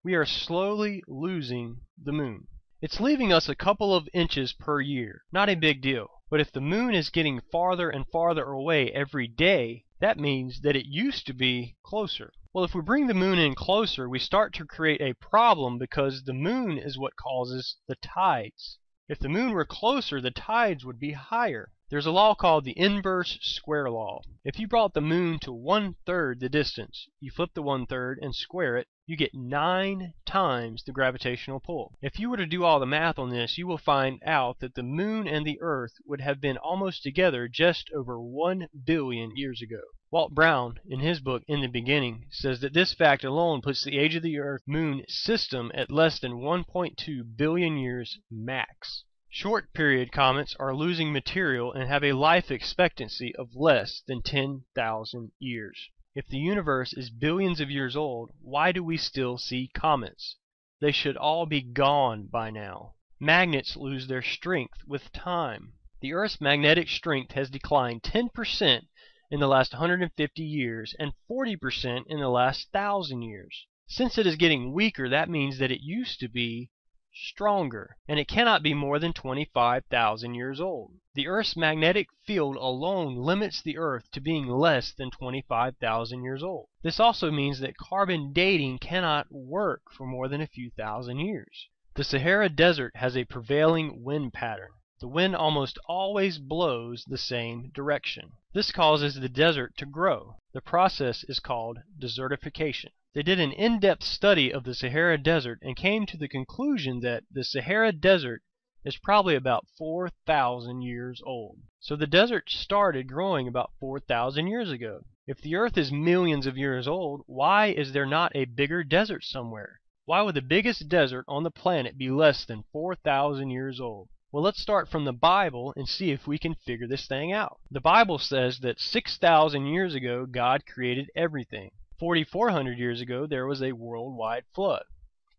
We 0.03 0.15
are 0.15 0.27
slowly 0.27 1.05
losing 1.07 1.83
the 1.97 2.11
moon. 2.11 2.49
It's 2.83 2.99
leaving 2.99 3.33
us 3.33 3.49
a 3.49 3.55
couple 3.55 3.95
of 3.95 4.09
inches 4.13 4.53
per 4.55 4.81
year. 4.81 5.23
Not 5.31 5.49
a 5.49 5.55
big 5.55 5.83
deal. 5.83 6.09
But 6.31 6.41
if 6.41 6.51
the 6.51 6.61
moon 6.61 6.97
is 6.97 7.11
getting 7.11 7.41
farther 7.53 7.91
and 7.91 8.09
farther 8.09 8.43
away 8.43 8.91
every 8.91 9.29
day, 9.29 9.85
that 10.01 10.19
means 10.19 10.63
that 10.63 10.75
it 10.75 10.87
used 10.87 11.29
to 11.29 11.33
be 11.33 11.77
closer. 11.85 12.33
Well, 12.53 12.65
if 12.65 12.75
we 12.75 12.83
bring 12.83 13.07
the 13.07 13.15
moon 13.15 13.39
in 13.39 13.55
closer, 13.55 14.09
we 14.09 14.19
start 14.19 14.53
to 14.55 14.67
create 14.67 15.01
a 15.01 15.15
problem 15.15 15.79
because 15.79 16.25
the 16.25 16.35
moon 16.35 16.77
is 16.77 16.99
what 16.99 17.15
causes 17.15 17.77
the 17.87 17.95
tides. 18.03 18.81
If 19.09 19.21
the 19.21 19.29
moon 19.29 19.53
were 19.53 19.65
closer, 19.65 20.21
the 20.21 20.33
tides 20.33 20.85
would 20.85 20.99
be 20.99 21.13
higher. 21.13 21.71
There's 21.95 22.07
a 22.07 22.11
law 22.11 22.35
called 22.35 22.65
the 22.65 22.77
inverse 22.77 23.39
square 23.41 23.89
law. 23.89 24.23
If 24.45 24.59
you 24.59 24.67
brought 24.67 24.95
the 24.95 25.01
moon 25.01 25.39
to 25.43 25.53
one 25.53 25.95
third 26.05 26.41
the 26.41 26.49
distance, 26.49 27.07
you 27.21 27.31
flip 27.31 27.51
the 27.55 27.63
one 27.63 27.87
third 27.87 28.19
and 28.21 28.35
square 28.35 28.77
it, 28.77 28.89
you 29.07 29.17
get 29.17 29.33
nine 29.33 30.15
times 30.27 30.83
the 30.83 30.91
gravitational 30.91 31.61
pull. 31.61 31.97
If 32.03 32.19
you 32.19 32.31
were 32.31 32.37
to 32.37 32.47
do 32.47 32.65
all 32.65 32.81
the 32.81 32.85
math 32.85 33.17
on 33.17 33.31
this, 33.31 33.57
you 33.57 33.69
will 33.69 33.79
find 33.79 34.21
out 34.27 34.59
that 34.59 34.75
the 34.75 34.83
moon 34.83 35.29
and 35.29 35.47
the 35.47 35.61
earth 35.61 35.93
would 36.05 36.21
have 36.21 36.41
been 36.41 36.57
almost 36.57 37.05
together 37.05 37.47
just 37.47 37.89
over 37.95 38.21
one 38.21 38.67
billion 38.85 39.37
years 39.37 39.63
ago. 39.63 39.83
Walt 40.11 40.35
Brown, 40.35 40.81
in 40.89 40.99
his 40.99 41.21
book 41.21 41.45
In 41.47 41.61
the 41.61 41.69
Beginning, 41.69 42.27
says 42.29 42.59
that 42.59 42.75
this 42.75 42.93
fact 42.93 43.23
alone 43.23 43.63
puts 43.63 43.85
the 43.85 44.01
age 44.01 44.17
of 44.17 44.25
the 44.25 44.41
Earth 44.41 44.65
Moon 44.67 45.05
system 45.07 45.71
at 45.73 45.93
less 45.93 46.19
than 46.19 46.41
1.2 46.41 47.37
billion 47.37 47.77
years 47.77 48.19
max. 48.29 49.05
Short 49.37 49.73
period 49.73 50.13
comets 50.13 50.55
are 50.61 50.77
losing 50.77 51.13
material 51.13 51.73
and 51.73 51.89
have 51.89 52.05
a 52.05 52.13
life 52.13 52.53
expectancy 52.53 53.35
of 53.35 53.57
less 53.57 54.01
than 54.07 54.23
10,000 54.23 55.33
years. 55.41 55.91
If 56.15 56.29
the 56.29 56.39
universe 56.39 56.93
is 56.93 57.11
billions 57.11 57.59
of 57.61 57.69
years 57.69 57.97
old, 57.97 58.31
why 58.41 58.71
do 58.71 58.85
we 58.85 58.97
still 58.97 59.37
see 59.37 59.73
comets? 59.75 60.37
They 60.81 60.93
should 60.93 61.17
all 61.17 61.47
be 61.47 61.63
gone 61.63 62.29
by 62.29 62.51
now. 62.51 62.95
Magnets 63.19 63.77
lose 63.77 64.07
their 64.07 64.23
strength 64.23 64.79
with 64.87 65.11
time. 65.11 65.73
The 66.01 66.13
Earth's 66.13 66.41
magnetic 66.41 66.89
strength 66.89 67.33
has 67.33 67.51
declined 67.51 68.05
10% 68.05 68.87
in 69.33 69.41
the 69.41 69.49
last 69.49 69.73
150 69.73 70.43
years 70.45 70.95
and 70.97 71.13
40% 71.29 72.05
in 72.07 72.21
the 72.21 72.29
last 72.29 72.69
1,000 72.71 73.23
years. 73.23 73.67
Since 73.89 74.17
it 74.17 74.29
is 74.29 74.37
getting 74.37 74.73
weaker, 74.73 75.09
that 75.09 75.29
means 75.29 75.59
that 75.59 75.73
it 75.73 75.83
used 75.83 76.21
to 76.21 76.29
be 76.29 76.71
stronger, 77.17 77.97
and 78.09 78.19
it 78.19 78.27
cannot 78.27 78.63
be 78.63 78.75
more 78.75 78.99
than 78.99 79.13
25,000 79.13 80.35
years 80.35 80.61
old. 80.61 80.93
The 81.15 81.29
Earth's 81.29 81.57
magnetic 81.57 82.09
field 82.27 82.57
alone 82.57 83.15
limits 83.15 83.63
the 83.63 83.79
Earth 83.79 84.11
to 84.11 84.21
being 84.21 84.49
less 84.49 84.93
than 84.93 85.13
25,000 85.13 86.25
years 86.25 86.43
old. 86.43 86.69
This 86.83 86.99
also 86.99 87.31
means 87.31 87.61
that 87.61 87.77
carbon 87.77 88.33
dating 88.33 88.79
cannot 88.79 89.31
work 89.31 89.83
for 89.93 90.07
more 90.07 90.27
than 90.27 90.41
a 90.41 90.49
few 90.49 90.71
thousand 90.71 91.21
years. 91.21 91.69
The 91.95 92.03
Sahara 92.03 92.49
Desert 92.49 92.97
has 92.97 93.17
a 93.17 93.25
prevailing 93.25 94.03
wind 94.03 94.33
pattern. 94.33 94.71
The 95.01 95.09
wind 95.09 95.35
almost 95.35 95.77
always 95.89 96.39
blows 96.39 97.05
the 97.05 97.19
same 97.19 97.71
direction. 97.75 98.31
This 98.53 98.71
causes 98.71 99.17
the 99.17 99.29
desert 99.29 99.77
to 99.79 99.87
grow. 99.87 100.37
The 100.53 100.61
process 100.61 101.25
is 101.25 101.41
called 101.41 101.81
desertification. 101.99 102.91
They 103.13 103.25
did 103.25 103.41
an 103.41 103.51
in-depth 103.51 104.05
study 104.05 104.53
of 104.53 104.63
the 104.63 104.73
Sahara 104.73 105.19
Desert 105.19 105.59
and 105.63 105.77
came 105.77 106.07
to 106.07 106.17
the 106.17 106.29
conclusion 106.29 107.01
that 107.01 107.25
the 107.29 107.43
Sahara 107.43 107.91
Desert 107.91 108.43
is 108.85 108.97
probably 108.97 109.35
about 109.35 109.67
4,000 109.79 110.83
years 110.83 111.21
old. 111.25 111.59
So 111.81 111.97
the 111.97 112.07
desert 112.07 112.49
started 112.51 113.09
growing 113.09 113.49
about 113.49 113.73
4,000 113.81 114.47
years 114.47 114.71
ago. 114.71 115.01
If 115.27 115.41
the 115.41 115.57
earth 115.57 115.77
is 115.77 115.91
millions 115.91 116.47
of 116.47 116.57
years 116.57 116.87
old, 116.87 117.23
why 117.27 117.67
is 117.67 117.93
there 117.93 118.07
not 118.07 118.31
a 118.37 118.45
bigger 118.45 118.85
desert 118.85 119.25
somewhere? 119.25 119.81
Why 120.05 120.23
would 120.23 120.37
the 120.37 120.43
biggest 120.43 120.89
desert 120.89 121.25
on 121.27 121.43
the 121.43 121.51
planet 121.51 121.99
be 121.99 122.11
less 122.11 122.45
than 122.45 122.65
4,000 122.73 123.51
years 123.51 123.81
old? 123.81 124.09
Well, 124.35 124.43
let's 124.43 124.61
start 124.61 124.89
from 124.89 125.05
the 125.05 125.13
Bible 125.13 125.73
and 125.77 125.89
see 125.89 126.11
if 126.11 126.27
we 126.27 126.39
can 126.39 126.57
figure 126.57 126.89
this 126.89 127.07
thing 127.07 127.33
out. 127.33 127.61
The 127.71 127.81
Bible 127.81 128.19
says 128.19 128.59
that 128.63 128.81
6,000 128.81 129.67
years 129.69 129.95
ago 129.95 130.27
God 130.27 130.67
created 130.67 131.09
everything. 131.15 131.71
4,400 132.01 132.77
years 132.77 133.01
ago 133.01 133.29
there 133.29 133.47
was 133.47 133.63
a 133.63 133.71
worldwide 133.71 134.43
flood. 134.53 134.83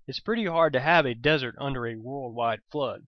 It's 0.07 0.21
pretty 0.21 0.45
hard 0.45 0.71
to 0.71 0.79
have 0.79 1.05
a 1.05 1.13
desert 1.13 1.55
under 1.57 1.85
a 1.85 1.97
worldwide 1.97 2.61
flood. 2.71 3.05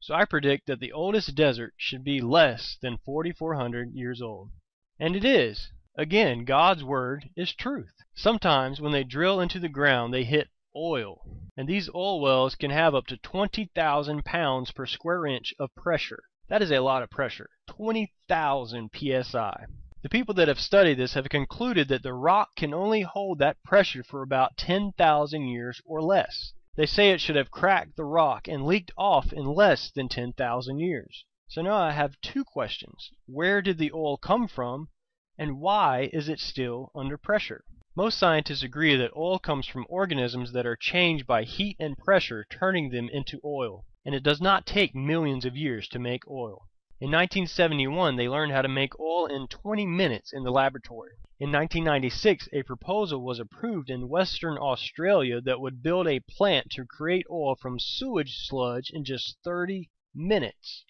So 0.00 0.14
I 0.14 0.24
predict 0.24 0.68
that 0.68 0.80
the 0.80 0.92
oldest 0.92 1.34
desert 1.34 1.74
should 1.76 2.02
be 2.02 2.22
less 2.22 2.78
than 2.80 2.96
4,400 3.04 3.92
years 3.92 4.22
old. 4.22 4.52
And 4.98 5.14
it 5.14 5.26
is. 5.26 5.70
Again, 5.98 6.46
God's 6.46 6.82
word 6.82 7.28
is 7.36 7.52
truth. 7.52 7.92
Sometimes 8.14 8.80
when 8.80 8.92
they 8.92 9.04
drill 9.04 9.40
into 9.40 9.60
the 9.60 9.68
ground 9.68 10.14
they 10.14 10.24
hit 10.24 10.48
oil. 10.76 11.24
And 11.56 11.66
these 11.66 11.88
oil 11.94 12.20
wells 12.20 12.54
can 12.54 12.70
have 12.70 12.94
up 12.94 13.06
to 13.06 13.16
20,000 13.16 14.24
pounds 14.24 14.72
per 14.72 14.84
square 14.84 15.24
inch 15.26 15.54
of 15.58 15.74
pressure. 15.74 16.22
That 16.48 16.60
is 16.60 16.70
a 16.70 16.80
lot 16.80 17.02
of 17.02 17.10
pressure. 17.10 17.48
20,000 17.66 18.90
psi. 18.94 19.66
The 20.02 20.08
people 20.10 20.34
that 20.34 20.48
have 20.48 20.60
studied 20.60 20.98
this 20.98 21.14
have 21.14 21.28
concluded 21.28 21.88
that 21.88 22.02
the 22.02 22.12
rock 22.12 22.54
can 22.54 22.74
only 22.74 23.00
hold 23.00 23.38
that 23.38 23.62
pressure 23.64 24.04
for 24.04 24.22
about 24.22 24.56
10,000 24.56 25.48
years 25.48 25.80
or 25.84 26.02
less. 26.02 26.52
They 26.76 26.86
say 26.86 27.10
it 27.10 27.20
should 27.20 27.36
have 27.36 27.50
cracked 27.50 27.96
the 27.96 28.04
rock 28.04 28.46
and 28.46 28.66
leaked 28.66 28.92
off 28.98 29.32
in 29.32 29.46
less 29.46 29.90
than 29.90 30.08
10,000 30.08 30.78
years. 30.78 31.24
So 31.48 31.62
now 31.62 31.76
I 31.76 31.92
have 31.92 32.20
two 32.20 32.44
questions. 32.44 33.10
Where 33.24 33.62
did 33.62 33.78
the 33.78 33.92
oil 33.92 34.18
come 34.18 34.46
from, 34.46 34.90
and 35.38 35.58
why 35.58 36.10
is 36.12 36.28
it 36.28 36.38
still 36.38 36.92
under 36.94 37.16
pressure? 37.16 37.64
Most 37.98 38.18
scientists 38.18 38.62
agree 38.62 38.94
that 38.94 39.16
oil 39.16 39.38
comes 39.38 39.66
from 39.66 39.86
organisms 39.88 40.52
that 40.52 40.66
are 40.66 40.76
changed 40.76 41.26
by 41.26 41.44
heat 41.44 41.78
and 41.80 41.96
pressure 41.96 42.44
turning 42.50 42.90
them 42.90 43.08
into 43.08 43.40
oil, 43.42 43.86
and 44.04 44.14
it 44.14 44.22
does 44.22 44.38
not 44.38 44.66
take 44.66 44.94
millions 44.94 45.46
of 45.46 45.56
years 45.56 45.88
to 45.88 45.98
make 45.98 46.28
oil. 46.28 46.68
In 47.00 47.10
1971 47.10 48.16
they 48.16 48.28
learned 48.28 48.52
how 48.52 48.60
to 48.60 48.68
make 48.68 49.00
oil 49.00 49.24
in 49.24 49.48
20 49.48 49.86
minutes 49.86 50.34
in 50.34 50.42
the 50.42 50.52
laboratory. 50.52 51.12
In 51.40 51.50
1996 51.50 52.50
a 52.52 52.64
proposal 52.64 53.24
was 53.24 53.38
approved 53.38 53.88
in 53.88 54.10
Western 54.10 54.58
Australia 54.58 55.40
that 55.40 55.62
would 55.62 55.82
build 55.82 56.06
a 56.06 56.20
plant 56.20 56.68
to 56.72 56.84
create 56.84 57.24
oil 57.30 57.54
from 57.54 57.80
sewage 57.80 58.36
sludge 58.36 58.90
in 58.90 59.04
just 59.04 59.38
30 59.42 59.88
minutes. 60.14 60.84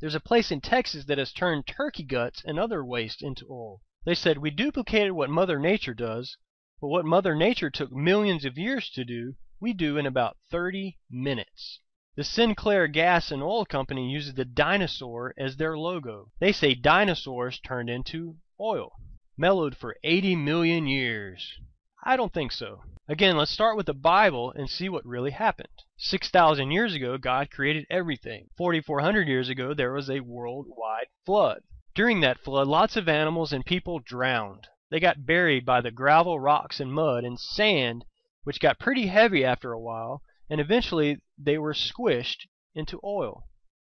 There's 0.00 0.14
a 0.14 0.20
place 0.20 0.50
in 0.50 0.60
Texas 0.60 1.06
that 1.06 1.16
has 1.16 1.32
turned 1.32 1.66
turkey 1.66 2.02
guts 2.02 2.42
and 2.44 2.58
other 2.58 2.84
waste 2.84 3.22
into 3.22 3.46
oil. 3.50 3.80
They 4.06 4.14
said 4.14 4.38
we 4.38 4.52
duplicated 4.52 5.14
what 5.14 5.30
Mother 5.30 5.58
Nature 5.58 5.92
does, 5.92 6.36
but 6.80 6.86
what 6.86 7.04
Mother 7.04 7.34
Nature 7.34 7.70
took 7.70 7.90
millions 7.90 8.44
of 8.44 8.56
years 8.56 8.88
to 8.90 9.04
do, 9.04 9.34
we 9.58 9.72
do 9.72 9.96
in 9.96 10.06
about 10.06 10.36
30 10.48 10.96
minutes. 11.10 11.80
The 12.14 12.22
Sinclair 12.22 12.86
Gas 12.86 13.32
and 13.32 13.42
Oil 13.42 13.64
Company 13.64 14.08
uses 14.08 14.34
the 14.34 14.44
dinosaur 14.44 15.34
as 15.36 15.56
their 15.56 15.76
logo. 15.76 16.30
They 16.38 16.52
say 16.52 16.76
dinosaurs 16.76 17.58
turned 17.58 17.90
into 17.90 18.36
oil, 18.60 18.92
mellowed 19.36 19.76
for 19.76 19.96
80 20.04 20.36
million 20.36 20.86
years. 20.86 21.58
I 22.04 22.16
don't 22.16 22.32
think 22.32 22.52
so. 22.52 22.84
Again, 23.08 23.36
let's 23.36 23.50
start 23.50 23.76
with 23.76 23.86
the 23.86 23.92
Bible 23.92 24.52
and 24.52 24.70
see 24.70 24.88
what 24.88 25.04
really 25.04 25.32
happened. 25.32 25.82
6,000 25.96 26.70
years 26.70 26.94
ago, 26.94 27.18
God 27.18 27.50
created 27.50 27.86
everything. 27.90 28.50
4,400 28.56 29.26
years 29.26 29.48
ago, 29.48 29.74
there 29.74 29.92
was 29.92 30.08
a 30.08 30.20
worldwide 30.20 31.08
flood. 31.24 31.64
During 31.96 32.20
that 32.20 32.40
flood, 32.40 32.68
lots 32.68 32.94
of 32.96 33.08
animals 33.08 33.54
and 33.54 33.64
people 33.64 34.00
drowned. 34.00 34.66
They 34.90 35.00
got 35.00 35.24
buried 35.24 35.64
by 35.64 35.80
the 35.80 35.90
gravel, 35.90 36.38
rocks, 36.38 36.78
and 36.78 36.92
mud 36.92 37.24
and 37.24 37.40
sand, 37.40 38.04
which 38.44 38.60
got 38.60 38.78
pretty 38.78 39.06
heavy 39.06 39.42
after 39.46 39.72
a 39.72 39.80
while, 39.80 40.20
and 40.50 40.60
eventually 40.60 41.22
they 41.38 41.56
were 41.56 41.72
squished 41.72 42.48
into 42.74 43.00
oil. 43.02 43.44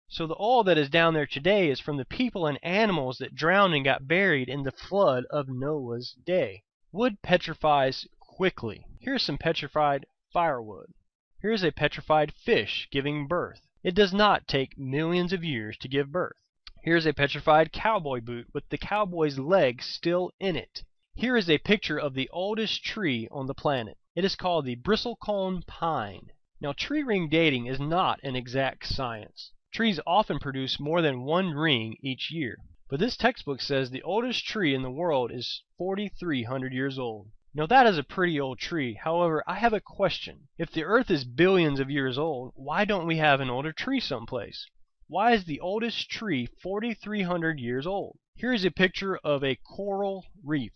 So 0.09 0.27
the 0.27 0.35
oil 0.41 0.65
that 0.65 0.77
is 0.77 0.91
down 0.91 1.15
there 1.15 1.25
today 1.25 1.71
is 1.71 1.79
from 1.79 1.99
the 1.99 2.05
people 2.05 2.49
and 2.49 2.59
animals 2.65 3.19
that 3.19 3.37
drowned 3.37 3.75
and 3.75 3.85
got 3.85 4.09
buried 4.09 4.49
in 4.49 4.65
the 4.65 4.73
flood 4.73 5.25
of 5.31 5.49
Noah's 5.49 6.15
day. 6.27 6.65
Wood 6.91 7.23
petrifies 7.23 8.09
quickly. 8.19 8.85
Here's 8.99 9.23
some 9.23 9.39
petrified 9.39 10.05
firewood. 10.33 10.95
Here's 11.41 11.63
a 11.63 11.71
petrified 11.71 12.35
fish 12.35 12.89
giving 12.91 13.29
birth. 13.29 13.61
It 13.85 13.95
does 13.95 14.13
not 14.13 14.49
take 14.49 14.77
millions 14.77 15.33
of 15.33 15.45
years 15.45 15.77
to 15.77 15.89
give 15.89 16.11
birth. 16.11 16.43
Here's 16.83 17.05
a 17.05 17.13
petrified 17.13 17.73
cowboy 17.73 18.23
boot 18.23 18.47
with 18.55 18.67
the 18.71 18.79
cowboy's 18.79 19.39
leg 19.39 19.83
still 19.83 20.33
in 20.41 20.57
it. 20.57 20.83
Here 21.15 21.37
is 21.37 21.51
a 21.51 21.59
picture 21.59 21.99
of 21.99 22.15
the 22.15 22.31
oldest 22.31 22.83
tree 22.83 23.29
on 23.31 23.47
the 23.47 23.53
planet. 23.53 23.99
It 24.15 24.25
is 24.25 24.35
called 24.35 24.65
the 24.65 24.77
bristlecone 24.77 25.67
pine. 25.67 26.31
Now 26.59 26.73
tree 26.73 27.03
ring 27.03 27.29
dating 27.29 27.67
is 27.67 27.79
not 27.79 28.19
an 28.23 28.35
exact 28.35 28.87
science. 28.87 29.53
Trees 29.75 30.01
often 30.07 30.39
produce 30.39 30.81
more 30.81 31.03
than 31.03 31.25
one 31.25 31.51
ring 31.51 31.99
each 32.01 32.31
year. 32.31 32.57
But 32.89 32.99
this 32.99 33.19
textbook 33.19 33.61
says 33.61 33.91
the 33.91 34.03
oldest 34.03 34.47
tree 34.47 34.75
in 34.75 34.81
the 34.81 34.91
world 34.91 35.31
is 35.31 35.63
4,300 35.77 36.73
years 36.73 36.99
old. 36.99 37.29
Now 37.53 37.67
that 37.67 37.87
is 37.87 37.99
a 37.99 38.03
pretty 38.03 38.41
old 38.41 38.59
tree. 38.59 38.95
However, 38.95 39.45
I 39.47 39.57
have 39.57 39.75
a 39.75 39.83
question. 39.83 40.49
If 40.57 40.71
the 40.71 40.85
Earth 40.85 41.11
is 41.11 41.25
billions 41.27 41.79
of 41.79 41.91
years 41.91 42.17
old, 42.17 42.55
why 42.57 42.87
don't 42.87 43.07
we 43.07 43.19
have 43.19 43.43
an 43.43 43.51
older 43.51 43.71
tree 43.71 44.01
someplace? 44.01 44.67
Why 45.13 45.33
is 45.33 45.45
the 45.45 45.59
oldest 45.59 46.09
tree 46.09 46.47
4,300 46.47 47.59
years 47.59 47.85
old? 47.85 48.21
Here 48.37 48.53
is 48.53 48.65
a 48.65 48.71
picture 48.71 49.17
of 49.25 49.43
a 49.43 49.57
coral 49.57 50.25
reef. 50.45 50.73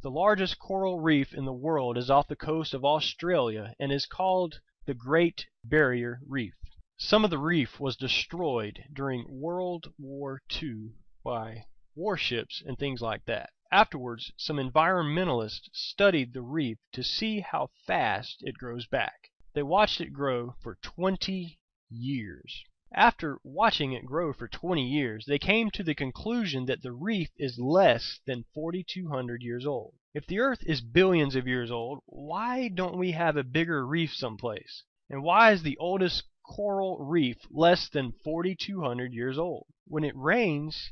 The 0.00 0.10
largest 0.10 0.58
coral 0.58 0.98
reef 0.98 1.34
in 1.34 1.44
the 1.44 1.52
world 1.52 1.98
is 1.98 2.08
off 2.08 2.26
the 2.26 2.36
coast 2.36 2.72
of 2.72 2.86
Australia 2.86 3.74
and 3.78 3.92
is 3.92 4.06
called 4.06 4.62
the 4.86 4.94
Great 4.94 5.44
Barrier 5.62 6.20
Reef. 6.26 6.54
Some 6.96 7.22
of 7.22 7.28
the 7.28 7.36
reef 7.36 7.78
was 7.78 7.98
destroyed 7.98 8.82
during 8.94 9.26
World 9.28 9.92
War 9.98 10.40
II 10.50 10.92
by 11.22 11.66
warships 11.94 12.62
and 12.64 12.78
things 12.78 13.02
like 13.02 13.26
that. 13.26 13.50
Afterwards, 13.70 14.32
some 14.38 14.56
environmentalists 14.56 15.68
studied 15.74 16.32
the 16.32 16.40
reef 16.40 16.78
to 16.92 17.04
see 17.04 17.40
how 17.40 17.68
fast 17.86 18.38
it 18.40 18.56
grows 18.56 18.86
back. 18.86 19.28
They 19.52 19.62
watched 19.62 20.00
it 20.00 20.14
grow 20.14 20.54
for 20.62 20.76
20 20.76 21.58
years. 21.90 22.64
After 22.98 23.38
watching 23.44 23.92
it 23.92 24.06
grow 24.06 24.32
for 24.32 24.48
20 24.48 24.82
years, 24.82 25.26
they 25.26 25.38
came 25.38 25.70
to 25.72 25.82
the 25.82 25.94
conclusion 25.94 26.64
that 26.64 26.80
the 26.80 26.94
reef 26.94 27.28
is 27.36 27.58
less 27.58 28.20
than 28.24 28.46
4,200 28.54 29.42
years 29.42 29.66
old. 29.66 29.96
If 30.14 30.26
the 30.26 30.38
Earth 30.38 30.62
is 30.64 30.80
billions 30.80 31.36
of 31.36 31.46
years 31.46 31.70
old, 31.70 32.00
why 32.06 32.68
don't 32.68 32.96
we 32.96 33.10
have 33.10 33.36
a 33.36 33.44
bigger 33.44 33.86
reef 33.86 34.14
someplace? 34.14 34.82
And 35.10 35.22
why 35.22 35.52
is 35.52 35.62
the 35.62 35.76
oldest 35.76 36.24
coral 36.42 36.96
reef 37.04 37.36
less 37.50 37.90
than 37.90 38.12
4,200 38.24 39.12
years 39.12 39.36
old? 39.36 39.66
When 39.86 40.02
it 40.02 40.16
rains, 40.16 40.90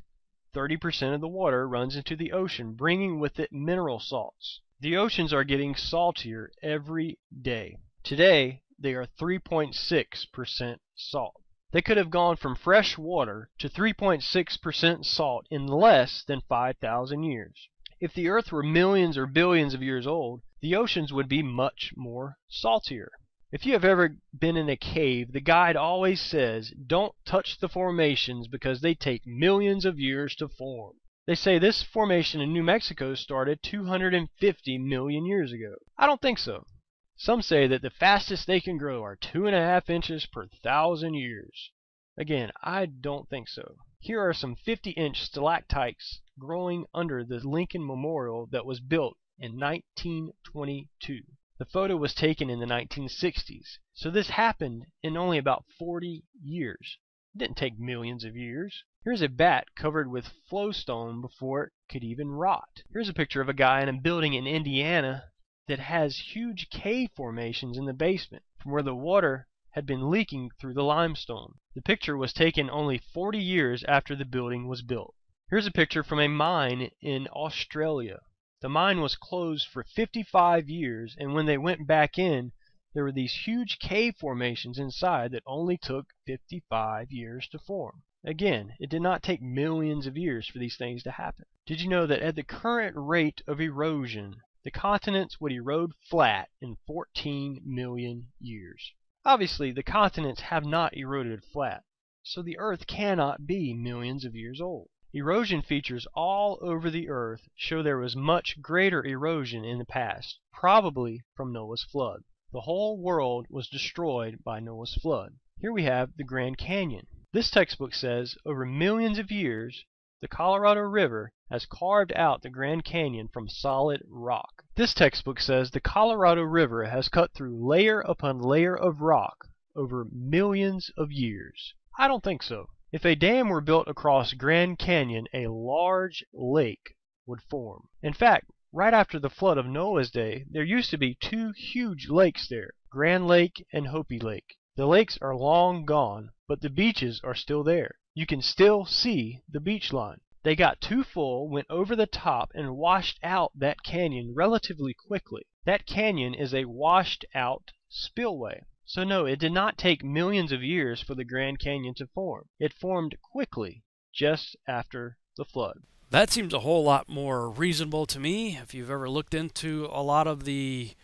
30% 0.53 1.15
of 1.15 1.23
the 1.23 1.27
water 1.27 1.67
runs 1.67 1.97
into 1.97 2.17
the 2.17 2.33
ocean, 2.33 2.75
bringing 2.75 3.19
with 3.19 3.41
it 3.41 3.51
mineral 3.51 3.99
salts. 3.99 4.61
The 4.79 4.99
oceans 4.99 5.33
are 5.33 5.43
getting 5.43 5.75
saltier 5.75 6.53
every 6.63 7.19
day. 7.41 7.79
Today, 8.03 8.61
they 8.79 8.93
are 8.93 9.07
3.6% 9.07 10.79
salt. 10.95 11.41
They 11.75 11.83
could 11.83 11.97
have 11.97 12.11
gone 12.11 12.37
from 12.37 12.55
fresh 12.55 12.97
water 12.97 13.51
to 13.59 13.69
3.6% 13.69 15.05
salt 15.05 15.49
in 15.51 15.67
less 15.67 16.23
than 16.23 16.41
5,000 16.49 17.25
years. 17.25 17.69
If 18.01 18.15
the 18.15 18.29
Earth 18.29 18.53
were 18.53 18.63
millions 18.63 19.19
or 19.19 19.27
billions 19.27 19.75
of 19.75 19.83
years 19.83 20.07
old, 20.07 20.43
the 20.61 20.77
oceans 20.77 21.13
would 21.13 21.29
be 21.29 21.43
much 21.43 21.93
more 21.97 22.37
saltier. 22.49 23.11
If 23.51 23.67
you 23.67 23.73
have 23.73 23.85
ever 23.85 24.19
been 24.39 24.57
in 24.57 24.69
a 24.69 24.77
cave, 24.77 25.33
the 25.33 25.41
guide 25.41 25.75
always 25.75 26.21
says, 26.21 26.73
don't 26.87 27.17
touch 27.25 27.59
the 27.59 27.69
formations 27.69 28.47
because 28.47 28.81
they 28.81 28.95
take 28.95 29.27
millions 29.27 29.85
of 29.85 29.99
years 29.99 30.37
to 30.37 30.47
form. 30.47 30.95
They 31.27 31.35
say 31.35 31.59
this 31.59 31.83
formation 31.83 32.41
in 32.41 32.53
New 32.53 32.63
Mexico 32.63 33.17
started 33.17 33.65
250 33.65 34.79
million 34.79 35.27
years 35.27 35.51
ago. 35.51 35.75
I 35.99 36.07
don't 36.07 36.23
think 36.23 36.39
so. 36.39 36.67
Some 37.17 37.43
say 37.43 37.69
that 37.69 37.81
the 37.81 37.91
fastest 37.91 38.49
they 38.49 38.61
can 38.61 38.77
grow 38.77 39.05
are 39.05 39.15
two 39.15 39.47
and 39.47 39.55
a 39.55 39.61
half 39.61 39.89
inches 39.89 40.27
per 40.27 40.49
thousand 40.49 41.15
years. 41.15 41.71
Again, 42.17 42.51
I 42.61 42.87
don't 42.87 43.29
think 43.29 43.49
so. 43.49 43.77
Here 44.01 44.21
are 44.21 44.35
some 44.35 44.57
50 44.57 44.91
inch 44.91 45.21
stalactites 45.21 46.21
growing 46.39 46.87
under 46.93 47.25
the 47.25 47.39
Lincoln 47.39 47.87
Memorial 47.87 48.47
that 48.47 48.67
was 48.67 48.81
built 48.81 49.17
in 49.39 49.61
1922. 49.61 51.23
The 51.57 51.65
photo 51.65 51.97
was 51.97 52.15
taken 52.15 52.51
in 52.51 52.59
the 52.59 52.67
1960s, 52.67 53.79
so 53.93 54.11
this 54.11 54.31
happened 54.31 54.87
in 55.01 55.17
only 55.17 55.39
about 55.39 55.67
40 55.79 56.25
years. 56.43 56.99
It 57.33 57.39
didn't 57.39 57.57
take 57.57 57.79
millions 57.79 58.25
of 58.25 58.37
years. 58.37 58.83
Here's 59.05 59.23
a 59.23 59.29
bat 59.29 59.69
covered 59.77 60.11
with 60.11 60.33
flowstone 60.49 61.21
before 61.21 61.63
it 61.67 61.73
could 61.89 62.03
even 62.03 62.31
rot. 62.31 62.83
Here's 62.93 63.09
a 63.09 63.15
picture 63.15 63.41
of 63.41 63.49
a 63.49 63.55
guy 63.55 63.83
in 63.83 63.89
a 63.89 63.93
building 63.93 64.35
in 64.35 64.49
Indiana 64.49 65.31
that 65.67 65.79
has 65.79 66.19
huge 66.19 66.69
cave 66.71 67.11
formations 67.17 67.79
in 67.79 67.87
the 67.87 67.93
basement 67.93 68.45
from 68.59 68.73
where 68.73 68.83
the 68.83 68.95
water 68.95 69.49
had 69.71 69.87
been 69.87 70.11
leaking 70.11 70.51
through 70.61 70.75
the 70.75 70.85
limestone. 70.85 71.59
The 71.75 71.83
picture 71.83 72.17
was 72.17 72.33
taken 72.33 72.69
only 72.71 72.99
40 72.99 73.39
years 73.39 73.83
after 73.85 74.15
the 74.15 74.25
building 74.25 74.69
was 74.69 74.83
built. 74.83 75.15
Here's 75.51 75.67
a 75.67 75.73
picture 75.73 76.03
from 76.03 76.21
a 76.21 76.29
mine 76.29 76.91
in 77.01 77.27
Australia. 77.29 78.21
The 78.61 78.69
mine 78.69 79.01
was 79.01 79.17
closed 79.17 79.67
for 79.67 79.85
55 79.85 80.69
years, 80.69 81.17
and 81.19 81.35
when 81.35 81.47
they 81.47 81.59
went 81.59 81.87
back 81.87 82.19
in, 82.19 82.53
there 82.95 83.03
were 83.03 83.13
these 83.13 83.35
huge 83.35 83.79
cave 83.79 84.17
formations 84.17 84.79
inside 84.79 85.33
that 85.33 85.43
only 85.47 85.77
took 85.77 86.07
55 86.27 87.11
years 87.11 87.49
to 87.49 87.59
form. 87.59 88.05
Again, 88.25 88.75
it 88.79 88.89
did 88.89 89.03
not 89.03 89.23
take 89.23 89.43
millions 89.43 90.07
of 90.07 90.17
years 90.17 90.47
for 90.47 90.59
these 90.59 90.77
things 90.77 91.03
to 91.03 91.11
happen. 91.11 91.47
Did 91.67 91.81
you 91.81 91.89
know 91.89 92.07
that 92.07 92.23
at 92.23 92.37
the 92.37 92.43
current 92.43 92.95
rate 92.97 93.43
of 93.47 93.61
erosion, 93.61 94.37
the 94.65 94.71
continents 94.71 95.41
would 95.41 95.53
erode 95.53 95.93
flat 96.09 96.49
in 96.61 96.77
14 96.87 97.61
million 97.65 98.33
years? 98.41 98.93
Obviously, 99.25 99.71
the 99.71 99.83
continents 99.83 100.41
have 100.41 100.65
not 100.65 100.97
eroded 100.97 101.45
flat, 101.45 101.85
so 102.23 102.43
the 102.43 102.59
Earth 102.59 102.87
cannot 102.87 103.47
be 103.47 103.75
millions 103.75 104.25
of 104.25 104.35
years 104.35 104.61
old. 104.61 104.89
Erosion 105.13 105.63
features 105.63 106.07
all 106.15 106.59
over 106.61 106.91
the 106.91 107.09
Earth 107.09 107.49
show 107.55 107.83
there 107.83 107.99
was 107.99 108.17
much 108.17 108.61
greater 108.61 109.05
erosion 109.05 109.65
in 109.65 109.79
the 109.79 109.85
past, 109.85 110.41
probably 110.53 111.21
from 111.37 111.53
Noah's 111.53 111.85
flood. 111.85 112.25
The 112.51 112.63
whole 112.63 112.99
world 112.99 113.47
was 113.49 113.69
destroyed 113.69 114.43
by 114.43 114.61
Noah's 114.61 114.95
flood. 114.95 115.37
Here 115.61 115.73
we 115.73 115.85
have 115.85 116.17
the 116.17 116.25
Grand 116.25 116.59
Canyon. 116.59 117.07
This 117.33 117.51
textbook 117.51 117.95
says 117.95 118.37
over 118.45 118.65
millions 118.67 119.19
of 119.19 119.31
years, 119.31 119.85
the 120.25 120.29
Colorado 120.29 120.81
River 120.81 121.35
has 121.51 121.67
carved 121.67 122.11
out 122.15 122.41
the 122.41 122.49
Grand 122.49 122.83
Canyon 122.83 123.29
from 123.29 123.47
solid 123.47 124.01
rock. 124.09 124.63
This 124.75 124.95
textbook 124.95 125.39
says 125.39 125.71
the 125.71 125.81
Colorado 125.81 126.41
River 126.41 126.87
has 126.87 127.11
cut 127.11 127.35
through 127.35 127.63
layer 127.63 128.01
upon 128.01 128.41
layer 128.41 128.75
of 128.75 129.03
rock 129.03 129.37
over 129.77 130.07
millions 130.11 130.91
of 130.97 131.13
years. 131.13 131.75
I 131.99 132.09
don't 132.09 132.25
think 132.25 132.43
so. 132.43 132.71
If 132.91 133.05
a 133.05 133.15
dam 133.15 133.51
were 133.51 133.61
built 133.61 133.87
across 133.87 134.33
Grand 134.33 134.79
Canyon, 134.79 135.27
a 135.35 135.49
large 135.49 136.25
lake 136.33 136.95
would 137.27 137.43
form. 137.43 137.89
In 138.03 138.15
fact, 138.15 138.47
right 138.73 138.95
after 138.95 139.19
the 139.19 139.29
flood 139.29 139.59
of 139.59 139.67
Noah's 139.67 140.11
day, 140.11 140.47
there 140.51 140.65
used 140.65 140.89
to 140.93 140.97
be 140.97 141.19
two 141.21 141.53
huge 141.53 142.09
lakes 142.09 142.49
there, 142.49 142.71
Grand 142.89 143.27
Lake 143.27 143.67
and 143.75 143.89
Hopi 143.89 144.19
Lake. 144.19 144.57
The 144.77 144.87
lakes 144.87 145.19
are 145.21 145.37
long 145.37 145.85
gone, 145.85 146.31
but 146.49 146.63
the 146.63 146.71
beaches 146.71 147.21
are 147.23 147.35
still 147.35 147.63
there. 147.63 147.97
You 148.15 148.27
can 148.27 148.43
still 148.43 148.85
see 148.85 149.43
the 149.49 149.59
beach 149.61 149.93
line. 149.93 150.21
They 150.45 150.55
got 150.55 150.81
too 150.81 151.03
full, 151.03 151.49
went 151.49 151.67
over 151.69 151.97
the 151.97 152.07
top, 152.07 152.53
and 152.55 152.77
washed 152.77 153.19
out 153.23 153.51
that 153.59 153.83
canyon 153.83 154.35
relatively 154.35 154.95
quickly. 154.95 155.47
That 155.65 155.87
canyon 155.87 156.33
is 156.33 156.55
a 156.55 156.67
washed 156.67 157.25
out 157.35 157.73
spillway. 157.89 158.67
So 158.85 159.03
no, 159.03 159.25
it 159.25 159.39
did 159.39 159.53
not 159.53 159.79
take 159.79 160.05
millions 160.05 160.53
of 160.53 160.63
years 160.63 161.01
for 161.01 161.15
the 161.15 161.25
Grand 161.25 161.59
Canyon 161.59 161.95
to 161.95 162.07
form. 162.07 162.49
It 162.61 162.73
formed 162.73 163.17
quickly, 163.33 163.83
just 164.13 164.57
after 164.69 165.17
the 165.37 165.45
flood. 165.45 165.81
That 166.11 166.31
seems 166.31 166.55
a 166.55 166.61
whole 166.61 166.85
lot 166.85 167.09
more 167.09 167.51
reasonable 167.51 168.07
to 168.07 168.21
me. 168.21 168.59
If 168.59 168.75
you've 168.75 168.91
ever 168.91 169.09
looked 169.11 169.35
into 169.35 169.89
a 169.91 170.03
lot 170.03 170.27
of 170.27 170.45
the 170.45 170.95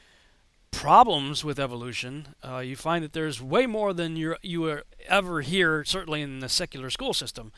problems 0.71 1.45
with 1.45 1.59
evolution, 1.59 2.35
uh, 2.47 2.59
you 2.59 2.77
find 2.77 3.05
that 3.05 3.13
there's 3.13 3.43
way 3.43 3.67
more 3.67 3.93
than 3.93 4.17
you 4.17 4.37
you 4.43 4.81
ever 5.09 5.41
hear, 5.41 5.85
certainly 5.85 6.23
in 6.23 6.41
the 6.41 6.49
secular 6.49 6.91
school 6.91 7.13
system. 7.13 7.53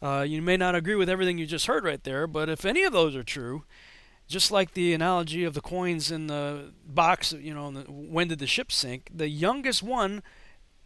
Uh, 0.00 0.24
you 0.26 0.42
may 0.42 0.56
not 0.56 0.74
agree 0.74 0.96
with 0.96 1.08
everything 1.08 1.38
you 1.38 1.46
just 1.46 1.66
heard 1.66 1.84
right 1.84 2.02
there, 2.02 2.26
but 2.26 2.48
if 2.48 2.64
any 2.64 2.82
of 2.82 2.92
those 2.92 3.14
are 3.14 3.22
true, 3.22 3.64
just 4.26 4.50
like 4.50 4.74
the 4.74 4.92
analogy 4.92 5.44
of 5.44 5.54
the 5.54 5.60
coins 5.60 6.10
in 6.10 6.26
the 6.26 6.72
box, 6.84 7.32
you 7.32 7.54
know, 7.54 7.70
when 7.88 8.28
did 8.28 8.38
the 8.38 8.46
ship 8.46 8.72
sink? 8.72 9.10
The 9.14 9.28
youngest 9.28 9.82
one, 9.82 10.22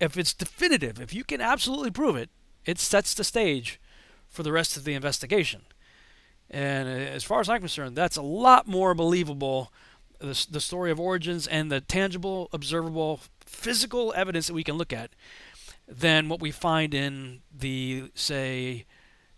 if 0.00 0.18
it's 0.18 0.34
definitive, 0.34 1.00
if 1.00 1.14
you 1.14 1.24
can 1.24 1.40
absolutely 1.40 1.90
prove 1.90 2.16
it, 2.16 2.28
it 2.66 2.78
sets 2.78 3.14
the 3.14 3.24
stage 3.24 3.80
for 4.28 4.42
the 4.42 4.52
rest 4.52 4.76
of 4.76 4.84
the 4.84 4.94
investigation. 4.94 5.62
And 6.50 6.88
uh, 6.88 6.92
as 6.92 7.24
far 7.24 7.40
as 7.40 7.48
I'm 7.48 7.60
concerned, 7.60 7.96
that's 7.96 8.16
a 8.16 8.22
lot 8.22 8.66
more 8.66 8.94
believable. 8.94 9.72
The, 10.18 10.46
the 10.50 10.60
story 10.60 10.90
of 10.90 10.98
origins 10.98 11.46
and 11.46 11.70
the 11.70 11.80
tangible, 11.80 12.48
observable, 12.52 13.20
physical 13.44 14.12
evidence 14.16 14.46
that 14.46 14.54
we 14.54 14.64
can 14.64 14.76
look 14.76 14.92
at 14.92 15.10
than 15.86 16.28
what 16.28 16.40
we 16.40 16.50
find 16.50 16.94
in 16.94 17.42
the, 17.54 18.10
say, 18.14 18.86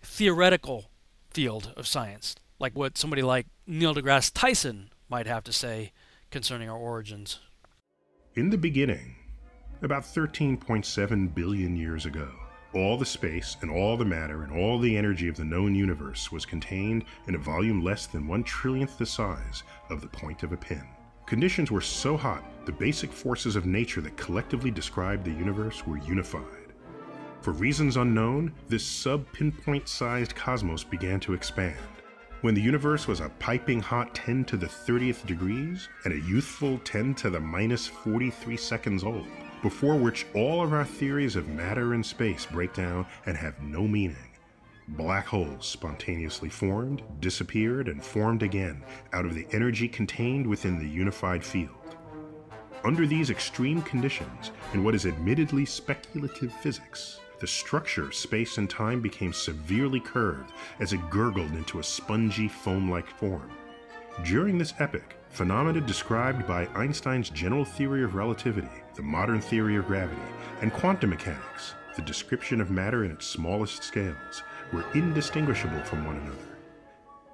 theoretical 0.03 0.91
field 1.31 1.73
of 1.77 1.87
science, 1.87 2.35
like 2.59 2.75
what 2.75 2.97
somebody 2.97 3.23
like 3.23 3.47
Neil 3.67 3.95
deGrasse 3.95 4.33
Tyson 4.33 4.91
might 5.09 5.27
have 5.27 5.45
to 5.45 5.53
say 5.53 5.93
concerning 6.31 6.69
our 6.69 6.79
origins. 6.79 7.41
In 8.35 8.51
the 8.51 8.59
beginning, 8.59 9.17
about 9.83 10.03
13.7 10.03 11.35
billion 11.35 11.77
years 11.77 12.07
ago, 12.07 12.31
all 12.75 12.99
the 12.99 13.07
space 13.07 13.57
and 13.63 13.71
all 13.71 13.97
the 13.97 14.05
matter 14.05 14.43
and 14.43 14.53
all 14.53 14.79
the 14.79 14.97
energy 14.97 15.29
of 15.29 15.37
the 15.37 15.45
known 15.45 15.75
universe 15.75 16.31
was 16.31 16.45
contained 16.45 17.05
in 17.27 17.35
a 17.35 17.39
volume 17.39 17.83
less 17.83 18.07
than 18.07 18.27
one 18.27 18.45
trillionth 18.45 18.99
the 18.99 19.07
size 19.07 19.63
of 19.91 20.01
the 20.01 20.09
point 20.09 20.43
of 20.43 20.53
a 20.53 20.57
pin. 20.57 20.85
Conditions 21.27 21.71
were 21.71 21.81
so 21.81 22.17
hot, 22.17 22.45
the 22.67 22.73
basic 22.73 23.13
forces 23.13 23.57
of 23.57 23.67
nature 23.67 24.01
that 24.01 24.17
collectively 24.17 24.71
described 24.71 25.25
the 25.25 25.31
universe 25.31 25.87
were 25.87 25.99
unified. 25.99 26.73
For 27.41 27.53
reasons 27.53 27.97
unknown, 27.97 28.53
this 28.69 28.85
sub-pinpoint 28.85 29.89
sized 29.89 30.35
cosmos 30.35 30.85
began 30.85 31.21
to 31.21 31.35
expand. 31.35 31.79
When 32.41 32.55
the 32.55 32.63
universe 32.63 33.09
was 33.09 33.21
a 33.21 33.31
piping 33.41 33.81
hot 33.81 34.15
10 34.15 34.45
to 34.47 34.57
the 34.57 34.67
30th 34.67 35.27
degrees 35.27 35.89
and 36.05 36.15
a 36.15 36.21
youthful 36.21 36.79
10 36.79 37.15
to 37.17 37.31
the 37.31 37.41
minus 37.41 37.87
43 37.87 38.57
seconds 38.57 39.03
old, 39.03 39.27
before 39.63 39.97
which 39.97 40.27
all 40.35 40.63
of 40.63 40.73
our 40.73 40.85
theories 40.85 41.37
of 41.37 41.49
matter 41.49 41.95
and 41.95 42.05
space 42.05 42.47
break 42.47 42.75
down 42.75 43.07
and 43.27 43.37
have 43.37 43.61
no 43.63 43.87
meaning. 43.87 44.17
Black 44.89 45.27
holes 45.27 45.67
spontaneously 45.67 46.49
formed, 46.49 47.03
disappeared, 47.21 47.89
and 47.89 48.03
formed 48.03 48.43
again 48.43 48.83
out 49.13 49.27
of 49.27 49.35
the 49.35 49.47
energy 49.53 49.87
contained 49.87 50.47
within 50.47 50.79
the 50.79 50.89
unified 50.89 51.45
field. 51.45 51.97
Under 52.85 53.07
these 53.07 53.29
extreme 53.29 53.83
conditions, 53.83 54.51
in 54.73 54.83
what 54.83 54.95
is 54.95 55.05
admittedly 55.05 55.67
speculative 55.67 56.53
physics, 56.53 57.21
the 57.41 57.47
structure 57.47 58.05
of 58.05 58.15
space 58.15 58.59
and 58.59 58.69
time 58.69 59.01
became 59.01 59.33
severely 59.33 60.01
curved 60.01 60.53
as 60.81 60.93
it 60.93 61.11
gurgled 61.11 61.53
into 61.53 61.81
a 61.81 61.85
spongy 61.85 62.49
foam 62.49 62.91
like 62.91 63.09
form. 63.09 63.51
During 64.25 64.59
this 64.59 64.75
epoch, 64.79 65.15
phenomena 65.29 65.81
described 65.81 66.47
by 66.47 66.67
Einstein's 66.75 67.31
general 67.31 67.65
theory 67.65 68.03
of 68.03 68.15
relativity, 68.15 68.69
the 68.99 69.03
modern 69.05 69.41
theory 69.41 69.77
of 69.77 69.87
gravity, 69.87 70.21
and 70.61 70.73
quantum 70.73 71.11
mechanics, 71.11 71.75
the 71.95 72.03
description 72.03 72.61
of 72.61 72.69
matter 72.69 73.05
in 73.05 73.13
its 73.13 73.29
smallest 73.29 73.85
scales, 73.85 74.43
were 74.73 74.85
indistinguishable 74.93 75.81
from 75.85 76.05
one 76.05 76.17
another. 76.17 76.59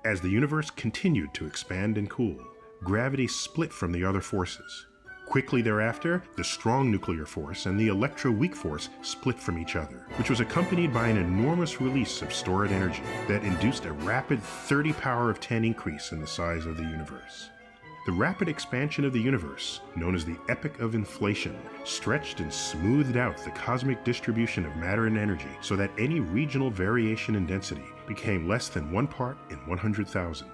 As 0.04 0.20
the 0.20 0.28
universe 0.28 0.68
continued 0.68 1.32
to 1.32 1.46
expand 1.46 1.96
and 1.96 2.10
cool, 2.10 2.38
gravity 2.82 3.26
split 3.26 3.72
from 3.72 3.92
the 3.92 4.04
other 4.04 4.20
forces. 4.20 4.84
Quickly 5.24 5.62
thereafter, 5.62 6.22
the 6.36 6.44
strong 6.44 6.90
nuclear 6.90 7.24
force 7.24 7.64
and 7.64 7.80
the 7.80 7.88
electroweak 7.88 8.54
force 8.54 8.90
split 9.00 9.40
from 9.40 9.58
each 9.58 9.74
other, 9.74 10.04
which 10.16 10.28
was 10.28 10.40
accompanied 10.40 10.92
by 10.92 11.08
an 11.08 11.16
enormous 11.16 11.80
release 11.80 12.20
of 12.20 12.34
stored 12.34 12.72
energy 12.72 13.02
that 13.26 13.42
induced 13.42 13.86
a 13.86 13.92
rapid 13.92 14.42
30 14.42 14.92
power 14.92 15.30
of 15.30 15.40
10 15.40 15.64
increase 15.64 16.12
in 16.12 16.20
the 16.20 16.26
size 16.26 16.66
of 16.66 16.76
the 16.76 16.82
universe. 16.82 17.48
The 18.04 18.12
rapid 18.12 18.50
expansion 18.50 19.06
of 19.06 19.14
the 19.14 19.20
universe, 19.20 19.80
known 19.96 20.14
as 20.14 20.26
the 20.26 20.36
epoch 20.50 20.78
of 20.78 20.94
inflation, 20.94 21.56
stretched 21.84 22.40
and 22.40 22.52
smoothed 22.52 23.16
out 23.16 23.38
the 23.38 23.50
cosmic 23.52 24.04
distribution 24.04 24.66
of 24.66 24.76
matter 24.76 25.06
and 25.06 25.16
energy 25.16 25.48
so 25.62 25.74
that 25.76 25.90
any 25.96 26.20
regional 26.20 26.68
variation 26.70 27.34
in 27.34 27.46
density 27.46 27.86
became 28.06 28.46
less 28.46 28.68
than 28.68 28.92
one 28.92 29.06
part 29.06 29.38
in 29.48 29.56
100,000. 29.66 30.46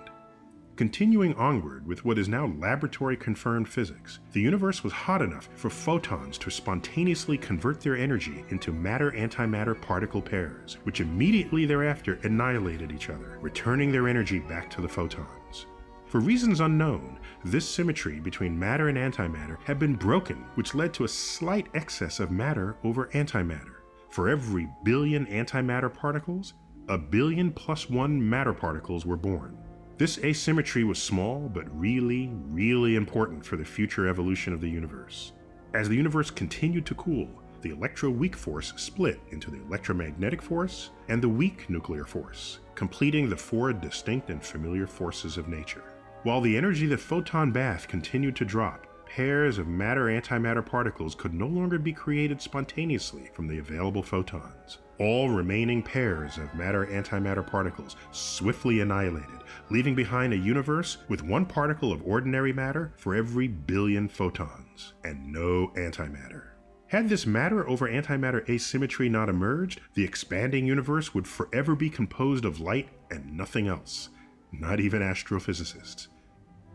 Continuing 0.76 1.34
onward 1.34 1.84
with 1.88 2.04
what 2.04 2.20
is 2.20 2.28
now 2.28 2.46
laboratory 2.56 3.16
confirmed 3.16 3.68
physics, 3.68 4.20
the 4.32 4.40
universe 4.40 4.84
was 4.84 4.92
hot 4.92 5.20
enough 5.20 5.48
for 5.56 5.70
photons 5.70 6.38
to 6.38 6.50
spontaneously 6.50 7.36
convert 7.36 7.80
their 7.80 7.96
energy 7.96 8.44
into 8.50 8.72
matter 8.72 9.10
antimatter 9.10 9.78
particle 9.82 10.22
pairs, 10.22 10.78
which 10.84 11.00
immediately 11.00 11.66
thereafter 11.66 12.20
annihilated 12.22 12.92
each 12.92 13.10
other, 13.10 13.38
returning 13.40 13.90
their 13.90 14.06
energy 14.06 14.38
back 14.38 14.70
to 14.70 14.80
the 14.80 14.88
photons. 14.88 15.66
For 16.10 16.18
reasons 16.18 16.58
unknown, 16.58 17.20
this 17.44 17.68
symmetry 17.68 18.18
between 18.18 18.58
matter 18.58 18.88
and 18.88 18.98
antimatter 18.98 19.58
had 19.62 19.78
been 19.78 19.94
broken, 19.94 20.44
which 20.56 20.74
led 20.74 20.92
to 20.94 21.04
a 21.04 21.08
slight 21.08 21.68
excess 21.74 22.18
of 22.18 22.32
matter 22.32 22.76
over 22.82 23.06
antimatter. 23.14 23.76
For 24.08 24.28
every 24.28 24.68
billion 24.82 25.26
antimatter 25.26 25.94
particles, 25.94 26.54
a 26.88 26.98
billion 26.98 27.52
plus 27.52 27.88
one 27.88 28.28
matter 28.28 28.52
particles 28.52 29.06
were 29.06 29.16
born. 29.16 29.56
This 29.98 30.18
asymmetry 30.18 30.82
was 30.82 31.00
small, 31.00 31.48
but 31.48 31.78
really, 31.78 32.32
really 32.48 32.96
important 32.96 33.46
for 33.46 33.56
the 33.56 33.64
future 33.64 34.08
evolution 34.08 34.52
of 34.52 34.60
the 34.60 34.68
universe. 34.68 35.30
As 35.74 35.88
the 35.88 35.94
universe 35.94 36.32
continued 36.32 36.86
to 36.86 36.96
cool, 36.96 37.28
the 37.60 37.70
electroweak 37.70 38.34
force 38.34 38.72
split 38.74 39.20
into 39.30 39.48
the 39.48 39.62
electromagnetic 39.62 40.42
force 40.42 40.90
and 41.08 41.22
the 41.22 41.28
weak 41.28 41.70
nuclear 41.70 42.04
force, 42.04 42.58
completing 42.74 43.30
the 43.30 43.36
four 43.36 43.72
distinct 43.72 44.28
and 44.28 44.42
familiar 44.42 44.88
forces 44.88 45.36
of 45.36 45.46
nature. 45.46 45.84
While 46.22 46.42
the 46.42 46.58
energy 46.58 46.84
of 46.84 46.90
the 46.90 46.98
photon 46.98 47.50
bath 47.50 47.88
continued 47.88 48.36
to 48.36 48.44
drop, 48.44 48.86
pairs 49.06 49.56
of 49.56 49.66
matter 49.66 50.04
antimatter 50.04 50.64
particles 50.64 51.14
could 51.14 51.32
no 51.32 51.46
longer 51.46 51.78
be 51.78 51.94
created 51.94 52.42
spontaneously 52.42 53.30
from 53.32 53.48
the 53.48 53.56
available 53.56 54.02
photons. 54.02 54.80
All 54.98 55.30
remaining 55.30 55.82
pairs 55.82 56.36
of 56.36 56.54
matter 56.54 56.84
antimatter 56.84 57.46
particles 57.46 57.96
swiftly 58.12 58.80
annihilated, 58.80 59.40
leaving 59.70 59.94
behind 59.94 60.34
a 60.34 60.36
universe 60.36 60.98
with 61.08 61.22
one 61.22 61.46
particle 61.46 61.90
of 61.90 62.06
ordinary 62.06 62.52
matter 62.52 62.92
for 62.98 63.14
every 63.14 63.48
billion 63.48 64.06
photons, 64.06 64.92
and 65.02 65.32
no 65.32 65.72
antimatter. 65.74 66.48
Had 66.88 67.08
this 67.08 67.24
matter 67.24 67.66
over 67.66 67.88
antimatter 67.88 68.46
asymmetry 68.46 69.08
not 69.08 69.30
emerged, 69.30 69.80
the 69.94 70.04
expanding 70.04 70.66
universe 70.66 71.14
would 71.14 71.26
forever 71.26 71.74
be 71.74 71.88
composed 71.88 72.44
of 72.44 72.60
light 72.60 72.90
and 73.10 73.34
nothing 73.34 73.68
else, 73.68 74.10
not 74.52 74.80
even 74.80 75.00
astrophysicists. 75.00 76.08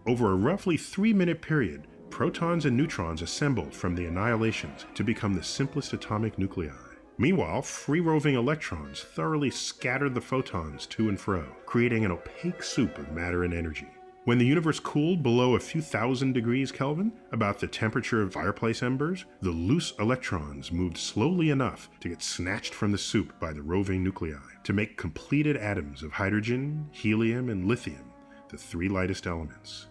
Over 0.08 0.32
a 0.32 0.36
roughly 0.36 0.78
three 0.78 1.14
minute 1.14 1.42
period, 1.42 1.88
protons 2.12 2.66
and 2.66 2.78
neutrons 2.78 3.24
assembled 3.24 3.74
from 3.74 3.96
the 3.96 4.06
annihilations 4.06 4.86
to 4.94 5.04
become 5.04 5.34
the 5.34 5.42
simplest 5.42 5.94
atomic 5.94 6.38
nuclei. 6.38 6.70
Meanwhile, 7.18 7.64
free 7.64 8.02
roving 8.02 8.36
electrons 8.36 9.02
thoroughly 9.02 9.50
scattered 9.50 10.14
the 10.14 10.22
photons 10.22 10.86
to 10.88 11.10
and 11.10 11.20
fro, 11.20 11.44
creating 11.66 12.06
an 12.06 12.12
opaque 12.12 12.62
soup 12.62 13.00
of 13.00 13.14
matter 13.14 13.46
and 13.46 13.54
energy. 13.54 13.88
When 14.26 14.38
the 14.38 14.46
universe 14.46 14.80
cooled 14.80 15.24
below 15.24 15.56
a 15.56 15.60
few 15.60 15.82
thousand 15.82 16.34
degrees 16.34 16.72
Kelvin, 16.72 17.12
about 17.32 17.60
the 17.60 17.68
temperature 17.68 18.22
of 18.22 18.34
fireplace 18.34 18.84
embers, 18.84 19.26
the 19.42 19.50
loose 19.50 19.94
electrons 20.00 20.72
moved 20.72 20.98
slowly 20.98 21.50
enough 21.50 21.90
to 22.02 22.10
get 22.10 22.22
snatched 22.22 22.76
from 22.76 22.92
the 22.92 22.98
soup 23.00 23.40
by 23.40 23.54
the 23.54 23.62
roving 23.64 24.04
nuclei 24.04 24.38
to 24.66 24.74
make 24.74 24.98
completed 24.98 25.58
atoms 25.58 26.04
of 26.04 26.12
hydrogen, 26.12 26.90
helium, 26.92 27.50
and 27.50 27.66
lithium, 27.66 28.12
the 28.50 28.58
three 28.58 28.88
lightest 28.88 29.26
elements. 29.26 29.88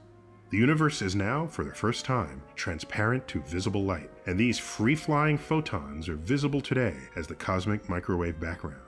The 0.55 0.61
universe 0.61 1.03
is 1.03 1.17
now, 1.17 1.49
for 1.49 1.65
the 1.65 1.75
first 1.75 2.05
time, 2.05 2.41
transparent 2.55 3.27
to 3.27 3.43
visible 3.43 3.83
light, 3.83 4.09
and 4.27 4.39
these 4.39 4.57
free 4.57 4.95
flying 4.95 5.37
photons 5.37 6.09
are 6.09 6.15
visible 6.15 6.61
today 6.61 6.95
as 7.17 7.27
the 7.27 7.35
cosmic 7.35 7.89
microwave 7.89 8.39
background. 8.39 8.79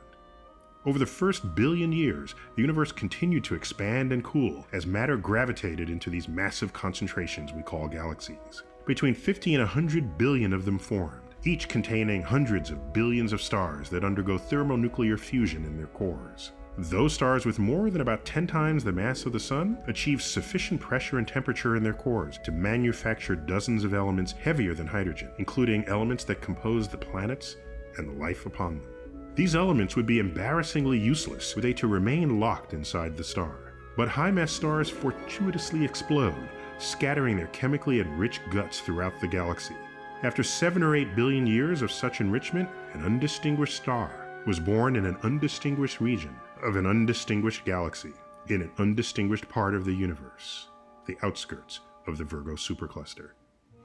Over 0.84 1.01
the 1.01 1.06
first 1.06 1.56
billion 1.56 1.90
years, 1.90 2.36
the 2.55 2.62
universe 2.62 2.93
continued 2.93 3.43
to 3.47 3.56
expand 3.56 4.12
and 4.12 4.22
cool 4.22 4.64
as 4.72 4.86
matter 4.86 5.16
gravitated 5.16 5.90
into 5.90 6.09
these 6.09 6.28
massive 6.28 6.72
concentrations 6.72 7.52
we 7.52 7.64
call 7.64 7.88
galaxies. 7.88 8.62
Between 8.86 9.16
50 9.16 9.56
and 9.56 9.62
100 9.62 10.16
billion 10.16 10.52
of 10.52 10.66
them 10.66 10.78
formed, 10.78 11.34
each 11.43 11.66
containing 11.66 12.22
hundreds 12.22 12.70
of 12.70 12.93
billions 12.93 13.32
of 13.32 13.43
stars 13.43 13.90
that 13.90 14.05
undergo 14.05 14.38
thermonuclear 14.38 15.18
fusion 15.18 15.64
in 15.64 15.76
their 15.76 15.88
cores. 15.88 16.52
Those 16.78 17.15
stars 17.15 17.47
with 17.47 17.59
more 17.59 17.89
than 17.89 18.03
about 18.03 18.27
10 18.27 18.47
times 18.47 18.85
the 18.85 18.93
mass 18.93 19.24
of 19.24 19.32
the 19.32 19.40
Sun 19.40 19.78
achieve 19.86 20.20
sufficient 20.20 20.78
pressure 20.78 21.16
and 21.16 21.27
temperature 21.27 21.74
in 21.74 21.82
their 21.82 21.94
cores 21.94 22.36
to 22.44 22.53
manufacture 22.53 23.35
dozens 23.35 23.82
of 23.82 23.94
elements 23.94 24.32
heavier 24.32 24.74
than 24.74 24.86
hydrogen, 24.86 25.31
including 25.39 25.86
elements 25.86 26.23
that 26.24 26.43
compose 26.43 26.86
the 26.86 26.98
planets 26.98 27.57
and 27.97 28.07
the 28.07 28.20
life 28.20 28.44
upon 28.44 28.77
them. 28.77 28.89
These 29.35 29.57
elements 29.57 29.97
would 29.97 30.05
be 30.05 30.19
embarrassingly 30.19 30.98
useless 30.98 31.57
were 31.57 31.62
they 31.62 31.73
to 31.73 31.86
remain 31.86 32.40
locked 32.40 32.74
inside 32.74 33.16
the 33.16 33.24
star. 33.24 33.73
But 33.97 34.09
high 34.09 34.31
mass 34.31 34.53
stars 34.53 34.90
fortuitously 34.90 35.82
explode, 35.82 36.36
scattering 36.77 37.39
their 37.39 37.47
chemically 37.48 38.01
enriched 38.01 38.43
guts 38.51 38.81
throughout 38.81 39.19
the 39.23 39.28
galaxy. 39.28 39.77
After 40.23 40.43
seven 40.43 40.82
or 40.82 40.94
eight 40.94 41.16
billion 41.16 41.47
years 41.47 41.81
of 41.81 41.90
such 41.90 42.20
enrichment, 42.20 42.69
an 42.93 43.03
undistinguished 43.03 43.77
star 43.77 44.43
was 44.47 44.61
born 44.61 44.97
in 44.97 45.07
an 45.07 45.16
undistinguished 45.23 46.03
region 46.03 46.36
of 46.62 46.77
an 46.77 46.87
undistinguished 46.87 47.65
galaxy 47.65 48.12
in 48.49 48.62
an 48.62 48.70
undistinguished 48.78 49.49
part 49.49 49.74
of 49.74 49.85
the 49.85 49.93
universe, 49.93 50.69
the 51.07 51.16
outskirts 51.23 51.81
of 52.07 52.19
the 52.19 52.24
Virgo 52.24 52.55
supercluster. 52.55 53.31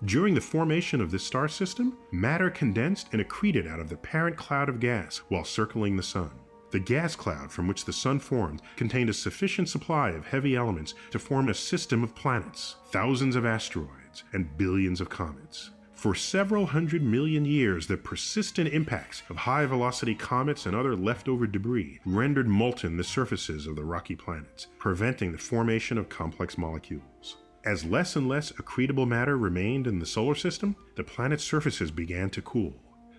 During 0.05 0.33
the 0.33 0.41
formation 0.41 0.99
of 0.99 1.11
this 1.11 1.23
star 1.23 1.47
system, 1.47 1.97
matter 2.11 2.49
condensed 2.49 3.09
and 3.11 3.21
accreted 3.21 3.67
out 3.67 3.79
of 3.79 3.89
the 3.89 3.97
parent 3.97 4.35
cloud 4.35 4.69
of 4.69 4.79
gas 4.79 5.19
while 5.29 5.43
circling 5.43 5.95
the 5.95 6.03
Sun. 6.03 6.31
The 6.71 6.79
gas 6.79 7.15
cloud 7.15 7.51
from 7.51 7.67
which 7.67 7.85
the 7.85 7.93
Sun 7.93 8.19
formed 8.19 8.61
contained 8.77 9.09
a 9.09 9.13
sufficient 9.13 9.69
supply 9.69 10.11
of 10.11 10.25
heavy 10.25 10.55
elements 10.55 10.93
to 11.11 11.19
form 11.19 11.49
a 11.49 11.53
system 11.53 12.03
of 12.03 12.15
planets, 12.15 12.77
thousands 12.91 13.35
of 13.35 13.45
asteroids, 13.45 14.23
and 14.33 14.57
billions 14.57 15.01
of 15.01 15.09
comets. 15.09 15.71
For 16.01 16.15
several 16.15 16.65
hundred 16.65 17.03
million 17.03 17.45
years, 17.45 17.85
the 17.85 17.95
persistent 17.95 18.69
impacts 18.69 19.21
of 19.29 19.37
high 19.37 19.67
velocity 19.67 20.15
comets 20.15 20.65
and 20.65 20.75
other 20.75 20.95
leftover 20.95 21.45
debris 21.45 21.99
rendered 22.07 22.47
molten 22.47 22.97
the 22.97 23.03
surfaces 23.03 23.67
of 23.67 23.75
the 23.75 23.83
rocky 23.83 24.15
planets, 24.15 24.65
preventing 24.79 25.31
the 25.31 25.37
formation 25.37 25.99
of 25.99 26.09
complex 26.09 26.57
molecules. 26.57 27.37
As 27.65 27.85
less 27.85 28.15
and 28.15 28.27
less 28.27 28.51
accretable 28.53 29.07
matter 29.07 29.37
remained 29.37 29.85
in 29.85 29.99
the 29.99 30.07
solar 30.07 30.33
system, 30.33 30.75
the 30.95 31.03
planet's 31.03 31.43
surfaces 31.43 31.91
began 31.91 32.31
to 32.31 32.41
cool. 32.41 32.73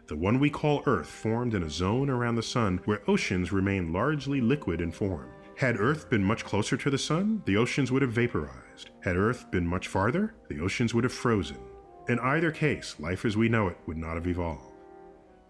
The 0.09 0.17
one 0.17 0.41
we 0.41 0.51
call 0.51 0.83
Earth 0.85 1.07
formed 1.07 1.55
in 1.55 1.63
a 1.63 1.71
zone 1.71 2.11
around 2.11 2.35
the 2.35 2.43
Sun 2.43 2.81
where 2.87 3.09
oceans 3.09 3.53
remain 3.53 3.93
largely 3.93 4.41
liquid 4.41 4.81
in 4.81 4.91
form. 4.91 5.31
Had 5.57 5.79
Earth 5.79 6.11
been 6.11 6.25
much 6.25 6.45
closer 6.45 6.77
to 6.77 6.91
the 6.91 6.99
Sun, 6.99 7.45
the 7.47 7.59
oceans 7.59 7.93
would 7.93 8.03
have 8.03 8.11
vaporized. 8.11 8.91
Had 9.05 9.17
Earth 9.17 9.53
been 9.53 9.69
much 9.69 9.87
farther, 9.87 10.35
the 10.49 10.59
oceans 10.59 10.93
would 10.95 11.05
have 11.05 11.13
frozen. 11.13 11.59
In 12.09 12.19
either 12.19 12.51
case, 12.51 12.97
life 12.99 13.25
as 13.25 13.37
we 13.37 13.49
know 13.49 13.69
it 13.69 13.79
would 13.87 13.97
not 13.97 14.15
have 14.15 14.27
evolved. 14.27 14.73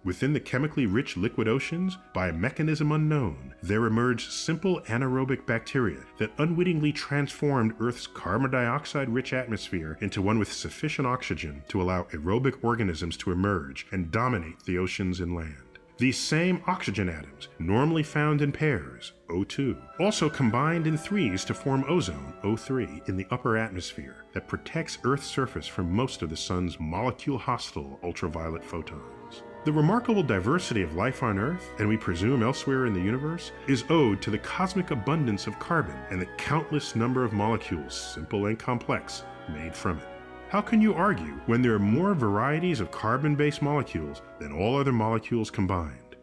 Within 0.05 0.33
the 0.33 0.41
chemically 0.41 0.85
rich 0.85 1.17
liquid 1.17 1.47
oceans, 1.47 1.97
by 2.13 2.29
a 2.29 2.33
mechanism 2.33 2.91
unknown, 2.91 3.55
there 3.63 3.87
emerged 3.87 4.33
simple 4.33 4.81
anaerobic 4.89 5.47
bacteria 5.47 6.01
that 6.19 6.33
unwittingly 6.39 6.93
transformed 6.93 7.75
Earth's 7.79 8.09
carbon 8.09 8.51
dioxide 8.51 9.09
rich 9.09 9.33
atmosphere 9.33 9.97
into 10.01 10.21
one 10.21 10.41
with 10.41 10.53
sufficient 10.53 11.07
oxygen 11.07 11.63
to 11.69 11.81
allow 11.81 12.03
aerobic 12.05 12.65
organisms 12.65 13.17
to 13.19 13.31
emerge 13.31 13.87
and 13.93 14.11
dominate 14.11 14.59
the 14.65 14.77
oceans 14.77 15.21
and 15.21 15.37
land. 15.37 15.72
These 16.03 16.19
same 16.19 16.65
oxygen 16.67 17.09
atoms, 17.09 17.47
normally 17.61 18.03
found 18.03 18.43
in 18.43 18.51
pairs, 18.51 19.13
O2, 19.29 20.01
also 20.01 20.29
combined 20.29 20.89
in 20.89 20.99
threes 20.99 21.45
to 21.45 21.55
form 21.55 21.85
ozone, 21.87 22.35
O3, 22.43 23.09
in 23.09 23.17
the 23.17 23.29
upper 23.31 23.57
atmosphere 23.57 24.25
that 24.33 24.49
protects 24.49 24.99
Earth's 25.05 25.29
surface 25.29 25.69
from 25.69 25.95
most 25.95 26.23
of 26.23 26.29
the 26.29 26.37
Sun's 26.37 26.81
molecule 26.81 27.39
hostile 27.39 28.01
ultraviolet 28.03 28.65
photons. 28.65 29.45
The 29.65 29.71
remarkable 29.71 30.25
diversity 30.25 30.83
of 30.83 30.97
life 30.97 31.23
on 31.23 31.39
Earth, 31.39 31.71
and 31.79 31.89
we 31.89 31.97
presume 31.97 32.43
elsewhere 32.43 32.87
in 32.87 32.95
the 32.95 33.01
universe, 33.01 33.53
is 33.69 33.85
owed 33.89 34.21
to 34.23 34.31
the 34.33 34.39
cosmic 34.39 34.91
abundance 34.91 35.47
of 35.47 35.61
carbon 35.61 35.99
and 36.11 36.21
the 36.21 36.27
countless 36.37 36.97
number 36.97 37.23
of 37.23 37.33
molecules, 37.33 37.95
simple 37.95 38.47
and 38.47 38.59
complex, 38.59 39.23
made 39.49 39.73
from 39.73 39.99
it. 39.99 40.12
How 40.53 40.61
can 40.61 40.83
you 40.83 40.93
argue 40.93 41.41
when 41.47 41.63
there 41.63 41.73
are 41.73 41.79
more 41.79 42.13
varieties 42.13 42.81
of 42.81 42.91
carbon 42.91 43.35
based 43.35 43.63
molecules 43.63 44.21
than 44.39 44.53
all 44.53 44.77
other 44.77 44.93
molecules 44.93 45.51
combined? 45.51 46.17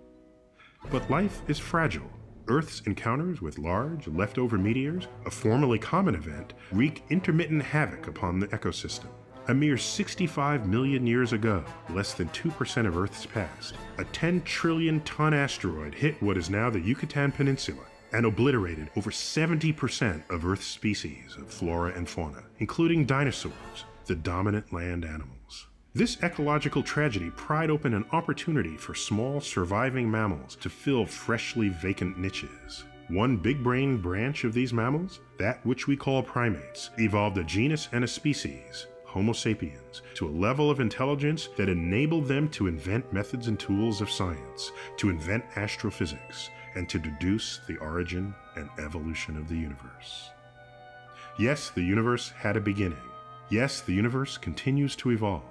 But 0.91 1.09
life 1.09 1.41
is 1.47 1.57
fragile. 1.57 2.11
Earth's 2.47 2.81
encounters 2.81 3.41
with 3.41 3.57
large, 3.57 4.07
leftover 4.07 4.59
meteors, 4.59 5.07
a 5.25 5.31
formerly 5.31 5.79
common 5.79 6.13
event, 6.13 6.53
wreak 6.71 7.01
intermittent 7.09 7.63
havoc 7.63 8.05
upon 8.05 8.39
the 8.39 8.45
ecosystem. 8.49 9.07
A 9.47 9.53
mere 9.55 9.79
65 9.79 10.67
million 10.67 11.07
years 11.07 11.33
ago, 11.33 11.65
less 11.89 12.13
than 12.13 12.29
2% 12.29 12.85
of 12.85 12.95
Earth's 12.95 13.25
past, 13.25 13.73
a 13.97 14.03
10 14.03 14.43
trillion 14.43 15.01
ton 15.01 15.33
asteroid 15.33 15.95
hit 15.95 16.21
what 16.21 16.37
is 16.37 16.51
now 16.51 16.69
the 16.69 16.79
Yucatan 16.79 17.31
Peninsula 17.31 17.81
and 18.13 18.27
obliterated 18.27 18.91
over 18.95 19.09
70% 19.09 20.29
of 20.29 20.45
Earth's 20.45 20.67
species 20.67 21.35
of 21.35 21.49
flora 21.49 21.93
and 21.95 22.07
fauna, 22.07 22.43
including 22.59 23.05
dinosaurs, 23.05 23.85
the 24.09 24.15
dominant 24.15 24.73
land 24.73 25.05
animals. 25.05 25.67
This 25.93 26.17
ecological 26.23 26.81
tragedy 26.81 27.29
pried 27.29 27.69
open 27.69 27.93
an 27.93 28.05
opportunity 28.11 28.75
for 28.75 28.95
small 28.95 29.39
surviving 29.39 30.09
mammals 30.09 30.55
to 30.61 30.69
fill 30.69 31.05
freshly 31.05 31.69
vacant 31.69 32.17
niches. 32.17 32.85
One 33.09 33.37
big 33.37 33.63
brained 33.63 34.01
branch 34.01 34.45
of 34.45 34.53
these 34.55 34.73
mammals, 34.73 35.19
that 35.37 35.63
which 35.63 35.85
we 35.85 35.95
call 35.95 36.23
primates, 36.23 36.89
evolved 36.97 37.37
a 37.37 37.43
genus 37.43 37.87
and 37.91 38.03
a 38.03 38.07
species, 38.07 38.87
Homo 39.05 39.31
sapiens, 39.33 40.01
to 40.15 40.27
a 40.27 40.31
level 40.31 40.71
of 40.71 40.79
intelligence 40.79 41.49
that 41.55 41.69
enabled 41.69 42.27
them 42.27 42.49
to 42.49 42.65
invent 42.65 43.13
methods 43.13 43.47
and 43.47 43.59
tools 43.59 44.01
of 44.01 44.09
science, 44.09 44.71
to 44.97 45.11
invent 45.11 45.45
astrophysics, 45.55 46.49
and 46.73 46.89
to 46.89 46.97
deduce 46.97 47.59
the 47.67 47.77
origin 47.77 48.33
and 48.55 48.71
evolution 48.79 49.37
of 49.37 49.47
the 49.47 49.55
universe. 49.55 50.31
Yes, 51.37 51.69
the 51.69 51.83
universe 51.83 52.31
had 52.31 52.57
a 52.57 52.61
beginning. 52.61 52.97
Yes, 53.49 53.81
the 53.81 53.93
universe 53.93 54.37
continues 54.37 54.95
to 54.97 55.09
evolve. 55.09 55.41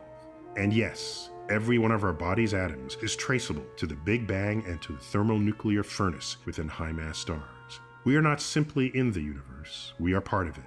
And 0.56 0.72
yes, 0.72 1.30
every 1.50 1.78
one 1.78 1.90
of 1.90 2.04
our 2.04 2.12
body's 2.12 2.54
atoms 2.54 2.96
is 3.02 3.16
traceable 3.16 3.64
to 3.76 3.86
the 3.86 3.96
Big 3.96 4.24
Bang 4.24 4.62
and 4.68 4.80
to 4.82 4.92
the 4.92 5.00
thermonuclear 5.00 5.82
furnace 5.82 6.36
within 6.44 6.68
high 6.68 6.92
mass 6.92 7.18
stars. 7.18 7.80
We 8.04 8.14
are 8.14 8.22
not 8.22 8.40
simply 8.40 8.96
in 8.96 9.10
the 9.10 9.20
universe, 9.20 9.94
we 9.98 10.12
are 10.12 10.20
part 10.20 10.46
of 10.46 10.58
it. 10.58 10.64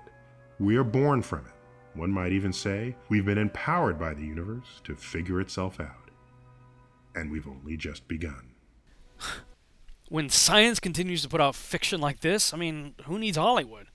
We 0.60 0.76
are 0.76 0.84
born 0.84 1.22
from 1.22 1.46
it. 1.46 1.98
One 1.98 2.12
might 2.12 2.34
even 2.34 2.52
say 2.52 2.96
we've 3.08 3.26
been 3.26 3.38
empowered 3.38 3.98
by 3.98 4.14
the 4.14 4.26
universe 4.26 4.82
to 4.84 4.96
figure 4.96 5.40
itself 5.40 5.80
out. 5.80 6.12
And 7.16 7.32
we've 7.32 7.48
only 7.48 7.78
just 7.78 8.08
begun. 8.08 8.54
When 10.10 10.30
science 10.30 10.82
continues 10.82 11.22
to 11.22 11.30
put 11.30 11.40
out 11.40 11.56
fiction 11.56 12.02
like 12.02 12.20
this, 12.20 12.54
I 12.54 12.58
mean, 12.58 12.96
who 13.06 13.18
needs 13.18 13.38
Hollywood? 13.38 13.88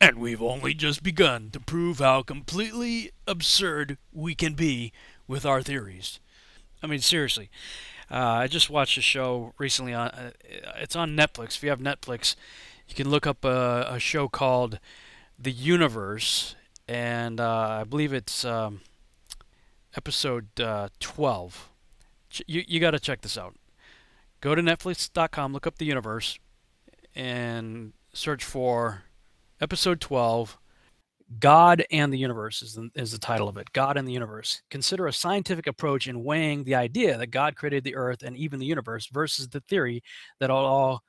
And 0.00 0.16
we've 0.16 0.40
only 0.40 0.72
just 0.72 1.02
begun 1.02 1.50
to 1.50 1.60
prove 1.60 1.98
how 1.98 2.22
completely 2.22 3.10
absurd 3.26 3.98
we 4.12 4.34
can 4.34 4.54
be 4.54 4.92
with 5.28 5.44
our 5.44 5.60
theories. 5.60 6.20
I 6.82 6.86
mean, 6.86 7.00
seriously. 7.00 7.50
Uh, 8.10 8.16
I 8.16 8.46
just 8.46 8.70
watched 8.70 8.96
a 8.96 9.02
show 9.02 9.52
recently 9.58 9.92
on. 9.92 10.08
Uh, 10.08 10.30
it's 10.76 10.96
on 10.96 11.14
Netflix. 11.16 11.56
If 11.56 11.62
you 11.62 11.68
have 11.68 11.80
Netflix, 11.80 12.34
you 12.88 12.94
can 12.94 13.10
look 13.10 13.26
up 13.26 13.44
a, 13.44 13.86
a 13.90 13.98
show 13.98 14.26
called 14.26 14.80
The 15.38 15.52
Universe, 15.52 16.56
and 16.88 17.38
uh, 17.38 17.80
I 17.82 17.84
believe 17.84 18.12
it's 18.14 18.44
um, 18.44 18.80
episode 19.96 20.58
uh, 20.58 20.88
12. 20.98 21.68
Ch- 22.30 22.42
you 22.46 22.64
you 22.66 22.80
got 22.80 22.92
to 22.92 22.98
check 22.98 23.20
this 23.20 23.36
out. 23.36 23.54
Go 24.40 24.54
to 24.54 24.62
Netflix.com, 24.62 25.52
look 25.52 25.66
up 25.66 25.76
The 25.76 25.84
Universe, 25.84 26.38
and 27.14 27.92
search 28.14 28.42
for 28.42 29.04
episode 29.60 30.00
12 30.00 30.58
God 31.38 31.84
and 31.92 32.12
the 32.12 32.18
Universe 32.18 32.60
is 32.60 32.74
the, 32.74 32.90
is 32.96 33.12
the 33.12 33.18
title 33.18 33.48
of 33.48 33.56
it. 33.56 33.72
God 33.72 33.96
and 33.96 34.08
the 34.08 34.12
Universe. 34.12 34.62
Consider 34.70 35.06
a 35.06 35.12
scientific 35.12 35.68
approach 35.68 36.08
in 36.08 36.24
weighing 36.24 36.64
the 36.64 36.74
idea 36.74 37.16
that 37.16 37.28
God 37.28 37.54
created 37.54 37.84
the 37.84 37.94
earth 37.94 38.22
and 38.22 38.36
even 38.36 38.58
the 38.58 38.66
universe 38.66 39.06
versus 39.06 39.48
the 39.48 39.60
theory 39.60 40.02
that 40.40 40.50
all 40.50 41.02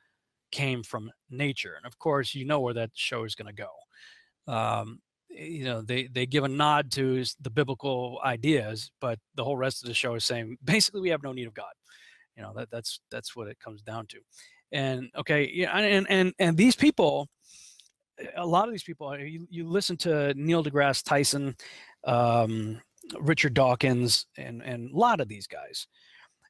came 0.52 0.84
from 0.84 1.12
nature. 1.32 1.74
And 1.76 1.88
of 1.88 1.98
course, 1.98 2.36
you 2.36 2.46
know 2.46 2.60
where 2.60 2.76
that 2.76 2.92
show 2.94 3.24
is 3.24 3.34
going 3.34 3.54
to 3.56 3.64
go. 4.48 4.54
Um, 4.54 5.00
you 5.30 5.64
know, 5.64 5.82
they, 5.82 6.08
they 6.08 6.28
give 6.28 6.44
a 6.44 6.50
nod 6.50 6.92
to 6.92 7.24
the 7.40 7.50
biblical 7.50 8.20
ideas, 8.24 8.92
but 9.00 9.18
the 9.34 9.44
whole 9.44 9.58
rest 9.58 9.82
of 9.82 9.88
the 9.88 9.94
show 9.96 10.14
is 10.14 10.26
saying 10.26 10.58
basically 10.64 11.02
we 11.02 11.10
have 11.10 11.24
no 11.24 11.32
need 11.32 11.48
of 11.48 11.54
God. 11.56 11.74
You 12.36 12.44
know, 12.44 12.54
that, 12.56 12.70
that's 12.72 13.02
that's 13.10 13.36
what 13.36 13.48
it 13.48 13.60
comes 13.60 13.82
down 13.82 14.08
to. 14.08 14.18
And 14.72 15.10
okay, 15.18 15.52
yeah, 15.54 15.76
and 15.78 16.10
and 16.10 16.34
and 16.40 16.56
these 16.56 16.78
people 16.78 17.28
a 18.36 18.46
lot 18.46 18.68
of 18.68 18.74
these 18.74 18.84
people, 18.84 19.08
uh, 19.08 19.18
you, 19.18 19.48
you 19.50 19.68
listen 19.68 19.98
to 19.98 20.34
Neil 20.36 20.64
deGrasse 20.64 21.04
Tyson, 21.04 21.56
um, 22.06 22.82
Richard 23.20 23.54
Dawkins, 23.54 24.26
and, 24.38 24.62
and 24.62 24.92
a 24.92 24.98
lot 24.98 25.20
of 25.20 25.28
these 25.28 25.48
guys, 25.48 25.88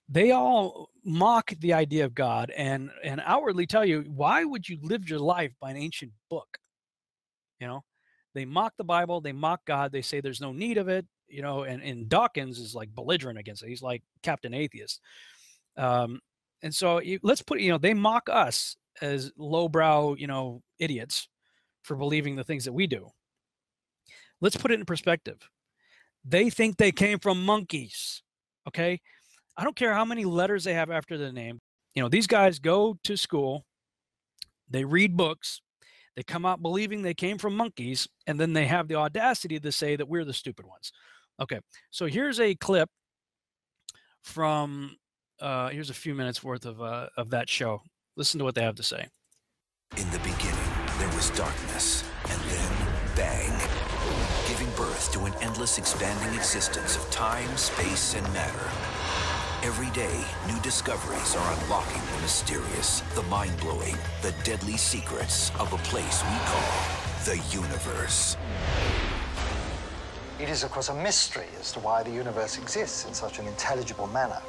they 0.09 0.31
all 0.31 0.89
mock 1.05 1.53
the 1.59 1.73
idea 1.73 2.05
of 2.05 2.13
God 2.13 2.51
and, 2.55 2.89
and 3.03 3.21
outwardly 3.25 3.65
tell 3.65 3.85
you, 3.85 4.03
why 4.07 4.43
would 4.43 4.67
you 4.67 4.77
live 4.81 5.09
your 5.09 5.19
life 5.19 5.53
by 5.61 5.71
an 5.71 5.77
ancient 5.77 6.11
book? 6.29 6.57
You 7.59 7.67
know, 7.67 7.83
they 8.33 8.45
mock 8.45 8.73
the 8.77 8.83
Bible, 8.83 9.21
they 9.21 9.31
mock 9.31 9.61
God, 9.65 9.91
they 9.91 10.01
say 10.01 10.19
there's 10.19 10.41
no 10.41 10.51
need 10.51 10.77
of 10.77 10.89
it, 10.89 11.05
you 11.27 11.41
know, 11.41 11.63
and, 11.63 11.81
and 11.81 12.09
Dawkins 12.09 12.59
is 12.59 12.75
like 12.75 12.93
belligerent 12.93 13.39
against 13.39 13.63
it. 13.63 13.69
He's 13.69 13.81
like 13.81 14.03
Captain 14.21 14.53
Atheist. 14.53 14.99
Um, 15.77 16.19
and 16.61 16.75
so 16.75 17.01
let's 17.23 17.41
put, 17.41 17.61
you 17.61 17.71
know, 17.71 17.77
they 17.77 17.93
mock 17.93 18.29
us 18.29 18.75
as 19.01 19.31
lowbrow, 19.37 20.15
you 20.15 20.27
know, 20.27 20.61
idiots 20.79 21.27
for 21.83 21.95
believing 21.95 22.35
the 22.35 22.43
things 22.43 22.65
that 22.65 22.73
we 22.73 22.87
do. 22.87 23.09
Let's 24.39 24.57
put 24.57 24.71
it 24.71 24.79
in 24.79 24.85
perspective. 24.85 25.37
They 26.25 26.49
think 26.49 26.77
they 26.77 26.91
came 26.91 27.19
from 27.19 27.45
monkeys. 27.45 28.23
Okay. 28.67 29.01
I 29.57 29.63
don't 29.63 29.75
care 29.75 29.93
how 29.93 30.05
many 30.05 30.25
letters 30.25 30.63
they 30.63 30.73
have 30.73 30.89
after 30.89 31.17
the 31.17 31.31
name. 31.31 31.59
You 31.93 32.03
know, 32.03 32.09
these 32.09 32.27
guys 32.27 32.59
go 32.59 32.97
to 33.03 33.17
school, 33.17 33.65
they 34.69 34.85
read 34.85 35.17
books, 35.17 35.61
they 36.15 36.23
come 36.23 36.45
out 36.45 36.61
believing 36.61 37.01
they 37.01 37.13
came 37.13 37.37
from 37.37 37.55
monkeys, 37.55 38.07
and 38.27 38.39
then 38.39 38.53
they 38.53 38.65
have 38.65 38.87
the 38.87 38.95
audacity 38.95 39.59
to 39.59 39.71
say 39.71 39.95
that 39.95 40.07
we're 40.07 40.25
the 40.25 40.33
stupid 40.33 40.65
ones. 40.65 40.91
Okay. 41.41 41.59
So 41.89 42.05
here's 42.05 42.39
a 42.39 42.55
clip 42.55 42.89
from, 44.21 44.95
uh, 45.41 45.69
here's 45.69 45.89
a 45.89 45.93
few 45.93 46.15
minutes 46.15 46.43
worth 46.43 46.65
of, 46.65 46.81
uh, 46.81 47.07
of 47.17 47.31
that 47.31 47.49
show. 47.49 47.81
Listen 48.15 48.37
to 48.39 48.45
what 48.45 48.55
they 48.55 48.63
have 48.63 48.75
to 48.75 48.83
say. 48.83 49.07
In 49.97 50.09
the 50.11 50.19
was 51.21 51.37
darkness, 51.37 52.03
and 52.31 52.41
then 52.49 52.71
bang, 53.15 53.51
giving 54.47 54.67
birth 54.75 55.11
to 55.11 55.25
an 55.25 55.33
endless 55.39 55.77
expanding 55.77 56.33
existence 56.35 56.95
of 56.95 57.07
time, 57.11 57.55
space, 57.57 58.15
and 58.15 58.23
matter. 58.33 58.71
Every 59.61 59.91
day, 59.91 60.25
new 60.47 60.59
discoveries 60.61 61.35
are 61.35 61.53
unlocking 61.61 62.01
the 62.15 62.21
mysterious, 62.23 63.01
the 63.13 63.21
mind-blowing, 63.23 63.95
the 64.23 64.33
deadly 64.43 64.77
secrets 64.77 65.51
of 65.59 65.71
a 65.71 65.77
place 65.89 66.23
we 66.23 66.37
call 66.45 66.71
the 67.25 67.37
universe. 67.51 68.35
It 70.39 70.49
is, 70.49 70.63
of 70.63 70.71
course, 70.71 70.89
a 70.89 70.95
mystery 70.95 71.49
as 71.59 71.71
to 71.73 71.79
why 71.81 72.01
the 72.01 72.09
universe 72.09 72.57
exists 72.57 73.05
in 73.05 73.13
such 73.13 73.37
an 73.37 73.45
intelligible 73.45 74.07
manner, 74.07 74.41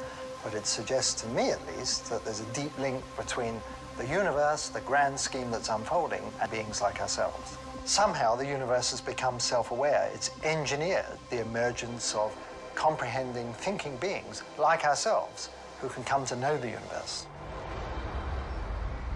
but 0.43 0.55
it 0.55 0.65
suggests 0.65 1.21
to 1.21 1.27
me, 1.27 1.51
at 1.51 1.59
least, 1.77 2.09
that 2.09 2.25
there's 2.25 2.39
a 2.39 2.45
deep 2.45 2.75
link 2.79 3.03
between 3.15 3.61
the 3.97 4.07
universe, 4.07 4.69
the 4.69 4.81
grand 4.81 5.19
scheme 5.19 5.51
that's 5.51 5.69
unfolding, 5.69 6.23
and 6.41 6.51
beings 6.51 6.81
like 6.81 6.99
ourselves. 7.01 7.57
Somehow 7.85 8.35
the 8.35 8.45
universe 8.45 8.91
has 8.91 9.01
become 9.01 9.39
self-aware. 9.39 10.09
It's 10.13 10.31
engineered 10.43 11.17
the 11.29 11.41
emergence 11.41 12.15
of 12.15 12.35
comprehending, 12.75 13.53
thinking 13.53 13.97
beings 13.97 14.41
like 14.57 14.83
ourselves 14.83 15.49
who 15.79 15.89
can 15.89 16.03
come 16.03 16.25
to 16.25 16.35
know 16.35 16.57
the 16.57 16.69
universe. 16.69 17.27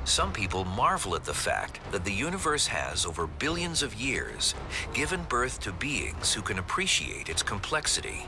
Some 0.03 0.31
people 0.31 0.63
marvel 0.63 1.15
at 1.15 1.25
the 1.25 1.33
fact 1.33 1.79
that 1.91 2.05
the 2.05 2.13
universe 2.13 2.67
has, 2.67 3.05
over 3.05 3.27
billions 3.27 3.83
of 3.83 3.95
years, 3.95 4.53
given 4.93 5.23
birth 5.23 5.59
to 5.61 5.71
beings 5.71 6.33
who 6.33 6.41
can 6.41 6.59
appreciate 6.59 7.29
its 7.29 7.43
complexity. 7.43 8.25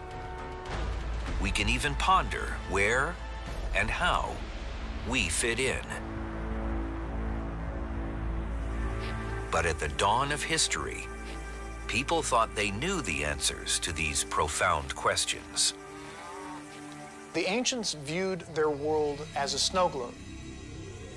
we 1.41 1.51
can 1.51 1.69
even 1.69 1.95
ponder 1.95 2.57
where 2.69 3.15
and 3.75 3.89
how 3.89 4.31
we 5.07 5.29
fit 5.29 5.59
in. 5.59 5.81
But 9.51 9.65
at 9.65 9.79
the 9.79 9.87
dawn 9.89 10.31
of 10.31 10.43
history, 10.43 11.07
people 11.87 12.21
thought 12.21 12.55
they 12.55 12.71
knew 12.71 13.01
the 13.01 13.23
answers 13.23 13.79
to 13.79 13.91
these 13.91 14.23
profound 14.23 14.95
questions. 14.95 15.73
The 17.33 17.49
ancients 17.49 17.93
viewed 17.93 18.41
their 18.53 18.69
world 18.69 19.25
as 19.35 19.53
a 19.53 19.59
snow 19.59 19.89
globe. 19.89 20.13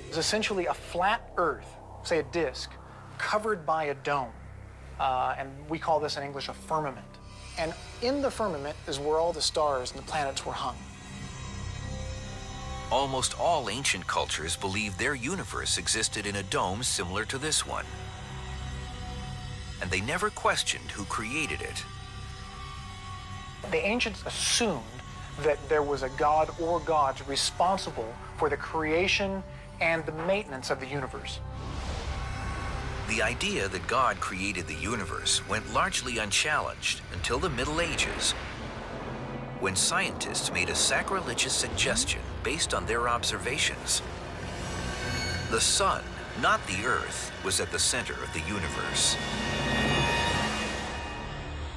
It's 0.07 0.17
essentially 0.17 0.67
a 0.67 0.73
flat 0.73 1.31
Earth, 1.37 1.75
say 2.03 2.19
a 2.19 2.23
disk, 2.23 2.71
covered 3.17 3.65
by 3.65 3.85
a 3.85 3.93
dome. 3.95 4.31
Uh, 4.99 5.35
and 5.37 5.49
we 5.69 5.79
call 5.79 5.99
this 5.99 6.17
in 6.17 6.23
English 6.23 6.49
a 6.49 6.53
firmament. 6.53 7.05
And 7.57 7.73
in 8.01 8.21
the 8.21 8.31
firmament 8.31 8.75
is 8.87 8.99
where 8.99 9.17
all 9.17 9.33
the 9.33 9.41
stars 9.41 9.91
and 9.91 9.99
the 9.99 10.05
planets 10.05 10.45
were 10.45 10.53
hung. 10.53 10.75
Almost 12.91 13.39
all 13.39 13.69
ancient 13.69 14.05
cultures 14.05 14.55
believed 14.55 14.99
their 14.99 15.15
universe 15.15 15.77
existed 15.77 16.27
in 16.27 16.35
a 16.35 16.43
dome 16.43 16.83
similar 16.83 17.25
to 17.25 17.37
this 17.37 17.65
one. 17.65 17.85
And 19.83 19.91
they 19.91 19.99
never 19.99 20.29
questioned 20.29 20.91
who 20.91 21.03
created 21.03 21.61
it. 21.61 21.83
The 23.69 23.85
ancients 23.85 24.23
assumed 24.25 24.81
that 25.41 25.59
there 25.67 25.83
was 25.83 26.03
a 26.03 26.09
god 26.09 26.49
or 26.57 26.79
gods 26.79 27.27
responsible 27.27 28.13
for 28.37 28.49
the 28.49 28.55
creation 28.55 29.43
and 29.81 30.05
the 30.05 30.13
maintenance 30.13 30.69
of 30.69 30.79
the 30.79 30.87
universe. 30.87 31.41
The 33.09 33.21
idea 33.21 33.67
that 33.67 33.85
God 33.85 34.21
created 34.21 34.67
the 34.67 34.73
universe 34.73 35.45
went 35.49 35.73
largely 35.73 36.17
unchallenged 36.17 37.01
until 37.11 37.37
the 37.37 37.49
Middle 37.49 37.81
Ages, 37.81 38.31
when 39.59 39.75
scientists 39.75 40.49
made 40.53 40.69
a 40.69 40.75
sacrilegious 40.75 41.51
suggestion 41.51 42.21
based 42.41 42.73
on 42.73 42.85
their 42.85 43.09
observations. 43.09 44.01
The 45.51 45.59
sun, 45.59 46.03
not 46.41 46.65
the 46.67 46.85
earth, 46.85 47.31
was 47.43 47.59
at 47.59 47.71
the 47.71 47.79
center 47.79 48.13
of 48.13 48.33
the 48.33 48.41
universe. 48.41 49.17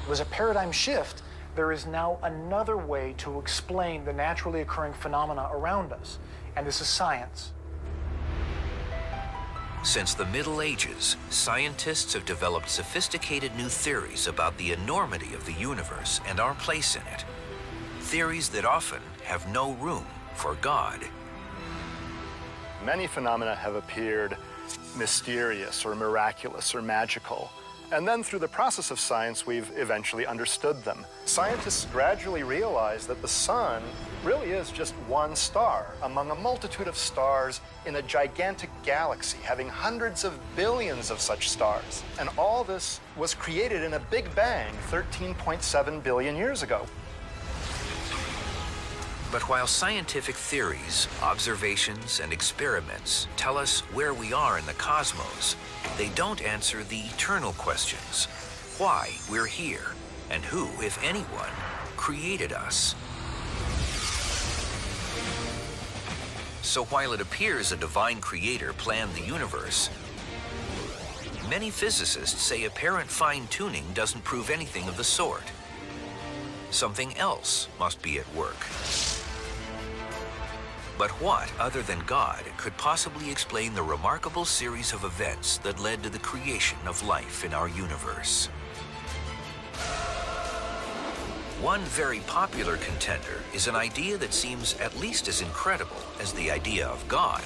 It 0.02 0.08
was 0.08 0.20
a 0.20 0.24
paradigm 0.26 0.72
shift. 0.72 1.22
There 1.54 1.72
is 1.72 1.86
now 1.86 2.18
another 2.22 2.76
way 2.76 3.14
to 3.18 3.38
explain 3.38 4.04
the 4.04 4.12
naturally 4.12 4.60
occurring 4.60 4.92
phenomena 4.92 5.48
around 5.52 5.92
us, 5.92 6.18
and 6.56 6.66
this 6.66 6.80
is 6.80 6.86
science. 6.86 7.52
Since 9.82 10.14
the 10.14 10.26
Middle 10.26 10.62
Ages, 10.62 11.16
scientists 11.30 12.12
have 12.14 12.24
developed 12.24 12.68
sophisticated 12.68 13.54
new 13.56 13.68
theories 13.68 14.26
about 14.26 14.58
the 14.58 14.72
enormity 14.72 15.32
of 15.32 15.46
the 15.46 15.52
universe 15.52 16.20
and 16.26 16.40
our 16.40 16.54
place 16.54 16.96
in 16.96 17.02
it. 17.14 17.24
Theories 18.00 18.48
that 18.48 18.64
often 18.64 19.00
have 19.24 19.46
no 19.52 19.74
room 19.74 20.06
for 20.34 20.54
God. 20.56 21.00
Many 22.84 23.06
phenomena 23.06 23.54
have 23.54 23.76
appeared 23.76 24.36
mysterious 24.96 25.84
or 25.84 25.94
miraculous 25.94 26.74
or 26.74 26.82
magical. 26.82 27.50
And 27.92 28.06
then 28.06 28.24
through 28.24 28.40
the 28.40 28.48
process 28.48 28.90
of 28.90 28.98
science, 28.98 29.46
we've 29.46 29.70
eventually 29.76 30.26
understood 30.26 30.82
them. 30.82 31.06
Scientists 31.24 31.86
gradually 31.92 32.42
realized 32.42 33.06
that 33.06 33.22
the 33.22 33.28
sun 33.28 33.80
really 34.24 34.50
is 34.50 34.72
just 34.72 34.92
one 35.06 35.36
star 35.36 35.94
among 36.02 36.32
a 36.32 36.34
multitude 36.34 36.88
of 36.88 36.96
stars 36.96 37.60
in 37.86 37.96
a 37.96 38.02
gigantic 38.02 38.70
galaxy 38.82 39.38
having 39.44 39.68
hundreds 39.68 40.24
of 40.24 40.36
billions 40.56 41.12
of 41.12 41.20
such 41.20 41.48
stars. 41.48 42.02
And 42.18 42.28
all 42.36 42.64
this 42.64 43.00
was 43.16 43.34
created 43.34 43.84
in 43.84 43.94
a 43.94 44.00
big 44.00 44.34
bang 44.34 44.74
13.7 44.90 46.02
billion 46.02 46.34
years 46.34 46.64
ago. 46.64 46.86
But 49.32 49.48
while 49.48 49.66
scientific 49.66 50.36
theories, 50.36 51.08
observations, 51.22 52.20
and 52.20 52.32
experiments 52.32 53.26
tell 53.36 53.58
us 53.58 53.80
where 53.92 54.14
we 54.14 54.32
are 54.32 54.58
in 54.58 54.66
the 54.66 54.72
cosmos, 54.74 55.56
they 55.98 56.08
don't 56.10 56.42
answer 56.42 56.84
the 56.84 57.00
eternal 57.00 57.52
questions 57.54 58.26
why 58.78 59.10
we're 59.30 59.46
here, 59.46 59.92
and 60.30 60.44
who, 60.44 60.68
if 60.82 61.02
anyone, 61.02 61.50
created 61.96 62.52
us. 62.52 62.94
So 66.62 66.84
while 66.84 67.12
it 67.12 67.20
appears 67.20 67.72
a 67.72 67.76
divine 67.76 68.20
creator 68.20 68.74
planned 68.74 69.14
the 69.14 69.22
universe, 69.22 69.88
many 71.48 71.70
physicists 71.70 72.42
say 72.42 72.64
apparent 72.64 73.08
fine 73.08 73.46
tuning 73.48 73.84
doesn't 73.94 74.24
prove 74.24 74.50
anything 74.50 74.86
of 74.88 74.96
the 74.96 75.04
sort. 75.04 75.44
Something 76.70 77.16
else 77.16 77.68
must 77.78 78.02
be 78.02 78.18
at 78.18 78.34
work. 78.34 78.66
But 80.98 81.10
what, 81.20 81.52
other 81.60 81.82
than 81.82 81.98
God, 82.06 82.42
could 82.56 82.76
possibly 82.78 83.30
explain 83.30 83.74
the 83.74 83.82
remarkable 83.82 84.46
series 84.46 84.94
of 84.94 85.04
events 85.04 85.58
that 85.58 85.78
led 85.78 86.02
to 86.02 86.08
the 86.08 86.18
creation 86.18 86.78
of 86.86 87.06
life 87.06 87.44
in 87.44 87.52
our 87.52 87.68
universe? 87.68 88.46
One 91.60 91.80
very 91.82 92.20
popular 92.20 92.78
contender 92.78 93.42
is 93.54 93.66
an 93.66 93.76
idea 93.76 94.16
that 94.18 94.32
seems 94.32 94.74
at 94.78 94.98
least 94.98 95.28
as 95.28 95.42
incredible 95.42 95.96
as 96.20 96.32
the 96.32 96.50
idea 96.50 96.86
of 96.86 97.06
God. 97.08 97.44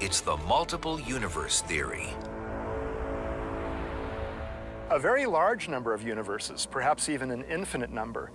It's 0.00 0.20
the 0.20 0.36
multiple 0.38 0.98
universe 1.00 1.62
theory. 1.62 2.08
A 4.90 4.98
very 4.98 5.26
large 5.26 5.68
number 5.68 5.94
of 5.94 6.02
universes, 6.02 6.66
perhaps 6.66 7.08
even 7.08 7.30
an 7.30 7.44
infinite 7.44 7.90
number, 7.90 8.30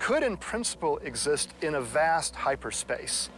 could 0.00 0.22
in 0.22 0.36
principle 0.38 0.98
exist 1.04 1.52
in 1.60 1.74
a 1.74 1.80
vast 1.80 2.34
hyperspace. 2.34 3.28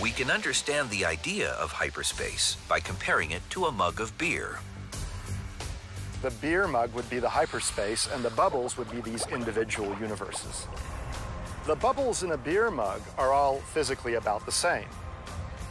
We 0.00 0.10
can 0.10 0.30
understand 0.30 0.90
the 0.90 1.04
idea 1.06 1.52
of 1.52 1.72
hyperspace 1.72 2.56
by 2.68 2.78
comparing 2.78 3.32
it 3.32 3.42
to 3.50 3.64
a 3.64 3.72
mug 3.72 3.98
of 3.98 4.16
beer. 4.18 4.60
The 6.20 6.30
beer 6.30 6.68
mug 6.68 6.94
would 6.94 7.08
be 7.08 7.18
the 7.18 7.30
hyperspace, 7.30 8.08
and 8.12 8.22
the 8.22 8.30
bubbles 8.30 8.76
would 8.76 8.90
be 8.90 9.00
these 9.00 9.26
individual 9.28 9.96
universes. 9.98 10.66
The 11.66 11.76
bubbles 11.76 12.22
in 12.22 12.32
a 12.32 12.36
beer 12.36 12.70
mug 12.70 13.00
are 13.16 13.32
all 13.32 13.58
physically 13.58 14.14
about 14.14 14.44
the 14.44 14.52
same. 14.52 14.86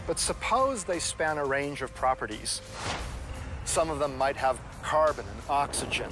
But 0.08 0.20
suppose 0.20 0.86
they 0.86 1.00
span 1.00 1.38
a 1.38 1.46
range 1.46 1.82
of 1.82 1.94
properties. 1.94 2.62
Some 3.66 3.90
of 3.90 4.00
them 4.00 4.18
might 4.18 4.38
have 4.38 4.60
carbon 4.82 5.26
and 5.30 5.42
oxygen, 5.50 6.10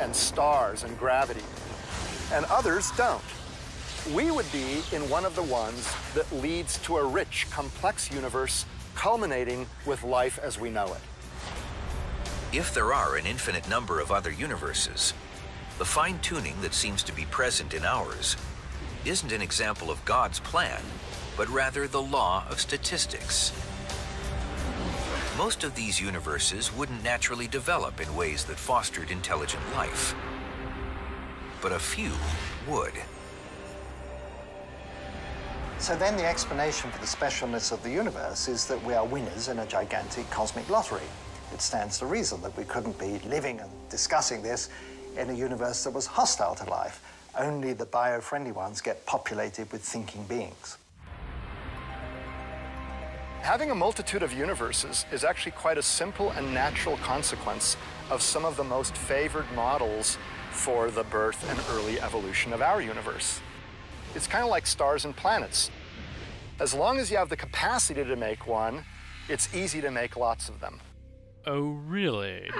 and 0.00 0.14
stars 0.14 0.82
and 0.82 0.98
gravity, 0.98 1.44
and 2.32 2.44
others 2.46 2.90
don't. 2.92 3.22
We 4.14 4.30
would 4.30 4.50
be 4.52 4.82
in 4.92 5.08
one 5.10 5.24
of 5.24 5.34
the 5.34 5.42
ones 5.42 5.92
that 6.14 6.30
leads 6.32 6.78
to 6.82 6.96
a 6.96 7.04
rich, 7.04 7.46
complex 7.50 8.12
universe 8.12 8.64
culminating 8.94 9.66
with 9.84 10.02
life 10.04 10.38
as 10.42 10.58
we 10.58 10.70
know 10.70 10.86
it. 10.86 11.00
If 12.56 12.72
there 12.72 12.94
are 12.94 13.16
an 13.16 13.26
infinite 13.26 13.68
number 13.68 14.00
of 14.00 14.10
other 14.10 14.30
universes, 14.30 15.12
the 15.78 15.84
fine 15.84 16.18
tuning 16.20 16.60
that 16.62 16.72
seems 16.72 17.02
to 17.02 17.12
be 17.12 17.26
present 17.26 17.74
in 17.74 17.84
ours 17.84 18.36
isn't 19.04 19.32
an 19.32 19.42
example 19.42 19.90
of 19.90 20.04
God's 20.04 20.40
plan, 20.40 20.80
but 21.36 21.48
rather 21.48 21.86
the 21.86 22.00
law 22.00 22.44
of 22.48 22.60
statistics. 22.60 23.52
Most 25.36 25.64
of 25.64 25.74
these 25.74 26.00
universes 26.00 26.74
wouldn't 26.74 27.04
naturally 27.04 27.46
develop 27.46 28.00
in 28.00 28.16
ways 28.16 28.44
that 28.44 28.56
fostered 28.56 29.10
intelligent 29.10 29.62
life, 29.74 30.14
but 31.66 31.74
a 31.74 31.78
few 31.80 32.12
would. 32.68 32.92
So 35.80 35.96
then 35.96 36.16
the 36.16 36.24
explanation 36.24 36.92
for 36.92 37.00
the 37.00 37.06
specialness 37.06 37.72
of 37.72 37.82
the 37.82 37.90
universe 37.90 38.46
is 38.46 38.66
that 38.66 38.80
we 38.84 38.94
are 38.94 39.04
winners 39.04 39.48
in 39.48 39.58
a 39.58 39.66
gigantic 39.66 40.30
cosmic 40.30 40.70
lottery. 40.70 41.08
It 41.52 41.60
stands 41.60 41.98
to 41.98 42.06
reason 42.06 42.40
that 42.42 42.56
we 42.56 42.62
couldn't 42.62 42.96
be 43.00 43.18
living 43.28 43.58
and 43.58 43.68
discussing 43.90 44.42
this 44.42 44.68
in 45.16 45.28
a 45.28 45.32
universe 45.32 45.82
that 45.82 45.90
was 45.92 46.06
hostile 46.06 46.54
to 46.54 46.70
life. 46.70 47.02
Only 47.36 47.72
the 47.72 47.86
bio-friendly 47.86 48.52
ones 48.52 48.80
get 48.80 49.04
populated 49.04 49.72
with 49.72 49.82
thinking 49.82 50.22
beings. 50.26 50.78
Having 53.42 53.72
a 53.72 53.74
multitude 53.74 54.22
of 54.22 54.32
universes 54.32 55.04
is 55.10 55.24
actually 55.24 55.52
quite 55.52 55.78
a 55.78 55.82
simple 55.82 56.30
and 56.30 56.54
natural 56.54 56.96
consequence 56.98 57.76
of 58.08 58.22
some 58.22 58.44
of 58.44 58.56
the 58.56 58.62
most 58.62 58.96
favored 58.96 59.50
models 59.56 60.16
for 60.56 60.90
the 60.90 61.04
birth 61.04 61.48
and 61.50 61.60
early 61.70 62.00
evolution 62.00 62.52
of 62.52 62.62
our 62.62 62.80
universe. 62.80 63.40
It's 64.14 64.26
kind 64.26 64.42
of 64.42 64.50
like 64.50 64.66
stars 64.66 65.04
and 65.04 65.14
planets. 65.14 65.70
As 66.58 66.72
long 66.72 66.98
as 66.98 67.10
you 67.10 67.18
have 67.18 67.28
the 67.28 67.36
capacity 67.36 68.02
to 68.02 68.16
make 68.16 68.46
one, 68.46 68.82
it's 69.28 69.54
easy 69.54 69.80
to 69.82 69.90
make 69.90 70.16
lots 70.16 70.48
of 70.48 70.58
them. 70.60 70.80
Oh, 71.46 71.78
really? 71.86 72.50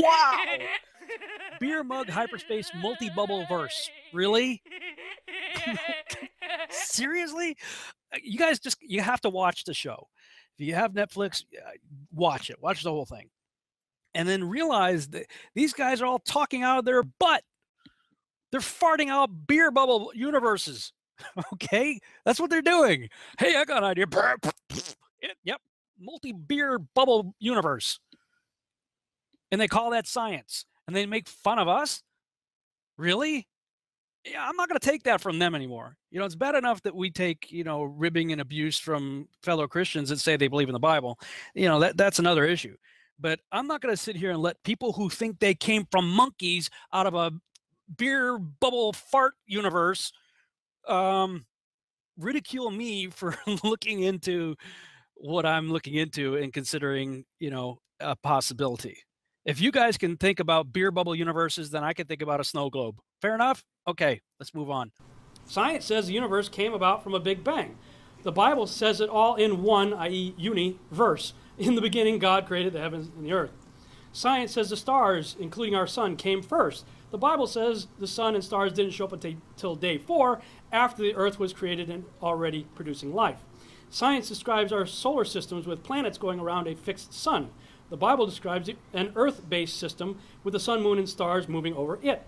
wow! 0.00 0.38
Beer 1.58 1.82
mug 1.82 2.08
hyperspace 2.08 2.70
multi 2.80 3.10
bubble 3.10 3.46
verse. 3.48 3.90
Really? 4.12 4.62
Seriously? 6.70 7.56
You 8.22 8.38
guys 8.38 8.58
just 8.58 8.76
you 8.80 9.00
have 9.00 9.20
to 9.22 9.30
watch 9.30 9.64
the 9.64 9.74
show. 9.74 10.08
If 10.58 10.66
you 10.66 10.74
have 10.74 10.92
Netflix, 10.92 11.44
uh, 11.54 11.70
watch 12.12 12.50
it. 12.50 12.56
Watch 12.60 12.82
the 12.82 12.90
whole 12.90 13.06
thing. 13.06 13.28
And 14.14 14.28
then 14.28 14.44
realize 14.44 15.08
that 15.08 15.26
these 15.54 15.72
guys 15.72 16.00
are 16.00 16.06
all 16.06 16.20
talking 16.20 16.62
out 16.62 16.78
of 16.78 16.84
their 16.84 17.02
butt. 17.02 17.42
They're 18.52 18.60
farting 18.60 19.08
out 19.08 19.30
beer 19.48 19.72
bubble 19.72 20.12
universes. 20.14 20.92
okay? 21.54 21.98
That's 22.24 22.38
what 22.38 22.50
they're 22.50 22.62
doing. 22.62 23.08
Hey, 23.38 23.56
I 23.56 23.64
got 23.64 23.82
an 23.82 23.90
idea. 23.90 24.06
yep. 25.42 25.60
Multi 25.98 26.32
beer 26.32 26.78
bubble 26.78 27.34
universe. 27.40 27.98
And 29.50 29.60
they 29.60 29.68
call 29.68 29.90
that 29.90 30.06
science. 30.06 30.66
And 30.86 30.94
they 30.94 31.06
make 31.06 31.28
fun 31.28 31.58
of 31.58 31.66
us? 31.66 32.02
Really? 32.96 33.48
Yeah, 34.24 34.46
I'm 34.48 34.56
not 34.56 34.68
going 34.68 34.80
to 34.80 34.90
take 34.90 35.02
that 35.02 35.20
from 35.20 35.38
them 35.38 35.54
anymore. 35.54 35.96
You 36.10 36.18
know, 36.18 36.24
it's 36.24 36.34
bad 36.34 36.54
enough 36.54 36.82
that 36.82 36.94
we 36.94 37.10
take, 37.10 37.52
you 37.52 37.62
know, 37.62 37.82
ribbing 37.82 38.32
and 38.32 38.40
abuse 38.40 38.78
from 38.78 39.28
fellow 39.42 39.66
Christians 39.66 40.08
that 40.08 40.18
say 40.18 40.36
they 40.36 40.48
believe 40.48 40.68
in 40.68 40.72
the 40.72 40.78
Bible. 40.78 41.18
You 41.54 41.68
know, 41.68 41.80
that 41.80 41.98
that's 41.98 42.18
another 42.18 42.44
issue. 42.46 42.76
But 43.20 43.40
I'm 43.52 43.66
not 43.66 43.82
going 43.82 43.94
to 43.94 44.00
sit 44.00 44.16
here 44.16 44.30
and 44.30 44.40
let 44.40 44.62
people 44.64 44.92
who 44.92 45.10
think 45.10 45.38
they 45.38 45.54
came 45.54 45.86
from 45.90 46.08
monkeys 46.08 46.70
out 46.92 47.06
of 47.06 47.14
a 47.14 47.32
beer 47.96 48.38
bubble 48.38 48.94
fart 48.94 49.34
universe 49.46 50.12
um, 50.88 51.44
ridicule 52.18 52.70
me 52.70 53.08
for 53.08 53.36
looking 53.64 54.00
into 54.00 54.56
what 55.16 55.44
I'm 55.44 55.70
looking 55.70 55.94
into 55.94 56.36
and 56.36 56.52
considering, 56.52 57.24
you 57.38 57.50
know, 57.50 57.78
a 58.00 58.16
possibility. 58.16 58.98
If 59.44 59.60
you 59.60 59.70
guys 59.70 59.98
can 59.98 60.16
think 60.16 60.40
about 60.40 60.72
beer 60.72 60.90
bubble 60.90 61.14
universes, 61.14 61.70
then 61.70 61.84
I 61.84 61.92
can 61.92 62.06
think 62.06 62.22
about 62.22 62.40
a 62.40 62.44
snow 62.44 62.70
globe. 62.70 62.96
Fair 63.20 63.34
enough? 63.34 63.62
Okay, 63.86 64.22
let's 64.40 64.54
move 64.54 64.70
on. 64.70 64.92
Science 65.46 65.84
says 65.84 66.06
the 66.06 66.14
universe 66.14 66.48
came 66.48 66.72
about 66.72 67.02
from 67.02 67.14
a 67.14 67.20
big 67.20 67.44
bang. 67.44 67.76
The 68.22 68.32
Bible 68.32 68.66
says 68.66 69.02
it 69.02 69.10
all 69.10 69.34
in 69.34 69.62
one, 69.62 69.92
i.e., 69.92 70.34
uni, 70.38 70.78
verse. 70.90 71.34
In 71.58 71.74
the 71.74 71.82
beginning, 71.82 72.18
God 72.18 72.46
created 72.46 72.72
the 72.72 72.80
heavens 72.80 73.10
and 73.14 73.26
the 73.26 73.32
earth. 73.32 73.52
Science 74.12 74.52
says 74.52 74.70
the 74.70 74.76
stars, 74.76 75.36
including 75.38 75.74
our 75.74 75.86
sun, 75.86 76.16
came 76.16 76.40
first. 76.40 76.86
The 77.10 77.18
Bible 77.18 77.46
says 77.46 77.88
the 77.98 78.06
sun 78.06 78.34
and 78.34 78.42
stars 78.42 78.72
didn't 78.72 78.92
show 78.92 79.04
up 79.04 79.12
until 79.12 79.76
day 79.76 79.98
four, 79.98 80.40
after 80.72 81.02
the 81.02 81.14
earth 81.14 81.38
was 81.38 81.52
created 81.52 81.90
and 81.90 82.04
already 82.22 82.66
producing 82.74 83.12
life. 83.12 83.40
Science 83.90 84.28
describes 84.28 84.72
our 84.72 84.86
solar 84.86 85.24
systems 85.24 85.66
with 85.66 85.84
planets 85.84 86.16
going 86.16 86.40
around 86.40 86.66
a 86.66 86.74
fixed 86.74 87.12
sun. 87.12 87.50
The 87.90 87.96
Bible 87.96 88.24
describes 88.24 88.70
an 88.92 89.12
earth 89.14 89.48
based 89.48 89.78
system 89.78 90.18
with 90.42 90.52
the 90.52 90.60
sun, 90.60 90.82
moon, 90.82 90.98
and 90.98 91.08
stars 91.08 91.48
moving 91.48 91.74
over 91.74 91.98
it. 92.02 92.26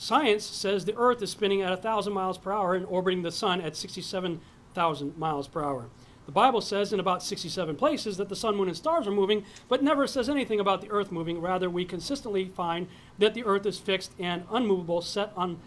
Science 0.00 0.46
says 0.46 0.86
the 0.86 0.96
earth 0.96 1.20
is 1.20 1.28
spinning 1.28 1.60
at 1.60 1.68
1,000 1.68 2.10
miles 2.10 2.38
per 2.38 2.50
hour 2.50 2.74
and 2.74 2.86
orbiting 2.86 3.20
the 3.20 3.30
sun 3.30 3.60
at 3.60 3.76
67,000 3.76 5.18
miles 5.18 5.46
per 5.46 5.62
hour. 5.62 5.90
The 6.24 6.32
Bible 6.32 6.62
says 6.62 6.94
in 6.94 7.00
about 7.00 7.22
67 7.22 7.76
places 7.76 8.16
that 8.16 8.30
the 8.30 8.34
sun, 8.34 8.56
moon, 8.56 8.68
and 8.68 8.76
stars 8.76 9.06
are 9.06 9.10
moving, 9.10 9.44
but 9.68 9.82
never 9.82 10.06
says 10.06 10.30
anything 10.30 10.58
about 10.58 10.80
the 10.80 10.90
earth 10.90 11.12
moving. 11.12 11.38
Rather, 11.38 11.68
we 11.68 11.84
consistently 11.84 12.46
find 12.48 12.86
that 13.18 13.34
the 13.34 13.44
earth 13.44 13.66
is 13.66 13.78
fixed 13.78 14.14
and 14.18 14.44
unmovable, 14.50 15.02
set 15.02 15.34
on 15.36 15.58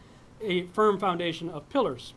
a 0.41 0.63
firm 0.63 0.97
foundation 0.97 1.47
of 1.47 1.69
pillars. 1.69 2.15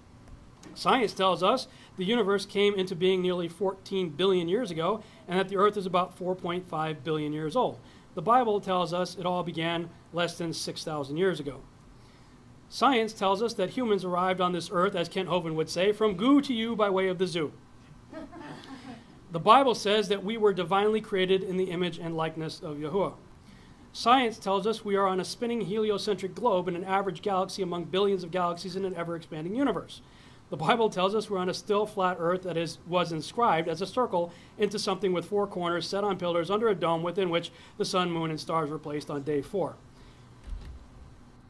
Science 0.74 1.12
tells 1.12 1.42
us 1.42 1.68
the 1.98 2.04
universe 2.06 2.46
came 2.46 2.74
into 2.76 2.96
being 2.96 3.20
nearly 3.20 3.46
14 3.46 4.08
billion 4.08 4.48
years 4.48 4.70
ago 4.70 5.02
and 5.28 5.38
that 5.38 5.50
the 5.50 5.58
earth 5.58 5.76
is 5.76 5.84
about 5.84 6.18
4.5 6.18 7.04
billion 7.04 7.34
years 7.34 7.54
old. 7.54 7.78
The 8.14 8.22
Bible 8.22 8.58
tells 8.58 8.94
us 8.94 9.18
it 9.18 9.26
all 9.26 9.42
began 9.42 9.90
less 10.14 10.38
than 10.38 10.54
6,000 10.54 11.18
years 11.18 11.40
ago. 11.40 11.60
Science 12.68 13.12
tells 13.12 13.42
us 13.42 13.54
that 13.54 13.70
humans 13.70 14.04
arrived 14.04 14.40
on 14.40 14.52
this 14.52 14.70
earth, 14.72 14.94
as 14.94 15.08
Kent 15.08 15.28
Hovind 15.28 15.54
would 15.54 15.70
say, 15.70 15.92
from 15.92 16.16
goo 16.16 16.40
to 16.40 16.52
you 16.52 16.74
by 16.74 16.90
way 16.90 17.08
of 17.08 17.18
the 17.18 17.26
zoo. 17.26 17.52
The 19.32 19.40
Bible 19.40 19.74
says 19.74 20.08
that 20.08 20.24
we 20.24 20.36
were 20.36 20.54
divinely 20.54 21.00
created 21.00 21.42
in 21.42 21.56
the 21.56 21.70
image 21.70 21.98
and 21.98 22.16
likeness 22.16 22.60
of 22.60 22.76
Yahuwah. 22.76 23.14
Science 23.92 24.38
tells 24.38 24.66
us 24.66 24.84
we 24.84 24.94
are 24.94 25.06
on 25.06 25.20
a 25.20 25.24
spinning 25.24 25.62
heliocentric 25.62 26.34
globe 26.34 26.68
in 26.68 26.76
an 26.76 26.84
average 26.84 27.22
galaxy 27.22 27.60
among 27.60 27.84
billions 27.84 28.22
of 28.22 28.30
galaxies 28.30 28.76
in 28.76 28.84
an 28.84 28.94
ever 28.94 29.16
expanding 29.16 29.54
universe. 29.54 30.00
The 30.48 30.56
Bible 30.56 30.88
tells 30.88 31.14
us 31.14 31.28
we're 31.28 31.38
on 31.38 31.48
a 31.48 31.54
still 31.54 31.86
flat 31.86 32.18
earth 32.20 32.44
that 32.44 32.56
is, 32.56 32.78
was 32.86 33.10
inscribed 33.10 33.68
as 33.68 33.82
a 33.82 33.86
circle 33.86 34.32
into 34.58 34.78
something 34.78 35.12
with 35.12 35.26
four 35.26 35.46
corners 35.46 35.88
set 35.88 36.04
on 36.04 36.18
pillars 36.18 36.50
under 36.50 36.68
a 36.68 36.74
dome 36.74 37.02
within 37.02 37.30
which 37.30 37.50
the 37.78 37.84
sun, 37.84 38.10
moon, 38.10 38.30
and 38.30 38.38
stars 38.40 38.70
were 38.70 38.78
placed 38.78 39.10
on 39.10 39.22
day 39.22 39.42
four. 39.42 39.74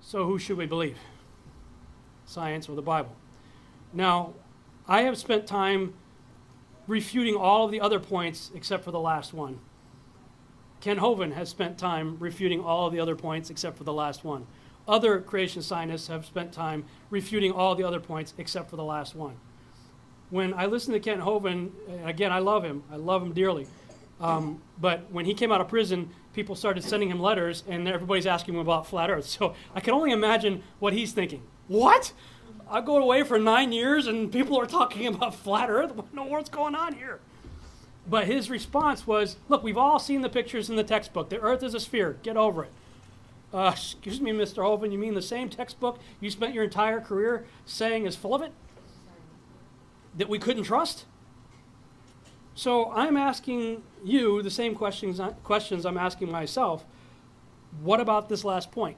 So, 0.07 0.25
who 0.25 0.39
should 0.39 0.57
we 0.57 0.67
believe? 0.67 0.99
Science 2.27 2.69
or 2.69 2.77
the 2.77 2.81
Bible? 2.83 3.11
Now, 3.93 4.35
I 4.87 5.03
have 5.03 5.19
spent 5.19 5.49
time 5.49 5.95
refuting 6.87 7.35
all 7.35 7.65
of 7.65 7.73
the 7.73 7.81
other 7.81 7.99
points 7.99 8.53
except 8.55 8.85
for 8.85 8.93
the 8.93 9.01
last 9.01 9.35
one. 9.35 9.59
Kent 10.81 11.01
Hovind 11.01 11.33
has 11.33 11.49
spent 11.49 11.77
time 11.77 12.19
refuting 12.21 12.63
all 12.63 12.87
of 12.87 12.93
the 12.93 13.01
other 13.01 13.17
points 13.17 13.51
except 13.51 13.77
for 13.77 13.83
the 13.83 13.93
last 13.93 14.23
one. 14.23 14.47
Other 14.87 15.21
creation 15.21 15.61
scientists 15.61 16.07
have 16.07 16.25
spent 16.25 16.53
time 16.53 16.85
refuting 17.11 17.51
all 17.51 17.75
the 17.75 17.83
other 17.83 17.99
points 17.99 18.33
except 18.39 18.71
for 18.71 18.77
the 18.77 18.85
last 18.85 19.17
one. 19.17 19.35
When 20.31 20.55
I 20.55 20.67
listen 20.67 20.93
to 20.93 21.01
Kent 21.01 21.23
Hovind, 21.23 21.73
again, 22.05 22.31
I 22.31 22.39
love 22.39 22.63
him. 22.63 22.85
I 22.93 22.97
love 22.97 23.25
him 23.25 23.33
dearly. 23.33 23.67
Um, 24.21 24.63
but 24.81 25.11
when 25.11 25.25
he 25.25 25.35
came 25.35 25.51
out 25.51 25.61
of 25.61 25.67
prison, 25.67 26.11
people 26.37 26.55
started 26.55 26.85
sending 26.85 27.11
him 27.11 27.19
letters, 27.19 27.65
and 27.67 27.89
everybody's 27.89 28.27
asking 28.27 28.55
him 28.55 28.61
about 28.61 28.87
flat 28.87 29.11
Earth. 29.11 29.27
So 29.27 29.55
I 29.75 29.81
can 29.81 29.95
only 29.95 30.13
imagine 30.13 30.63
what 30.79 30.93
he's 30.93 31.13
thinking. 31.13 31.43
What? 31.67 32.13
I 32.71 32.81
go 32.83 32.99
away 32.99 33.23
for 33.23 33.39
nine 33.39 33.73
years 33.73 34.07
and 34.07 34.31
people 34.31 34.61
are 34.61 34.67
talking 34.67 35.07
about 35.15 35.35
flat 35.35 35.71
Earth. 35.71 35.95
What 35.95 36.07
in 36.11 36.17
the 36.17 36.23
world's 36.23 36.51
going 36.51 36.75
on 36.75 36.95
here? 36.95 37.21
But 38.09 38.27
his 38.27 38.51
response 38.51 39.07
was, 39.07 39.37
"Look, 39.49 39.65
we've 39.65 39.79
all 39.79 39.99
seen 39.99 40.21
the 40.21 40.29
pictures 40.29 40.71
in 40.71 40.77
the 40.77 40.85
textbook. 40.85 41.31
The 41.31 41.41
Earth 41.41 41.63
is 41.65 41.75
a 41.75 41.81
sphere. 41.81 42.19
Get 42.23 42.37
over 42.37 42.65
it." 42.65 42.73
Uh, 43.53 43.73
excuse 43.73 44.21
me, 44.21 44.31
Mr. 44.33 44.59
Hovind, 44.63 44.93
you 44.93 44.99
mean 44.99 45.15
the 45.15 45.23
same 45.23 45.49
textbook 45.49 45.99
you 46.21 46.31
spent 46.31 46.53
your 46.53 46.65
entire 46.65 47.01
career 47.01 47.47
saying 47.65 48.05
is 48.05 48.15
full 48.15 48.35
of 48.35 48.43
it? 48.43 48.53
That 50.17 50.29
we 50.29 50.39
couldn't 50.39 50.65
trust? 50.65 51.07
So 52.57 52.91
I'm 52.91 53.19
asking 53.19 53.83
you 54.03 54.43
the 54.43 54.51
same 54.51 54.75
questions, 54.75 55.21
questions 55.45 55.85
I'm 55.85 55.99
asking 55.99 56.33
myself. 56.33 56.85
What 57.83 58.01
about 58.01 58.31
this 58.31 58.45
last 58.45 58.73
point? 58.73 58.97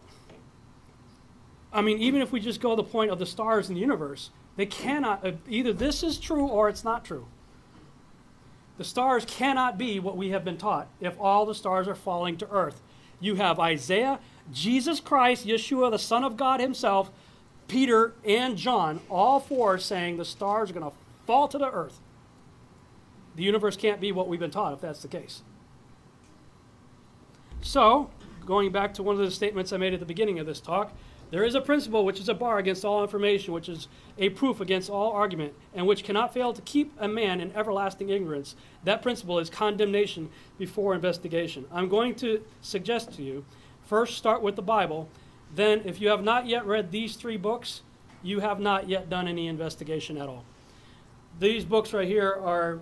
I 1.72 1.82
mean, 1.82 1.98
even 1.98 2.22
if 2.22 2.30
we 2.30 2.38
just 2.38 2.60
go 2.60 2.70
to 2.70 2.76
the 2.76 2.88
point 2.88 3.10
of 3.10 3.18
the 3.18 3.26
stars 3.26 3.68
in 3.68 3.74
the 3.74 3.80
universe, 3.80 4.30
they 4.56 4.64
cannot, 4.64 5.26
uh, 5.26 5.32
either 5.48 5.72
this 5.72 6.04
is 6.04 6.18
true 6.18 6.46
or 6.46 6.68
it's 6.68 6.84
not 6.84 7.04
true. 7.04 7.26
The 8.78 8.84
stars 8.84 9.24
cannot 9.24 9.76
be 9.76 9.98
what 9.98 10.16
we 10.16 10.30
have 10.30 10.44
been 10.44 10.56
taught 10.56 10.86
if 11.00 11.18
all 11.18 11.44
the 11.44 11.54
stars 11.54 11.88
are 11.88 11.96
falling 11.96 12.36
to 12.36 12.50
earth. 12.50 12.80
You 13.18 13.34
have 13.34 13.58
Isaiah, 13.58 14.20
Jesus 14.52 15.00
Christ, 15.00 15.44
Yeshua, 15.44 15.90
the 15.90 15.98
Son 15.98 16.22
of 16.22 16.36
God 16.36 16.60
Himself, 16.60 17.10
Peter, 17.66 18.12
and 18.24 18.56
John, 18.56 19.00
all 19.10 19.40
four 19.40 19.78
saying 19.78 20.16
the 20.16 20.24
stars 20.24 20.70
are 20.70 20.74
going 20.74 20.88
to 20.88 20.96
fall 21.26 21.48
to 21.48 21.58
the 21.58 21.70
earth. 21.70 21.98
The 23.38 23.44
universe 23.44 23.76
can't 23.76 24.00
be 24.00 24.10
what 24.10 24.26
we've 24.26 24.40
been 24.40 24.50
taught 24.50 24.72
if 24.72 24.80
that's 24.80 25.00
the 25.00 25.06
case. 25.06 25.42
So, 27.60 28.10
going 28.44 28.72
back 28.72 28.92
to 28.94 29.04
one 29.04 29.14
of 29.14 29.20
the 29.20 29.30
statements 29.30 29.72
I 29.72 29.76
made 29.76 29.94
at 29.94 30.00
the 30.00 30.06
beginning 30.06 30.40
of 30.40 30.46
this 30.46 30.58
talk, 30.58 30.92
there 31.30 31.44
is 31.44 31.54
a 31.54 31.60
principle 31.60 32.04
which 32.04 32.18
is 32.18 32.28
a 32.28 32.34
bar 32.34 32.58
against 32.58 32.84
all 32.84 33.00
information, 33.00 33.54
which 33.54 33.68
is 33.68 33.86
a 34.18 34.30
proof 34.30 34.60
against 34.60 34.90
all 34.90 35.12
argument, 35.12 35.54
and 35.72 35.86
which 35.86 36.02
cannot 36.02 36.34
fail 36.34 36.52
to 36.52 36.60
keep 36.62 36.92
a 36.98 37.06
man 37.06 37.40
in 37.40 37.52
everlasting 37.52 38.08
ignorance. 38.08 38.56
That 38.82 39.02
principle 39.02 39.38
is 39.38 39.48
condemnation 39.48 40.30
before 40.58 40.92
investigation. 40.92 41.64
I'm 41.70 41.88
going 41.88 42.16
to 42.16 42.42
suggest 42.60 43.12
to 43.12 43.22
you 43.22 43.44
first 43.84 44.18
start 44.18 44.42
with 44.42 44.56
the 44.56 44.62
Bible. 44.62 45.08
Then, 45.54 45.82
if 45.84 46.00
you 46.00 46.08
have 46.08 46.24
not 46.24 46.48
yet 46.48 46.66
read 46.66 46.90
these 46.90 47.14
three 47.14 47.36
books, 47.36 47.82
you 48.20 48.40
have 48.40 48.58
not 48.58 48.88
yet 48.88 49.08
done 49.08 49.28
any 49.28 49.46
investigation 49.46 50.18
at 50.18 50.28
all. 50.28 50.44
These 51.38 51.64
books 51.64 51.92
right 51.92 52.08
here 52.08 52.32
are 52.32 52.80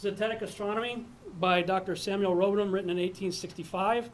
Zetetic 0.00 0.42
Astronomy 0.42 1.04
by 1.40 1.60
Dr. 1.60 1.96
Samuel 1.96 2.36
Rowbotham, 2.36 2.70
written 2.70 2.90
in 2.90 2.98
1865. 2.98 4.10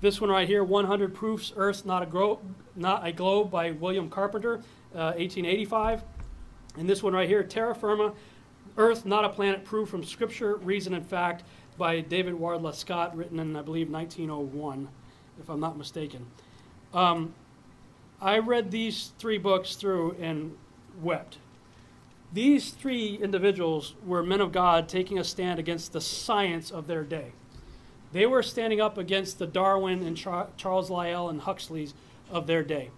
This 0.00 0.20
one 0.20 0.28
right 0.28 0.48
here, 0.48 0.64
100 0.64 1.14
Proofs 1.14 1.52
Earth 1.56 1.86
Not 1.86 2.02
a, 2.02 2.06
Gro- 2.06 2.40
Not 2.74 3.06
a 3.06 3.12
Globe 3.12 3.48
by 3.48 3.70
William 3.70 4.10
Carpenter, 4.10 4.54
uh, 4.94 5.14
1885. 5.14 6.02
And 6.76 6.90
this 6.90 7.00
one 7.00 7.12
right 7.12 7.28
here, 7.28 7.44
Terra 7.44 7.76
Firma, 7.76 8.12
Earth 8.76 9.06
Not 9.06 9.24
a 9.24 9.28
Planet, 9.28 9.64
Proof 9.64 9.88
from 9.88 10.02
Scripture, 10.02 10.56
Reason 10.56 10.92
and 10.94 11.06
Fact 11.06 11.44
by 11.76 12.00
David 12.00 12.34
Wardlaw 12.34 12.72
Scott, 12.72 13.16
written 13.16 13.38
in, 13.38 13.54
I 13.54 13.62
believe, 13.62 13.90
1901, 13.90 14.88
if 15.40 15.48
I'm 15.48 15.60
not 15.60 15.78
mistaken. 15.78 16.26
Um, 16.92 17.34
I 18.20 18.38
read 18.38 18.72
these 18.72 19.12
three 19.18 19.38
books 19.38 19.76
through 19.76 20.16
and 20.20 20.56
wept. 21.00 21.38
These 22.32 22.70
three 22.70 23.14
individuals 23.16 23.94
were 24.04 24.22
men 24.22 24.40
of 24.40 24.52
God 24.52 24.88
taking 24.88 25.18
a 25.18 25.24
stand 25.24 25.58
against 25.58 25.92
the 25.92 26.00
science 26.00 26.70
of 26.70 26.86
their 26.86 27.02
day. 27.02 27.32
They 28.12 28.26
were 28.26 28.42
standing 28.42 28.80
up 28.80 28.98
against 28.98 29.38
the 29.38 29.46
Darwin 29.46 30.02
and 30.02 30.16
Char- 30.16 30.48
Charles 30.56 30.90
Lyell 30.90 31.28
and 31.28 31.40
Huxley's 31.40 31.94
of 32.30 32.46
their 32.46 32.62
day. 32.62 32.90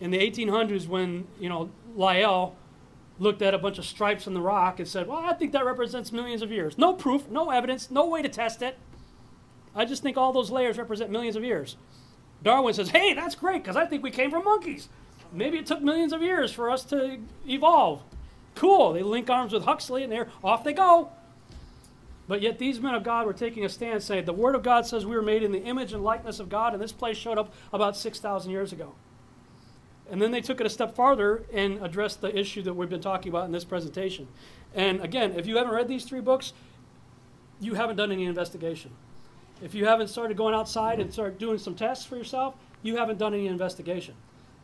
In 0.00 0.10
the 0.10 0.18
1800s, 0.18 0.86
when 0.86 1.26
you 1.38 1.48
know 1.48 1.70
Lyell 1.94 2.56
looked 3.18 3.42
at 3.42 3.54
a 3.54 3.58
bunch 3.58 3.78
of 3.78 3.84
stripes 3.84 4.26
in 4.26 4.34
the 4.34 4.40
rock 4.40 4.78
and 4.78 4.86
said, 4.86 5.06
well, 5.06 5.18
I 5.18 5.32
think 5.32 5.52
that 5.52 5.64
represents 5.64 6.12
millions 6.12 6.42
of 6.42 6.50
years. 6.50 6.76
No 6.76 6.92
proof, 6.92 7.28
no 7.28 7.50
evidence, 7.50 7.90
no 7.90 8.06
way 8.06 8.20
to 8.20 8.28
test 8.28 8.60
it. 8.62 8.76
I 9.74 9.84
just 9.84 10.02
think 10.02 10.16
all 10.16 10.32
those 10.32 10.50
layers 10.50 10.76
represent 10.76 11.10
millions 11.10 11.36
of 11.36 11.44
years. 11.44 11.76
Darwin 12.42 12.74
says, 12.74 12.90
hey, 12.90 13.14
that's 13.14 13.34
great 13.34 13.62
because 13.62 13.76
I 13.76 13.86
think 13.86 14.02
we 14.02 14.10
came 14.10 14.30
from 14.30 14.44
monkeys. 14.44 14.88
Maybe 15.32 15.58
it 15.58 15.66
took 15.66 15.80
millions 15.80 16.12
of 16.12 16.22
years 16.22 16.52
for 16.52 16.70
us 16.70 16.84
to 16.86 17.18
evolve. 17.48 18.02
Cool. 18.56 18.94
They 18.94 19.02
link 19.02 19.30
arms 19.30 19.52
with 19.52 19.64
Huxley 19.64 20.02
and 20.02 20.10
they're 20.10 20.28
off 20.42 20.64
they 20.64 20.72
go. 20.72 21.10
But 22.28 22.42
yet 22.42 22.58
these 22.58 22.80
men 22.80 22.94
of 22.94 23.04
God 23.04 23.26
were 23.26 23.32
taking 23.32 23.64
a 23.64 23.68
stand 23.68 24.02
saying, 24.02 24.24
the 24.24 24.32
Word 24.32 24.56
of 24.56 24.64
God 24.64 24.84
says 24.84 25.06
we 25.06 25.14
were 25.14 25.22
made 25.22 25.44
in 25.44 25.52
the 25.52 25.62
image 25.62 25.92
and 25.92 26.02
likeness 26.02 26.40
of 26.40 26.48
God, 26.48 26.72
and 26.72 26.82
this 26.82 26.90
place 26.90 27.16
showed 27.16 27.38
up 27.38 27.52
about 27.72 27.96
6,000 27.96 28.50
years 28.50 28.72
ago. 28.72 28.94
And 30.10 30.20
then 30.20 30.32
they 30.32 30.40
took 30.40 30.60
it 30.60 30.66
a 30.66 30.70
step 30.70 30.96
farther 30.96 31.44
and 31.52 31.80
addressed 31.84 32.20
the 32.20 32.36
issue 32.36 32.62
that 32.62 32.74
we've 32.74 32.88
been 32.88 33.00
talking 33.00 33.30
about 33.30 33.44
in 33.44 33.52
this 33.52 33.64
presentation. 33.64 34.26
And 34.74 35.00
again, 35.00 35.32
if 35.36 35.46
you 35.46 35.56
haven't 35.56 35.72
read 35.72 35.86
these 35.86 36.04
three 36.04 36.20
books, 36.20 36.52
you 37.60 37.74
haven't 37.74 37.96
done 37.96 38.10
any 38.10 38.24
investigation. 38.24 38.90
If 39.62 39.74
you 39.74 39.86
haven't 39.86 40.08
started 40.08 40.36
going 40.36 40.54
outside 40.54 41.00
and 41.00 41.12
start 41.12 41.38
doing 41.38 41.58
some 41.58 41.74
tests 41.74 42.04
for 42.04 42.16
yourself, 42.16 42.54
you 42.82 42.96
haven't 42.96 43.18
done 43.18 43.34
any 43.34 43.46
investigation. 43.46 44.14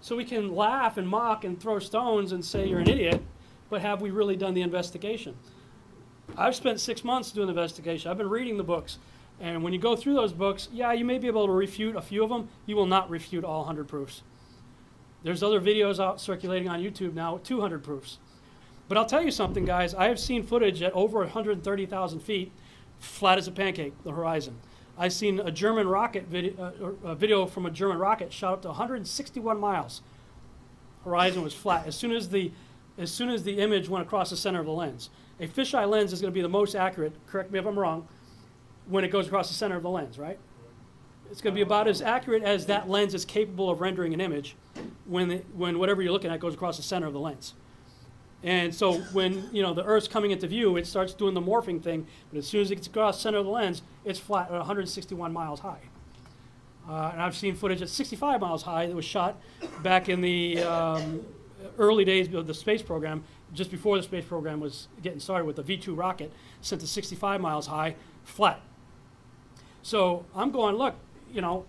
So 0.00 0.16
we 0.16 0.24
can 0.24 0.54
laugh 0.54 0.96
and 0.96 1.08
mock 1.08 1.44
and 1.44 1.60
throw 1.60 1.78
stones 1.78 2.32
and 2.32 2.44
say 2.44 2.66
you're 2.66 2.80
an 2.80 2.88
idiot, 2.88 3.22
but 3.72 3.80
have 3.80 4.02
we 4.02 4.10
really 4.10 4.36
done 4.36 4.52
the 4.52 4.60
investigation? 4.60 5.34
I've 6.36 6.54
spent 6.54 6.78
six 6.78 7.02
months 7.02 7.32
doing 7.32 7.46
the 7.46 7.52
investigation. 7.52 8.10
I've 8.10 8.18
been 8.18 8.28
reading 8.28 8.58
the 8.58 8.62
books. 8.62 8.98
And 9.40 9.62
when 9.62 9.72
you 9.72 9.78
go 9.78 9.96
through 9.96 10.12
those 10.12 10.34
books, 10.34 10.68
yeah, 10.70 10.92
you 10.92 11.06
may 11.06 11.16
be 11.16 11.26
able 11.26 11.46
to 11.46 11.52
refute 11.52 11.96
a 11.96 12.02
few 12.02 12.22
of 12.22 12.28
them. 12.28 12.50
You 12.66 12.76
will 12.76 12.84
not 12.84 13.08
refute 13.08 13.44
all 13.44 13.60
100 13.60 13.88
proofs. 13.88 14.24
There's 15.22 15.42
other 15.42 15.58
videos 15.58 15.98
out 15.98 16.20
circulating 16.20 16.68
on 16.68 16.80
YouTube 16.80 17.14
now 17.14 17.32
with 17.32 17.44
200 17.44 17.82
proofs. 17.82 18.18
But 18.88 18.98
I'll 18.98 19.06
tell 19.06 19.22
you 19.22 19.30
something, 19.30 19.64
guys. 19.64 19.94
I 19.94 20.08
have 20.08 20.20
seen 20.20 20.42
footage 20.42 20.82
at 20.82 20.92
over 20.92 21.20
130,000 21.20 22.20
feet, 22.20 22.52
flat 22.98 23.38
as 23.38 23.48
a 23.48 23.52
pancake, 23.52 23.94
the 24.04 24.12
horizon. 24.12 24.58
I've 24.98 25.14
seen 25.14 25.40
a 25.40 25.50
German 25.50 25.88
rocket 25.88 26.26
video, 26.26 26.62
uh, 26.62 27.08
a 27.08 27.14
video 27.14 27.46
from 27.46 27.64
a 27.64 27.70
German 27.70 27.96
rocket 27.96 28.34
shot 28.34 28.52
up 28.52 28.62
to 28.62 28.68
161 28.68 29.58
miles. 29.58 30.02
Horizon 31.04 31.42
was 31.42 31.54
flat. 31.54 31.86
As 31.86 31.96
soon 31.96 32.12
as 32.12 32.28
the, 32.28 32.52
as 32.98 33.10
soon 33.10 33.30
as 33.30 33.42
the 33.42 33.58
image 33.58 33.88
went 33.88 34.04
across 34.04 34.30
the 34.30 34.36
center 34.36 34.60
of 34.60 34.66
the 34.66 34.72
lens, 34.72 35.10
a 35.40 35.46
fisheye 35.46 35.88
lens 35.88 36.12
is 36.12 36.20
going 36.20 36.32
to 36.32 36.34
be 36.34 36.42
the 36.42 36.48
most 36.48 36.74
accurate. 36.74 37.12
Correct 37.26 37.50
me 37.50 37.58
if 37.58 37.66
I'm 37.66 37.78
wrong. 37.78 38.06
When 38.86 39.04
it 39.04 39.08
goes 39.08 39.26
across 39.26 39.48
the 39.48 39.54
center 39.54 39.76
of 39.76 39.82
the 39.82 39.90
lens, 39.90 40.18
right? 40.18 40.38
It's 41.30 41.40
going 41.40 41.54
to 41.54 41.58
be 41.58 41.62
about 41.62 41.88
as 41.88 42.02
accurate 42.02 42.42
as 42.42 42.66
that 42.66 42.88
lens 42.88 43.14
is 43.14 43.24
capable 43.24 43.70
of 43.70 43.80
rendering 43.80 44.12
an 44.12 44.20
image 44.20 44.56
when, 45.06 45.28
the, 45.28 45.36
when 45.54 45.78
whatever 45.78 46.02
you're 46.02 46.12
looking 46.12 46.30
at 46.30 46.40
goes 46.40 46.54
across 46.54 46.76
the 46.76 46.82
center 46.82 47.06
of 47.06 47.12
the 47.12 47.20
lens. 47.20 47.54
And 48.42 48.74
so 48.74 48.94
when 49.12 49.48
you 49.52 49.62
know 49.62 49.72
the 49.72 49.84
Earth's 49.84 50.08
coming 50.08 50.32
into 50.32 50.46
view, 50.48 50.76
it 50.76 50.86
starts 50.86 51.14
doing 51.14 51.32
the 51.32 51.40
morphing 51.40 51.82
thing. 51.82 52.06
But 52.30 52.38
as 52.38 52.46
soon 52.46 52.60
as 52.60 52.70
it 52.70 52.76
gets 52.76 52.88
across 52.88 53.16
the 53.16 53.22
center 53.22 53.38
of 53.38 53.44
the 53.44 53.50
lens, 53.50 53.82
it's 54.04 54.18
flat 54.18 54.48
at 54.48 54.52
161 54.52 55.32
miles 55.32 55.60
high. 55.60 55.78
Uh, 56.88 57.10
and 57.12 57.22
I've 57.22 57.36
seen 57.36 57.54
footage 57.54 57.80
at 57.80 57.88
65 57.88 58.40
miles 58.40 58.62
high 58.64 58.86
that 58.86 58.94
was 58.94 59.04
shot 59.04 59.40
back 59.82 60.08
in 60.08 60.20
the 60.20 60.60
um, 60.64 61.24
early 61.78 62.04
days 62.04 62.32
of 62.34 62.46
the 62.46 62.54
space 62.54 62.82
program, 62.82 63.24
just 63.52 63.70
before 63.70 63.96
the 63.96 64.02
space 64.02 64.24
program 64.24 64.60
was 64.60 64.88
getting 65.02 65.20
started 65.20 65.44
with 65.44 65.56
the 65.56 65.62
V2 65.62 65.96
rocket, 65.96 66.32
sent 66.60 66.80
to 66.80 66.86
65 66.86 67.40
miles 67.40 67.66
high, 67.66 67.94
flat. 68.24 68.60
So 69.82 70.24
I'm 70.34 70.50
going, 70.50 70.76
look, 70.76 70.94
you 71.32 71.40
know, 71.40 71.66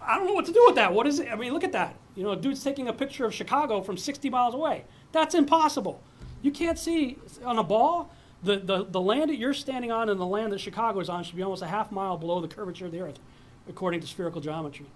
I 0.00 0.16
don't 0.16 0.26
know 0.26 0.34
what 0.34 0.46
to 0.46 0.52
do 0.52 0.62
with 0.66 0.76
that. 0.76 0.92
What 0.92 1.06
is 1.06 1.18
it? 1.18 1.28
I 1.30 1.36
mean, 1.36 1.52
look 1.52 1.64
at 1.64 1.72
that. 1.72 1.96
You 2.14 2.24
know, 2.24 2.32
a 2.32 2.36
dude's 2.36 2.62
taking 2.62 2.88
a 2.88 2.92
picture 2.92 3.24
of 3.24 3.34
Chicago 3.34 3.80
from 3.80 3.96
60 3.96 4.28
miles 4.30 4.54
away. 4.54 4.84
That's 5.12 5.34
impossible. 5.34 6.02
You 6.42 6.50
can't 6.50 6.78
see 6.78 7.18
on 7.44 7.58
a 7.58 7.62
ball. 7.62 8.10
The, 8.42 8.56
the, 8.56 8.84
the 8.84 9.00
land 9.00 9.30
that 9.30 9.36
you're 9.36 9.54
standing 9.54 9.92
on 9.92 10.08
and 10.08 10.18
the 10.18 10.26
land 10.26 10.52
that 10.52 10.60
Chicago 10.60 10.98
is 10.98 11.08
on 11.08 11.22
should 11.22 11.36
be 11.36 11.42
almost 11.42 11.62
a 11.62 11.68
half 11.68 11.92
mile 11.92 12.16
below 12.16 12.40
the 12.40 12.48
curvature 12.48 12.86
of 12.86 12.92
the 12.92 13.00
Earth, 13.00 13.20
according 13.68 14.00
to 14.00 14.06
spherical 14.06 14.40
geometry. 14.40 14.86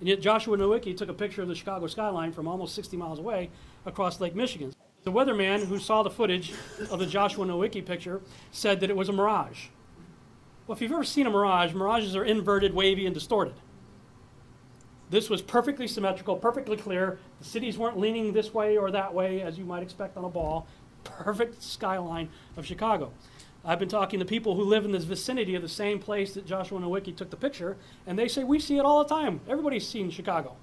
And 0.00 0.08
yet 0.08 0.20
Joshua 0.20 0.56
Nowicki 0.56 0.96
took 0.96 1.08
a 1.08 1.14
picture 1.14 1.42
of 1.42 1.48
the 1.48 1.54
Chicago 1.54 1.86
skyline 1.86 2.32
from 2.32 2.48
almost 2.48 2.74
60 2.74 2.96
miles 2.96 3.18
away 3.18 3.50
across 3.86 4.20
Lake 4.20 4.34
Michigan. 4.34 4.74
The 5.02 5.12
weatherman 5.12 5.66
who 5.66 5.78
saw 5.78 6.02
the 6.02 6.10
footage 6.10 6.52
of 6.90 6.98
the 6.98 7.06
Joshua 7.06 7.46
Nowicki 7.46 7.84
picture 7.84 8.20
said 8.50 8.80
that 8.80 8.90
it 8.90 8.96
was 8.96 9.08
a 9.08 9.12
mirage. 9.12 9.68
Well, 10.66 10.76
if 10.76 10.82
you've 10.82 10.92
ever 10.92 11.04
seen 11.04 11.26
a 11.26 11.30
mirage, 11.30 11.72
mirages 11.72 12.14
are 12.14 12.24
inverted, 12.24 12.74
wavy, 12.74 13.06
and 13.06 13.14
distorted. 13.14 13.54
This 15.08 15.28
was 15.28 15.42
perfectly 15.42 15.88
symmetrical, 15.88 16.36
perfectly 16.36 16.76
clear. 16.76 17.18
The 17.40 17.44
cities 17.44 17.76
weren't 17.76 17.98
leaning 17.98 18.32
this 18.32 18.54
way 18.54 18.76
or 18.76 18.90
that 18.92 19.12
way, 19.12 19.42
as 19.42 19.58
you 19.58 19.64
might 19.64 19.82
expect 19.82 20.16
on 20.16 20.24
a 20.24 20.28
ball. 20.28 20.68
Perfect 21.02 21.62
skyline 21.62 22.28
of 22.56 22.64
Chicago. 22.64 23.10
I've 23.64 23.78
been 23.78 23.88
talking 23.88 24.20
to 24.20 24.24
people 24.24 24.54
who 24.54 24.62
live 24.62 24.84
in 24.84 24.92
this 24.92 25.04
vicinity 25.04 25.54
of 25.54 25.62
the 25.62 25.68
same 25.68 25.98
place 25.98 26.34
that 26.34 26.46
Joshua 26.46 26.78
Nowicki 26.78 27.16
took 27.16 27.30
the 27.30 27.36
picture, 27.36 27.76
and 28.06 28.18
they 28.18 28.28
say, 28.28 28.44
We 28.44 28.60
see 28.60 28.78
it 28.78 28.84
all 28.84 29.02
the 29.02 29.08
time. 29.08 29.40
Everybody's 29.48 29.88
seen 29.88 30.10
Chicago. 30.10 30.56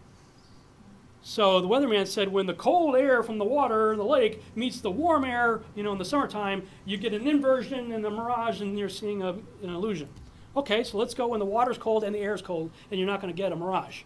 So 1.27 1.59
the 1.59 1.67
weatherman 1.67 2.07
said 2.07 2.29
when 2.29 2.45
the 2.45 2.53
cold 2.53 2.95
air 2.95 3.21
from 3.21 3.37
the 3.37 3.43
water, 3.43 3.97
the 3.97 4.03
lake, 4.03 4.41
meets 4.55 4.79
the 4.79 4.91
warm 4.91 5.25
air, 5.25 5.61
you 5.75 5.83
know, 5.83 5.91
in 5.91 5.97
the 5.97 6.05
summertime, 6.05 6.63
you 6.85 6.95
get 6.95 7.13
an 7.13 7.27
inversion 7.27 7.91
and 7.91 8.05
a 8.05 8.09
mirage, 8.09 8.61
and 8.61 8.79
you're 8.79 8.87
seeing 8.87 9.23
a, 9.23 9.31
an 9.31 9.43
illusion. 9.69 10.07
Okay, 10.55 10.85
so 10.85 10.97
let's 10.97 11.13
go 11.13 11.27
when 11.27 11.39
the 11.39 11.45
water's 11.45 11.77
cold 11.77 12.05
and 12.05 12.15
the 12.15 12.19
air's 12.19 12.41
cold, 12.41 12.71
and 12.91 12.97
you're 12.99 13.07
not 13.07 13.19
going 13.19 13.33
to 13.33 13.37
get 13.37 13.51
a 13.51 13.55
mirage 13.57 14.03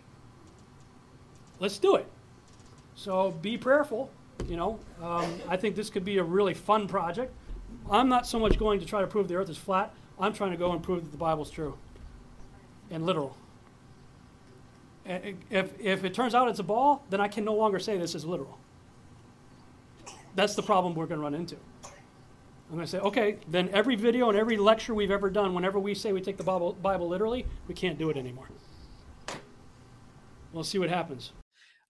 let's 1.62 1.78
do 1.78 1.96
it. 1.96 2.06
So 2.96 3.32
be 3.42 3.58
prayerful. 3.58 4.10
You 4.50 4.58
know, 4.58 4.80
um, 5.02 5.40
I 5.48 5.56
think 5.56 5.76
this 5.76 5.90
could 5.90 6.04
be 6.04 6.18
a 6.18 6.24
really 6.24 6.54
fun 6.54 6.88
project. 6.88 7.32
I'm 7.90 8.10
not 8.10 8.28
so 8.28 8.38
much 8.38 8.58
going 8.58 8.82
to 8.82 8.86
try 8.86 9.00
to 9.00 9.08
prove 9.08 9.30
the 9.30 9.36
Earth 9.36 9.50
is 9.50 9.58
flat. 9.58 9.94
I'm 10.20 10.34
trying 10.34 10.52
to 10.52 10.58
go 10.58 10.74
and 10.74 10.84
prove 10.84 11.04
that 11.04 11.12
the 11.12 11.18
Bible's 11.18 11.50
true 11.50 11.78
and 12.90 13.06
literal. 13.06 13.38
If, 15.06 15.80
if 15.80 16.04
it 16.04 16.14
turns 16.14 16.36
out 16.36 16.48
it's 16.48 16.60
a 16.60 16.64
ball, 16.64 17.06
then 17.10 17.20
I 17.20 17.28
can 17.28 17.44
no 17.44 17.56
longer 17.56 17.80
say 17.80 17.98
this 17.98 18.16
is 18.16 18.26
literal. 18.26 18.58
That's 20.36 20.56
the 20.56 20.62
problem 20.62 20.96
we're 20.96 21.08
going 21.08 21.20
to 21.20 21.24
run 21.24 21.34
into. 21.34 21.58
I'm 21.86 22.78
going 22.78 22.86
to 22.86 22.92
say, 22.92 23.00
okay, 23.00 23.38
then 23.50 23.70
every 23.74 23.96
video 23.96 24.30
and 24.30 24.38
every 24.38 24.56
lecture 24.56 24.96
we've 24.96 25.12
ever 25.12 25.30
done, 25.30 25.54
whenever 25.54 25.78
we 25.78 25.94
say 25.94 26.14
we 26.14 26.22
take 26.22 26.38
the 26.38 26.44
Bible, 26.44 26.74
Bible 26.74 27.08
literally, 27.10 27.46
we 27.68 27.76
can't 27.76 27.98
do 27.98 28.10
it 28.10 28.16
anymore. 28.16 28.48
We'll 30.54 30.64
see 30.64 30.80
what 30.80 30.90
happens. 30.90 31.34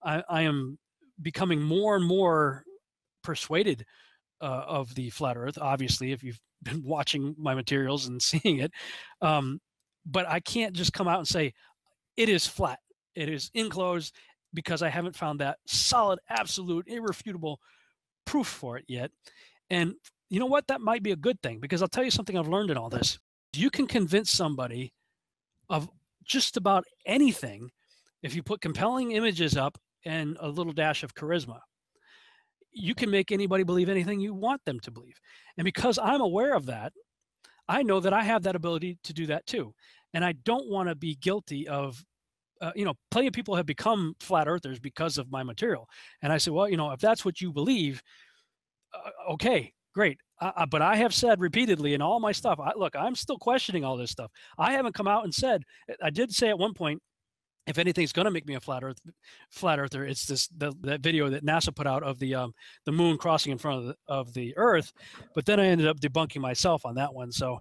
I, 0.03 0.23
I 0.27 0.41
am 0.41 0.79
becoming 1.21 1.61
more 1.61 1.95
and 1.95 2.05
more 2.05 2.63
persuaded 3.23 3.85
uh, 4.41 4.63
of 4.67 4.95
the 4.95 5.11
flat 5.11 5.37
Earth. 5.37 5.57
Obviously, 5.59 6.11
if 6.11 6.23
you've 6.23 6.39
been 6.63 6.83
watching 6.83 7.35
my 7.37 7.53
materials 7.53 8.07
and 8.07 8.21
seeing 8.21 8.59
it, 8.59 8.71
um, 9.21 9.59
but 10.05 10.27
I 10.27 10.39
can't 10.39 10.73
just 10.73 10.93
come 10.93 11.07
out 11.07 11.19
and 11.19 11.27
say 11.27 11.53
it 12.17 12.27
is 12.27 12.47
flat. 12.47 12.79
It 13.15 13.29
is 13.29 13.51
enclosed 13.53 14.15
because 14.53 14.81
I 14.81 14.89
haven't 14.89 15.15
found 15.15 15.39
that 15.39 15.59
solid, 15.65 16.19
absolute, 16.29 16.87
irrefutable 16.87 17.59
proof 18.25 18.47
for 18.47 18.77
it 18.77 18.85
yet. 18.87 19.11
And 19.69 19.93
you 20.29 20.39
know 20.39 20.45
what? 20.45 20.67
That 20.67 20.81
might 20.81 21.03
be 21.03 21.11
a 21.11 21.17
good 21.17 21.41
thing 21.41 21.59
because 21.59 21.81
I'll 21.81 21.87
tell 21.87 22.03
you 22.03 22.11
something 22.11 22.37
I've 22.37 22.47
learned 22.47 22.71
in 22.71 22.77
all 22.77 22.89
this. 22.89 23.19
You 23.53 23.69
can 23.69 23.87
convince 23.87 24.31
somebody 24.31 24.93
of 25.69 25.89
just 26.23 26.57
about 26.57 26.85
anything 27.05 27.71
if 28.23 28.35
you 28.35 28.43
put 28.43 28.61
compelling 28.61 29.11
images 29.11 29.57
up 29.57 29.77
and 30.05 30.37
a 30.39 30.47
little 30.47 30.73
dash 30.73 31.03
of 31.03 31.13
charisma. 31.13 31.59
You 32.71 32.95
can 32.95 33.11
make 33.11 33.31
anybody 33.31 33.63
believe 33.63 33.89
anything 33.89 34.19
you 34.19 34.33
want 34.33 34.63
them 34.65 34.79
to 34.81 34.91
believe. 34.91 35.19
And 35.57 35.65
because 35.65 35.99
I'm 36.01 36.21
aware 36.21 36.53
of 36.53 36.67
that, 36.67 36.93
I 37.67 37.83
know 37.83 37.99
that 37.99 38.13
I 38.13 38.23
have 38.23 38.43
that 38.43 38.55
ability 38.55 38.97
to 39.03 39.13
do 39.13 39.25
that 39.27 39.45
too. 39.45 39.73
And 40.13 40.23
I 40.23 40.33
don't 40.33 40.69
want 40.69 40.89
to 40.89 40.95
be 40.95 41.15
guilty 41.15 41.67
of, 41.67 42.03
uh, 42.61 42.71
you 42.75 42.85
know, 42.85 42.93
plenty 43.09 43.27
of 43.27 43.33
people 43.33 43.55
have 43.55 43.65
become 43.65 44.15
flat 44.19 44.47
earthers 44.47 44.79
because 44.79 45.17
of 45.17 45.31
my 45.31 45.43
material. 45.43 45.87
And 46.21 46.31
I 46.31 46.37
said, 46.37 46.53
well, 46.53 46.69
you 46.69 46.77
know, 46.77 46.91
if 46.91 46.99
that's 46.99 47.25
what 47.25 47.41
you 47.41 47.51
believe, 47.51 48.01
uh, 48.93 49.33
okay, 49.33 49.73
great. 49.93 50.19
Uh, 50.39 50.65
but 50.65 50.81
I 50.81 50.95
have 50.95 51.13
said 51.13 51.39
repeatedly 51.39 51.93
in 51.93 52.01
all 52.01 52.19
my 52.19 52.31
stuff, 52.31 52.59
I, 52.59 52.71
look, 52.75 52.95
I'm 52.95 53.15
still 53.15 53.37
questioning 53.37 53.83
all 53.83 53.97
this 53.97 54.11
stuff. 54.11 54.31
I 54.57 54.73
haven't 54.73 54.95
come 54.95 55.07
out 55.07 55.23
and 55.23 55.33
said, 55.33 55.63
I 56.01 56.09
did 56.09 56.31
say 56.31 56.49
at 56.49 56.57
one 56.57 56.73
point, 56.73 57.01
if 57.67 57.77
anything's 57.77 58.11
going 58.11 58.25
to 58.25 58.31
make 58.31 58.47
me 58.47 58.55
a 58.55 58.59
flat 58.59 58.83
earth 58.83 58.99
flat 59.51 59.79
earther 59.79 60.03
it's 60.03 60.25
this 60.25 60.47
the, 60.57 60.73
that 60.81 61.01
video 61.01 61.29
that 61.29 61.45
nasa 61.45 61.73
put 61.73 61.85
out 61.85 62.01
of 62.01 62.17
the 62.17 62.33
um, 62.33 62.51
the 62.85 62.91
moon 62.91 63.17
crossing 63.17 63.51
in 63.51 63.57
front 63.59 63.79
of 63.79 63.85
the, 63.85 63.95
of 64.07 64.33
the 64.33 64.57
earth 64.57 64.91
but 65.35 65.45
then 65.45 65.59
i 65.59 65.65
ended 65.65 65.87
up 65.87 65.99
debunking 65.99 66.41
myself 66.41 66.85
on 66.87 66.95
that 66.95 67.13
one 67.13 67.31
so 67.31 67.59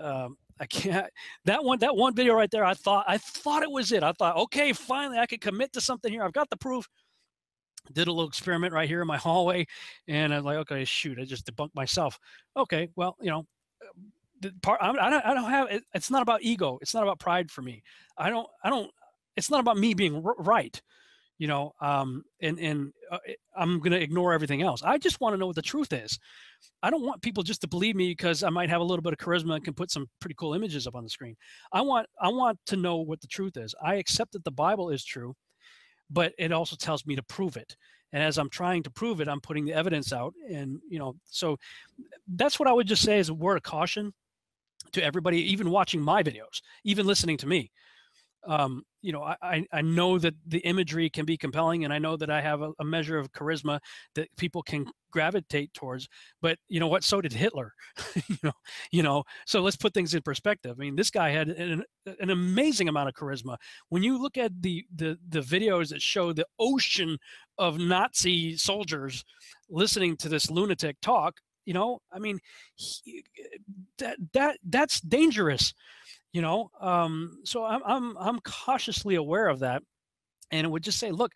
um, 0.00 0.36
i 0.60 0.66
can't 0.66 1.06
that 1.44 1.64
one 1.64 1.78
that 1.78 1.96
one 1.96 2.14
video 2.14 2.34
right 2.34 2.50
there 2.50 2.64
i 2.64 2.74
thought 2.74 3.04
i 3.08 3.18
thought 3.18 3.62
it 3.62 3.70
was 3.70 3.92
it. 3.92 4.02
I 4.02 4.12
thought 4.12 4.36
okay 4.36 4.72
finally 4.72 5.18
i 5.18 5.26
could 5.26 5.40
commit 5.40 5.72
to 5.74 5.80
something 5.80 6.12
here. 6.12 6.22
I've 6.22 6.32
got 6.32 6.50
the 6.50 6.56
proof. 6.56 6.88
Did 7.92 8.08
a 8.08 8.12
little 8.12 8.28
experiment 8.28 8.72
right 8.72 8.88
here 8.88 9.02
in 9.02 9.06
my 9.06 9.18
hallway 9.18 9.66
and 10.08 10.32
i'm 10.32 10.44
like 10.44 10.58
okay 10.58 10.84
shoot 10.84 11.18
i 11.18 11.24
just 11.24 11.46
debunked 11.46 11.74
myself. 11.74 12.18
Okay 12.56 12.88
well 12.96 13.16
you 13.20 13.30
know 13.30 13.46
part 14.62 14.80
I 14.82 14.92
don't, 14.92 15.24
I 15.24 15.32
don't 15.34 15.50
have 15.50 15.70
it, 15.70 15.84
it's 15.94 16.10
not 16.10 16.22
about 16.22 16.42
ego. 16.42 16.78
It's 16.82 16.92
not 16.92 17.02
about 17.02 17.18
pride 17.18 17.50
for 17.50 17.62
me. 17.62 17.82
I 18.18 18.30
don't 18.30 18.48
i 18.62 18.70
don't 18.70 18.90
it's 19.36 19.50
not 19.50 19.60
about 19.60 19.76
me 19.76 19.94
being 19.94 20.24
r- 20.24 20.36
right. 20.38 20.80
You 21.38 21.48
know 21.48 21.72
um 21.80 22.22
and 22.42 22.58
and 22.58 22.92
uh, 23.10 23.18
i'm 23.56 23.78
going 23.78 23.92
to 23.92 24.00
ignore 24.00 24.32
everything 24.32 24.62
else. 24.62 24.82
I 24.82 24.98
just 24.98 25.20
want 25.20 25.34
to 25.34 25.38
know 25.38 25.46
what 25.46 25.56
the 25.56 25.62
truth 25.62 25.92
is. 25.92 26.18
I 26.82 26.90
don't 26.90 27.04
want 27.04 27.22
people 27.22 27.42
just 27.42 27.60
to 27.62 27.68
believe 27.68 27.96
me 27.96 28.08
because 28.10 28.42
i 28.42 28.50
might 28.50 28.70
have 28.70 28.80
a 28.80 28.84
little 28.84 29.02
bit 29.02 29.12
of 29.12 29.18
charisma 29.18 29.56
and 29.56 29.64
can 29.64 29.74
put 29.74 29.90
some 29.90 30.06
pretty 30.20 30.36
cool 30.38 30.54
images 30.54 30.86
up 30.86 30.94
on 30.94 31.02
the 31.04 31.10
screen. 31.10 31.36
I 31.72 31.80
want 31.80 32.06
i 32.20 32.28
want 32.28 32.58
to 32.66 32.76
know 32.76 32.96
what 32.98 33.20
the 33.20 33.26
truth 33.26 33.56
is. 33.56 33.74
I 33.82 33.96
accept 33.96 34.32
that 34.32 34.44
the 34.44 34.50
bible 34.50 34.90
is 34.90 35.04
true 35.04 35.34
but 36.10 36.32
it 36.38 36.52
also 36.52 36.76
tells 36.76 37.06
me 37.06 37.16
to 37.16 37.22
prove 37.22 37.56
it. 37.56 37.76
And 38.12 38.22
as 38.22 38.38
i'm 38.38 38.48
trying 38.50 38.84
to 38.84 38.90
prove 38.90 39.20
it 39.20 39.28
i'm 39.28 39.40
putting 39.40 39.64
the 39.64 39.72
evidence 39.72 40.12
out 40.12 40.34
and 40.48 40.78
you 40.88 41.00
know 41.00 41.16
so 41.24 41.56
that's 42.36 42.60
what 42.60 42.68
i 42.68 42.72
would 42.72 42.86
just 42.86 43.02
say 43.02 43.18
as 43.18 43.28
a 43.28 43.34
word 43.34 43.56
of 43.56 43.64
caution 43.64 44.14
to 44.92 45.02
everybody 45.02 45.38
even 45.52 45.68
watching 45.70 46.00
my 46.00 46.22
videos 46.22 46.62
even 46.84 47.06
listening 47.06 47.36
to 47.38 47.48
me 47.48 47.72
um, 48.46 48.84
you 49.02 49.12
know, 49.12 49.22
I, 49.22 49.66
I 49.72 49.82
know 49.82 50.18
that 50.18 50.34
the 50.46 50.60
imagery 50.60 51.10
can 51.10 51.24
be 51.26 51.36
compelling, 51.36 51.84
and 51.84 51.92
I 51.92 51.98
know 51.98 52.16
that 52.16 52.30
I 52.30 52.40
have 52.40 52.62
a, 52.62 52.72
a, 52.78 52.84
measure 52.84 53.18
of 53.18 53.32
charisma 53.32 53.80
that 54.14 54.34
people 54.36 54.62
can 54.62 54.86
gravitate 55.10 55.72
towards. 55.74 56.08
But 56.40 56.58
you 56.68 56.80
know 56.80 56.86
what? 56.86 57.04
So 57.04 57.20
did 57.20 57.32
Hitler. 57.32 57.74
you 58.28 58.36
know, 58.42 58.52
you 58.90 59.02
know. 59.02 59.24
So 59.46 59.60
let's 59.60 59.76
put 59.76 59.92
things 59.92 60.14
in 60.14 60.22
perspective. 60.22 60.76
I 60.78 60.80
mean, 60.80 60.96
this 60.96 61.10
guy 61.10 61.30
had 61.30 61.48
an, 61.48 61.84
an 62.18 62.30
amazing 62.30 62.88
amount 62.88 63.08
of 63.08 63.14
charisma. 63.14 63.56
When 63.90 64.02
you 64.02 64.20
look 64.20 64.38
at 64.38 64.52
the 64.62 64.84
the 64.94 65.18
the 65.28 65.40
videos 65.40 65.90
that 65.90 66.00
show 66.00 66.32
the 66.32 66.46
ocean 66.58 67.18
of 67.58 67.78
Nazi 67.78 68.56
soldiers 68.56 69.24
listening 69.68 70.16
to 70.18 70.28
this 70.28 70.50
lunatic 70.50 70.96
talk, 71.02 71.40
you 71.66 71.74
know, 71.74 72.00
I 72.12 72.18
mean, 72.18 72.38
he, 72.76 73.22
that 73.98 74.16
that 74.32 74.58
that's 74.64 75.00
dangerous 75.00 75.74
you 76.34 76.42
know 76.42 76.68
um, 76.80 77.38
so 77.44 77.64
I'm, 77.64 77.80
I'm 77.86 78.18
i'm 78.18 78.40
cautiously 78.40 79.14
aware 79.14 79.48
of 79.48 79.60
that 79.60 79.82
and 80.50 80.66
it 80.66 80.70
would 80.70 80.82
just 80.82 80.98
say 80.98 81.10
look 81.10 81.32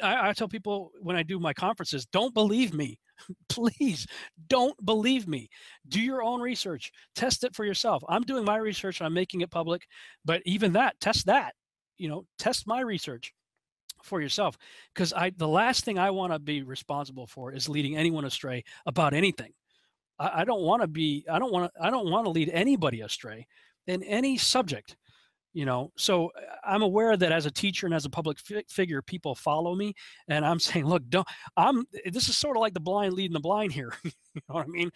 I, 0.00 0.28
I 0.28 0.32
tell 0.34 0.46
people 0.46 0.92
when 1.00 1.16
i 1.16 1.24
do 1.24 1.40
my 1.40 1.52
conferences 1.52 2.06
don't 2.06 2.32
believe 2.32 2.72
me. 2.72 3.00
Please 3.48 4.06
don't 4.48 4.74
believe 4.84 5.28
me. 5.28 5.48
Do 5.88 6.00
your 6.00 6.24
own 6.24 6.40
research. 6.40 6.90
Test 7.14 7.44
it 7.44 7.54
for 7.54 7.64
yourself. 7.64 8.02
I'm 8.08 8.22
doing 8.22 8.44
my 8.44 8.56
research 8.56 9.00
and 9.00 9.06
i'm 9.06 9.14
making 9.14 9.40
it 9.40 9.50
public 9.50 9.82
but 10.24 10.42
even 10.44 10.74
that 10.74 11.00
test 11.00 11.26
that 11.26 11.54
you 11.98 12.08
know 12.08 12.24
test 12.38 12.66
my 12.66 12.80
research 12.80 13.32
for 14.02 14.20
yourself 14.20 14.58
because 14.92 15.12
i 15.12 15.30
the 15.36 15.48
last 15.48 15.84
thing 15.84 15.98
i 15.98 16.10
want 16.10 16.32
to 16.32 16.38
be 16.38 16.62
responsible 16.62 17.26
for 17.26 17.52
is 17.52 17.68
leading 17.68 17.96
anyone 17.96 18.24
astray 18.24 18.64
about 18.86 19.14
anything. 19.14 19.52
I, 20.18 20.40
I 20.40 20.44
don't 20.44 20.62
want 20.62 20.82
to 20.82 20.88
be 20.88 21.24
i 21.30 21.38
don't 21.38 21.52
want 21.52 21.72
to 21.72 21.82
i 21.82 21.90
don't 21.90 22.10
want 22.10 22.26
to 22.26 22.30
lead 22.30 22.50
anybody 22.50 23.00
astray 23.00 23.46
in 23.86 24.02
any 24.04 24.36
subject 24.36 24.96
you 25.54 25.66
know? 25.66 25.92
So 25.96 26.30
i'm 26.64 26.82
aware 26.82 27.16
that 27.16 27.32
as 27.32 27.46
a 27.46 27.50
teacher 27.50 27.86
and 27.86 27.94
as 27.94 28.04
a 28.04 28.10
public 28.10 28.38
fi- 28.38 28.64
figure 28.68 29.02
people 29.02 29.34
follow 29.34 29.74
me 29.74 29.94
and 30.28 30.46
i'm 30.46 30.58
saying 30.68 30.86
look 30.86 31.02
don't 31.08 31.26
i'm 31.56 31.84
this 32.10 32.28
is 32.28 32.36
sort 32.36 32.56
of 32.56 32.60
like 32.60 32.74
the 32.74 32.80
blind 32.80 33.14
leading 33.14 33.32
the 33.32 33.40
blind 33.40 33.72
here. 33.72 33.92
You 34.34 34.40
know 34.48 34.54
what 34.54 34.64
i 34.64 34.68
mean? 34.68 34.90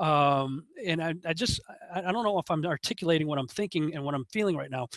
Um, 0.00 0.66
and 0.86 1.02
I, 1.02 1.14
I 1.26 1.32
just 1.32 1.62
I, 1.94 2.00
I 2.00 2.12
don't 2.12 2.24
know 2.24 2.38
if 2.38 2.50
i'm 2.50 2.62
articulating 2.66 3.26
what 3.26 3.38
i'm 3.38 3.48
thinking 3.48 3.94
and 3.94 4.04
what 4.04 4.14
i'm 4.14 4.26
feeling 4.26 4.54
right 4.54 4.70
now 4.70 4.88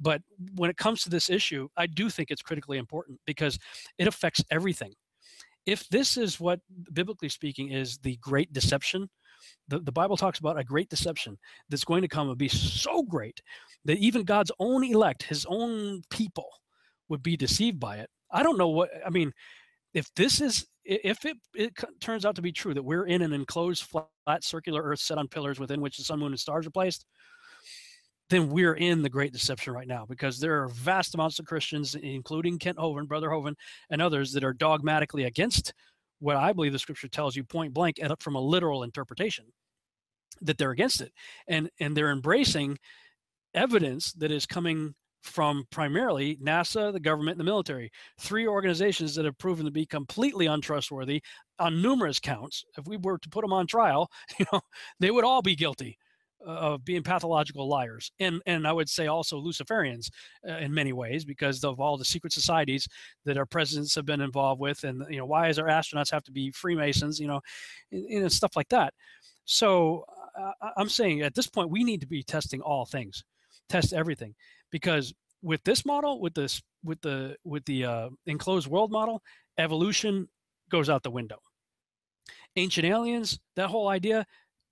but 0.00 0.22
when 0.54 0.70
it 0.70 0.76
comes 0.76 1.02
to 1.02 1.10
this 1.10 1.28
issue 1.28 1.68
i 1.76 1.86
do 1.86 2.08
think 2.08 2.30
it's 2.30 2.42
critically 2.42 2.78
important 2.78 3.18
because 3.26 3.58
it 3.98 4.06
affects 4.06 4.44
everything. 4.50 4.92
If 5.66 5.88
this 5.88 6.16
is 6.16 6.40
what 6.40 6.60
biblically 6.92 7.28
speaking 7.28 7.70
is 7.70 7.98
the 7.98 8.16
great 8.20 8.52
deception 8.52 9.08
the, 9.68 9.80
the 9.80 9.92
Bible 9.92 10.16
talks 10.16 10.38
about 10.38 10.58
a 10.58 10.64
great 10.64 10.88
deception 10.88 11.38
that's 11.68 11.84
going 11.84 12.02
to 12.02 12.08
come 12.08 12.28
and 12.28 12.38
be 12.38 12.48
so 12.48 13.02
great 13.02 13.40
that 13.84 13.98
even 13.98 14.24
God's 14.24 14.52
own 14.58 14.84
elect, 14.84 15.22
his 15.22 15.46
own 15.48 16.02
people, 16.10 16.48
would 17.08 17.22
be 17.22 17.36
deceived 17.36 17.78
by 17.78 17.96
it. 17.98 18.08
I 18.30 18.42
don't 18.42 18.58
know 18.58 18.68
what, 18.68 18.90
I 19.04 19.10
mean, 19.10 19.32
if 19.92 20.12
this 20.14 20.40
is, 20.40 20.66
if 20.84 21.24
it, 21.24 21.36
it 21.54 21.72
turns 22.00 22.24
out 22.24 22.36
to 22.36 22.42
be 22.42 22.52
true 22.52 22.74
that 22.74 22.82
we're 22.82 23.06
in 23.06 23.22
an 23.22 23.32
enclosed, 23.32 23.84
flat, 23.84 24.42
circular 24.42 24.82
earth 24.82 25.00
set 25.00 25.18
on 25.18 25.28
pillars 25.28 25.60
within 25.60 25.80
which 25.80 25.98
the 25.98 26.04
sun, 26.04 26.20
moon, 26.20 26.32
and 26.32 26.40
stars 26.40 26.66
are 26.66 26.70
placed, 26.70 27.04
then 28.30 28.48
we're 28.48 28.74
in 28.74 29.02
the 29.02 29.10
great 29.10 29.32
deception 29.32 29.74
right 29.74 29.86
now 29.86 30.06
because 30.08 30.40
there 30.40 30.62
are 30.62 30.68
vast 30.68 31.14
amounts 31.14 31.38
of 31.38 31.44
Christians, 31.44 31.94
including 31.94 32.58
Kent 32.58 32.78
Hovind, 32.78 33.06
Brother 33.06 33.28
Hovind, 33.28 33.56
and 33.90 34.00
others 34.00 34.32
that 34.32 34.42
are 34.42 34.54
dogmatically 34.54 35.24
against 35.24 35.74
what 36.22 36.36
I 36.36 36.52
believe 36.52 36.72
the 36.72 36.78
scripture 36.78 37.08
tells 37.08 37.34
you 37.34 37.42
point 37.42 37.74
blank 37.74 37.98
from 38.20 38.36
a 38.36 38.40
literal 38.40 38.84
interpretation 38.84 39.44
that 40.40 40.56
they're 40.56 40.70
against 40.70 41.00
it 41.00 41.12
and 41.48 41.68
and 41.80 41.96
they're 41.96 42.10
embracing 42.10 42.78
evidence 43.54 44.12
that 44.14 44.30
is 44.30 44.46
coming 44.46 44.94
from 45.22 45.64
primarily 45.70 46.36
NASA, 46.42 46.92
the 46.92 47.00
government, 47.00 47.36
and 47.36 47.40
the 47.40 47.50
military. 47.50 47.90
Three 48.18 48.46
organizations 48.46 49.14
that 49.14 49.24
have 49.24 49.38
proven 49.38 49.64
to 49.64 49.70
be 49.70 49.86
completely 49.86 50.46
untrustworthy 50.46 51.22
on 51.58 51.80
numerous 51.80 52.18
counts. 52.18 52.64
If 52.76 52.86
we 52.86 52.96
were 52.96 53.18
to 53.18 53.28
put 53.28 53.42
them 53.42 53.52
on 53.52 53.66
trial, 53.66 54.10
you 54.38 54.46
know, 54.52 54.60
they 54.98 55.10
would 55.10 55.24
all 55.24 55.42
be 55.42 55.54
guilty 55.54 55.96
of 56.44 56.84
being 56.84 57.02
pathological 57.02 57.68
liars. 57.68 58.10
And 58.20 58.40
and 58.46 58.66
I 58.66 58.72
would 58.72 58.88
say 58.88 59.06
also 59.06 59.40
Luciferians 59.40 60.10
uh, 60.48 60.58
in 60.58 60.72
many 60.72 60.92
ways 60.92 61.24
because 61.24 61.64
of 61.64 61.80
all 61.80 61.96
the 61.96 62.04
secret 62.04 62.32
societies 62.32 62.88
that 63.24 63.38
our 63.38 63.46
presidents 63.46 63.94
have 63.94 64.06
been 64.06 64.20
involved 64.20 64.60
with, 64.60 64.84
and 64.84 65.04
you 65.08 65.18
know, 65.18 65.26
why 65.26 65.48
is 65.48 65.58
our 65.58 65.68
astronauts 65.68 66.10
have 66.10 66.24
to 66.24 66.32
be 66.32 66.50
Freemasons? 66.50 67.20
You 67.20 67.28
know, 67.28 67.40
and, 67.90 68.04
and 68.06 68.32
stuff 68.32 68.56
like 68.56 68.68
that. 68.68 68.94
So 69.44 70.04
I'm 70.76 70.88
saying 70.88 71.22
at 71.22 71.34
this 71.34 71.46
point 71.46 71.70
we 71.70 71.84
need 71.84 72.00
to 72.00 72.06
be 72.06 72.22
testing 72.22 72.60
all 72.60 72.86
things, 72.86 73.24
test 73.68 73.92
everything, 73.92 74.34
because 74.70 75.12
with 75.42 75.62
this 75.64 75.84
model, 75.84 76.20
with 76.20 76.34
this, 76.34 76.62
with 76.84 77.00
the 77.02 77.36
with 77.44 77.64
the 77.64 77.84
uh, 77.84 78.08
enclosed 78.26 78.68
world 78.68 78.90
model, 78.90 79.22
evolution 79.58 80.28
goes 80.70 80.88
out 80.88 81.02
the 81.02 81.10
window. 81.10 81.38
Ancient 82.56 82.86
aliens, 82.86 83.38
that 83.56 83.68
whole 83.68 83.88
idea, 83.88 84.26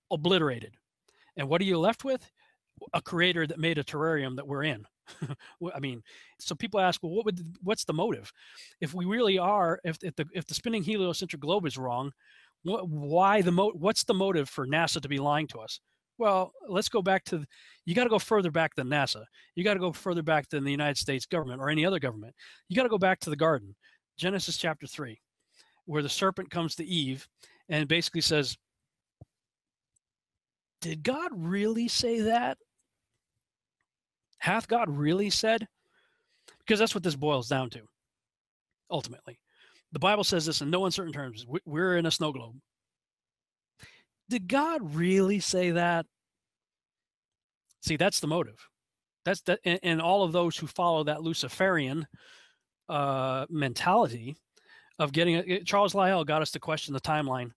obliterated. 0.09 0.75
And 1.37 1.47
what 1.47 1.61
are 1.61 1.65
you 1.65 1.77
left 1.77 2.03
with? 2.03 2.29
A 2.93 3.01
creator 3.01 3.45
that 3.45 3.59
made 3.59 3.77
a 3.77 3.83
terrarium 3.83 4.35
that 4.35 4.47
we're 4.47 4.63
in. 4.63 4.85
I 5.75 5.79
mean, 5.79 6.01
so 6.39 6.55
people 6.55 6.79
ask, 6.79 7.01
well, 7.03 7.11
what 7.11 7.25
would 7.25 7.39
what's 7.61 7.85
the 7.85 7.93
motive? 7.93 8.31
If 8.79 8.93
we 8.93 9.05
really 9.05 9.37
are, 9.37 9.79
if, 9.83 9.97
if 10.01 10.15
the 10.15 10.25
if 10.33 10.45
the 10.45 10.53
spinning 10.53 10.83
heliocentric 10.83 11.41
globe 11.41 11.65
is 11.65 11.77
wrong, 11.77 12.11
what, 12.63 12.87
why 12.87 13.41
the 13.41 13.51
mo- 13.51 13.73
what's 13.75 14.03
the 14.03 14.13
motive 14.13 14.49
for 14.49 14.67
NASA 14.67 15.01
to 15.01 15.09
be 15.09 15.19
lying 15.19 15.47
to 15.47 15.59
us? 15.59 15.79
Well, 16.17 16.53
let's 16.67 16.89
go 16.89 17.01
back 17.01 17.23
to 17.25 17.45
you 17.85 17.95
got 17.95 18.03
to 18.03 18.09
go 18.09 18.19
further 18.19 18.51
back 18.51 18.75
than 18.75 18.87
NASA. 18.87 19.23
You 19.55 19.63
got 19.63 19.73
to 19.73 19.79
go 19.79 19.91
further 19.91 20.21
back 20.21 20.49
than 20.49 20.63
the 20.63 20.71
United 20.71 20.97
States 20.97 21.25
government 21.25 21.61
or 21.61 21.69
any 21.69 21.85
other 21.85 21.99
government. 21.99 22.35
You 22.69 22.75
got 22.75 22.83
to 22.83 22.89
go 22.89 22.99
back 22.99 23.19
to 23.21 23.29
the 23.29 23.35
garden, 23.35 23.75
Genesis 24.17 24.57
chapter 24.57 24.85
3, 24.85 25.19
where 25.85 26.03
the 26.03 26.09
serpent 26.09 26.51
comes 26.51 26.75
to 26.75 26.85
Eve 26.85 27.27
and 27.69 27.87
basically 27.87 28.21
says, 28.21 28.55
"Did 30.81 31.03
God 31.03 31.31
really 31.33 31.87
say 31.87 32.21
that? 32.21 32.57
Hath 34.39 34.67
God 34.67 34.89
really 34.89 35.29
said?" 35.29 35.67
Because 36.59 36.79
that's 36.79 36.95
what 36.95 37.03
this 37.03 37.15
boils 37.15 37.47
down 37.47 37.69
to 37.71 37.81
ultimately. 38.91 39.39
The 39.91 39.99
Bible 39.99 40.23
says 40.23 40.45
this 40.45 40.61
in 40.61 40.69
no 40.69 40.85
uncertain 40.85 41.13
terms. 41.13 41.45
We're 41.65 41.97
in 41.97 42.05
a 42.05 42.11
snow 42.11 42.31
globe. 42.31 42.55
Did 44.29 44.47
God 44.47 44.95
really 44.95 45.39
say 45.39 45.71
that? 45.71 46.05
See, 47.81 47.97
that's 47.97 48.19
the 48.19 48.27
motive. 48.27 48.69
That's 49.25 49.41
that, 49.41 49.59
and, 49.65 49.79
and 49.83 50.01
all 50.01 50.23
of 50.23 50.31
those 50.31 50.55
who 50.57 50.67
follow 50.67 51.03
that 51.03 51.23
Luciferian 51.23 52.07
uh, 52.87 53.45
mentality 53.49 54.37
of 54.99 55.11
getting. 55.11 55.65
Charles 55.65 55.95
Lyell 55.95 56.23
got 56.23 56.41
us 56.41 56.51
to 56.51 56.59
question 56.59 56.93
the 56.93 57.01
timeline 57.01 57.51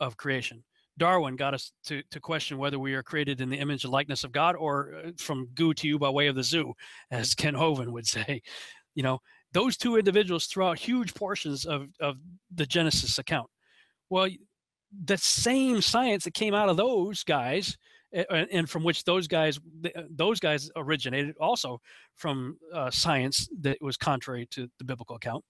of 0.00 0.16
creation. 0.16 0.64
Darwin 0.98 1.36
got 1.36 1.54
us 1.54 1.72
to, 1.86 2.02
to 2.10 2.20
question 2.20 2.58
whether 2.58 2.78
we 2.78 2.94
are 2.94 3.02
created 3.02 3.40
in 3.40 3.50
the 3.50 3.58
image 3.58 3.84
and 3.84 3.92
likeness 3.92 4.24
of 4.24 4.32
God 4.32 4.54
or 4.56 4.94
uh, 5.04 5.10
from 5.18 5.48
goo 5.54 5.74
to 5.74 5.88
you 5.88 5.98
by 5.98 6.08
way 6.08 6.28
of 6.28 6.36
the 6.36 6.42
zoo, 6.42 6.72
as 7.10 7.34
Kent 7.34 7.56
Hovind 7.56 7.92
would 7.92 8.06
say. 8.06 8.42
You 8.94 9.02
know, 9.02 9.18
those 9.52 9.76
two 9.76 9.96
individuals 9.96 10.46
throw 10.46 10.68
out 10.68 10.78
huge 10.78 11.14
portions 11.14 11.64
of, 11.64 11.88
of 12.00 12.16
the 12.54 12.66
Genesis 12.66 13.18
account. 13.18 13.48
Well, 14.08 14.28
the 15.04 15.18
same 15.18 15.80
science 15.80 16.24
that 16.24 16.34
came 16.34 16.54
out 16.54 16.68
of 16.68 16.76
those 16.76 17.24
guys 17.24 17.76
and 18.30 18.70
from 18.70 18.84
which 18.84 19.04
those 19.04 19.26
guys 19.26 19.58
uh, 19.84 20.02
those 20.10 20.38
guys 20.38 20.70
originated 20.76 21.36
also 21.40 21.80
from 22.14 22.56
uh, 22.72 22.90
science 22.90 23.48
that 23.60 23.76
was 23.80 23.96
contrary 23.96 24.46
to 24.52 24.68
the 24.78 24.84
biblical 24.84 25.16
account 25.16 25.44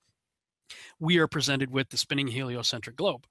we 0.98 1.18
are 1.18 1.28
presented 1.28 1.70
with 1.70 1.89
the 1.90 1.97
spinning 1.97 2.26
heliocentric 2.26 2.97
globe 2.97 3.26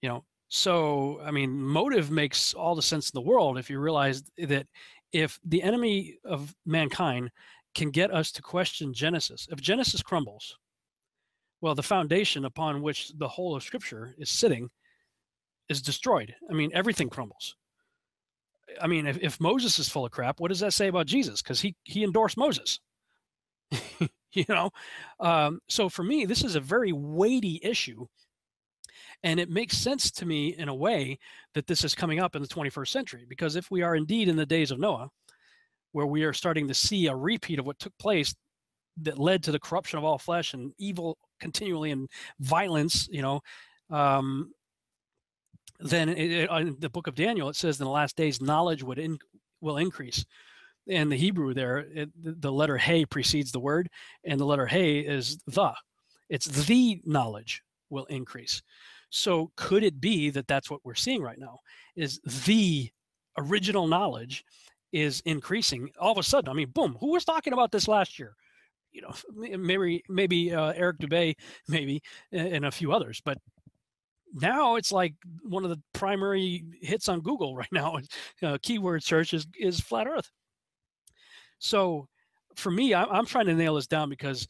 you 0.00 0.08
know 0.08 0.24
so 0.54 1.18
i 1.24 1.30
mean 1.30 1.50
motive 1.58 2.10
makes 2.10 2.52
all 2.52 2.74
the 2.74 2.82
sense 2.82 3.08
in 3.08 3.14
the 3.14 3.26
world 3.26 3.58
if 3.58 3.70
you 3.70 3.78
realize 3.78 4.22
that 4.36 4.66
if 5.12 5.38
the 5.44 5.62
enemy 5.62 6.18
of 6.24 6.54
mankind 6.66 7.30
can 7.74 7.90
get 7.90 8.12
us 8.12 8.32
to 8.32 8.42
question 8.42 8.92
Genesis. 8.92 9.48
If 9.50 9.60
Genesis 9.60 10.02
crumbles, 10.02 10.58
well, 11.60 11.74
the 11.74 11.82
foundation 11.82 12.44
upon 12.44 12.82
which 12.82 13.12
the 13.16 13.28
whole 13.28 13.54
of 13.54 13.62
Scripture 13.62 14.14
is 14.18 14.30
sitting 14.30 14.68
is 15.68 15.80
destroyed. 15.80 16.34
I 16.50 16.54
mean, 16.54 16.70
everything 16.74 17.08
crumbles. 17.08 17.56
I 18.80 18.86
mean, 18.86 19.06
if, 19.06 19.18
if 19.18 19.40
Moses 19.40 19.78
is 19.78 19.88
full 19.88 20.06
of 20.06 20.12
crap, 20.12 20.40
what 20.40 20.48
does 20.48 20.60
that 20.60 20.72
say 20.72 20.88
about 20.88 21.06
Jesus? 21.06 21.42
Because 21.42 21.60
he 21.60 21.74
he 21.84 22.04
endorsed 22.04 22.36
Moses. 22.36 22.80
You 24.34 24.46
know, 24.48 24.70
um, 25.20 25.60
so 25.68 25.90
for 25.90 26.02
me, 26.02 26.24
this 26.24 26.42
is 26.42 26.56
a 26.56 26.60
very 26.60 26.90
weighty 26.90 27.60
issue, 27.62 28.06
and 29.22 29.38
it 29.38 29.50
makes 29.50 29.76
sense 29.76 30.10
to 30.10 30.26
me 30.26 30.54
in 30.56 30.68
a 30.68 30.74
way 30.74 31.18
that 31.54 31.66
this 31.66 31.84
is 31.84 31.94
coming 31.94 32.20
up 32.20 32.34
in 32.34 32.42
the 32.42 32.48
21st 32.48 32.88
century. 32.88 33.24
Because 33.28 33.56
if 33.56 33.70
we 33.70 33.82
are 33.82 33.94
indeed 33.94 34.28
in 34.28 34.36
the 34.36 34.46
days 34.46 34.70
of 34.70 34.80
Noah, 34.80 35.08
where 35.92 36.06
we 36.06 36.24
are 36.24 36.32
starting 36.32 36.68
to 36.68 36.74
see 36.74 37.06
a 37.06 37.14
repeat 37.14 37.58
of 37.58 37.66
what 37.66 37.78
took 37.78 37.96
place 37.98 38.34
that 39.02 39.18
led 39.18 39.42
to 39.44 39.52
the 39.52 39.60
corruption 39.60 39.98
of 39.98 40.04
all 40.04 40.18
flesh 40.18 40.54
and 40.54 40.72
evil 40.78 41.16
continually 41.40 41.90
and 41.90 42.08
violence, 42.40 43.08
you 43.10 43.22
know, 43.22 43.40
um, 43.90 44.52
then 45.80 46.08
it, 46.08 46.30
it, 46.30 46.50
in 46.50 46.76
the 46.78 46.90
book 46.90 47.06
of 47.06 47.14
Daniel, 47.14 47.48
it 47.48 47.56
says 47.56 47.80
in 47.80 47.84
the 47.84 47.90
last 47.90 48.16
days, 48.16 48.40
knowledge 48.40 48.82
would 48.82 48.98
in, 48.98 49.18
will 49.60 49.76
increase. 49.76 50.24
In 50.86 51.08
the 51.08 51.16
Hebrew, 51.16 51.54
there, 51.54 51.78
it, 51.78 52.10
the 52.16 52.52
letter 52.52 52.76
"hey" 52.76 53.04
precedes 53.04 53.52
the 53.52 53.60
word, 53.60 53.88
and 54.24 54.38
the 54.38 54.44
letter 54.44 54.66
"hey" 54.66 54.98
is 54.98 55.38
the. 55.46 55.72
It's 56.28 56.46
the 56.46 57.00
knowledge 57.04 57.62
will 57.88 58.04
increase. 58.06 58.62
So, 59.14 59.52
could 59.56 59.84
it 59.84 60.00
be 60.00 60.30
that 60.30 60.48
that's 60.48 60.70
what 60.70 60.80
we're 60.84 60.94
seeing 60.94 61.22
right 61.22 61.38
now? 61.38 61.58
Is 61.96 62.18
the 62.46 62.90
original 63.36 63.86
knowledge 63.86 64.42
is 64.90 65.20
increasing 65.26 65.90
all 66.00 66.12
of 66.12 66.18
a 66.18 66.22
sudden? 66.22 66.50
I 66.50 66.54
mean, 66.54 66.70
boom! 66.70 66.96
Who 66.98 67.12
was 67.12 67.24
talking 67.26 67.52
about 67.52 67.70
this 67.70 67.86
last 67.86 68.18
year? 68.18 68.34
You 68.90 69.02
know, 69.02 69.14
maybe 69.58 70.02
maybe 70.08 70.54
uh, 70.54 70.72
Eric 70.74 70.98
Dubay, 70.98 71.34
maybe, 71.68 72.02
and 72.32 72.64
a 72.64 72.70
few 72.70 72.90
others, 72.90 73.20
but 73.22 73.36
now 74.32 74.76
it's 74.76 74.92
like 74.92 75.12
one 75.42 75.64
of 75.64 75.68
the 75.68 75.82
primary 75.92 76.64
hits 76.80 77.10
on 77.10 77.20
Google 77.20 77.54
right 77.62 77.68
now. 77.70 77.98
Uh, 78.42 78.56
keyword 78.62 79.02
search 79.02 79.34
is 79.34 79.46
is 79.60 79.78
flat 79.78 80.06
Earth. 80.06 80.30
So 81.58 82.08
for 82.56 82.70
me, 82.70 82.94
I, 82.94 83.04
I'm 83.04 83.26
trying 83.26 83.46
to 83.46 83.54
nail 83.54 83.74
this 83.74 83.86
down 83.86 84.08
because 84.08 84.48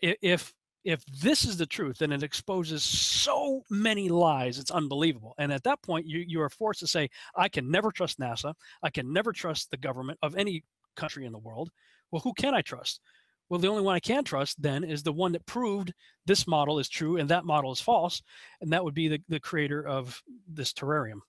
if 0.00 0.54
if 0.86 1.04
this 1.06 1.44
is 1.44 1.56
the 1.56 1.66
truth, 1.66 1.98
then 1.98 2.12
it 2.12 2.22
exposes 2.22 2.84
so 2.84 3.64
many 3.68 4.08
lies. 4.08 4.60
It's 4.60 4.70
unbelievable. 4.70 5.34
And 5.36 5.52
at 5.52 5.64
that 5.64 5.82
point, 5.82 6.06
you 6.06 6.24
you 6.26 6.40
are 6.40 6.48
forced 6.48 6.78
to 6.80 6.86
say, 6.86 7.10
I 7.34 7.48
can 7.48 7.68
never 7.70 7.90
trust 7.90 8.20
NASA. 8.20 8.54
I 8.84 8.90
can 8.90 9.12
never 9.12 9.32
trust 9.32 9.70
the 9.70 9.76
government 9.76 10.20
of 10.22 10.36
any 10.36 10.62
country 10.94 11.26
in 11.26 11.32
the 11.32 11.38
world. 11.38 11.70
Well, 12.12 12.22
who 12.22 12.32
can 12.34 12.54
I 12.54 12.62
trust? 12.62 13.00
Well, 13.48 13.58
the 13.58 13.68
only 13.68 13.82
one 13.82 13.96
I 13.96 14.00
can 14.00 14.22
trust 14.22 14.62
then 14.62 14.84
is 14.84 15.02
the 15.02 15.12
one 15.12 15.32
that 15.32 15.44
proved 15.44 15.92
this 16.24 16.46
model 16.46 16.78
is 16.78 16.88
true 16.88 17.16
and 17.16 17.28
that 17.30 17.44
model 17.44 17.72
is 17.72 17.80
false, 17.80 18.22
and 18.60 18.72
that 18.72 18.84
would 18.84 18.94
be 18.94 19.08
the, 19.08 19.20
the 19.28 19.40
creator 19.40 19.86
of 19.86 20.20
this 20.48 20.72
terrarium. 20.72 21.20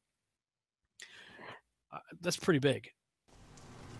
Uh, 1.91 1.99
that's 2.21 2.37
pretty 2.37 2.59
big. 2.59 2.89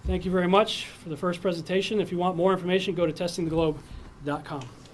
Thank 0.05 0.23
you 0.23 0.31
very 0.31 0.47
much 0.47 0.85
for 0.85 1.09
the 1.09 1.17
first 1.17 1.41
presentation. 1.41 1.99
If 1.99 2.11
you 2.11 2.17
want 2.19 2.37
more 2.37 2.53
information, 2.53 2.93
go 2.93 3.07
to 3.07 3.13
testingtheglobe.com. 3.13 4.86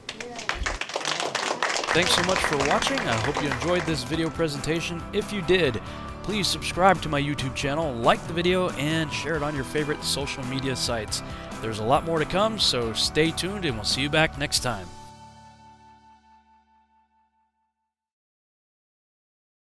Thanks 1.93 2.15
so 2.15 2.23
much 2.23 2.39
for 2.39 2.57
watching. 2.67 2.97
I 2.97 3.15
hope 3.17 3.39
you 3.43 3.51
enjoyed 3.51 3.83
this 3.83 4.03
video 4.03 4.27
presentation. 4.27 4.99
If 5.13 5.31
you 5.31 5.43
did, 5.43 5.79
please 6.23 6.47
subscribe 6.47 6.99
to 7.03 7.07
my 7.07 7.21
YouTube 7.21 7.53
channel, 7.53 7.93
like 7.93 8.25
the 8.25 8.33
video, 8.33 8.71
and 8.71 9.13
share 9.13 9.35
it 9.35 9.43
on 9.43 9.53
your 9.53 9.63
favorite 9.63 10.03
social 10.03 10.43
media 10.45 10.75
sites. 10.75 11.21
There's 11.61 11.77
a 11.77 11.83
lot 11.83 12.03
more 12.03 12.17
to 12.17 12.25
come, 12.25 12.57
so 12.57 12.93
stay 12.93 13.29
tuned 13.29 13.65
and 13.65 13.75
we'll 13.75 13.85
see 13.85 14.01
you 14.01 14.09
back 14.09 14.39
next 14.39 14.61
time. 14.61 14.87